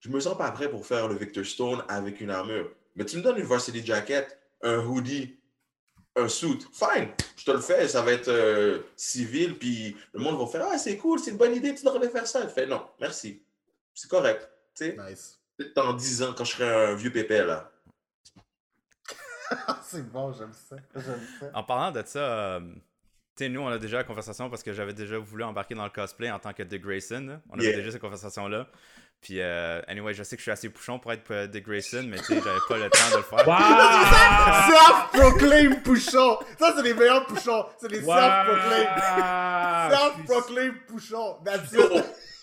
je 0.00 0.08
me 0.08 0.18
sens 0.18 0.36
pas 0.36 0.50
prêt 0.50 0.68
pour 0.68 0.84
faire 0.84 1.06
le 1.06 1.14
Victor 1.14 1.44
Stone 1.44 1.84
avec 1.88 2.20
une 2.20 2.30
armure. 2.30 2.68
Mais 2.96 3.04
tu 3.04 3.16
me 3.16 3.22
donnes 3.22 3.38
une 3.38 3.46
varsity 3.46 3.86
jacket, 3.86 4.36
un 4.60 4.78
hoodie, 4.84 5.38
un 6.16 6.26
suit. 6.26 6.58
Fine, 6.72 7.10
je 7.36 7.44
te 7.44 7.52
le 7.52 7.60
fais, 7.60 7.86
ça 7.86 8.02
va 8.02 8.10
être 8.10 8.26
euh, 8.26 8.80
civil, 8.96 9.56
puis 9.56 9.96
le 10.12 10.18
monde 10.18 10.36
va 10.36 10.46
faire 10.48 10.66
Ah, 10.68 10.78
c'est 10.78 10.96
cool, 10.96 11.20
c'est 11.20 11.30
une 11.30 11.36
bonne 11.36 11.54
idée, 11.54 11.76
tu 11.76 11.84
devrais 11.84 12.08
faire 12.08 12.26
ça. 12.26 12.42
Je 12.42 12.48
fais 12.48 12.66
Non, 12.66 12.84
merci. 12.98 13.40
C'est 13.94 14.10
correct. 14.10 14.48
Tu 14.74 14.86
sais, 14.86 14.96
Nice. 15.08 15.40
peut-être 15.56 15.74
dans 15.76 15.92
10 15.92 16.22
ans, 16.24 16.34
quand 16.36 16.44
je 16.44 16.56
serai 16.56 16.86
un 16.90 16.94
vieux 16.96 17.12
pépé, 17.12 17.44
là. 17.44 17.70
c'est 19.84 20.10
bon, 20.10 20.32
j'aime 20.32 20.52
ça. 20.52 20.76
J'aime 20.96 21.26
ça. 21.38 21.50
En 21.54 21.62
parlant 21.62 21.92
de 21.92 22.04
ça, 22.04 22.18
euh, 22.56 22.60
sais, 23.36 23.48
nous, 23.48 23.60
on 23.60 23.68
a 23.68 23.78
déjà 23.78 23.98
la 23.98 24.04
conversation 24.04 24.48
parce 24.50 24.62
que 24.62 24.72
j'avais 24.72 24.92
déjà 24.92 25.18
voulu 25.18 25.42
embarquer 25.44 25.74
dans 25.74 25.84
le 25.84 25.90
cosplay 25.90 26.30
en 26.30 26.38
tant 26.38 26.52
que 26.52 26.62
Dick 26.62 26.82
Grayson. 26.82 27.26
là. 27.28 27.40
On 27.50 27.54
avait 27.54 27.64
Yeah. 27.68 27.76
déjà 27.76 27.90
cette 27.92 28.00
conversation-là. 28.00 28.66
Puis, 29.20 29.40
euh, 29.40 29.80
anyway, 29.88 30.12
je 30.12 30.22
sais 30.22 30.36
que 30.36 30.40
je 30.40 30.44
suis 30.44 30.50
assez 30.50 30.68
pouchon 30.68 30.98
pour 30.98 31.10
être 31.12 31.30
euh, 31.30 31.46
Dick 31.46 31.64
Grayson, 31.64 32.04
mais 32.06 32.18
tu 32.18 32.24
sais, 32.24 32.34
j'avais 32.44 32.58
pas 32.68 32.76
le 32.76 32.90
temps 32.90 33.10
de 33.12 33.16
le 33.16 33.22
faire. 33.22 33.48
Waouh! 33.48 34.70
Self-proclaim 34.70 35.76
pouchon. 35.82 36.38
Ça, 36.58 36.74
c'est 36.76 36.82
les 36.82 36.92
meilleurs 36.94 37.24
pouchons. 37.26 37.64
C'est 37.80 37.90
les 37.90 38.02
self-proclaim. 38.02 38.86
Waouh! 39.18 39.90
Self-proclaim 39.90 40.74
pouchon. 40.86 41.36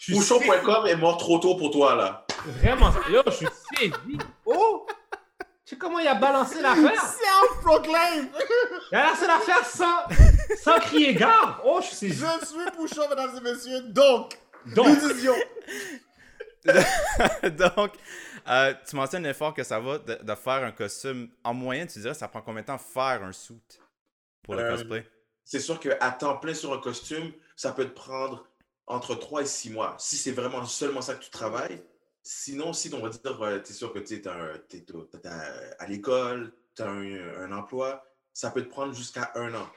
Pouchon.com 0.08 0.88
est 0.88 0.96
mort 0.96 1.18
trop 1.18 1.38
tôt 1.38 1.56
pour 1.56 1.70
toi, 1.72 1.96
là. 1.96 2.26
Vraiment, 2.60 2.92
yo, 3.12 3.22
je 3.28 3.32
suis 3.32 3.48
saisi. 3.78 4.18
Oh! 4.46 4.61
Tu 5.72 5.76
sais 5.76 5.80
comment 5.80 6.00
il 6.00 6.08
a 6.08 6.16
balancé 6.16 6.62
l'affaire? 6.62 7.02
Self-proclaim. 7.02 8.28
Il 8.92 8.98
a 8.98 9.10
lancé 9.12 9.26
l'affaire 9.26 9.66
sans, 9.66 10.04
sans 10.62 10.80
crier 10.82 11.14
gare. 11.14 11.62
Oh, 11.64 11.80
je 11.82 11.96
suis. 11.96 12.10
Je 12.10 12.26
suis 12.46 12.72
pouchon, 12.76 13.08
mesdames 13.08 13.38
et 13.38 13.40
messieurs. 13.40 13.80
Donc, 13.84 14.38
Donc. 14.66 14.98
Donc, 17.58 17.94
euh, 18.50 18.74
tu 18.86 18.98
mentionnes 18.98 19.24
l'effort 19.24 19.54
que 19.54 19.64
ça 19.64 19.80
va 19.80 19.98
de, 20.00 20.16
de 20.22 20.36
faire 20.36 20.62
un 20.66 20.74
costume. 20.74 21.30
En 21.42 21.54
moyenne, 21.54 21.88
tu 21.88 22.00
dirais, 22.00 22.16
ça 22.16 22.28
prend 22.28 22.42
combien 22.42 22.64
de 22.64 22.68
temps 22.68 22.78
faire 22.78 23.24
un 23.24 23.32
suit 23.32 23.62
pour 24.44 24.56
le 24.56 24.64
Euh, 24.66 24.72
cosplay? 24.72 25.10
C'est 25.46 25.62
sûr 25.62 25.80
qu'à 25.80 26.12
temps 26.12 26.36
plein 26.36 26.54
sur 26.54 26.74
un 26.74 26.80
costume, 26.80 27.32
ça 27.56 27.72
peut 27.72 27.86
te 27.86 27.96
prendre 27.98 28.46
entre 28.88 29.16
3 29.16 29.44
et 29.44 29.46
6 29.46 29.70
mois. 29.70 29.96
Si 30.00 30.18
c'est 30.18 30.34
vraiment 30.34 30.66
seulement 30.66 31.02
ça 31.02 31.16
que 31.16 31.24
tu 31.24 31.30
travailles. 31.30 31.82
Sinon, 32.24 32.74
si 32.74 32.94
on 32.94 33.02
va 33.02 33.10
dire, 33.10 33.22
tu 33.64 33.72
es 33.72 33.74
sûr 33.74 33.92
que 33.94 34.00
tu 34.00 34.16
es, 34.16 34.28
à 34.28 35.88
l'école, 35.88 36.54
tu 36.76 36.82
as 36.84 36.90
un, 36.90 37.44
un 37.44 37.52
emploi, 37.52 38.06
ça 38.34 38.52
peut 38.52 38.64
te 38.64 38.70
prendre 38.70 38.94
jusqu'à 38.94 39.32
un 39.36 39.54
an. 39.56 39.70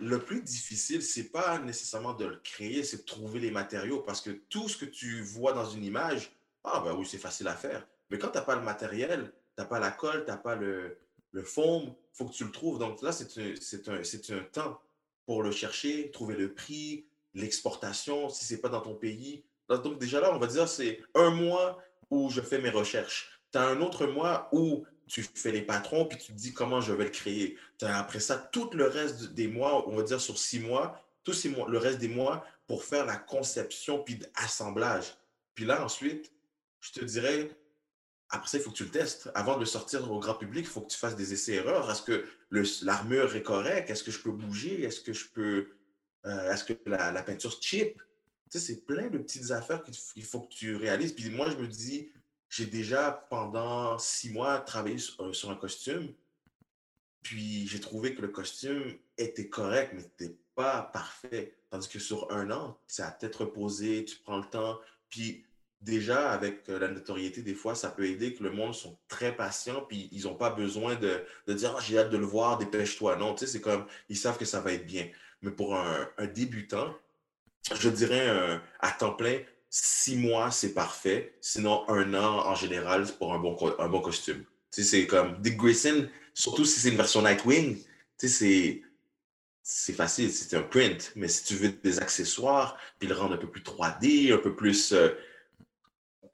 Le 0.00 0.18
plus 0.18 0.42
difficile, 0.42 1.02
c'est 1.02 1.30
pas 1.30 1.58
nécessairement 1.58 2.14
de 2.14 2.24
le 2.24 2.36
créer, 2.36 2.82
c'est 2.82 2.98
de 2.98 3.02
trouver 3.04 3.38
les 3.38 3.50
matériaux 3.50 4.00
parce 4.00 4.20
que 4.20 4.30
tout 4.30 4.68
ce 4.68 4.76
que 4.76 4.86
tu 4.86 5.22
vois 5.22 5.52
dans 5.52 5.66
une 5.66 5.84
image, 5.84 6.32
ah 6.64 6.80
ben 6.84 6.94
oui, 6.94 7.06
c'est 7.06 7.18
facile 7.18 7.48
à 7.48 7.54
faire. 7.54 7.86
Mais 8.10 8.18
quand 8.18 8.28
tu 8.28 8.38
n'as 8.38 8.44
pas 8.44 8.56
le 8.56 8.62
matériel, 8.62 9.32
tu 9.56 9.62
n'as 9.62 9.66
pas 9.66 9.78
la 9.78 9.90
colle, 9.90 10.24
tu 10.24 10.30
n'as 10.30 10.36
pas 10.36 10.56
le, 10.56 10.98
le 11.30 11.42
foam, 11.42 11.84
il 11.84 11.94
faut 12.16 12.24
que 12.26 12.32
tu 12.32 12.44
le 12.44 12.50
trouves. 12.50 12.78
Donc 12.78 13.02
là, 13.02 13.12
c'est 13.12 13.38
un, 13.38 13.92
un, 13.92 14.38
un 14.38 14.44
temps 14.44 14.80
pour 15.26 15.42
le 15.42 15.52
chercher, 15.52 16.10
trouver 16.10 16.34
le 16.34 16.54
prix, 16.54 17.06
l'exportation, 17.34 18.28
si 18.28 18.44
c'est 18.44 18.60
pas 18.60 18.68
dans 18.68 18.80
ton 18.80 18.94
pays. 18.94 19.44
Donc 19.68 19.98
déjà 19.98 20.20
là, 20.20 20.34
on 20.34 20.38
va 20.38 20.46
dire, 20.46 20.68
c'est 20.68 21.00
un 21.14 21.30
mois 21.30 21.82
où 22.10 22.30
je 22.30 22.40
fais 22.40 22.58
mes 22.58 22.70
recherches. 22.70 23.40
Tu 23.52 23.58
as 23.58 23.66
un 23.66 23.80
autre 23.80 24.06
mois 24.06 24.48
où 24.52 24.84
tu 25.06 25.22
fais 25.22 25.52
les 25.52 25.62
patrons, 25.62 26.06
puis 26.06 26.18
tu 26.18 26.32
te 26.32 26.38
dis 26.38 26.52
comment 26.52 26.80
je 26.80 26.92
vais 26.92 27.04
le 27.04 27.10
créer. 27.10 27.56
As 27.82 27.98
après 27.98 28.20
ça 28.20 28.36
tout 28.36 28.70
le 28.72 28.86
reste 28.86 29.32
des 29.34 29.48
mois, 29.48 29.88
on 29.88 29.96
va 29.96 30.02
dire 30.02 30.20
sur 30.20 30.38
six 30.38 30.60
mois, 30.60 31.00
tous 31.24 31.32
ces 31.32 31.48
mois, 31.48 31.68
le 31.68 31.78
reste 31.78 31.98
des 31.98 32.08
mois 32.08 32.44
pour 32.66 32.84
faire 32.84 33.04
la 33.06 33.16
conception 33.16 34.02
puis 34.02 34.18
l'assemblage. 34.40 35.16
Puis 35.54 35.64
là, 35.64 35.84
ensuite, 35.84 36.32
je 36.80 36.92
te 36.92 37.04
dirais, 37.04 37.50
après 38.30 38.48
ça, 38.48 38.58
il 38.58 38.62
faut 38.62 38.70
que 38.70 38.76
tu 38.76 38.84
le 38.84 38.90
testes. 38.90 39.30
Avant 39.34 39.54
de 39.54 39.60
le 39.60 39.66
sortir 39.66 40.10
au 40.10 40.18
grand 40.18 40.34
public, 40.34 40.64
il 40.66 40.70
faut 40.70 40.80
que 40.80 40.90
tu 40.90 40.98
fasses 40.98 41.16
des 41.16 41.32
essais-erreurs. 41.32 41.90
Est-ce 41.90 42.02
que 42.02 42.26
l'armure 42.84 43.36
est 43.36 43.42
correcte? 43.42 43.90
Est-ce 43.90 44.02
que 44.02 44.10
je 44.10 44.18
peux 44.20 44.32
bouger? 44.32 44.82
Est-ce 44.82 45.00
que 45.00 45.12
je 45.12 45.28
peux. 45.28 45.68
euh, 46.26 46.52
Est-ce 46.52 46.64
que 46.64 46.72
la, 46.86 47.12
la 47.12 47.22
peinture 47.22 47.56
chip? 47.60 48.00
C'est 48.58 48.86
plein 48.86 49.08
de 49.08 49.18
petites 49.18 49.50
affaires 49.50 49.82
qu'il 49.82 50.24
faut 50.24 50.40
que 50.40 50.54
tu 50.54 50.76
réalises. 50.76 51.12
Puis 51.12 51.30
moi, 51.30 51.50
je 51.50 51.56
me 51.56 51.66
dis, 51.66 52.10
j'ai 52.48 52.66
déjà 52.66 53.26
pendant 53.30 53.98
six 53.98 54.30
mois 54.30 54.60
travaillé 54.60 54.98
sur, 54.98 55.24
euh, 55.24 55.32
sur 55.32 55.50
un 55.50 55.56
costume. 55.56 56.12
Puis 57.22 57.66
j'ai 57.66 57.80
trouvé 57.80 58.14
que 58.14 58.22
le 58.22 58.28
costume 58.28 58.96
était 59.18 59.48
correct, 59.48 59.92
mais 59.94 60.02
n'était 60.02 60.36
pas 60.54 60.82
parfait. 60.92 61.56
Tandis 61.70 61.88
que 61.88 61.98
sur 61.98 62.30
un 62.30 62.50
an, 62.50 62.78
c'est 62.86 63.02
à 63.02 63.10
tête 63.10 63.34
reposée, 63.34 64.04
tu 64.04 64.16
prends 64.18 64.38
le 64.38 64.44
temps. 64.44 64.78
Puis 65.08 65.44
déjà, 65.80 66.30
avec 66.30 66.68
euh, 66.68 66.78
la 66.78 66.88
notoriété, 66.88 67.42
des 67.42 67.54
fois, 67.54 67.74
ça 67.74 67.90
peut 67.90 68.06
aider 68.06 68.34
que 68.34 68.44
le 68.44 68.50
monde 68.50 68.74
sont 68.74 68.98
très 69.08 69.34
patients, 69.34 69.84
puis 69.88 70.08
ils 70.12 70.24
n'ont 70.24 70.36
pas 70.36 70.50
besoin 70.50 70.94
de, 70.94 71.24
de 71.46 71.52
dire 71.54 71.74
Ah, 71.76 71.80
j'ai 71.80 71.98
hâte 71.98 72.10
de 72.10 72.18
le 72.18 72.26
voir, 72.26 72.58
dépêche-toi. 72.58 73.16
Non, 73.16 73.34
tu 73.34 73.46
sais, 73.46 73.52
c'est 73.52 73.60
comme 73.60 73.86
ils 74.08 74.16
savent 74.16 74.38
que 74.38 74.44
ça 74.44 74.60
va 74.60 74.72
être 74.72 74.86
bien. 74.86 75.08
Mais 75.42 75.50
pour 75.50 75.74
un 75.76 76.26
débutant, 76.34 76.94
je 77.72 77.88
dirais 77.88 78.28
euh, 78.28 78.58
à 78.80 78.90
temps 78.90 79.12
plein, 79.12 79.38
six 79.70 80.16
mois, 80.16 80.50
c'est 80.50 80.74
parfait. 80.74 81.36
Sinon, 81.40 81.84
un 81.88 82.14
an 82.14 82.46
en 82.46 82.54
général, 82.54 83.06
pour 83.18 83.32
un 83.34 83.38
bon, 83.38 83.56
un 83.78 83.88
bon 83.88 84.00
costume. 84.00 84.44
C'est 84.70 85.06
comme 85.06 85.40
Dick 85.40 85.56
Grayson, 85.56 86.08
surtout 86.34 86.64
si 86.64 86.80
c'est 86.80 86.90
une 86.90 86.96
version 86.96 87.22
Nightwing, 87.22 87.78
c'est. 88.18 88.82
C'est 89.66 89.94
facile, 89.94 90.30
c'est 90.30 90.54
un 90.58 90.62
print, 90.62 91.12
mais 91.16 91.26
si 91.26 91.42
tu 91.42 91.54
veux 91.54 91.70
des 91.70 91.98
accessoires, 91.98 92.76
puis 92.98 93.08
le 93.08 93.14
rendre 93.14 93.32
un 93.32 93.38
peu 93.38 93.46
plus 93.46 93.62
3D, 93.62 94.34
un 94.34 94.36
peu 94.36 94.54
plus, 94.54 94.92
euh, 94.92 95.08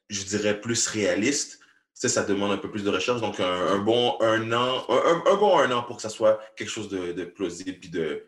je 0.08 0.24
dirais, 0.24 0.60
plus 0.60 0.88
réaliste, 0.88 1.60
sais, 2.00 2.08
ça 2.08 2.24
demande 2.24 2.50
un 2.52 2.56
peu 2.56 2.70
plus 2.70 2.82
de 2.82 2.90
recherche. 2.90 3.20
Donc, 3.20 3.40
un, 3.40 3.78
bon 3.78 4.16
un 4.20 4.52
an, 4.52 4.86
un, 4.88 5.36
bon 5.36 5.58
un 5.58 5.70
an 5.70 5.82
pour 5.82 5.96
que 5.96 6.02
ça 6.02 6.08
soit 6.08 6.40
quelque 6.56 6.70
chose 6.70 6.88
de, 6.88 7.24
plausible 7.24 7.78
puis 7.78 7.90
de, 7.90 8.24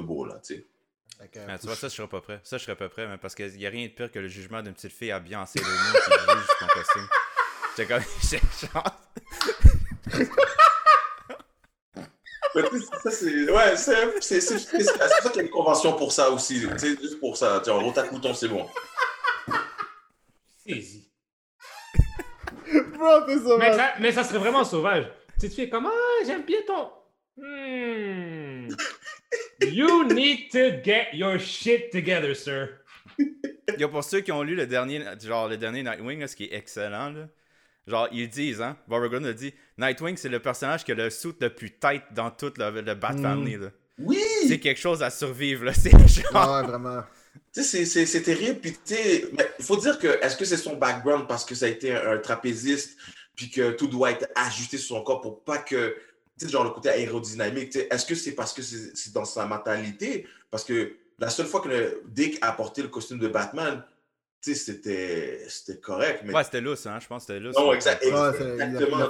beau. 0.00 0.28
Fait 1.24 1.30
que, 1.40 1.44
Ah, 1.48 1.58
tu 1.58 1.66
vois, 1.66 1.74
ça, 1.76 1.88
je 1.88 1.94
serais 1.94 2.08
pas 2.08 2.20
prêt. 2.20 2.38
Ça, 2.44 2.58
je 2.58 2.64
serais 2.64 2.76
pas 2.76 2.88
prêt, 2.90 3.06
mais 3.06 3.16
parce 3.16 3.34
qu'il 3.34 3.58
y 3.60 3.66
a 3.66 3.70
rien 3.70 3.86
de 3.86 3.92
pire 3.92 4.10
que 4.10 4.18
le 4.18 4.28
jugement 4.28 4.62
d'une 4.62 4.74
petite 4.74 4.92
fille 4.92 5.10
habillée 5.10 5.36
en 5.36 5.46
Moon 5.64 6.00
qui 6.04 6.10
juge 6.12 6.46
ton 6.60 6.66
costume. 6.66 7.08
J'étais 7.76 7.94
comme. 7.94 8.02
Mais 12.54 12.62
sais, 12.62 12.78
ça, 13.02 13.10
c'est. 13.10 13.50
Ouais, 13.50 13.76
c'est 13.76 14.20
c'est- 14.20 14.40
c'est- 14.40 14.58
c'est- 14.58 14.80
c'est 14.84 14.98
pour 14.98 15.08
ça 15.08 15.28
qu'il 15.30 15.36
y 15.36 15.38
a 15.40 15.42
une 15.42 15.50
convention 15.50 15.92
pour 15.94 16.12
ça 16.12 16.30
aussi. 16.30 16.60
Tu 16.60 16.78
sais, 16.78 16.96
juste 17.00 17.18
pour 17.18 17.36
ça. 17.36 17.58
Tu 17.58 17.64
sais, 17.64 17.70
en 17.70 17.82
couton, 18.04 18.32
c'est 18.34 18.48
bon. 18.48 18.68
saisi. 20.64 21.10
Bro, 22.92 23.22
t'es 23.26 23.36
Mais 23.36 23.42
sauvage. 23.42 23.76
ça, 23.76 23.94
mais 23.98 24.12
ça 24.12 24.24
serait 24.24 24.38
vraiment 24.38 24.64
sauvage. 24.64 25.10
Tu 25.40 25.48
te 25.48 25.54
fais 25.54 25.68
comme 25.68 25.86
Ah, 25.86 26.24
j'aime 26.24 26.44
bien 26.44 26.60
ton. 26.66 26.90
Hmm. 27.36 28.68
You 29.62 30.04
need 30.08 30.50
to 30.52 30.82
get 30.84 31.08
your 31.14 31.38
shit 31.38 31.90
together, 31.92 32.34
sir. 32.34 32.68
Yo, 33.78 33.88
pour 33.88 34.04
ceux 34.04 34.20
qui 34.20 34.32
ont 34.32 34.42
lu 34.42 34.54
le 34.54 34.66
dernier, 34.66 35.02
genre, 35.22 35.48
le 35.48 35.56
dernier 35.56 35.82
Nightwing, 35.82 36.20
là, 36.20 36.28
ce 36.28 36.36
qui 36.36 36.44
est 36.44 36.54
excellent, 36.54 37.10
là, 37.10 37.28
genre, 37.86 38.08
ils 38.12 38.28
disent, 38.28 38.60
hein, 38.60 38.76
Barbara 38.88 39.08
Gordon 39.10 39.26
a 39.28 39.32
dit, 39.32 39.52
Nightwing, 39.78 40.16
c'est 40.16 40.28
le 40.28 40.38
personnage 40.40 40.84
qui 40.84 40.92
a 40.92 40.94
le 40.94 41.10
suit 41.10 41.34
le 41.40 41.50
plus 41.50 41.70
tight 41.72 42.02
dans 42.12 42.30
tout 42.30 42.52
le, 42.56 42.80
le 42.80 42.94
Bat 42.94 43.12
Mm. 43.14 43.22
Family, 43.22 43.56
là. 43.56 43.68
Oui! 43.98 44.18
C'est 44.48 44.58
quelque 44.58 44.80
chose 44.80 45.02
à 45.02 45.10
survivre, 45.10 45.64
là. 45.64 45.72
C'est 45.74 45.90
genre. 45.90 46.30
Ah 46.34 46.60
ouais, 46.60 46.66
vraiment. 46.68 47.02
Tu 47.52 47.62
sais, 47.62 47.84
c'est- 47.84 48.22
terrible. 48.22 48.58
Puis, 48.60 48.72
tu 48.72 48.94
sais, 48.94 49.24
mais 49.36 49.46
il 49.58 49.64
faut 49.64 49.76
dire 49.76 49.98
que 49.98 50.06
est-ce 50.24 50.36
que 50.36 50.44
c'est 50.44 50.56
son 50.56 50.76
background 50.76 51.26
parce 51.28 51.44
que 51.44 51.54
ça 51.54 51.66
a 51.66 51.68
été 51.68 51.92
un, 51.94 52.12
un 52.12 52.18
trapéziste, 52.18 52.96
puis 53.36 53.50
que 53.50 53.70
tout 53.72 53.86
doit 53.86 54.10
être 54.12 54.28
ajusté 54.34 54.76
sur 54.78 54.96
son 54.96 55.02
corps 55.04 55.20
pour 55.20 55.42
pas 55.44 55.58
que. 55.58 55.96
Tu 56.38 56.46
sais, 56.46 56.50
genre 56.52 56.64
le 56.64 56.70
côté 56.70 56.88
aérodynamique. 56.88 57.70
tu 57.70 57.78
sais, 57.80 57.88
Est-ce 57.90 58.06
que 58.06 58.14
c'est 58.14 58.32
parce 58.32 58.52
que 58.52 58.62
c'est 58.62 59.12
dans 59.12 59.24
sa 59.24 59.46
mentalité? 59.46 60.26
Parce 60.50 60.64
que 60.64 60.96
la 61.18 61.30
seule 61.30 61.46
fois 61.46 61.60
que 61.60 61.68
le 61.68 62.02
Dick 62.06 62.38
a 62.42 62.52
porté 62.52 62.82
le 62.82 62.88
costume 62.88 63.18
de 63.18 63.28
Batman, 63.28 63.84
tu 64.42 64.52
sais, 64.54 64.58
c'était 64.58 65.48
c'était 65.48 65.80
correct. 65.80 66.22
Mais 66.24 66.34
Ouais, 66.34 66.42
c'était 66.44 66.60
lousse, 66.60 66.86
hein, 66.86 66.98
je 67.00 67.06
pense 67.06 67.24
que 67.24 67.32
c'était 67.34 67.40
lousse. 67.40 67.56
Non. 67.56 67.68
Ouais, 67.68 67.76
Exactement. 67.76 69.08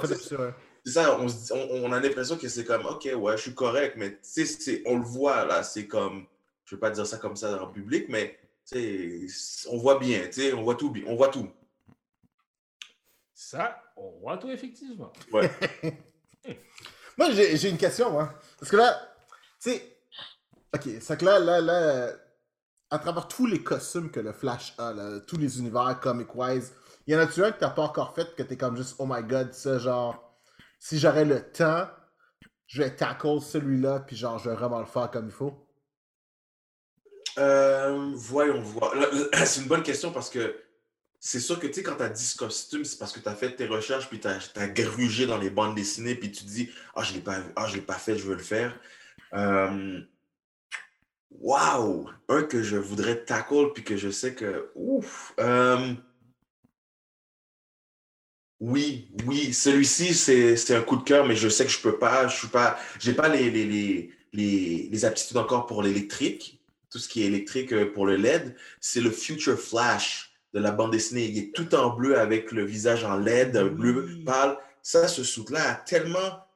C'est 0.85 0.91
ça, 0.91 1.19
on, 1.19 1.27
se 1.27 1.35
dit- 1.47 1.51
on, 1.51 1.85
on 1.85 1.91
a 1.91 1.99
l'impression 1.99 2.37
que 2.37 2.47
c'est 2.47 2.63
comme, 2.63 2.85
OK, 2.85 3.09
ouais, 3.15 3.37
je 3.37 3.41
suis 3.41 3.55
correct, 3.55 3.95
mais 3.97 4.11
tu 4.11 4.17
sais, 4.21 4.45
c'est- 4.45 4.83
on 4.85 4.97
le 4.99 5.03
voit, 5.03 5.43
là, 5.45 5.63
c'est 5.63 5.87
comme, 5.87 6.27
je 6.65 6.75
veux 6.75 6.79
pas 6.79 6.91
dire 6.91 7.07
ça 7.07 7.17
comme 7.17 7.35
ça 7.35 7.59
en 7.63 7.67
public, 7.71 8.05
mais 8.07 8.37
tu 8.71 9.27
sais, 9.27 9.67
on 9.69 9.77
voit 9.77 9.97
bien, 9.97 10.27
tu 10.27 10.33
sais, 10.41 10.53
on 10.53 10.61
voit 10.61 10.75
tout, 10.75 10.91
bien- 10.91 11.05
on 11.07 11.15
voit 11.15 11.29
tout. 11.29 11.49
Ça, 13.33 13.81
on 13.97 14.11
voit 14.19 14.37
tout 14.37 14.49
effectivement. 14.51 15.11
Ouais. 15.33 15.49
Moi, 17.17 17.31
j'ai 17.31 17.69
une 17.69 17.77
question, 17.77 18.11
moi. 18.11 18.33
Parce 18.59 18.71
que 18.71 18.77
là, 18.77 18.99
tu 19.61 19.71
sais, 19.71 19.97
ok, 20.73 20.89
c'est 20.99 21.17
que 21.17 21.25
là, 21.25 21.39
là, 21.39 21.61
là, 21.61 22.09
à 22.89 22.99
travers 22.99 23.27
tous 23.27 23.45
les 23.45 23.63
costumes 23.63 24.11
que 24.11 24.19
le 24.19 24.33
Flash 24.33 24.73
a, 24.77 24.93
là, 24.93 25.19
tous 25.21 25.37
les 25.37 25.59
univers 25.59 25.99
comic-wise, 26.01 26.73
y 27.07 27.15
en 27.15 27.19
a-tu 27.19 27.43
un 27.43 27.51
que 27.51 27.59
t'as 27.59 27.69
pas 27.69 27.83
encore 27.83 28.13
fait 28.15 28.35
que 28.35 28.43
t'es 28.43 28.57
comme 28.57 28.75
juste, 28.75 28.95
oh 28.99 29.05
my 29.07 29.23
god, 29.23 29.53
ça, 29.53 29.77
genre, 29.79 30.37
si 30.79 30.99
j'aurais 30.99 31.25
le 31.25 31.41
temps, 31.51 31.87
je 32.67 32.81
vais 32.81 32.95
tackle 32.95 33.39
celui-là, 33.41 34.01
puis 34.01 34.15
genre, 34.15 34.39
je 34.39 34.49
vais 34.49 34.55
vraiment 34.55 34.79
le 34.79 34.85
faire 34.85 35.09
comme 35.11 35.27
il 35.27 35.31
faut? 35.31 35.65
Euh, 37.37 38.11
voyons 38.15 38.61
voir. 38.61 38.93
C'est 39.45 39.61
une 39.61 39.67
bonne 39.67 39.83
question 39.83 40.11
parce 40.11 40.29
que 40.29 40.55
c'est 41.25 41.39
sûr 41.39 41.59
que 41.59 41.65
tu 41.65 41.73
sais, 41.73 41.83
quand 41.83 41.95
tu 41.95 42.03
as 42.03 42.09
10 42.09 42.35
costumes, 42.35 42.85
c'est 42.85 42.99
parce 42.99 43.11
que 43.11 43.19
tu 43.19 43.27
as 43.27 43.33
fait 43.33 43.55
tes 43.55 43.65
recherches, 43.65 44.07
puis 44.09 44.19
tu 44.19 44.27
as, 44.27 44.67
grugé 44.67 45.25
dans 45.25 45.39
les 45.39 45.49
bandes 45.49 45.73
dessinées, 45.73 46.13
puis 46.13 46.31
tu 46.31 46.43
te 46.43 46.49
dis, 46.49 46.69
ah, 46.93 47.01
je 47.01 47.13
ne 47.13 47.15
l'ai 47.15 47.23
pas, 47.23 47.39
ah, 47.55 47.67
pas 47.87 47.95
fait, 47.95 48.15
je 48.15 48.25
veux 48.25 48.35
le 48.35 48.43
faire. 48.43 48.79
Waouh! 51.31 52.11
Un 52.29 52.43
que 52.43 52.61
je 52.61 52.77
voudrais 52.77 53.25
tackle, 53.25 53.73
puis 53.73 53.83
que 53.83 53.97
je 53.97 54.11
sais 54.11 54.35
que. 54.35 54.69
Ouf! 54.75 55.33
Oui, 58.59 59.09
oui, 59.25 59.51
celui-ci, 59.51 60.13
c'est 60.13 60.75
un 60.75 60.81
coup 60.83 60.97
de 60.97 61.03
cœur, 61.03 61.25
mais 61.25 61.35
je 61.35 61.49
sais 61.49 61.65
que 61.65 61.71
je 61.71 61.81
peux 61.81 61.97
pas. 61.97 62.27
Je 62.27 62.37
suis 62.37 62.49
pas. 62.49 62.77
J'ai 62.99 63.13
pas 63.13 63.29
les, 63.29 63.49
les, 63.49 63.65
les, 63.65 64.13
les, 64.31 64.89
les 64.91 65.05
aptitudes 65.05 65.37
encore 65.37 65.65
pour 65.65 65.81
l'électrique, 65.81 66.63
tout 66.91 66.99
ce 66.99 67.09
qui 67.09 67.23
est 67.23 67.25
électrique 67.25 67.73
euh, 67.73 67.91
pour 67.91 68.05
le 68.05 68.15
LED. 68.15 68.55
C'est 68.79 69.01
le 69.01 69.09
Future 69.09 69.59
Flash 69.59 70.34
de 70.55 70.61
la 70.61 70.71
bande 70.71 70.91
dessinée. 70.91 71.25
Il 71.25 71.37
est 71.37 71.53
tout 71.53 71.75
en 71.75 71.89
bleu 71.89 72.17
avec 72.17 72.51
le 72.53 72.63
visage 72.63 73.03
en 73.03 73.17
LED, 73.17 73.57
un 73.57 73.67
bleu 73.67 74.07
pâle. 74.25 74.57
Ça, 74.81 75.07
ce 75.07 75.23
soute-là 75.23 75.71
a 75.71 75.75
tellement. 75.75 76.47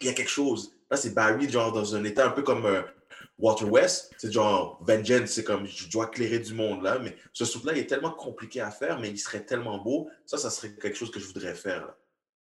Il 0.00 0.06
y 0.06 0.10
a 0.10 0.12
quelque 0.12 0.30
chose. 0.30 0.72
Là, 0.90 0.96
c'est 0.96 1.14
Barry, 1.14 1.50
genre, 1.50 1.72
dans 1.72 1.96
un 1.96 2.04
état 2.04 2.26
un 2.26 2.30
peu 2.30 2.42
comme 2.42 2.64
euh, 2.64 2.82
Walter 3.38 3.64
West, 3.64 4.14
c'est 4.18 4.32
genre 4.32 4.78
Vengeance, 4.86 5.30
c'est 5.30 5.42
comme 5.42 5.66
je 5.66 5.90
dois 5.90 6.06
éclairer 6.06 6.38
du 6.38 6.54
monde 6.54 6.82
là, 6.82 6.98
mais 7.00 7.16
ce 7.32 7.44
souffle-là, 7.44 7.72
il 7.72 7.80
est 7.80 7.86
tellement 7.86 8.12
compliqué 8.12 8.60
à 8.60 8.70
faire, 8.70 9.00
mais 9.00 9.10
il 9.10 9.18
serait 9.18 9.44
tellement 9.44 9.78
beau. 9.82 10.08
Ça, 10.26 10.38
ça 10.38 10.50
serait 10.50 10.72
quelque 10.74 10.96
chose 10.96 11.10
que 11.10 11.18
je 11.18 11.26
voudrais 11.26 11.54
faire. 11.54 11.92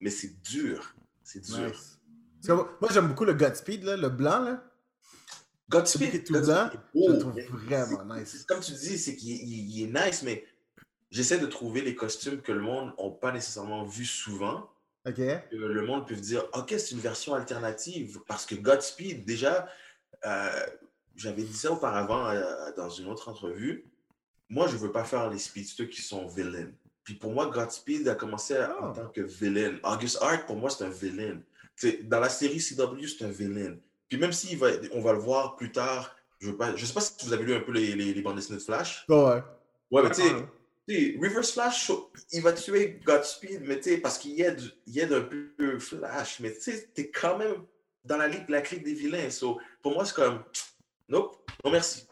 Mais 0.01 0.09
c'est 0.09 0.41
dur. 0.41 0.93
C'est 1.23 1.41
dur. 1.41 1.71
Moi, 2.47 2.89
j'aime 2.91 3.07
beaucoup 3.07 3.25
le 3.25 3.33
Godspeed, 3.33 3.83
là, 3.83 3.95
le 3.95 4.09
blanc. 4.09 4.39
Là. 4.39 4.63
Godspeed, 5.69 6.25
tout 6.25 6.33
blanc, 6.33 6.69
je 6.93 7.11
le 7.11 7.19
trouve 7.19 7.39
vraiment 7.65 8.15
nice. 8.15 8.43
Comme 8.47 8.59
tu 8.59 8.73
dis, 8.73 8.97
c'est 8.97 9.15
qu'il 9.15 9.81
est 9.81 10.05
nice, 10.05 10.21
mais 10.23 10.45
j'essaie 11.15 11.39
de 11.39 11.45
trouver 11.45 11.81
les 11.81 11.95
costumes 11.95 12.41
que 12.41 12.51
le 12.51 12.59
monde 12.59 12.93
n'a 12.99 13.09
pas 13.09 13.31
nécessairement 13.31 13.85
vu 13.85 14.03
souvent. 14.03 14.69
Que 15.49 15.55
le 15.55 15.85
monde 15.85 16.05
peut 16.05 16.15
dire, 16.15 16.45
OK, 16.53 16.71
c'est 16.77 16.91
une 16.91 16.99
version 16.99 17.33
alternative. 17.33 18.19
Parce 18.27 18.45
que 18.45 18.55
Godspeed, 18.55 19.23
déjà, 19.23 19.69
euh, 20.25 20.65
j'avais 21.15 21.43
dit 21.43 21.55
ça 21.55 21.71
auparavant 21.71 22.27
euh, 22.27 22.43
dans 22.75 22.89
une 22.89 23.07
autre 23.07 23.29
entrevue. 23.29 23.85
Moi, 24.49 24.67
je 24.67 24.73
ne 24.73 24.79
veux 24.79 24.91
pas 24.91 25.05
faire 25.05 25.29
les 25.29 25.37
speedsters 25.37 25.89
qui 25.89 26.01
sont 26.01 26.27
villains. 26.27 26.71
Puis 27.05 27.13
pour 27.13 27.31
moi, 27.31 27.45
Godspeed 27.45 28.05
a 28.09 28.15
commencé 28.15 28.57
en 28.57 28.91
ah. 28.91 28.93
tant 28.93 29.07
que 29.07 29.21
villain. 29.21 29.77
August 29.83 30.17
Art, 30.21 30.45
pour 30.45 30.57
moi, 30.57 30.69
c'est 30.69 30.83
un 30.83 30.89
villain. 30.89 31.39
dans 32.03 32.19
la 32.19 32.29
série 32.29 32.59
CW, 32.59 33.07
c'est 33.07 33.23
un 33.23 33.29
villain. 33.29 33.77
Puis 34.09 34.17
même 34.17 34.33
si 34.33 34.55
va, 34.57 34.67
on 34.91 34.99
va 34.99 35.13
le 35.13 35.19
voir 35.19 35.55
plus 35.55 35.71
tard, 35.71 36.13
je 36.41 36.49
ne 36.49 36.75
sais 36.75 36.93
pas 36.93 36.99
si 36.99 37.13
vous 37.25 37.31
avez 37.31 37.45
lu 37.45 37.55
un 37.55 37.61
peu 37.61 37.71
les, 37.71 37.95
les, 37.95 38.21
bandes 38.21 38.35
dessinées 38.35 38.57
de 38.57 38.63
Flash. 38.63 39.05
ouais. 39.07 39.41
Ouais, 39.91 40.01
mais 40.01 40.09
tu 40.09 40.23
sais, 40.23 40.33
Reverse 40.87 41.53
Flash, 41.53 41.91
il 42.31 42.41
va 42.41 42.53
tuer 42.53 42.99
Godspeed, 43.03 43.61
mais 43.65 43.77
tu 43.77 43.89
sais, 43.89 43.97
parce 43.97 44.19
qu'il 44.19 44.39
aide, 44.39 44.61
il 44.85 44.99
aide 44.99 45.13
un 45.13 45.21
peu 45.21 45.79
Flash, 45.79 46.39
mais 46.39 46.53
tu 46.53 46.61
sais, 46.61 46.89
t'es 46.93 47.09
quand 47.09 47.37
même 47.37 47.63
dans 48.03 48.17
la 48.17 48.27
ligue, 48.27 48.47
la 48.49 48.61
clique 48.61 48.83
des 48.83 48.93
vilains. 48.93 49.29
So, 49.31 49.59
pour 49.81 49.93
moi, 49.93 50.05
c'est 50.05 50.13
comme, 50.13 50.43
nope, 51.09 51.49
non 51.63 51.71
merci. 51.71 52.07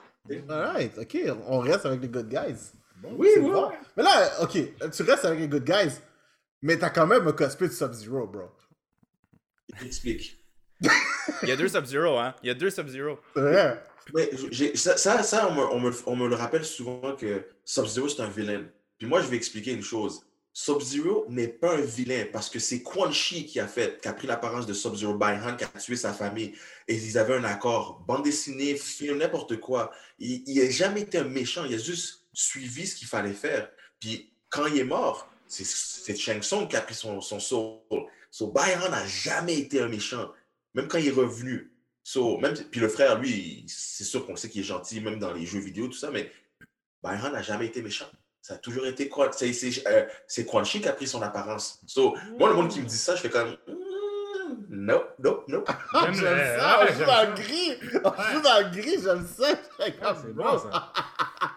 Alright, 0.50 0.98
ok, 0.98 1.18
on 1.48 1.60
reste 1.60 1.86
avec 1.86 2.02
les 2.02 2.08
good 2.08 2.30
guys. 2.30 2.72
oui, 3.04 3.30
oui. 3.40 3.52
Mais 3.96 4.04
là, 4.04 4.42
ok, 4.42 4.58
tu 4.92 5.04
restes 5.04 5.26
avec 5.26 5.40
les 5.40 5.48
good 5.48 5.66
guys, 5.66 6.00
mais 6.62 6.78
t'as 6.78 6.90
quand 6.90 7.06
même 7.06 7.28
un 7.28 7.34
cosplay 7.34 7.68
de 7.68 7.74
Sub-Zero, 7.74 8.26
bro. 8.26 8.50
Explique. 9.86 10.44
Il 11.44 11.50
y 11.50 11.52
a 11.52 11.56
deux 11.56 11.68
Sub-Zero, 11.68 12.18
hein? 12.18 12.34
Il 12.42 12.48
y 12.48 12.50
a 12.50 12.54
deux 12.54 12.70
Sub-Zero. 12.70 13.20
Ouais. 13.36 13.80
Mais 14.14 14.30
ça, 14.76 14.98
ça, 14.98 15.48
on, 15.50 15.54
me, 15.54 15.62
on, 15.62 15.80
me, 15.80 15.92
on, 16.06 16.16
me, 16.16 16.28
le 16.28 16.36
rappelle 16.36 16.66
souvent 16.66 17.16
que 17.16 17.46
Sub-Zero, 17.64 18.10
c'est 18.10 18.22
un 18.22 18.28
vilain. 18.28 18.66
Puis 18.98 19.08
moi, 19.08 19.22
je 19.22 19.28
vais 19.28 19.38
expliquer 19.38 19.72
une 19.72 19.82
chose. 19.82 20.26
Sub-Zero 20.52 21.26
n'est 21.30 21.48
pas 21.48 21.76
un 21.76 21.82
vilain 21.82 22.26
parce 22.32 22.50
que 22.50 22.60
c'est 22.60 22.84
Quan 22.84 23.12
Chi 23.12 23.46
qui 23.46 23.60
a 23.60 23.68
fait, 23.68 24.00
qui 24.02 24.08
a 24.08 24.14
pris 24.14 24.28
l'apparence 24.28 24.68
de 24.68 24.74
Sub-Zero 24.74 25.16
by 25.16 25.34
Hand, 25.44 25.58
qui 25.58 25.64
a 25.64 25.68
tué 25.80 25.96
sa 25.96 26.14
famille. 26.14 26.54
Et 26.88 26.96
ils 26.96 27.18
avaient 27.18 27.36
un 27.36 27.44
accord. 27.44 28.04
Bande 28.08 28.24
dessinée, 28.24 28.76
film, 28.76 29.18
n'importe 29.18 29.60
quoi. 29.60 29.92
Il 30.20 30.44
n'a 30.56 30.70
jamais 30.70 31.02
été 31.02 31.18
un 31.18 31.24
méchant. 31.24 31.66
Il 31.66 31.74
a 31.74 31.80
juste 31.80 32.26
suivi 32.34 32.86
ce 32.86 32.96
qu'il 32.96 33.08
fallait 33.08 33.34
faire. 33.34 33.70
Puis 34.00 34.32
quand 34.50 34.68
il 34.68 34.78
est 34.78 34.84
mort, 34.84 35.28
c'est 35.48 36.16
Shang 36.16 36.42
Tsung 36.42 36.68
qui 36.68 36.76
a 36.76 36.82
pris 36.82 36.96
son, 36.96 37.22
son 37.22 37.40
soul. 37.40 37.80
So, 38.32 38.48
By 38.48 38.76
n'a 38.90 39.06
jamais 39.06 39.60
été 39.60 39.80
un 39.80 39.88
méchant, 39.88 40.32
même 40.74 40.88
quand 40.88 40.98
il 40.98 41.08
est 41.08 41.12
revenu. 41.12 41.72
So, 42.04 42.38
même, 42.38 42.54
puis 42.54 42.82
le 42.82 42.90
frère, 42.90 43.18
lui, 43.18 43.64
c'est 43.68 44.04
sûr 44.04 44.26
qu'on 44.26 44.36
sait 44.36 44.50
qu'il 44.50 44.62
est 44.62 44.66
gentil, 44.66 45.00
même 45.00 45.20
dans 45.20 45.32
les 45.32 45.46
jeux 45.46 45.60
vidéo, 45.60 45.88
tout 45.88 45.94
ça, 45.94 46.12
mais 46.12 46.32
Byron 47.02 47.32
n'a 47.32 47.42
jamais 47.42 47.68
été 47.68 47.82
méchant. 47.82 48.08
Ça 48.42 48.56
a 48.56 48.58
toujours 48.58 48.86
été 48.86 49.08
quoi 49.08 49.32
C'est 49.32 49.54
euh, 49.88 50.06
Quan 50.46 50.66
Chi 50.66 50.82
qui 50.82 50.88
a 50.90 50.94
pris 50.94 51.08
son 51.08 51.22
apparence. 51.22 51.80
So, 51.88 52.14
moi, 52.38 52.50
le 52.50 52.56
monde 52.56 52.70
qui 52.70 52.82
me 52.82 52.86
dit 52.86 52.98
ça, 52.98 53.16
je 53.16 53.22
fais 53.22 53.30
comme. 53.30 53.52
Mm, 53.68 54.86
nope, 54.86 55.16
nope, 55.20 55.46
nope. 55.48 55.72
J'aime 55.94 56.16
ça, 56.60 56.82
on 56.82 56.94
joue 56.94 57.06
dans 57.06 57.30
le 57.30 57.36
gris. 57.36 57.78
On 58.04 58.34
joue 58.34 58.42
dans 58.42 58.60
le 58.60 58.70
gris, 58.70 58.98
j'aime 59.02 59.26
ça. 59.26 59.48
C'est 59.80 60.34
bon 60.34 60.60
ça. 60.60 60.94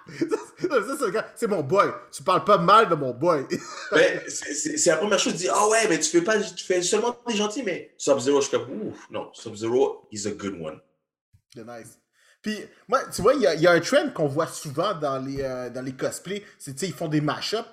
c'est 1.35 1.47
mon 1.47 1.63
boy. 1.63 1.89
Tu 2.13 2.23
parles 2.23 2.45
pas 2.45 2.59
mal 2.59 2.89
de 2.89 2.95
mon 2.95 3.13
boy. 3.13 3.47
ben, 3.93 4.21
c'est 4.29 4.87
la 4.87 4.97
première 4.97 5.19
chose. 5.19 5.33
Tu 5.33 5.41
dis, 5.41 5.49
ah 5.49 5.69
ouais, 5.69 5.87
mais 5.89 5.99
tu 5.99 6.11
fais, 6.11 6.23
pas, 6.23 6.39
tu 6.41 6.65
fais 6.65 6.83
seulement 6.83 7.17
des 7.27 7.37
gentils, 7.37 7.63
mais 7.63 7.95
Sub-Zero, 7.97 8.41
je 8.41 8.49
suis 8.49 8.57
comme, 8.57 8.71
ouf, 8.71 9.11
non, 9.11 9.31
Sub-Zero, 9.33 10.09
is 10.13 10.27
a 10.27 10.31
good 10.31 10.61
one. 10.61 10.81
C'est 11.55 11.67
nice. 11.67 11.99
Puis, 12.43 12.59
moi, 12.87 13.01
tu 13.13 13.23
vois, 13.23 13.35
il 13.35 13.41
y, 13.41 13.63
y, 13.63 13.67
a 13.67 13.73
un 13.73 13.81
trend 13.81 14.11
qu'on 14.11 14.29
voit 14.29 14.47
souvent 14.47 14.95
dans 14.95 15.19
les, 15.19 15.43
euh, 15.43 15.71
dans 15.71 15.83
les 15.83 15.93
cosplays. 15.93 16.45
C'est, 16.59 16.75
tu 16.75 16.81
sais, 16.81 16.87
ils 16.87 16.95
font 16.95 17.09
des 17.09 17.21
mashups. 17.21 17.65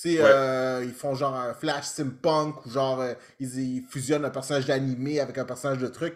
Tu 0.00 0.18
euh, 0.20 0.84
ils 0.84 0.92
font 0.92 1.14
genre 1.14 1.34
un 1.34 1.54
flash 1.54 1.86
simpunk 1.86 2.66
ou 2.66 2.70
genre, 2.70 3.00
euh, 3.00 3.14
ils, 3.40 3.82
fusionnent 3.88 4.24
un 4.24 4.30
personnage 4.30 4.66
d'animé 4.66 5.20
avec 5.20 5.38
un 5.38 5.44
personnage 5.44 5.78
de 5.78 5.88
truc. 5.88 6.14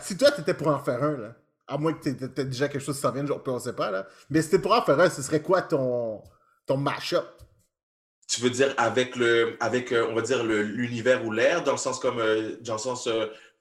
si 0.00 0.16
toi, 0.16 0.30
t'étais 0.30 0.54
pour 0.54 0.68
en 0.68 0.82
faire 0.82 1.02
un, 1.04 1.16
là, 1.18 1.36
à 1.66 1.78
moins 1.78 1.94
que 1.94 2.08
t'aies 2.08 2.44
déjà 2.44 2.68
quelque 2.68 2.82
chose 2.82 2.96
qui 2.96 3.02
s'en 3.02 3.12
vienne, 3.12 3.26
genre, 3.26 3.42
on 3.46 3.58
sait 3.58 3.72
pas, 3.72 3.90
là. 3.90 4.06
Mais 4.30 4.42
si 4.42 4.50
t'étais 4.50 4.62
pour 4.62 4.72
en 4.72 4.82
faire 4.82 4.98
un, 5.00 5.10
ce 5.10 5.22
serait 5.22 5.42
quoi 5.42 5.62
ton, 5.62 6.22
ton 6.66 6.76
mashup? 6.76 7.24
Tu 8.26 8.40
veux 8.40 8.50
dire 8.50 8.74
avec 8.78 9.16
le, 9.16 9.56
avec, 9.60 9.92
on 9.92 10.14
va 10.14 10.22
dire, 10.22 10.44
l'univers 10.44 11.24
ou 11.24 11.30
l'air, 11.30 11.62
dans 11.62 11.72
le 11.72 11.78
sens 11.78 11.98
comme, 11.98 12.16
dans 12.62 12.74
le 12.74 12.78
sens 12.78 13.08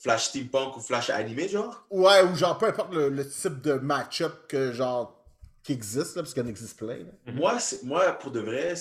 Flash 0.03 0.25
steampunk 0.25 0.75
ou 0.75 0.81
Flash 0.81 1.09
animé, 1.09 1.47
genre? 1.47 1.85
Ouais, 1.89 2.21
ou 2.23 2.35
genre, 2.35 2.57
peu 2.57 2.67
importe 2.67 2.93
le, 2.93 3.25
type 3.25 3.61
de 3.61 3.73
match-up 3.73 4.47
que, 4.49 4.73
genre, 4.73 5.25
qui 5.63 5.71
existe, 5.71 6.17
là, 6.17 6.23
parce 6.23 6.33
qu'il 6.33 6.43
en 6.43 6.47
existe 6.47 6.77
plein. 6.77 6.99
Mhm. 7.25 7.35
Moi, 7.35 7.57
moi, 7.83 8.11
pour 8.11 8.31
de 8.31 8.41
vrai, 8.41 8.75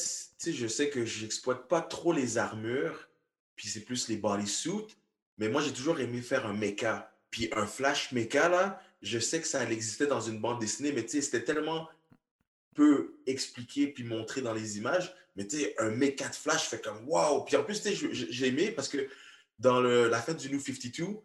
je 0.44 0.66
sais 0.66 0.90
que 0.90 1.04
j'exploite 1.04 1.68
pas 1.68 1.80
trop 1.80 2.12
les 2.12 2.38
armures, 2.38 3.08
puis 3.54 3.68
c'est 3.68 3.82
plus 3.82 4.08
les 4.08 4.16
bodysuits, 4.16 4.96
mais 5.38 5.48
moi, 5.48 5.62
j'ai 5.62 5.72
toujours 5.72 6.00
aimé 6.00 6.20
faire 6.20 6.44
un 6.44 6.54
mecha. 6.54 7.08
Puis 7.30 7.50
un 7.54 7.66
Flash 7.66 8.10
mecha, 8.10 8.48
là, 8.48 8.80
je 9.02 9.18
sais 9.18 9.40
que 9.40 9.46
ça 9.46 9.68
existait 9.70 10.06
dans 10.06 10.20
une 10.20 10.40
bande 10.40 10.60
dessinée, 10.60 10.92
mais 10.92 11.02
tu 11.02 11.10
sais, 11.10 11.20
c'était 11.20 11.44
tellement 11.44 11.88
peu 12.74 13.14
expliqué 13.26 13.88
puis 13.88 14.04
montré 14.04 14.40
dans 14.40 14.54
les 14.54 14.78
images, 14.78 15.14
mais 15.36 15.46
tu 15.46 15.58
sais, 15.58 15.74
un 15.78 15.90
mecha 15.90 16.28
de 16.28 16.34
Flash 16.34 16.68
fait 16.68 16.82
comme 16.82 17.06
wow! 17.08 17.44
Puis 17.44 17.56
en 17.56 17.64
plus, 17.64 17.82
tu 17.82 17.94
sais, 17.94 18.08
j'ai 18.12 18.46
aimé 18.48 18.70
parce 18.70 18.88
que 18.88 19.08
dans 19.58 19.80
le, 19.80 20.08
la 20.08 20.20
fête 20.20 20.38
du 20.38 20.50
New 20.50 20.60
52, 20.60 21.18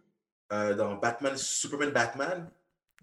euh, 0.54 0.76
dans 0.76 0.96
Batman, 0.96 1.36
Superman 1.38 1.92
Batman, 1.92 2.50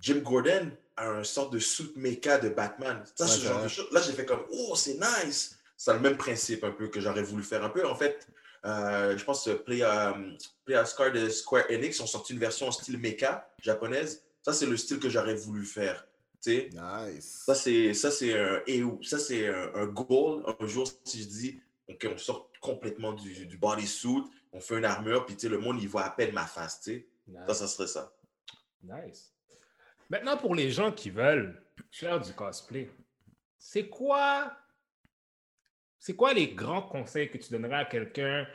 Jim 0.00 0.18
Gordon 0.18 0.70
a 0.96 1.08
un 1.08 1.24
sorte 1.24 1.52
de 1.52 1.58
suit 1.58 1.92
mecha 1.96 2.38
de 2.38 2.48
Batman. 2.48 3.02
Ça, 3.14 3.26
ce 3.26 3.44
genre 3.44 3.62
de 3.62 3.68
choses. 3.68 3.88
Là, 3.92 4.00
j'ai 4.00 4.12
fait 4.12 4.24
comme, 4.24 4.44
oh, 4.50 4.74
c'est 4.76 4.94
nice. 4.94 5.58
C'est 5.76 5.92
le 5.92 6.00
même 6.00 6.16
principe 6.16 6.64
un 6.64 6.70
peu 6.70 6.88
que 6.88 7.00
j'aurais 7.00 7.22
voulu 7.22 7.42
faire 7.42 7.64
un 7.64 7.68
peu. 7.68 7.86
En 7.86 7.96
fait, 7.96 8.28
euh, 8.64 9.16
je 9.16 9.24
pense 9.24 9.44
que 9.44 9.50
Play, 9.50 9.82
um, 9.82 10.36
Play 10.64 10.82
Scar 10.86 11.12
de 11.12 11.28
Square 11.28 11.64
Enix 11.70 12.00
ont 12.00 12.06
sorti 12.06 12.32
une 12.32 12.38
version 12.38 12.68
en 12.68 12.72
style 12.72 12.98
mecha 12.98 13.50
japonaise. 13.60 14.23
Ça, 14.44 14.52
c'est 14.52 14.66
le 14.66 14.76
style 14.76 15.00
que 15.00 15.08
j'aurais 15.08 15.34
voulu 15.34 15.64
faire. 15.64 16.06
Nice. 16.46 17.42
Ça, 17.46 17.54
c'est, 17.54 17.94
ça, 17.94 18.10
c'est 18.10 18.38
un, 18.38 18.62
ça, 19.02 19.18
c'est 19.18 19.48
un, 19.48 19.86
goal. 19.86 20.42
Un 20.46 20.66
jour, 20.66 20.86
si 21.04 21.22
je 21.22 21.28
dis, 21.28 21.60
OK, 21.88 22.06
on 22.12 22.18
sort 22.18 22.50
complètement 22.60 23.12
du, 23.12 23.46
du 23.46 23.56
bodysuit, 23.56 24.24
on 24.52 24.60
fait 24.60 24.78
une 24.78 24.84
armure, 24.84 25.24
puis 25.26 25.36
le 25.48 25.58
monde, 25.58 25.80
il 25.80 25.88
voit 25.88 26.04
à 26.04 26.10
peine 26.10 26.32
ma 26.32 26.46
face, 26.46 26.80
tu 26.80 26.92
sais. 26.92 27.08
Ça, 27.46 27.54
ça 27.54 27.66
serait 27.66 27.86
ça. 27.86 28.12
Nice. 28.82 29.32
Maintenant, 30.10 30.36
pour 30.36 30.54
les 30.54 30.70
gens 30.70 30.92
qui 30.92 31.10
veulent 31.10 31.62
faire 31.90 32.20
du 32.20 32.32
cosplay, 32.34 32.90
c'est 33.58 33.88
quoi, 33.88 34.54
c'est 35.98 36.14
quoi 36.14 36.34
les 36.34 36.48
grands 36.48 36.82
conseils 36.82 37.30
que 37.30 37.38
tu 37.38 37.50
donnerais 37.50 37.76
à 37.76 37.84
quelqu'un, 37.86 38.46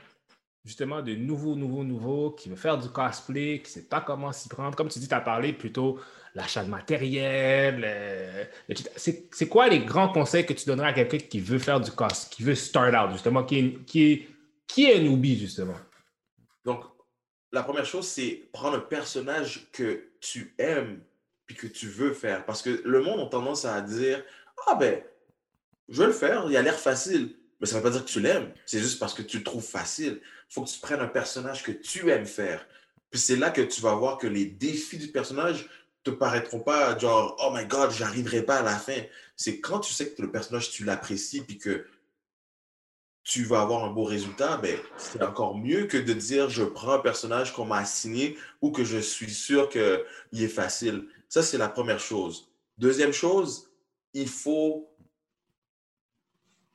justement, 0.66 1.02
de 1.02 1.16
nouveau, 1.16 1.56
nouveau, 1.56 1.84
nouveau, 1.84 2.32
qui 2.32 2.50
veut 2.50 2.56
faire 2.56 2.78
du 2.78 2.90
cosplay, 2.90 3.62
qui 3.62 3.70
ne 3.70 3.82
sait 3.82 3.88
pas 3.88 4.02
comment 4.02 4.32
s'y 4.32 4.50
prendre? 4.50 4.76
Comme 4.76 4.90
tu 4.90 5.00
dis, 5.00 5.08
tu 5.08 5.14
as 5.14 5.22
parlé 5.22 5.54
plutôt 5.54 6.00
l'achat 6.36 6.64
de 6.64 6.70
matériel, 6.70 7.84
euh, 7.86 8.46
C'est 8.96 9.48
quoi 9.48 9.68
les 9.68 9.80
grands 9.80 10.10
conseils 10.10 10.46
que 10.46 10.54
tu 10.54 10.66
donnerais 10.66 10.90
à 10.90 10.94
quelqu'un 10.94 11.18
qui 11.18 11.40
veut 11.40 11.60
faire 11.60 11.80
du 11.80 11.92
cosplay, 11.92 12.30
qui 12.36 12.44
veut 12.44 12.56
start 12.56 12.94
out, 12.94 13.12
justement, 13.14 13.44
qui 13.44 13.80
qui 13.86 14.28
qui 14.68 14.90
est 14.92 15.00
newbie, 15.00 15.40
justement? 15.40 15.78
Donc, 16.64 16.84
la 17.52 17.64
première 17.64 17.86
chose, 17.86 18.08
c'est 18.08 18.50
prendre 18.54 18.78
un 18.78 18.82
personnage 18.82 19.68
que 19.72 20.12
tu 20.20 20.54
aimes 20.60 21.02
puis 21.48 21.56
que 21.56 21.68
tu 21.68 21.88
veux 21.88 22.14
faire. 22.14 22.46
Parce 22.46 22.62
que 22.62 22.82
le 22.86 23.02
monde 23.02 23.22
a 23.22 23.26
tendance 23.26 23.66
à 23.66 23.82
dire 23.82 24.24
Ah 24.68 24.76
ben, 24.76 25.02
je 25.88 26.02
vais 26.02 26.08
le 26.08 26.14
faire, 26.14 26.46
il 26.48 26.56
a 26.56 26.62
l'air 26.62 26.80
facile. 26.80 27.36
Mais 27.60 27.68
ça 27.68 27.76
ne 27.76 27.82
veut 27.82 27.90
pas 27.90 27.92
dire 27.92 28.06
que 28.06 28.10
tu 28.10 28.22
l'aimes. 28.22 28.54
C'est 28.66 28.80
juste 28.80 29.00
parce 29.00 29.14
que 29.14 29.22
tu 29.22 29.40
le 29.40 29.44
trouves 29.44 29.66
facile. 29.66 30.22
Faut 30.50 30.64
que 30.64 30.70
tu 30.70 30.80
prennes 30.80 31.00
un 31.00 31.08
personnage 31.08 31.64
que 31.64 31.72
tu 31.72 32.10
aimes 32.10 32.26
faire. 32.26 32.68
Puis 33.10 33.20
c'est 33.20 33.36
là 33.36 33.50
que 33.50 33.62
tu 33.62 33.82
vas 33.82 33.96
voir 33.96 34.18
que 34.18 34.28
les 34.28 34.46
défis 34.46 34.98
du 34.98 35.08
personnage 35.08 35.70
te 36.04 36.12
paraîtront 36.12 36.60
pas 36.60 36.98
genre, 36.98 37.36
oh 37.40 37.52
my 37.54 37.66
god, 37.66 37.92
j'arriverai 37.92 38.44
pas 38.44 38.58
à 38.58 38.64
la 38.64 38.78
fin. 38.78 39.02
C'est 39.36 39.60
quand 39.60 39.80
tu 39.80 39.94
sais 39.94 40.12
que 40.12 40.22
le 40.22 40.32
personnage, 40.32 40.72
tu 40.72 40.84
l'apprécies, 40.84 41.42
puis 41.42 41.58
que 41.58 41.86
tu 43.24 43.44
vas 43.44 43.62
avoir 43.62 43.84
un 43.84 43.92
beau 43.92 44.06
résultat, 44.06 44.58
ben, 44.58 44.80
c'est 44.98 45.22
encore 45.22 45.56
mieux 45.56 45.86
que 45.86 45.98
de 45.98 46.14
dire 46.14 46.50
je 46.50 46.64
prends 46.64 46.94
un 46.94 47.00
personnage 47.00 47.54
qu'on 47.54 47.66
m'a 47.66 47.78
assigné 47.78 48.38
ou 48.62 48.72
que 48.72 48.84
je 48.84 48.98
suis 48.98 49.32
sûr 49.32 49.70
qu'il 49.70 50.44
est 50.44 50.48
facile. 50.48 51.08
Ça, 51.28 51.44
c'est 51.44 51.58
la 51.58 51.70
première 51.70 52.00
chose. 52.00 52.52
Deuxième 52.78 53.14
chose, 53.14 53.72
il 54.14 54.28
faut 54.28 54.90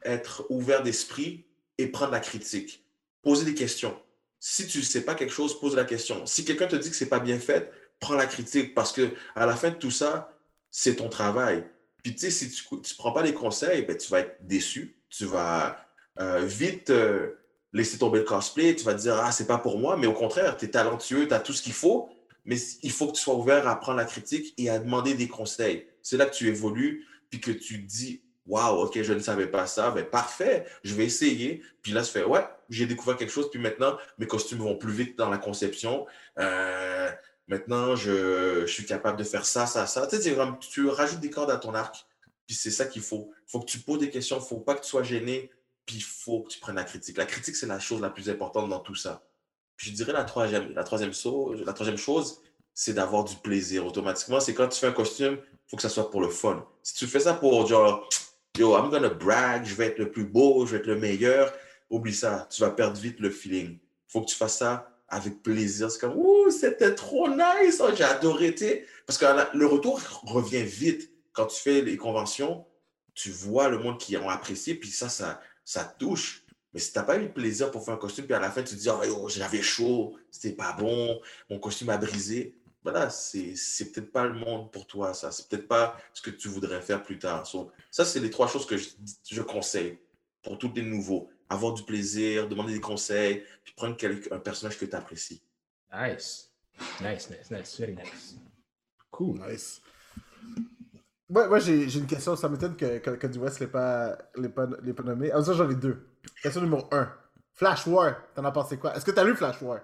être 0.05 0.47
ouvert 0.51 0.83
d'esprit 0.83 1.47
et 1.79 1.89
prendre 1.89 2.13
la 2.13 2.21
critique. 2.21 2.84
Poser 3.25 3.45
des 3.45 3.55
questions. 3.55 3.97
Si 4.39 4.67
tu 4.67 4.79
ne 4.79 4.83
sais 4.83 5.01
pas 5.01 5.15
quelque 5.15 5.33
chose, 5.33 5.59
pose 5.59 5.75
la 5.75 5.85
question. 5.85 6.27
Si 6.27 6.45
quelqu'un 6.45 6.67
te 6.67 6.77
dit 6.77 6.91
que 6.91 6.97
ce 6.97 7.05
n'est 7.05 7.11
pas 7.11 7.21
bien 7.21 7.39
fait, 7.39 7.73
prends 7.99 8.15
la 8.15 8.27
critique 8.27 8.75
parce 8.75 8.93
que 8.93 9.11
à 9.35 9.47
la 9.47 9.57
fin 9.57 9.71
de 9.71 9.77
tout 9.77 9.91
ça, 9.91 10.31
c'est 10.71 10.97
ton 10.97 11.09
travail. 11.09 11.65
Puis 12.03 12.15
tu 12.15 12.21
sais, 12.21 12.31
si 12.31 12.51
tu 12.51 12.75
ne 12.75 12.97
prends 12.99 13.13
pas 13.13 13.23
les 13.23 13.33
conseils, 13.33 13.83
ben, 13.83 13.97
tu 13.97 14.11
vas 14.11 14.21
être 14.21 14.37
déçu. 14.47 15.01
Tu 15.09 15.25
vas 15.25 15.79
euh, 16.21 16.45
vite 16.45 16.91
euh, 16.91 17.33
laisser 17.73 17.97
tomber 17.97 18.19
le 18.19 18.25
cosplay. 18.25 18.77
Tu 18.77 18.85
vas 18.85 18.95
te 18.95 19.01
dire, 19.01 19.19
ah, 19.19 19.33
c'est 19.33 19.47
pas 19.47 19.59
pour 19.59 19.79
moi. 19.79 19.97
Mais 19.97 20.07
au 20.07 20.13
contraire, 20.13 20.57
tu 20.59 20.67
es 20.67 20.69
talentueux, 20.69 21.27
tu 21.27 21.33
as 21.33 21.41
tout 21.41 21.55
ce 21.55 21.63
qu'il 21.63 21.73
faut. 21.73 22.11
Mais 22.45 22.57
il 22.83 22.93
faut 22.93 23.07
que 23.07 23.13
tu 23.13 23.23
sois 23.23 23.35
ouvert 23.35 23.67
à 23.67 23.81
prendre 23.81 23.97
la 23.97 24.05
critique 24.05 24.53
et 24.59 24.69
à 24.69 24.79
demander 24.79 25.15
des 25.15 25.29
conseils. 25.29 25.87
C'est 26.03 26.19
là 26.19 26.27
que 26.27 26.35
tu 26.35 26.49
évolues, 26.49 27.07
puis 27.31 27.41
que 27.41 27.51
tu 27.51 27.79
dis, 27.79 28.21
Waouh, 28.47 28.83
ok, 28.83 29.01
je 29.01 29.15
ne 29.15 29.21
savais 29.21 29.47
pas 29.47 29.67
ça. 29.67 29.91
Ben, 29.91 30.05
parfait, 30.05 30.67
je 30.83 30.95
vais 30.95 31.07
essayer. 31.07 31.63
Puis 31.81 31.93
là, 31.93 32.03
je 32.03 32.11
fais, 32.11 32.25
ouais, 32.25 32.45
j'ai 32.69 32.87
découvert 32.87 33.17
quelque 33.17 33.33
chose. 33.33 33.51
Puis 33.51 33.61
maintenant, 33.61 33.97
mes 34.19 34.27
costumes 34.27 34.59
vont 34.59 34.77
plus 34.77 34.93
vite 34.93 35.17
dans 35.17 35.29
la 35.29 35.39
conception. 35.39 36.07
Euh, 36.39 37.11
maintenant, 37.49 37.97
je, 37.97 38.67
suis 38.67 38.87
capable 38.87 39.19
de 39.19 39.25
faire 39.25 39.47
ça, 39.47 39.67
ça, 39.67 39.87
ça. 39.87 40.07
Tu 40.07 40.89
rajoutes 40.89 41.21
des 41.21 41.31
cordes 41.31 41.51
à 41.51 41.57
ton 41.57 41.75
arc. 41.75 42.07
Puis 42.47 42.57
c'est 42.57 42.71
ça 42.71 42.85
qu'il 42.85 43.03
faut. 43.03 43.31
Il 43.47 43.51
faut 43.51 43.61
que 43.61 43.71
tu 43.71 43.79
poses 43.79 44.01
des 44.01 44.11
questions. 44.11 44.37
Il 44.37 44.43
ne 44.43 44.47
faut 44.47 44.61
pas 44.61 44.75
que 44.75 44.83
tu 44.83 44.89
sois 44.89 45.03
gêné. 45.03 45.51
Puis 45.87 45.97
il 45.97 46.03
faut 46.03 46.43
que 46.43 46.49
tu 46.49 46.59
prennes 46.59 46.77
la 46.77 46.85
critique. 46.85 47.17
La 47.17 47.27
critique, 47.27 47.57
c'est 47.57 47.67
la 47.67 47.79
chose 47.79 48.01
la 48.01 48.11
plus 48.11 48.31
importante 48.31 48.69
dans 48.69 48.81
tout 48.81 48.95
ça. 48.95 49.23
Puis 49.77 49.91
je 49.91 49.95
dirais 49.95 50.13
la 50.13 50.25
troisième, 50.25 50.73
la 50.73 50.85
troisième, 50.85 51.13
la 51.65 51.73
troisième 51.73 51.97
chose, 51.97 52.41
c'est 52.75 52.95
d'avoir 52.95 53.25
du 53.25 53.37
plaisir 53.37 53.87
automatiquement. 53.87 54.41
C'est 54.41 54.55
quand 54.55 54.69
tu 54.69 54.79
fais 54.79 54.87
un 54.87 54.93
costume, 54.93 55.39
il 55.41 55.71
faut 55.71 55.77
que 55.77 55.83
ça 55.83 55.89
soit 55.89 56.11
pour 56.11 56.21
le 56.21 56.29
fun. 56.29 56.67
Si 56.83 56.95
tu 56.95 57.07
fais 57.07 57.21
ça 57.21 57.35
pour 57.35 57.67
genre, 57.67 58.09
yo, 58.57 58.77
I'm 58.77 58.91
gonna 58.91 59.09
brag, 59.09 59.65
je 59.65 59.75
vais 59.75 59.87
être 59.87 59.99
le 59.99 60.11
plus 60.11 60.25
beau, 60.25 60.67
je 60.67 60.73
vais 60.73 60.79
être 60.79 60.87
le 60.87 60.97
meilleur. 60.97 61.53
Oublie 61.95 62.15
ça, 62.15 62.49
tu 62.51 62.61
vas 62.61 62.71
perdre 62.71 62.99
vite 62.99 63.21
le 63.21 63.31
feeling. 63.31 63.79
Faut 64.09 64.23
que 64.23 64.27
tu 64.27 64.35
fasses 64.37 64.59
ça 64.59 64.91
avec 65.09 65.43
plaisir. 65.43 65.91
C'est 65.91 66.01
comme, 66.01 66.17
ouh, 66.17 66.51
c'était 66.51 66.95
trop 66.95 67.29
nice, 67.29 67.81
oh, 67.81 67.91
j'ai 67.95 68.05
adoré, 68.05 68.55
Parce 69.07 69.19
que 69.19 69.27
le 69.57 69.67
retour 69.67 70.01
revient 70.25 70.65
vite. 70.65 71.11
Quand 71.33 71.47
tu 71.47 71.61
fais 71.61 71.83
les 71.83 71.97
conventions, 71.97 72.65
tu 73.15 73.31
vois 73.31 73.69
le 73.69 73.79
monde 73.79 73.99
qui 73.99 74.17
ont 74.17 74.29
apprécié, 74.29 74.75
puis 74.75 74.91
ça, 74.91 75.09
ça, 75.09 75.41
ça 75.65 75.85
touche. 75.85 76.45
Mais 76.73 76.81
si 76.81 76.93
tu 76.93 76.99
n'as 76.99 77.05
pas 77.05 77.19
eu 77.19 77.25
de 77.25 77.33
plaisir 77.33 77.71
pour 77.71 77.85
faire 77.85 77.95
un 77.95 77.99
costume, 77.99 78.25
puis 78.25 78.35
à 78.35 78.41
la 78.41 78.51
fin, 78.51 78.63
tu 78.63 78.75
te 78.75 78.81
dis, 78.81 78.89
oh, 78.89 79.29
j'avais 79.29 79.63
chaud, 79.63 80.17
c'était 80.31 80.57
pas 80.57 80.73
bon, 80.73 81.21
mon 81.49 81.59
costume 81.59 81.91
a 81.91 81.97
brisé, 81.97 82.57
voilà, 82.83 83.09
c'est 83.09 83.55
peut-être 83.93 84.13
pas 84.13 84.27
le 84.27 84.35
monde 84.35 84.71
pour 84.71 84.87
toi, 84.87 85.15
ça. 85.15 85.33
C'est 85.33 85.49
peut-être 85.49 85.67
pas 85.69 85.97
ce 86.13 86.21
que 86.21 86.31
tu 86.31 86.49
voudrais 86.49 86.83
faire 86.83 87.03
plus 87.03 87.19
tard. 87.19 87.47
ça, 87.91 88.05
c'est 88.05 88.21
les 88.21 88.31
trois 88.31 88.47
choses 88.47 88.67
que 88.67 88.77
je, 88.77 88.91
je, 89.31 89.41
conseille 89.41 89.99
pour 90.43 90.59
tous 90.59 90.71
les 90.75 90.83
nouveaux. 90.83 91.31
Avoir 91.49 91.75
du 91.75 91.83
plaisir, 91.83 92.49
demander 92.49 92.73
des 92.73 92.81
conseils, 92.81 93.45
puis 93.65 93.75
prendre 93.75 93.97
un 94.31 94.39
personnage 94.39 94.79
que 94.79 94.85
tu 94.85 94.97
apprécies. 94.97 95.43
Nice. 95.93 96.51
Nice, 97.01 97.31
nice, 97.31 97.51
nice. 97.51 97.79
Very 97.79 97.95
nice. 97.95 98.37
Cool. 99.11 99.41
Nice. 99.41 99.81
Ouais, 101.29 101.49
moi, 101.49 101.59
j'ai 101.59 101.99
une 101.99 102.07
question. 102.07 102.37
Ça 102.37 102.49
m'étonne 102.49 102.77
que, 102.77 102.99
que, 102.99 103.11
que, 103.11 103.27
du 103.27 103.39
West 103.39 103.61
l'ait 103.61 103.67
pas, 103.67 104.17
pas, 104.55 104.67
pas 104.67 105.03
nommé. 105.03 105.31
Ah, 105.33 105.43
ça, 105.43 105.55
j'en 105.55 105.71
ai 105.71 105.75
deux. 105.75 106.07
Question 106.43 106.63
numéro 106.63 106.87
un. 106.93 107.13
Flash 107.55 107.87
War, 107.87 108.17
t'en 108.35 108.45
as 108.45 108.51
pensé 108.51 108.77
quoi? 108.79 108.97
Est-ce 108.97 109.05
que 109.05 109.13
t'as 109.13 109.25
lu 109.25 109.37
Flash 109.37 109.63
War? 109.63 109.81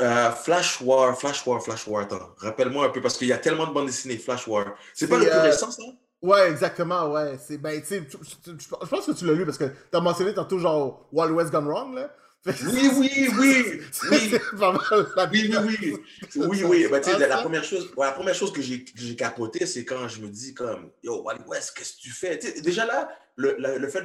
Euh, 0.00 0.30
Flash 0.30 0.80
War, 0.80 1.18
Flash 1.18 1.46
War, 1.46 1.62
Flash 1.62 1.86
War, 1.86 2.04
attends. 2.04 2.34
Rappelle-moi 2.38 2.86
un 2.86 2.90
peu, 2.90 3.02
parce 3.02 3.18
qu'il 3.18 3.28
y 3.28 3.32
a 3.32 3.38
tellement 3.38 3.66
de 3.66 3.72
bandes 3.72 3.86
dessinées, 3.86 4.16
Flash 4.16 4.46
War. 4.46 4.74
C'est 4.94 5.08
pas 5.08 5.18
le 5.18 5.24
plus 5.24 5.32
euh, 5.32 5.42
récent, 5.42 5.70
ça? 5.70 5.82
Ouais, 6.22 6.50
exactement, 6.50 7.10
ouais. 7.12 7.36
C'est, 7.44 7.58
ben, 7.58 7.80
tu 7.80 7.86
sais, 7.88 8.02
je 8.46 8.68
pense 8.68 9.06
que 9.06 9.12
tu 9.12 9.26
l'as 9.26 9.32
lu 9.32 9.44
parce 9.44 9.58
que 9.58 9.64
t'as 9.90 10.00
mentionné 10.00 10.32
tantôt 10.32 10.58
genre 10.58 11.08
Wild 11.12 11.32
West 11.32 11.50
Gone 11.50 11.66
Wrong, 11.66 11.94
là. 11.94 12.14
Oui, 12.46 12.90
oui, 12.96 13.28
oui, 13.38 13.80
oui. 14.10 14.38
pas 14.58 14.72
mal 14.72 14.82
oui, 15.32 15.54
oui, 15.56 15.76
oui. 15.80 15.96
Oui, 16.36 16.64
oui. 16.64 16.86
Ben, 16.90 17.00
tu 17.00 17.10
sais, 17.10 17.28
la 17.28 17.38
première 17.38 17.64
chose, 17.64 17.92
ouais, 17.96 18.06
la 18.06 18.12
première 18.12 18.34
chose 18.34 18.52
que 18.52 18.62
j'ai, 18.62 18.84
j'ai 18.96 19.16
capoté, 19.16 19.66
c'est 19.66 19.84
quand 19.84 20.08
je 20.08 20.20
me 20.20 20.28
dis 20.28 20.54
comme, 20.54 20.90
yo, 21.02 21.22
Wild 21.24 21.42
West, 21.46 21.74
qu'est-ce 21.76 21.96
que 21.96 22.00
tu 22.00 22.10
fais? 22.10 22.38
déjà 22.62 22.84
là, 22.86 23.08
le, 23.36 23.56
le, 23.58 23.78
le 23.78 23.88
fait 23.88 24.02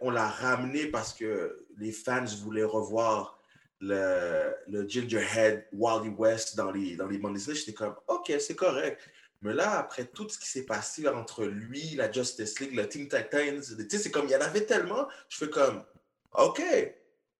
qu'on 0.00 0.10
l'a 0.10 0.28
ramené 0.28 0.86
parce 0.86 1.12
que 1.12 1.66
les 1.78 1.92
fans 1.92 2.24
voulaient 2.42 2.64
revoir 2.64 3.38
le, 3.80 4.54
le 4.68 4.88
Gingerhead 4.88 5.66
Wally 5.72 6.10
West 6.10 6.56
dans 6.56 6.70
les, 6.70 6.96
dans 6.96 7.06
les 7.06 7.18
bandes 7.18 7.34
dessinées, 7.34 7.56
j'étais 7.56 7.72
comme, 7.74 7.94
OK, 8.08 8.32
c'est 8.40 8.56
correct. 8.56 9.00
Mais 9.42 9.54
là, 9.54 9.78
après 9.78 10.04
tout 10.04 10.28
ce 10.28 10.38
qui 10.38 10.48
s'est 10.48 10.64
passé 10.64 11.06
entre 11.06 11.44
lui, 11.44 11.94
la 11.94 12.10
Justice 12.10 12.58
League, 12.60 12.74
le 12.74 12.88
Team 12.88 13.04
Titans, 13.08 13.60
tu 13.60 13.88
sais, 13.88 13.98
c'est 13.98 14.10
comme, 14.10 14.26
il 14.26 14.32
y 14.32 14.36
en 14.36 14.40
avait 14.40 14.66
tellement, 14.66 15.06
je 15.28 15.36
fais 15.36 15.50
comme, 15.50 15.84
OK, 16.32 16.60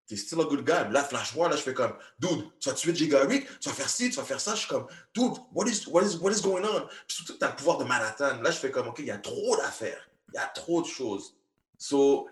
t'es 0.08 0.16
still 0.16 0.40
a 0.40 0.44
good 0.44 0.64
guy. 0.64 0.90
Là, 0.90 1.04
Flash 1.04 1.34
War, 1.34 1.50
là, 1.50 1.56
je 1.56 1.62
fais 1.62 1.74
comme, 1.74 1.92
dude, 2.18 2.46
tu 2.58 2.68
vas 2.68 2.74
tuer 2.74 2.94
Giga 2.94 3.24
Rick, 3.24 3.46
tu 3.60 3.68
vas 3.68 3.74
faire 3.74 3.88
ci, 3.88 4.10
tu 4.10 4.16
vas 4.16 4.24
faire 4.24 4.40
ça. 4.40 4.54
Je 4.54 4.60
suis 4.60 4.68
comme, 4.68 4.86
dude, 5.14 5.34
what 5.52 5.66
is, 5.66 5.86
what 5.88 6.02
is, 6.02 6.16
what 6.16 6.32
is 6.32 6.40
going 6.40 6.64
on? 6.64 6.86
Puis 7.06 7.16
surtout, 7.16 7.36
tu 7.36 7.44
as 7.44 7.50
le 7.50 7.56
pouvoir 7.56 7.78
de 7.78 7.84
Manhattan. 7.84 8.40
Là, 8.40 8.50
je 8.50 8.58
fais 8.58 8.70
comme, 8.70 8.88
OK, 8.88 9.00
il 9.00 9.06
y 9.06 9.10
a 9.10 9.18
trop 9.18 9.56
d'affaires. 9.56 10.08
Il 10.32 10.36
y 10.36 10.38
a 10.38 10.46
trop 10.46 10.80
de 10.80 10.86
choses. 10.86 11.36
So, 11.76 12.28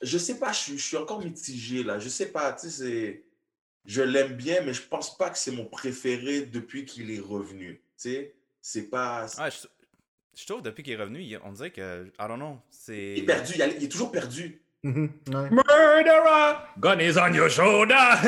je 0.00 0.16
sais 0.16 0.38
pas, 0.38 0.52
je, 0.52 0.76
suis 0.76 0.96
encore 0.96 1.20
mitigé 1.20 1.82
là. 1.82 1.98
Je 1.98 2.08
sais 2.08 2.26
pas, 2.26 2.52
tu 2.52 2.70
sais, 2.70 3.24
je 3.84 4.02
l'aime 4.02 4.34
bien, 4.34 4.62
mais 4.62 4.72
je 4.72 4.82
pense 4.82 5.16
pas 5.16 5.30
que 5.30 5.38
c'est 5.38 5.52
mon 5.52 5.66
préféré 5.66 6.42
depuis 6.42 6.84
qu'il 6.84 7.10
est 7.10 7.20
revenu. 7.20 7.82
Tu 7.98 8.10
sais, 8.10 8.35
c'est 8.66 8.90
pas. 8.90 9.26
je, 10.34 10.44
trouve 10.44 10.60
depuis 10.60 10.82
qu'il 10.82 10.94
est 10.94 10.96
revenu, 10.96 11.24
on 11.44 11.52
dirait 11.52 11.70
que, 11.70 12.10
I 12.18 12.26
don't 12.26 12.36
know, 12.36 12.58
c'est. 12.68 13.12
Il 13.12 13.22
est 13.22 13.26
perdu, 13.26 13.52
il, 13.54 13.84
est 13.84 13.88
toujours 13.88 14.10
perdu. 14.10 14.60
Mm-hmm. 14.82 15.50
Murderer, 15.50 16.56
gun 16.76 16.98
is 16.98 17.16
on 17.16 17.32
your 17.32 17.48
shoulder. 17.48 17.94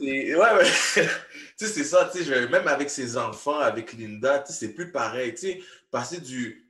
ouais, 0.00 0.34
ouais. 0.34 0.64
tu 0.64 0.66
sais, 0.96 1.66
c'est 1.66 1.84
ça, 1.84 2.10
tu 2.12 2.24
sais, 2.24 2.48
même 2.48 2.66
avec 2.66 2.90
ses 2.90 3.16
enfants, 3.16 3.60
avec 3.60 3.92
Linda, 3.92 4.40
tu 4.40 4.52
sais, 4.52 4.58
c'est 4.58 4.74
plus 4.74 4.90
pareil. 4.90 5.34
Tu 5.34 5.40
sais, 5.40 5.62
passer 5.92 6.20
du, 6.20 6.68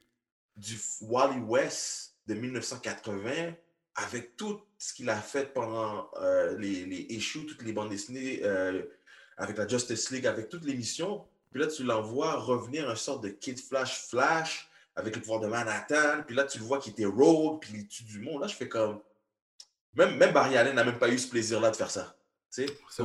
du 0.56 0.78
Wally 1.00 1.40
West 1.40 2.16
de 2.26 2.34
1980, 2.34 3.54
avec 3.94 4.36
tout 4.36 4.60
ce 4.76 4.92
qu'il 4.92 5.08
a 5.08 5.16
fait 5.16 5.54
pendant 5.54 6.10
euh, 6.20 6.58
les, 6.58 6.84
les 6.84 7.06
issues, 7.08 7.46
toutes 7.46 7.62
les 7.62 7.72
bandes 7.72 7.88
dessinées, 7.88 8.40
euh, 8.44 8.82
avec 9.38 9.56
la 9.56 9.66
Justice 9.66 10.10
League, 10.10 10.26
avec 10.26 10.48
toutes 10.48 10.64
les 10.64 10.74
missions. 10.74 11.24
Puis 11.50 11.60
là, 11.60 11.66
tu 11.68 11.84
l'envoies 11.84 12.34
revenir 12.34 12.90
un 12.90 12.96
sorte 12.96 13.22
de 13.22 13.30
Kid 13.30 13.58
Flash 13.58 14.02
Flash 14.08 14.68
avec 14.96 15.14
le 15.14 15.22
pouvoir 15.22 15.40
de 15.40 15.46
Manhattan. 15.46 16.22
Puis 16.26 16.34
là, 16.34 16.44
tu 16.44 16.58
le 16.58 16.64
vois 16.64 16.78
qui 16.78 16.90
était 16.90 17.06
rogue, 17.06 17.60
puis 17.60 17.72
il 17.74 17.88
tue 17.88 18.02
du 18.02 18.20
monde. 18.20 18.42
Là, 18.42 18.48
je 18.48 18.54
fais 18.54 18.68
comme. 18.68 19.00
Même, 19.94 20.16
même 20.16 20.32
Barry 20.32 20.56
Allen 20.56 20.74
n'a 20.74 20.84
même 20.84 20.98
pas 20.98 21.08
eu 21.08 21.18
ce 21.18 21.28
plaisir-là 21.28 21.70
de 21.70 21.76
faire 21.76 21.90
ça. 21.90 22.16
Tu 22.52 22.66
sais? 22.66 23.02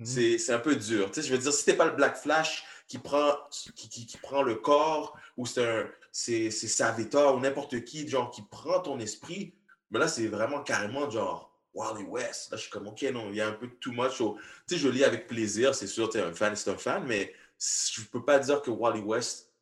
Mhm. 0.00 0.36
C'est 0.38 0.52
un 0.52 0.58
peu 0.58 0.74
dur. 0.74 1.10
Tu 1.10 1.20
sais, 1.20 1.28
je 1.28 1.32
veux 1.32 1.38
dire, 1.38 1.52
si 1.52 1.64
t'es 1.64 1.74
pas 1.74 1.86
le 1.86 1.92
Black 1.92 2.16
Flash 2.16 2.64
qui 2.86 2.98
prend, 2.98 3.34
qui, 3.50 3.72
qui, 3.72 4.06
qui 4.06 4.16
prend 4.18 4.42
le 4.42 4.56
corps, 4.56 5.16
ou 5.36 5.46
c'est 5.46 6.50
Savita 6.50 7.32
ou 7.32 7.40
n'importe 7.40 7.84
qui, 7.84 8.08
genre, 8.08 8.30
qui 8.30 8.42
prend 8.42 8.80
ton 8.80 8.98
esprit. 8.98 9.54
Mais 9.90 9.98
là, 9.98 10.08
c'est 10.08 10.26
vraiment 10.26 10.62
carrément 10.62 11.08
genre 11.10 11.47
Wally 11.74 12.04
West. 12.04 12.50
Là, 12.50 12.56
je 12.56 12.62
suis 12.62 12.70
comme, 12.70 12.88
OK, 12.88 13.02
non, 13.12 13.30
il 13.30 13.36
y 13.36 13.40
a 13.40 13.48
un 13.48 13.52
peu 13.52 13.68
too 13.80 13.92
much. 13.92 14.16
Tu 14.18 14.24
sais, 14.66 14.76
je 14.78 14.88
lis 14.88 15.04
avec 15.04 15.26
plaisir, 15.26 15.74
c'est 15.74 15.86
sûr, 15.86 16.08
tu 16.08 16.18
es 16.18 16.22
un 16.22 16.32
fan, 16.32 16.54
c'est 16.56 16.70
un 16.70 16.78
fan, 16.78 17.04
mais 17.06 17.34
je 17.58 18.02
peux 18.02 18.24
pas 18.24 18.38
dire 18.38 18.62
que 18.62 18.70
Wally 18.70 19.00
West 19.00 19.52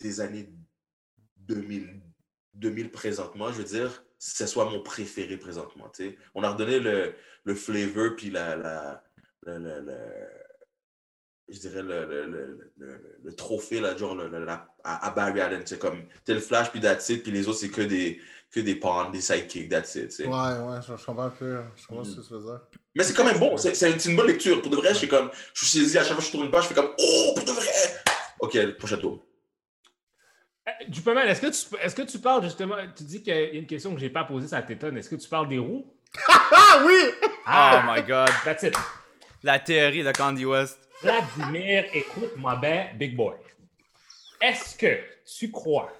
des 0.00 0.20
années 0.20 0.52
2000, 1.36 2.00
2000 2.54 2.90
présentement, 2.90 3.52
je 3.52 3.58
veux 3.58 3.64
dire, 3.64 4.04
ce 4.18 4.46
soit 4.46 4.70
mon 4.70 4.82
préféré 4.82 5.36
présentement. 5.36 5.90
On 6.34 6.42
a 6.42 6.50
redonné 6.50 6.78
le, 6.78 7.14
le 7.44 7.54
flavor 7.54 8.16
puis 8.16 8.30
la, 8.30 8.56
la, 8.56 9.04
la 9.46 9.80
je 11.48 11.58
dirais, 11.58 11.82
le, 11.82 12.06
le, 12.06 12.70
le, 12.78 13.18
le, 13.22 13.32
trophée 13.34 13.80
là, 13.80 13.96
genre, 13.96 14.16
à, 14.82 15.06
à, 15.06 15.10
Barry 15.10 15.40
Allen. 15.40 15.62
C'est 15.64 15.78
comme, 15.78 16.04
t'es 16.24 16.34
le 16.34 16.40
Flash, 16.40 16.70
puis 16.70 16.80
that's 16.80 17.08
it, 17.10 17.22
puis 17.22 17.32
les 17.32 17.46
autres, 17.48 17.58
c'est 17.58 17.70
que 17.70 17.82
des, 17.82 18.20
que 18.50 18.60
des 18.60 18.74
pawns, 18.74 19.12
des 19.12 19.20
sidekicks, 19.20 19.68
that's 19.68 19.94
it. 19.96 20.18
Ouais, 20.20 20.26
ouais, 20.26 20.80
je, 20.80 20.96
je, 20.96 21.04
comprends 21.04 21.24
un 21.24 21.30
peu, 21.30 21.60
je 21.76 21.86
comprends 21.86 22.04
ce 22.04 22.16
que 22.16 22.26
tu 22.26 22.32
veux 22.32 22.40
dire. 22.40 22.60
Mais 22.94 23.04
c'est 23.04 23.14
quand 23.14 23.24
même 23.24 23.38
bon, 23.38 23.56
c'est 23.56 23.78
une, 23.90 24.10
une, 24.10 24.16
bonne 24.16 24.28
lecture. 24.28 24.62
Pour 24.62 24.70
de 24.70 24.76
vrai, 24.76 24.90
je 24.90 24.98
suis 24.98 25.08
comme, 25.08 25.30
je 25.52 25.64
suis 25.64 25.78
saisi 25.80 25.98
à 25.98 26.02
chaque 26.02 26.12
fois 26.12 26.20
que 26.20 26.26
je 26.26 26.30
tourne 26.30 26.44
une 26.46 26.50
page, 26.50 26.64
je 26.64 26.68
fais 26.68 26.74
comme, 26.74 26.92
oh, 26.98 27.32
pour 27.36 27.44
de 27.44 27.52
vrai! 27.52 27.66
Ok, 28.40 28.76
prochain 28.78 28.96
tour. 28.96 29.24
Euh, 30.66 30.72
Duperman, 30.88 31.28
est-ce 31.28 31.42
que, 31.42 31.46
tu, 31.48 31.82
est-ce 31.82 31.94
que 31.94 32.02
tu 32.02 32.18
parles 32.18 32.42
justement, 32.42 32.76
tu 32.96 33.04
dis 33.04 33.22
qu'il 33.22 33.34
y 33.34 33.36
a 33.36 33.50
une 33.52 33.66
question 33.66 33.94
que 33.94 34.00
j'ai 34.00 34.08
pas 34.08 34.24
posée, 34.24 34.48
ça 34.48 34.62
t'étonne. 34.62 34.96
Est-ce 34.96 35.10
que 35.10 35.16
tu 35.16 35.28
parles 35.28 35.48
des 35.48 35.58
roues? 35.58 35.92
Ah 36.56 36.82
oui! 36.86 36.98
Oh 37.46 37.80
my 37.86 38.02
god. 38.02 38.30
That's 38.44 38.62
it. 38.62 38.76
La 39.42 39.58
théorie 39.58 40.02
de 40.02 40.12
Candy 40.12 40.44
West. 40.44 40.78
Vladimir, 41.02 41.84
écoute-moi 41.92 42.56
bien, 42.56 42.90
big 42.94 43.16
boy. 43.16 43.36
Est-ce 44.40 44.76
que 44.76 45.00
tu 45.38 45.50
crois 45.50 45.92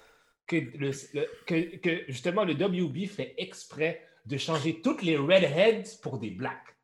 que, 0.47 0.55
le- 0.55 0.91
le- 1.13 1.29
que, 1.45 1.75
que 1.77 2.05
justement 2.07 2.43
le 2.43 2.53
WB 2.53 3.07
fait 3.07 3.33
exprès 3.37 4.05
de 4.25 4.37
changer 4.37 4.81
toutes 4.81 5.01
les 5.01 5.17
redheads 5.17 5.97
pour 6.01 6.17
des 6.19 6.31
blacks? 6.31 6.75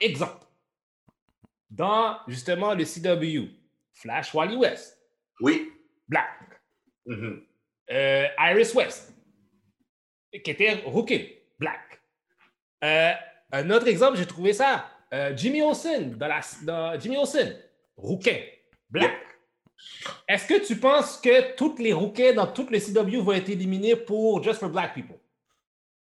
Exemple. 0.00 0.44
Dans 1.70 2.18
justement 2.28 2.74
le 2.74 2.84
CW, 2.84 3.48
Flash 3.94 4.34
Wally 4.34 4.56
West, 4.56 4.98
Oui. 5.40 5.72
black. 6.08 6.28
Mhm. 7.06 7.46
Euh, 7.90 8.26
Iris 8.38 8.74
West, 8.74 9.14
qui 10.32 10.50
était 10.50 10.74
rookie, 10.84 11.34
black. 11.58 12.00
Euh, 12.84 13.12
un 13.52 13.70
autre 13.70 13.86
exemple, 13.88 14.16
j'ai 14.18 14.26
trouvé 14.26 14.52
ça. 14.52 14.90
Euh, 15.12 15.36
Jimmy 15.36 15.62
Olsen, 15.62 16.16
dans 16.16 16.28
la, 16.28 16.40
dans 16.62 16.98
Jimmy 16.98 17.16
Olsen, 17.16 17.56
rookie, 17.96 18.40
black. 18.90 19.12
Est-ce 20.28 20.46
que 20.46 20.64
tu 20.64 20.76
penses 20.76 21.18
que 21.18 21.54
toutes 21.54 21.78
les 21.78 21.92
rookies 21.92 22.34
dans 22.34 22.46
tout 22.46 22.66
le 22.70 22.78
CW 22.78 23.22
vont 23.22 23.32
être 23.32 23.48
éliminés 23.48 23.96
pour 23.96 24.42
Just 24.42 24.60
for 24.60 24.70
Black 24.70 24.94
People? 24.94 25.18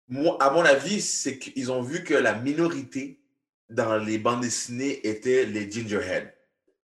Moi, 0.07 0.37
à 0.39 0.51
mon 0.51 0.61
avis, 0.61 1.01
c'est 1.01 1.39
qu'ils 1.39 1.71
ont 1.71 1.81
vu 1.81 2.03
que 2.03 2.13
la 2.13 2.35
minorité 2.35 3.19
dans 3.69 3.97
les 3.97 4.19
bandes 4.19 4.41
dessinées 4.41 5.05
était 5.07 5.45
les 5.45 5.69
Gingerhead. 5.69 6.31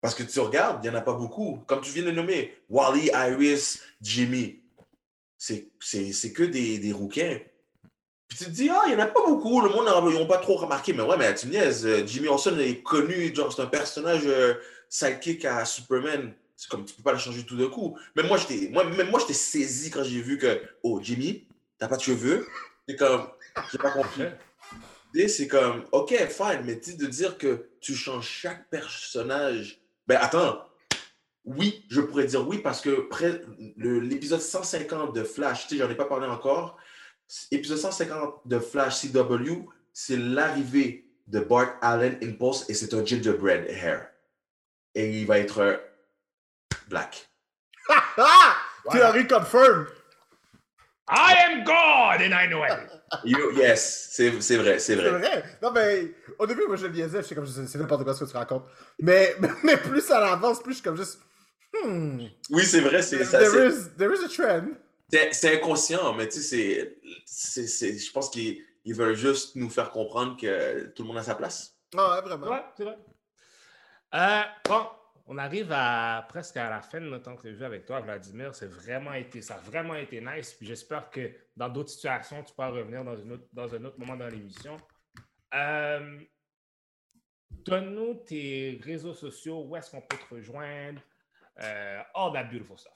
Parce 0.01 0.13
que 0.13 0.23
tu 0.23 0.39
regardes, 0.39 0.83
il 0.83 0.89
n'y 0.89 0.95
en 0.95 0.99
a 0.99 1.01
pas 1.01 1.13
beaucoup. 1.13 1.63
Comme 1.65 1.81
tu 1.81 1.91
viens 1.91 2.03
de 2.03 2.11
nommer, 2.11 2.53
Wally, 2.69 3.09
Iris, 3.13 3.81
Jimmy. 4.01 4.61
C'est 5.37 6.33
que 6.33 6.43
des, 6.43 6.79
des 6.79 6.91
rouquins. 6.91 7.39
Puis 8.27 8.37
tu 8.37 8.45
te 8.45 8.49
dis, 8.49 8.69
ah, 8.69 8.83
il 8.87 8.95
n'y 8.95 9.01
en 9.01 9.05
a 9.05 9.07
pas 9.07 9.25
beaucoup. 9.25 9.61
Le 9.61 9.69
monde 9.69 9.85
n'a 9.85 10.25
pas 10.25 10.37
trop 10.37 10.57
remarqué. 10.57 10.93
Mais 10.93 11.03
ouais, 11.03 11.17
mais 11.17 11.33
tu 11.33 11.47
me 11.47 11.51
niaises. 11.53 11.85
euh, 11.85 12.05
Jimmy 12.05 12.27
Olsen 12.27 12.59
est 12.59 12.81
connu. 12.81 13.33
Genre, 13.33 13.51
c'est 13.53 13.61
un 13.61 13.67
personnage 13.67 14.23
euh, 14.25 14.55
sidekick 14.89 15.45
à 15.45 15.63
Superman. 15.65 16.33
C'est 16.55 16.69
comme, 16.69 16.85
tu 16.85 16.93
peux 16.95 17.03
pas 17.03 17.13
le 17.13 17.19
changer 17.19 17.43
tout 17.43 17.55
d'un 17.55 17.69
coup. 17.69 17.97
Même 18.15 18.27
moi, 18.27 18.37
j'étais 18.37 18.69
moi, 18.69 18.83
même 18.83 19.09
moi, 19.09 19.19
j'étais 19.19 19.33
saisi 19.33 19.89
quand 19.91 20.03
j'ai 20.03 20.21
vu 20.21 20.37
que, 20.37 20.61
oh, 20.83 20.99
Jimmy, 21.01 21.47
t'as 21.77 21.87
pas 21.87 21.97
de 21.97 22.01
cheveux? 22.01 22.47
C'est 22.87 22.95
comme, 22.95 23.27
j'ai 23.71 23.77
pas 23.77 23.91
compris. 23.91 24.23
C'est 25.27 25.47
comme, 25.47 25.83
ok, 25.91 26.13
fine, 26.29 26.61
mais 26.65 26.79
tu 26.79 26.95
de 26.95 27.07
dire 27.07 27.37
que 27.37 27.69
tu 27.79 27.95
changes 27.95 28.27
chaque 28.27 28.69
personnage. 28.69 29.81
Ben 30.05 30.17
attends, 30.21 30.61
oui, 31.45 31.85
je 31.89 32.01
pourrais 32.01 32.25
dire 32.25 32.47
oui 32.47 32.59
parce 32.59 32.81
que 32.81 33.09
l'épisode 33.77 34.41
150 34.41 35.15
de 35.15 35.23
Flash, 35.23 35.67
tu 35.67 35.75
sais, 35.75 35.83
j'en 35.83 35.89
ai 35.89 35.95
pas 35.95 36.05
parlé 36.05 36.27
encore. 36.27 36.77
Épisode 37.51 37.77
150 37.77 38.41
de 38.45 38.59
Flash 38.59 39.01
CW, 39.01 39.65
c'est 39.93 40.17
l'arrivée 40.17 41.05
de 41.27 41.39
Bart 41.41 41.75
Allen 41.81 42.17
Impulse 42.23 42.69
et 42.69 42.73
c'est 42.73 42.93
un 42.93 43.05
gingerbread 43.05 43.65
hair. 43.67 44.07
Et 44.95 45.09
il 45.19 45.27
va 45.27 45.39
être 45.39 45.81
black. 46.89 47.27
Ah! 47.89 48.55
Théorie 48.91 49.27
confirmed! 49.27 49.87
I 51.09 51.35
am 51.47 51.63
God 51.63 52.21
and 52.21 52.33
I 52.33 52.47
know 52.47 52.63
everything. 52.63 52.99
You- 53.23 53.51
yes, 53.57 54.09
c'est 54.11 54.41
c'est 54.41 54.57
vrai, 54.57 54.79
c'est 54.79 54.95
vrai. 54.95 55.09
vrai. 55.09 55.43
Non, 55.61 55.71
mais 55.71 56.11
au 56.39 56.45
début, 56.45 56.65
moi, 56.67 56.75
je 56.75 56.87
le 56.87 56.91
liaisais, 56.93 57.21
je 57.21 57.27
sais 57.27 57.35
comme, 57.35 57.47
c'est 57.47 57.77
n'importe 57.77 58.03
quoi 58.03 58.13
ce 58.13 58.25
que 58.25 58.29
tu 58.29 58.35
racontes. 58.35 58.65
Mais, 58.99 59.33
mais 59.63 59.77
plus 59.77 60.01
ça 60.01 60.33
avance, 60.33 60.61
plus 60.61 60.71
je 60.73 60.75
suis 60.77 60.83
comme 60.83 60.97
juste. 60.97 61.19
Hmm. 61.85 62.19
Oui, 62.49 62.65
c'est 62.65 62.81
vrai, 62.81 63.01
c'est 63.01 63.23
ça. 63.23 63.39
There 63.39 63.51
c'est- 63.71 63.77
is, 63.77 63.89
there 63.97 64.11
is 64.13 64.25
a 64.25 64.27
trend. 64.27 64.67
C'est 65.09 65.33
c'est 65.33 65.55
inconscient, 65.57 66.13
mais 66.13 66.27
tu 66.27 66.41
sais, 66.41 66.41
c'est- 66.43 66.97
c'est- 67.25 67.67
c'est- 67.67 67.97
je 67.97 68.11
pense 68.11 68.29
qu'ils 68.29 68.63
ils 68.83 68.93
veulent 68.93 69.15
juste 69.15 69.55
nous 69.55 69.69
faire 69.69 69.91
comprendre 69.91 70.37
que 70.39 70.87
tout 70.87 71.03
le 71.03 71.07
monde 71.07 71.17
a 71.17 71.23
sa 71.23 71.35
place. 71.35 71.77
Ah, 71.95 72.15
ouais, 72.15 72.21
vraiment. 72.27 72.47
Ouais, 72.51 72.63
c'est 72.75 72.83
vrai. 72.83 72.97
Euh, 74.15 74.41
bon, 74.65 74.87
on 75.25 75.37
arrive 75.37 75.71
à 75.71 76.25
presque 76.29 76.55
à 76.57 76.69
la 76.69 76.81
fin 76.81 76.99
de 77.01 77.05
notre 77.07 77.29
entrevue 77.29 77.63
avec 77.65 77.85
toi, 77.85 77.99
Vladimir. 78.01 78.55
C'est 78.55 78.67
vraiment 78.71 79.13
été, 79.13 79.41
ça 79.41 79.55
a 79.55 79.57
vraiment 79.59 79.95
été 79.95 80.21
nice. 80.21 80.53
Puis 80.53 80.65
j'espère 80.67 81.09
que 81.09 81.31
dans 81.55 81.67
d'autres 81.69 81.89
situations, 81.89 82.43
tu 82.43 82.53
pourras 82.53 82.69
revenir 82.69 83.03
dans, 83.03 83.17
une 83.17 83.33
autre- 83.33 83.47
dans 83.51 83.73
un 83.75 83.83
autre 83.85 83.99
moment 83.99 84.15
dans 84.15 84.27
l'émission. 84.27 84.77
Euh, 85.53 86.19
Donne-nous 87.49 88.23
tes 88.25 88.79
réseaux 88.83 89.13
sociaux, 89.13 89.63
où 89.65 89.75
est-ce 89.75 89.91
qu'on 89.91 90.01
peut 90.01 90.17
te 90.17 90.33
rejoindre, 90.35 91.01
euh, 91.61 92.01
all 92.15 92.31
that 92.33 92.45
beautiful 92.45 92.77
stuff. 92.77 92.93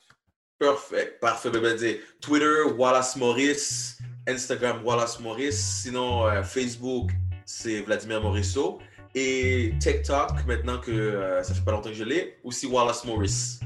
Parfait, 0.61 1.17
parfait. 1.19 1.49
Ben, 1.49 1.59
ben, 1.59 1.75
dire, 1.75 1.95
Twitter, 2.21 2.61
Wallace 2.77 3.15
Morris, 3.15 3.97
Instagram, 4.27 4.85
Wallace 4.85 5.19
Morris. 5.19 5.53
Sinon, 5.53 6.27
euh, 6.27 6.43
Facebook, 6.43 7.09
c'est 7.45 7.81
Vladimir 7.81 8.21
Morisseau. 8.21 8.77
Et 9.15 9.73
TikTok, 9.79 10.45
maintenant 10.45 10.77
que 10.77 10.91
euh, 10.91 11.41
ça 11.41 11.55
fait 11.55 11.65
pas 11.65 11.71
longtemps 11.71 11.89
que 11.89 11.95
je 11.95 12.03
l'ai, 12.03 12.37
aussi 12.43 12.67
Wallace 12.67 13.03
Morris. 13.05 13.59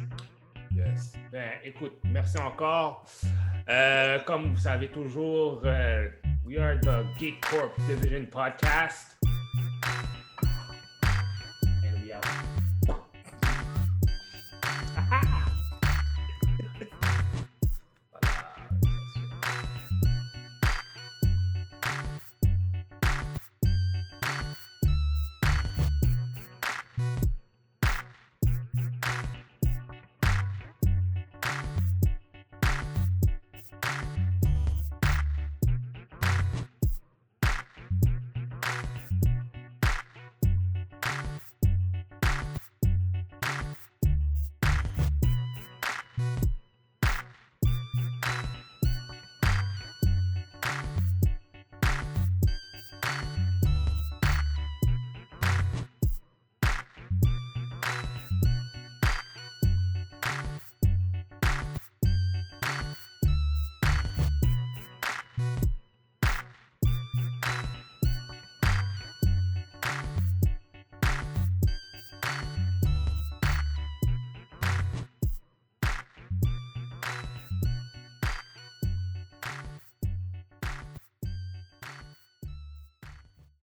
Yes. 0.73 1.11
Ben, 1.33 1.51
écoute, 1.65 1.97
merci 2.05 2.37
encore. 2.37 3.05
Euh, 3.67 4.19
comme 4.19 4.53
vous 4.53 4.61
savez 4.61 4.87
toujours, 4.87 5.63
we 6.45 6.57
are 6.57 6.79
the 6.79 7.03
Geek 7.19 7.41
Corp 7.41 7.73
Division 7.89 8.25
Podcast. 8.25 9.14